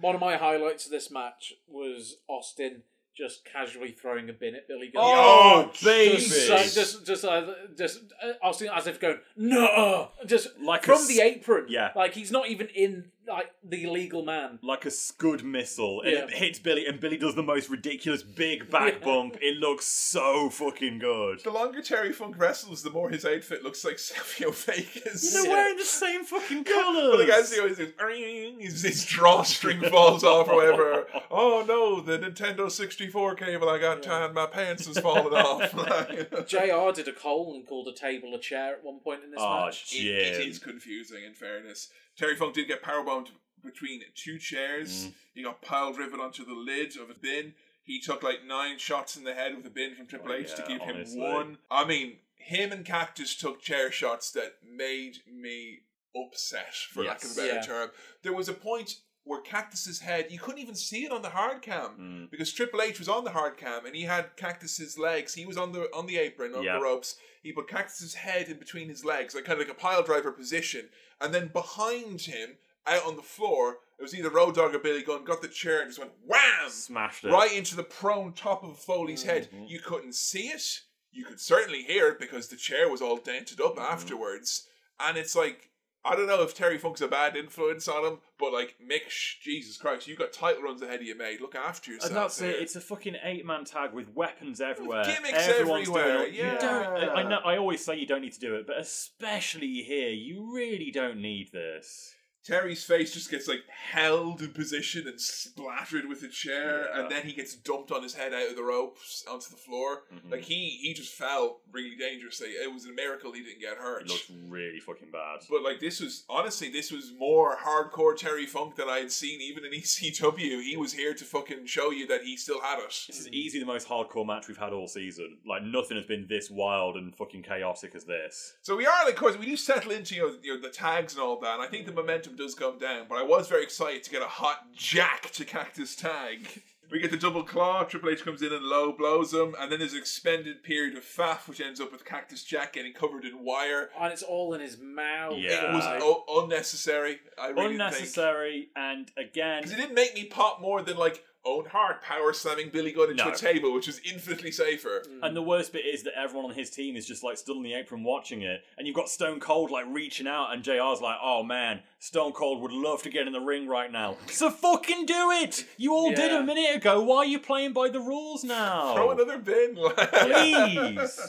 [0.00, 2.82] One of my highlights of this match was Austin
[3.18, 5.02] just casually throwing a bin at Billy Gunn.
[5.04, 6.16] Oh, baby.
[6.16, 11.02] Just, so- just, just, uh, just, uh, Austin as if going no, just Like from
[11.02, 11.66] a the apron.
[11.68, 11.90] yeah.
[11.96, 14.58] like he's not even in like the illegal man.
[14.62, 18.70] like a scud missile, and it hits Billy, and Billy does the most ridiculous big
[18.70, 19.04] back Yeah.
[19.04, 19.36] bump.
[19.40, 21.40] It looks so fucking good.
[21.44, 25.32] The longer Terry Funk wrestles, the more his outfit looks like Savio Vega's.
[25.32, 27.10] They're wearing the same fucking colours.
[27.10, 31.06] But like as he always does, "Ring," his, his drawstring falls off or whatever.
[31.30, 35.74] Oh no, the Nintendo 64 cable I got tied, my pants has fallen off.
[35.74, 39.30] Like, JR did a Cole and called a table a chair at one point in
[39.30, 39.92] this Oh, match.
[39.94, 40.48] it, it Jim.
[40.50, 41.88] is confusing in fairness.
[42.18, 43.28] Terry Funk did get powerbombed
[43.64, 45.06] between two chairs.
[45.06, 45.12] Mm.
[45.34, 47.54] He got pile driven onto the lid of a bin.
[47.84, 50.54] He took like nine shots in the head with a bin from Triple Oh, H
[50.56, 51.20] to yeah, give him honestly.
[51.20, 51.58] one.
[51.70, 55.80] I mean, him and Cactus took chair shots that made me
[56.14, 57.62] upset, for lack of a better Yeah.
[57.62, 57.90] term.
[58.22, 58.96] There was a point
[59.28, 62.30] where Cactus's head, you couldn't even see it on the hard cam Mm.
[62.30, 65.34] because Triple H was on the hard cam and he had Cactus's legs.
[65.34, 66.76] He was on the on the apron on Yeah.
[66.78, 67.16] the ropes.
[67.42, 70.32] He put Cactus's head in between his legs, like kind of like a pile driver
[70.32, 70.88] position,
[71.20, 75.02] and then behind him, out on the floor, it was either Road Dogg or Billy
[75.02, 77.30] Gunn got the chair and just went wham Smashed it.
[77.30, 79.50] right into the prone top of Foley's head.
[79.52, 79.64] Mm-hmm.
[79.64, 80.80] You couldn't see it.
[81.12, 83.92] You could certainly hear it because the chair was all dented up Mm-hmm.
[83.92, 84.66] afterwards.
[85.00, 85.67] And it's like,
[86.08, 89.36] I don't know if Terry Funk's a bad influence on him, but like, Mick, sh-
[89.42, 91.40] Jesus Christ, you got title runs ahead of you, mate.
[91.40, 92.10] Look after yourself.
[92.10, 92.50] And that's there.
[92.50, 92.62] it.
[92.62, 95.04] It's a fucking eight-man tag with weapons everywhere.
[95.04, 96.34] gimmicks Everyone's everywhere, Doing it.
[96.34, 96.52] yeah.
[96.54, 97.10] You don't.
[97.16, 97.38] I know.
[97.44, 101.20] I always say you don't need to do it, but especially here, you really don't
[101.20, 102.14] need this.
[102.44, 107.00] Terry's face just gets like held in position and splattered with a chair, Yeah.
[107.00, 110.04] and then he gets dumped on his head out of the ropes onto the floor.
[110.14, 110.30] Mm-hmm.
[110.30, 112.48] Like he he just fell really dangerously.
[112.48, 114.02] It was a miracle he didn't get hurt.
[114.02, 115.40] It looks really fucking bad.
[115.50, 119.40] But like this was honestly, this was more hardcore Terry Funk than I had seen
[119.40, 120.62] even in ECW.
[120.62, 122.94] He was here to fucking show you that he still had it.
[123.06, 125.38] This is easily the most hardcore match we've had all season.
[125.46, 128.54] Like nothing has been this wild and fucking chaotic as this.
[128.62, 131.14] So we are, of course, we do settle into you know, you know, the tags
[131.14, 133.06] and all that, and I think the momentum does come down.
[133.08, 136.62] But I was very excited to get a hot jack to Cactus tag.
[136.90, 137.84] We get the double claw.
[137.84, 141.04] Triple H comes in and low blows him, and then there's an expended period of
[141.04, 143.90] faff, which ends up with Cactus Jack getting covered in wire.
[144.00, 145.36] And it's all in his mouth.
[145.36, 145.70] Yeah.
[145.70, 147.18] It was o- unnecessary.
[147.38, 147.72] I really think.
[147.72, 152.32] Unnecessary, and again, Because it didn't make me pop more than like Owen Hart power
[152.32, 153.30] slamming Billy Gunn into No.
[153.30, 155.02] a table, which was infinitely safer.
[155.08, 155.26] Mm.
[155.26, 157.62] And the worst bit is that everyone on his team is just like stood on
[157.62, 161.16] the apron watching it, and you've got Stone Cold like reaching out, and JR's like,
[161.22, 165.06] "Oh man, Stone Cold would love to get in the ring right now." So fucking
[165.06, 165.64] do it!
[165.76, 167.00] You all did a minute ago.
[167.02, 168.94] Why are you playing by the rules now?
[168.94, 169.76] Throw another bin.
[170.12, 171.20] Please.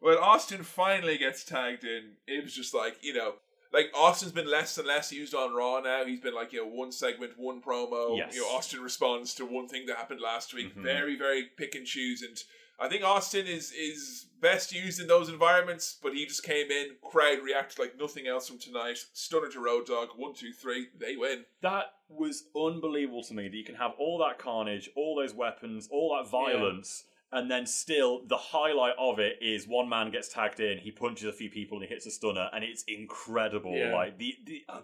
[0.00, 3.34] when Austin finally gets tagged in, it was just like, you know,
[3.76, 6.04] like Austin's been less and less used on Raw now.
[6.06, 8.16] He's been like, you know, one segment, one promo.
[8.16, 8.34] Yes.
[8.34, 10.74] You know, Austin responds to one thing that happened last week.
[10.74, 10.82] Mhm.
[10.82, 12.22] Very, very pick and choose.
[12.22, 12.42] And
[12.78, 16.96] I think Austin is is best used in those environments, but he just came in,
[17.02, 18.98] crowd reacted like nothing else from tonight.
[19.12, 21.44] Stunner to Road Dogg, one, two, three, they win.
[21.62, 25.88] That was unbelievable to me that you can have all that carnage, all those weapons,
[25.90, 30.60] all that violence, and then still the highlight of it is one man gets tagged
[30.60, 33.74] in, he punches a few people and he hits a stunner, and it's incredible.
[33.74, 33.94] Yeah.
[33.94, 34.80] Like the the uh,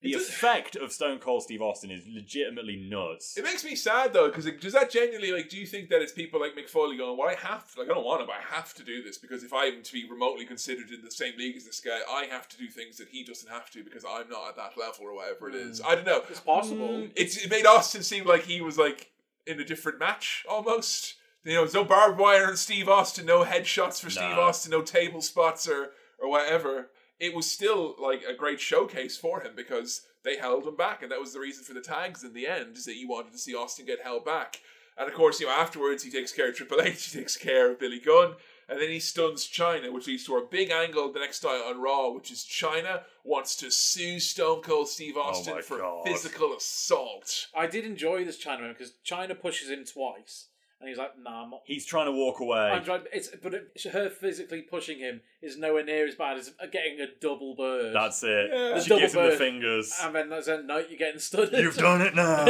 [0.00, 3.36] the does- effect of Stone Cold Steve Austin is legitimately nuts.
[3.38, 5.48] It makes me sad though, because does that genuinely like?
[5.48, 7.88] Do you think that it's people like Mick Foley going, "Well, I have to, like,
[7.90, 10.08] I don't want to, but I have to do this because if I'm to be
[10.10, 13.08] remotely considered in the same league as this guy, I have to do things that
[13.08, 15.94] he doesn't have to because I'm not at that level or whatever it is." I
[15.94, 16.22] don't know.
[16.28, 17.06] it's possible.
[17.14, 19.12] It's it made Austin seem like he was like
[19.46, 21.14] in a different match almost.
[21.44, 24.42] You know, there's no barbed wire and Steve Austin, no headshots for Steve Nah.
[24.42, 26.90] Austin, no table spots or or whatever.
[27.18, 31.10] It was still like a great showcase for him because they held him back, and
[31.10, 33.38] that was the reason for the tags in the end, is that you wanted to
[33.38, 34.60] see Austin get held back.
[34.96, 37.72] And of course, you know, afterwards he takes care of Triple H, he takes care
[37.72, 38.34] of Billy Gunn,
[38.68, 41.80] and then he stuns Chyna, which leads to a big angle the next night on
[41.80, 46.04] Raw, which is Chyna wants to sue Stone Cold Steve oh Austin my for God.
[46.06, 47.48] physical assault.
[47.56, 50.48] I did enjoy this Chinaman because Chyna pushes him twice,
[50.82, 52.58] and he's like, "Nah, I'm not." He's trying to walk away.
[52.58, 56.50] I'm trying, it's but it, her physically pushing him is nowhere near as bad as
[56.72, 57.94] getting a double bird.
[57.94, 58.50] That's it.
[58.52, 58.80] Yeah.
[58.80, 59.94] She Double gives him the fingers.
[60.02, 61.52] and then that's a no, you're getting stunned.
[61.52, 62.46] You've done it now.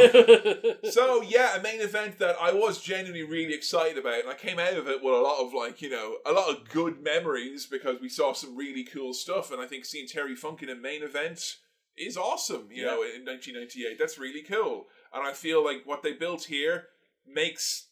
[0.91, 4.59] So yeah, a main event that I was genuinely really excited about, and I came
[4.59, 7.67] out of it with a lot of like you know a lot of good memories
[7.67, 10.75] because we saw some really cool stuff, and I think seeing Terry Funk in a
[10.75, 11.57] main event
[11.97, 12.69] is awesome.
[12.71, 16.87] You know, in 1998, that's really cool, and I feel like what they built here
[17.27, 17.89] makes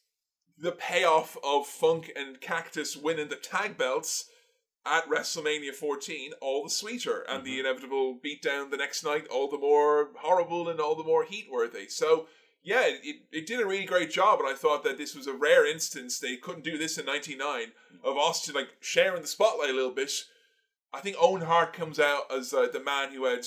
[0.61, 4.29] the payoff of Funk and Cactus winning the tag belts
[4.87, 9.59] at WrestleMania 14 all the sweeter, and the inevitable beatdown the next night all the
[9.59, 11.89] more horrible and all the more heat worthy.
[11.89, 12.27] So,
[12.63, 15.33] yeah, it, it did a really great job, and I thought that this was a
[15.33, 16.19] rare instance.
[16.19, 17.73] They couldn't do this in '99
[18.05, 20.13] of Austin like sharing the spotlight a little bit.
[20.93, 23.47] I think Owen Hart comes out as uh, the man who had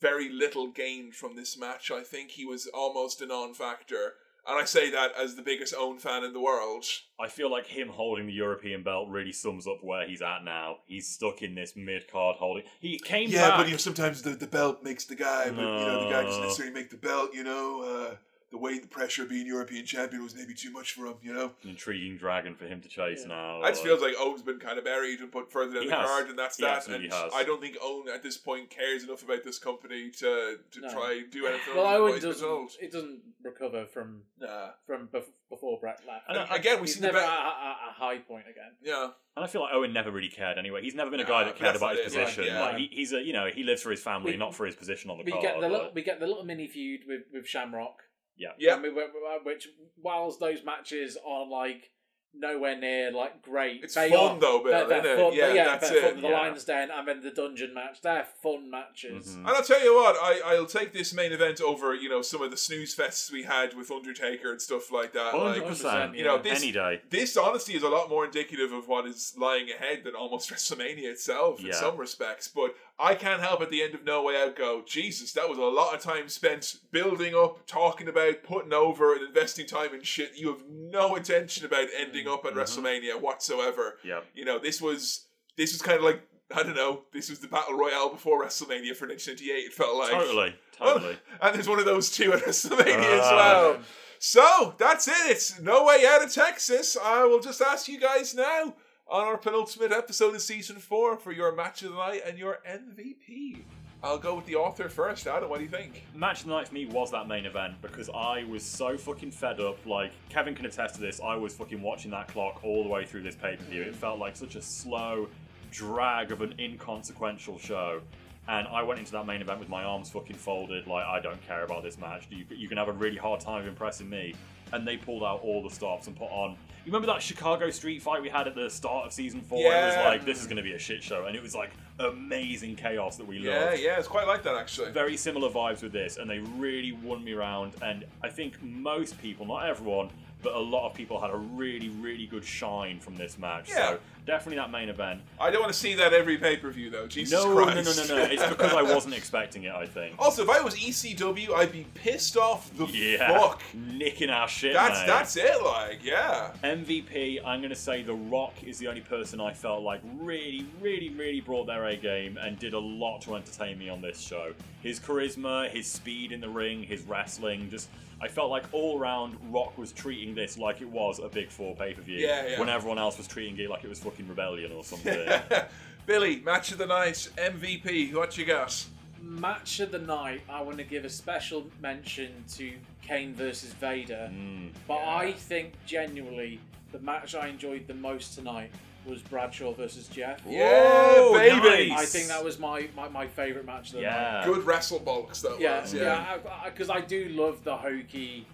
[0.00, 1.90] very little gained from this match.
[1.90, 4.14] I think he was almost a non-factor,
[4.48, 6.84] and I say that as the biggest Owen fan in the world.
[7.20, 10.76] I feel like him holding the European belt really sums up where he's at now.
[10.86, 12.62] He's stuck in this mid card holding.
[12.80, 13.58] He came Yeah, back.
[13.58, 16.22] but you know sometimes the, the belt makes the guy, but you know the guy
[16.22, 17.30] doesn't necessarily make the belt.
[17.34, 18.14] You know, uh,
[18.50, 21.14] the weight, the pressure of being European champion was maybe too much for him.
[21.22, 23.60] You know, An intriguing dragon for him to chase now.
[23.62, 25.88] I just like- feels like Owen's been kind of buried and put further down He
[25.90, 26.06] the has.
[26.08, 26.88] card, and that's He that.
[26.88, 27.32] And has.
[27.34, 30.90] I don't think Owen at this point cares enough about this company to to No.
[30.92, 31.76] try do anything.
[31.76, 32.76] Well, other Owen doesn't.
[32.80, 34.70] It doesn't recover from Nah.
[34.86, 36.24] from bef- before Bret left.
[36.28, 38.72] And again, we he's see the never be- at a, a high point again.
[38.82, 39.10] Yeah.
[39.36, 40.82] And I feel like Owen never really cared anyway.
[40.82, 42.44] He's never been a Nah, guy that cared about his it, position.
[42.44, 42.60] yeah.
[42.60, 44.74] Like he, he's a you know he lives for his family, We- not for his
[44.74, 45.42] position on the We card.
[45.42, 48.02] get the like- little, we get the little mini feud with with Shamrock.
[48.38, 48.50] Yeah.
[48.58, 48.76] Yeah.
[48.76, 49.10] I mean, wh-
[49.42, 49.68] wh- which
[50.02, 51.90] whilst those matches are like
[52.34, 55.24] nowhere near like great, It's they fun are, though, Bill, they're, they're isn't it?
[55.24, 56.02] fun, Yeah, yeah, that's it.
[56.02, 56.20] Fun.
[56.22, 56.38] The Yeah.
[56.40, 58.02] Lions Den and then the dungeon match.
[58.02, 59.28] They're fun matches.
[59.34, 59.38] Mhm.
[59.38, 62.42] And I'll tell you what, I, I'll take this main event over, you know, some
[62.42, 65.32] of the snooze fests we had with Undertaker and stuff like that.
[65.32, 66.14] Hundred Like, percent.
[66.16, 66.42] you know, yeah.
[66.42, 67.00] this any day.
[67.08, 71.04] this honestly is a lot more indicative of what is lying ahead than almost WrestleMania
[71.10, 72.46] itself in some respects.
[72.46, 75.56] But I can't help at the end of No Way Out go, Jesus, that was
[75.58, 80.02] a lot of time spent building up, talking about, putting over, and investing time in
[80.02, 83.98] shit you have no intention about ending up at WrestleMania whatsoever.
[84.04, 84.24] Yep.
[84.34, 86.22] You know, this was this was kind of like
[86.54, 89.52] I don't know, this was the battle royale before WrestleMania for 1998.
[89.52, 90.54] It felt like Totally.
[90.78, 91.16] Totally.
[91.42, 93.36] and there's one of those two at WrestleMania as Ah.
[93.36, 93.78] well.
[94.18, 95.14] So that's it.
[95.26, 96.96] It's no way out of Texas.
[97.00, 98.74] I will just ask you guys now
[99.08, 102.58] on our penultimate episode of season four for your match of the night and your
[102.68, 103.62] MVP.
[104.02, 105.26] I'll go with the author first.
[105.26, 106.04] Adam, what do you think?
[106.14, 109.30] Match of the night for me was that main event because I was so fucking
[109.30, 109.84] fed up.
[109.86, 111.20] Like Kevin can attest to this.
[111.24, 113.82] I was fucking watching that clock all the way through this pay per view.
[113.82, 115.28] It felt like such a slow
[115.70, 118.02] drag of an inconsequential show.
[118.46, 121.40] And I went into that main event with my arms fucking folded, like I don't
[121.46, 122.26] care about this match.
[122.30, 124.34] You, you can have a really hard time impressing me.
[124.72, 126.52] And they pulled out all the stops and put on.
[126.84, 129.58] You remember that Chicago street fight we had at the start of season four?
[129.60, 131.70] It was like this is going to be a shit show, and it was like
[131.98, 134.90] amazing chaos that we Yeah, loved Yeah, yeah, it's quite like that actually.
[134.92, 137.74] very similar vibes with this, and they really won me round.
[137.82, 140.10] And I think most people, not everyone,
[140.42, 143.68] but a lot of people had a really, really good shine from this match.
[143.68, 143.74] Yeah.
[143.90, 145.20] So definitely that main event.
[145.40, 147.06] I don't want to see that every pay per view though.
[147.08, 148.08] Jesus no, no, Christ.
[148.08, 148.30] no, no, no.
[148.30, 149.72] It's because I wasn't expecting it.
[149.74, 150.14] I think.
[150.18, 153.62] also, if I was ECW, I'd be pissed off the Yeah, fuck.
[153.74, 154.74] nicking our shit.
[154.74, 155.06] That's mate.
[155.06, 155.62] that's it.
[155.64, 156.52] Like, yeah.
[156.62, 160.66] MVP, I'm going to say The Rock is the only person I felt like really,
[160.80, 164.20] really, really brought their A game and did a lot to entertain me on this
[164.20, 164.52] show.
[164.82, 167.88] His charisma, his speed in the ring, his wrestling, just.
[168.20, 171.74] I felt like all round Rock was treating this like it was a Big Four
[171.76, 172.18] pay per view.
[172.18, 172.60] Yeah, yeah.
[172.60, 175.28] When everyone else was treating it like it was fucking Rebellion or something.
[176.06, 178.14] Billy, match of the night, MVP.
[178.14, 178.84] What you got?
[179.20, 182.72] Match of the night, I want to give a special mention to
[183.02, 184.30] Kane versus Vader.
[184.32, 184.70] Mm.
[184.86, 186.60] But I think genuinely
[186.92, 188.70] the match I enjoyed the most tonight
[189.08, 190.40] was Bradshaw versus Jeff.
[190.46, 191.88] Yeah, Whoa, baby.
[191.90, 191.98] nice.
[192.00, 194.06] I think that was my, my, my favourite match of the night.
[194.10, 194.42] Yeah.
[194.44, 195.94] Good wrestle bulks that Yeah, was.
[195.94, 198.46] yeah, because I, do love the hokey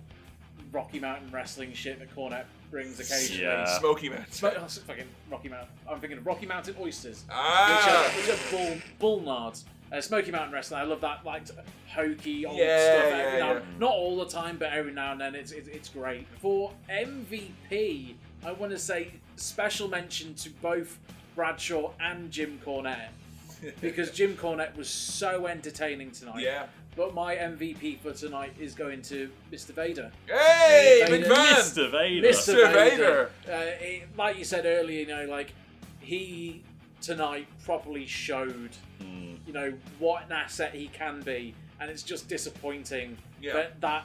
[0.73, 3.42] Rocky Mountain wrestling shit that Cornette brings occasionally.
[3.44, 3.65] Yeah.
[3.78, 4.24] Smoky man.
[4.31, 5.68] Sm- oh, fucking Rocky Mountain.
[5.89, 8.10] I'm thinking of Rocky Mountain oysters, Ah.
[8.16, 9.65] which are, which are bull bull nards.
[9.92, 10.81] Uh, Smoky Mountain Wrestling.
[10.81, 11.42] I love that like
[11.89, 13.10] hokey old Yeah, stuff.
[13.10, 13.60] yeah, now, yeah.
[13.78, 16.26] Not all the time, but every now and then it's it's, it's great.
[16.41, 20.99] For MVP, I want to say special mention to both
[21.35, 23.09] Bradshaw and Jim Cornette
[23.81, 26.43] because Jim Cornette was so entertaining tonight.
[26.43, 26.67] Yeah.
[26.97, 29.71] But my MVP for tonight is going to Mr.
[29.71, 30.13] Vader.
[30.29, 31.27] Hey, Vader.
[31.29, 31.91] Mr.
[31.91, 32.29] Vader.
[32.29, 32.55] Mr.
[32.55, 32.73] Mr.
[32.73, 33.31] Vader.
[33.49, 35.53] Uh, it- like you said earlier, you know, like
[36.01, 36.63] he
[37.01, 38.71] tonight properly showed,
[39.03, 39.39] Mm.
[39.47, 43.55] you know, what an asset he can be, and it's just disappointing Yeah.
[43.55, 44.05] that that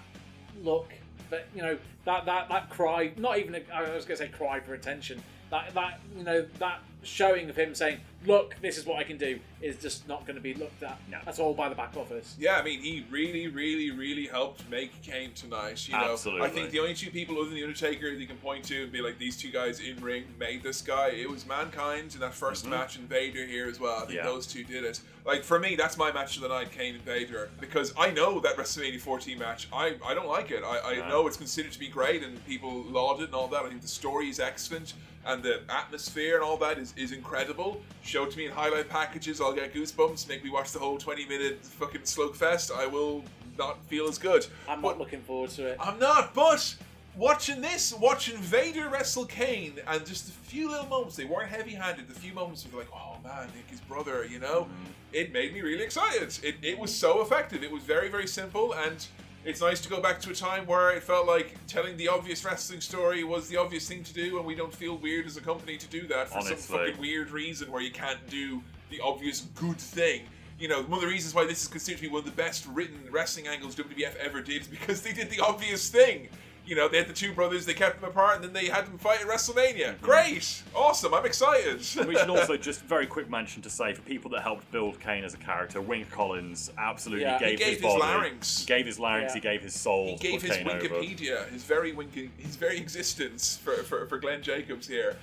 [0.64, 0.92] look,
[1.30, 4.28] that you know, that that that cry, not even a, I was going to say
[4.28, 5.22] cry for attention.
[5.52, 9.18] That that you know that showing of him saying, "Look, this is what I can
[9.18, 11.00] do," is just not going to be looked at.
[11.10, 11.20] No.
[11.26, 12.36] That's all by the back office.
[12.40, 15.88] Yeah, I mean, he really, really, really helped make Kane tonight.
[15.88, 16.48] You know, Absolutely.
[16.48, 18.84] I think the only two people other than the Undertaker that you can point to
[18.84, 21.10] and be like, these two guys in ring made this guy.
[21.10, 22.70] It was Mankind in that 1st mm-hmm.
[22.70, 23.98] match and Vader here as well.
[23.98, 24.24] I think Yeah.
[24.24, 25.02] those two did it.
[25.26, 28.40] Like for me, that's my match of the night, Kane and Vader, because I know
[28.40, 29.68] that WrestleMania 14 match.
[29.72, 30.64] I, I don't like it.
[30.64, 31.10] I, I Yeah.
[31.10, 33.64] know it's considered to be great and people laud it and all that.
[33.64, 34.94] I think the story is excellent
[35.26, 37.82] and the atmosphere and all that is, is incredible.
[38.10, 40.28] Show it to me in highlight packages, I'll get goosebumps.
[40.28, 42.76] Make me watch the whole 20 minute fucking slugfest.
[42.76, 43.24] I will
[43.56, 44.48] not feel as good.
[44.68, 45.78] I'm But- not looking forward to it.
[45.80, 46.74] I'm not, but
[47.16, 51.76] watching this, watching Vader wrestle Kane, and just a few little moments, they weren't heavy
[51.76, 54.92] handed, the few moments they're like, oh man, Nick, his brother, you know, mm.
[55.14, 56.36] it made me really excited.
[56.42, 57.64] It, it was so effective.
[57.64, 59.06] It was very, very simple, and
[59.46, 62.44] it's nice to go back to a time where it felt like telling the obvious
[62.44, 65.42] wrestling story was the obvious thing to do, and we don't feel weird as a
[65.42, 66.78] company to do that for some Honestly.
[66.78, 70.24] fucking weird reason where you can't do the obvious good thing.
[70.60, 72.32] You know, one of the reasons why this is considered to be one of the
[72.32, 76.28] best written wrestling angles WWF ever did is because they did the obvious thing.
[76.70, 78.86] You know, they had the two brothers, they kept them apart, and then they had
[78.86, 79.96] them fight at WrestleMania.
[79.96, 80.06] Mm-hmm.
[80.06, 80.62] Great!
[80.76, 81.78] Awesome, I'm excited.
[82.08, 85.24] we should also just very quick mention to say for people that helped build Kane
[85.24, 87.40] as a character, Wink Collins absolutely Yeah.
[87.40, 88.60] gave, He gave his body, larynx.
[88.60, 89.34] he gave his larynx, Yeah.
[89.34, 90.10] he gave his soul.
[90.10, 90.80] he to gave put his Kane over.
[90.88, 95.18] Wikipedia, his very winking, his very existence for, for, for Glenn Jacobs here.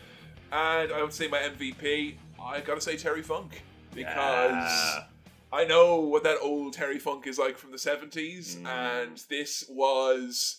[0.51, 3.63] And I would say my MVP, I gotta say Terry Funk.
[3.95, 5.05] Because Yeah.
[5.53, 8.67] I know what that old Terry Funk is like from the 70s, Mm.
[8.67, 10.57] and this was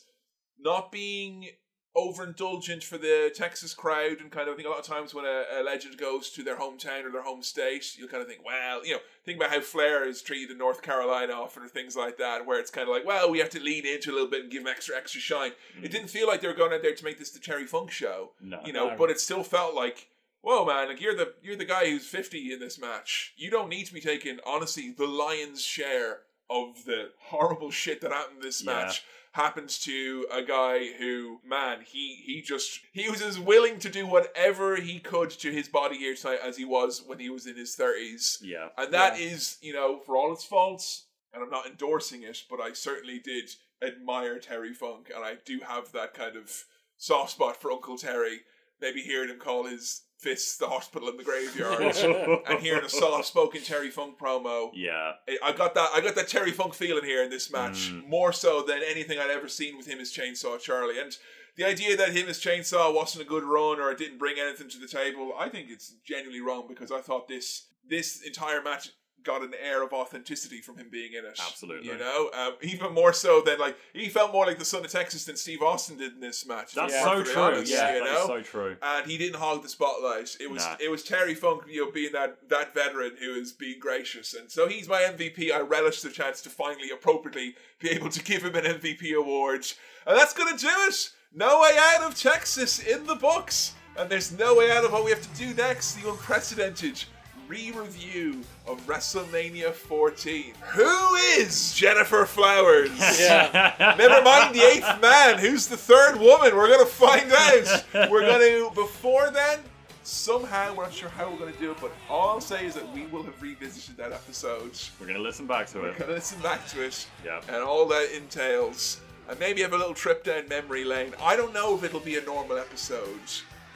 [0.60, 1.50] not being
[1.98, 5.26] overindulgent for the Texas crowd, and kind of I think a lot of times when
[5.26, 8.46] a, a legend goes to their hometown or their home state, you'll kind of think,
[8.46, 11.96] well, you know, think about how Flair is treated in North Carolina often or things
[11.96, 14.30] like that, where it's kind of like, well, we have to lean into a little
[14.30, 15.54] bit and give extra extra shine.
[15.82, 15.92] It mm.
[15.92, 18.32] didn't feel like they were going out there to make this the Terry Funk show,
[18.42, 18.60] No.
[18.64, 18.96] you know, No.
[18.98, 20.10] but it still felt like.
[20.42, 20.88] Whoa, man!
[20.88, 23.34] Like you're the you're the guy who's fifty in this match.
[23.36, 26.20] You don't need to be taking honestly the lion's share
[26.50, 28.72] of the horrible shit that happened in this Yeah.
[28.72, 29.04] match
[29.38, 34.06] happens to a guy who, man, he he just he was as willing to do
[34.08, 37.56] whatever he could to his body here tonight as he was when he was in
[37.56, 38.40] his thirties.
[38.42, 38.70] Yeah.
[38.78, 42.60] And that is, you know, for all its faults, and I'm not endorsing it, but
[42.60, 43.52] I certainly did
[43.82, 46.66] admire Terry Funk, and I do have that kind of
[46.98, 48.42] soft spot for Uncle Terry.
[48.82, 51.82] Maybe hearing him call his fists the hospital in the graveyard,
[52.50, 54.72] and hearing a soft-spoken Terry Funk promo.
[54.74, 55.14] Yeah.
[55.28, 55.90] I- I got that.
[55.94, 58.08] I got that Terry Funk feeling here in this match, mm.
[58.08, 61.00] more so than anything I'd ever seen with him as Chainsaw Charlie.
[61.00, 61.16] And
[61.56, 64.70] the idea that him as Chainsaw wasn't a good run or it didn't bring anything
[64.70, 68.90] to the table, I think it's genuinely wrong because I thought this this entire match
[69.24, 71.40] got an air of authenticity from him being in it.
[71.46, 71.88] Absolutely.
[71.88, 74.92] you know, um, even more so than like he felt more like the son of
[74.92, 76.74] Texas than Steve Austin did in this match.
[76.74, 77.42] That's be so true.
[77.42, 78.28] honest, yeah, you know?
[78.28, 78.78] so true.
[78.82, 80.36] and he didn't hog the spotlight.
[80.40, 80.78] It was Nah.
[80.80, 84.50] it was Terry Funk, you know, being that that veteran who is being gracious, and
[84.52, 85.52] so he's my MVP.
[85.52, 89.66] I relish the chance to finally appropriately be able to give him an MVP award,
[90.06, 91.10] and that's gonna do it.
[91.34, 95.04] No way out of Texas in the books, and there's no way out of what
[95.04, 95.96] we have to do next.
[95.96, 97.04] The unprecedented
[97.48, 100.54] re-review of WrestleMania 14.
[100.74, 102.92] Who is Jennifer Flowers?
[103.20, 103.96] Yeah.
[103.98, 105.38] Never mind the eighth man.
[105.40, 106.56] Who's the third woman?
[106.56, 108.10] We're gonna find out.
[108.12, 109.60] We're gonna before then.
[110.04, 112.90] Somehow we're not sure how we're gonna do it, but all I'll say is that
[112.94, 114.72] we will have revisited that episode.
[115.00, 115.82] We're gonna listen back to it.
[115.84, 117.42] We're gonna listen back to it Yeah.
[117.50, 121.14] and all that entails, and maybe have a little trip down memory lane.
[121.22, 123.20] I don't know if it'll be a normal episode.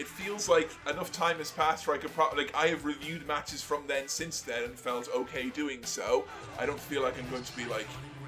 [0.02, 3.26] It feels like enough time has passed where I could probably like I have reviewed
[3.28, 6.26] matches from then since then and felt okay doing so.
[6.60, 7.88] I don't feel like I'm going to be like,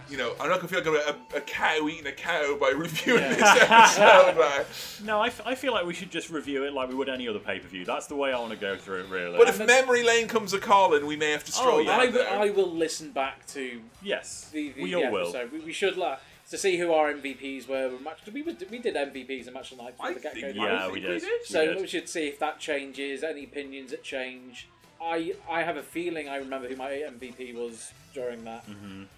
[0.09, 2.69] you know, I'm not gonna feel like I'm a, a cow eating a cow by
[2.75, 4.37] reviewing this episode.
[4.37, 4.65] man.
[5.03, 7.27] No, I, f- I feel like we should just review it like we would any
[7.27, 7.83] other pay per view.
[7.85, 9.37] That's the way I want to go through it, really.
[9.37, 11.87] But if memory lane comes a calling, we may have to oh, stroll Oh, yeah.
[11.91, 12.39] down I, will- there.
[12.39, 15.21] I will listen back to yes, the, the, we the all will.
[15.29, 15.51] episode.
[15.51, 16.19] We, we should like
[16.49, 17.89] to see who our MVPs were.
[17.89, 20.19] with Match, we, was- we did MVPs and Match of the Night from I the
[20.19, 20.41] get-go.
[20.41, 21.13] think- didn't Yeah, we think did.
[21.21, 21.45] we did.
[21.45, 23.23] So We we should see if that changes.
[23.23, 24.67] Any opinions that change.
[25.01, 28.65] I I have a feeling I remember who my MVP was during that.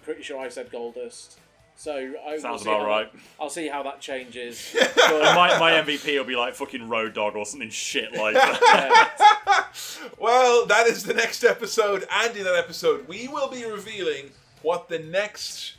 [0.02, 1.36] Pretty sure I said Goldust.
[1.78, 2.40] So I will Mm-hmm.
[2.40, 3.12] Sounds see about how right.
[3.12, 4.74] That, I'll see how that changes.
[4.96, 9.68] But, my, my MVP will be like fucking Road Dogg or something shit like that.
[10.18, 14.30] Well, that is the next episode, and in that episode, we will be revealing
[14.62, 15.74] what the next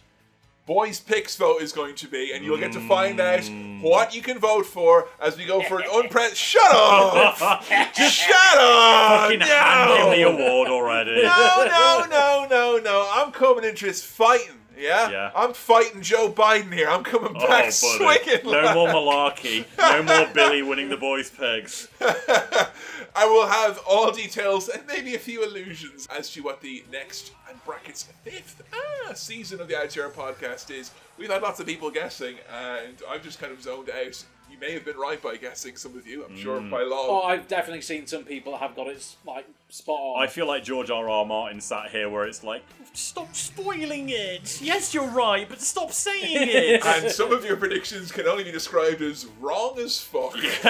[0.67, 3.81] boys' picks vote is going to be, and you'll get to find out Mm.
[3.81, 6.35] what you can vote for as we go for an unpre.
[6.35, 7.63] Shut up!
[7.95, 9.21] Just shut up!
[9.21, 10.37] fucking hand him the No!
[10.37, 11.23] award already.
[11.23, 13.09] no, no, no, no, no!
[13.15, 14.53] I'm coming into this fighting.
[14.79, 15.09] Yeah?
[15.09, 15.31] Yeah.
[15.35, 16.87] I'm fighting Joe Biden here.
[16.87, 17.71] I'm coming Oh, back buddy.
[17.71, 18.41] swinging.
[18.45, 19.65] No more malarkey.
[19.75, 21.87] No more Billy winning the boys' pegs.
[23.17, 27.31] I will have all details and maybe a few illusions as to what the next
[27.49, 30.91] and brackets fifth ah, season of the Outshare podcast is.
[31.17, 34.23] We've had lots of people guessing, and I've just kind of zoned out.
[34.51, 37.07] You may have been right by guessing, some of you, I'm sure, by long.
[37.09, 40.23] oh, I've definitely seen some people have got it like spot on.
[40.23, 41.09] I feel like George R.
[41.09, 41.25] R.
[41.25, 42.63] Martin sat here where it's like,
[42.93, 44.61] stop spoiling it.
[44.61, 46.85] Yes, you're right, but stop saying it.
[46.85, 50.33] and some of your predictions can only be described as wrong as fuck.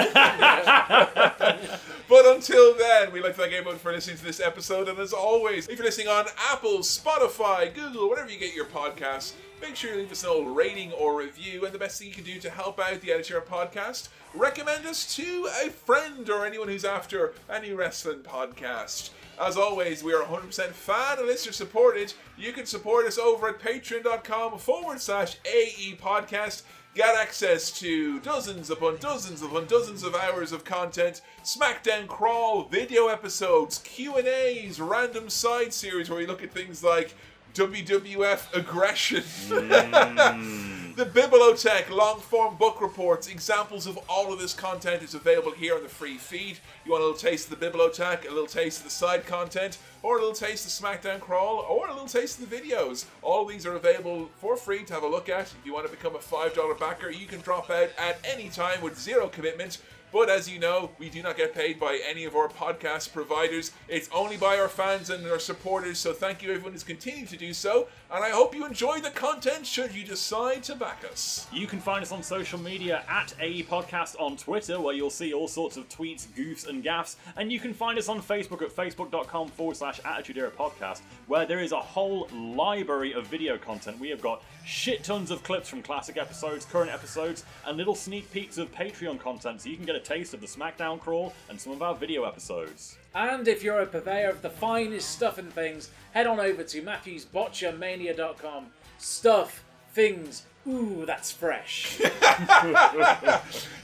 [2.08, 4.88] but until then, we'd like to thank everyone for listening to this episode.
[4.88, 9.32] And as always, if you're listening on Apple, Spotify, Google, whatever you get your podcasts,
[9.60, 11.64] make sure you leave us an old rating or review.
[11.64, 14.86] And the best thing you can do to help out the Editor of podcast, recommend
[14.86, 19.10] us to a friend or anyone who's after any wrestling podcast.
[19.40, 22.12] As always, we are 100% fan and listener supported.
[22.36, 26.62] You can support us over at patreon.com forward slash AE podcast.
[26.94, 33.06] Get access to dozens upon dozens upon dozens of hours of content, SmackDown crawl, video
[33.06, 37.14] episodes, Q&As, random side series where we look at things like
[37.54, 39.22] WWF aggression.
[39.22, 40.78] Mm.
[40.98, 45.76] the Bibliotech long form book reports, examples of all of this content is available here
[45.76, 46.58] on the free feed.
[46.84, 49.78] You want a little taste of the Bibliotech, a little taste of the side content,
[50.02, 53.04] or a little taste of SmackDown Crawl, or a little taste of the videos.
[53.22, 55.42] All of these are available for free to have a look at.
[55.42, 58.80] If you want to become a $5 backer, you can drop out at any time
[58.82, 59.78] with zero commitment.
[60.12, 63.72] But as you know, we do not get paid by any of our podcast providers.
[63.88, 65.98] It's only by our fans and our supporters.
[65.98, 67.88] So thank you everyone who's continued to do so.
[68.10, 71.46] And I hope you enjoy the content should you decide to back us.
[71.52, 75.34] You can find us on social media at AE Podcast on Twitter, where you'll see
[75.34, 77.16] all sorts of tweets, goofs, and gaffs.
[77.36, 81.44] And you can find us on Facebook at facebook.com forward slash Attitude Era Podcast, where
[81.44, 83.98] there is a whole library of video content.
[84.00, 88.30] We have got shit tons of clips from classic episodes, current episodes, and little sneak
[88.32, 91.60] peeks of Patreon content, so you can get a taste of the SmackDown crawl and
[91.60, 92.96] some of our video episodes.
[93.14, 96.82] And if you're a purveyor of the finest stuff and things, head on over to
[96.82, 98.66] MatthewsBotchaMania.com.
[98.98, 102.00] Stuff, things, ooh, that's fresh.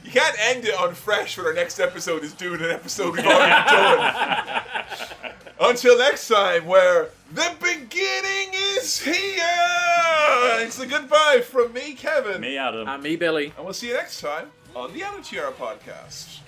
[0.05, 3.25] You can't end it on fresh when our next episode is doing an episode we've
[3.25, 4.61] already done.
[5.59, 9.43] Until next time, where the beginning is here.
[10.59, 12.39] It's a goodbye from me, Kevin.
[12.41, 12.87] Me, Adam.
[12.87, 13.51] and me, Billy.
[13.57, 16.44] And we'll see you next time on the Era podcast.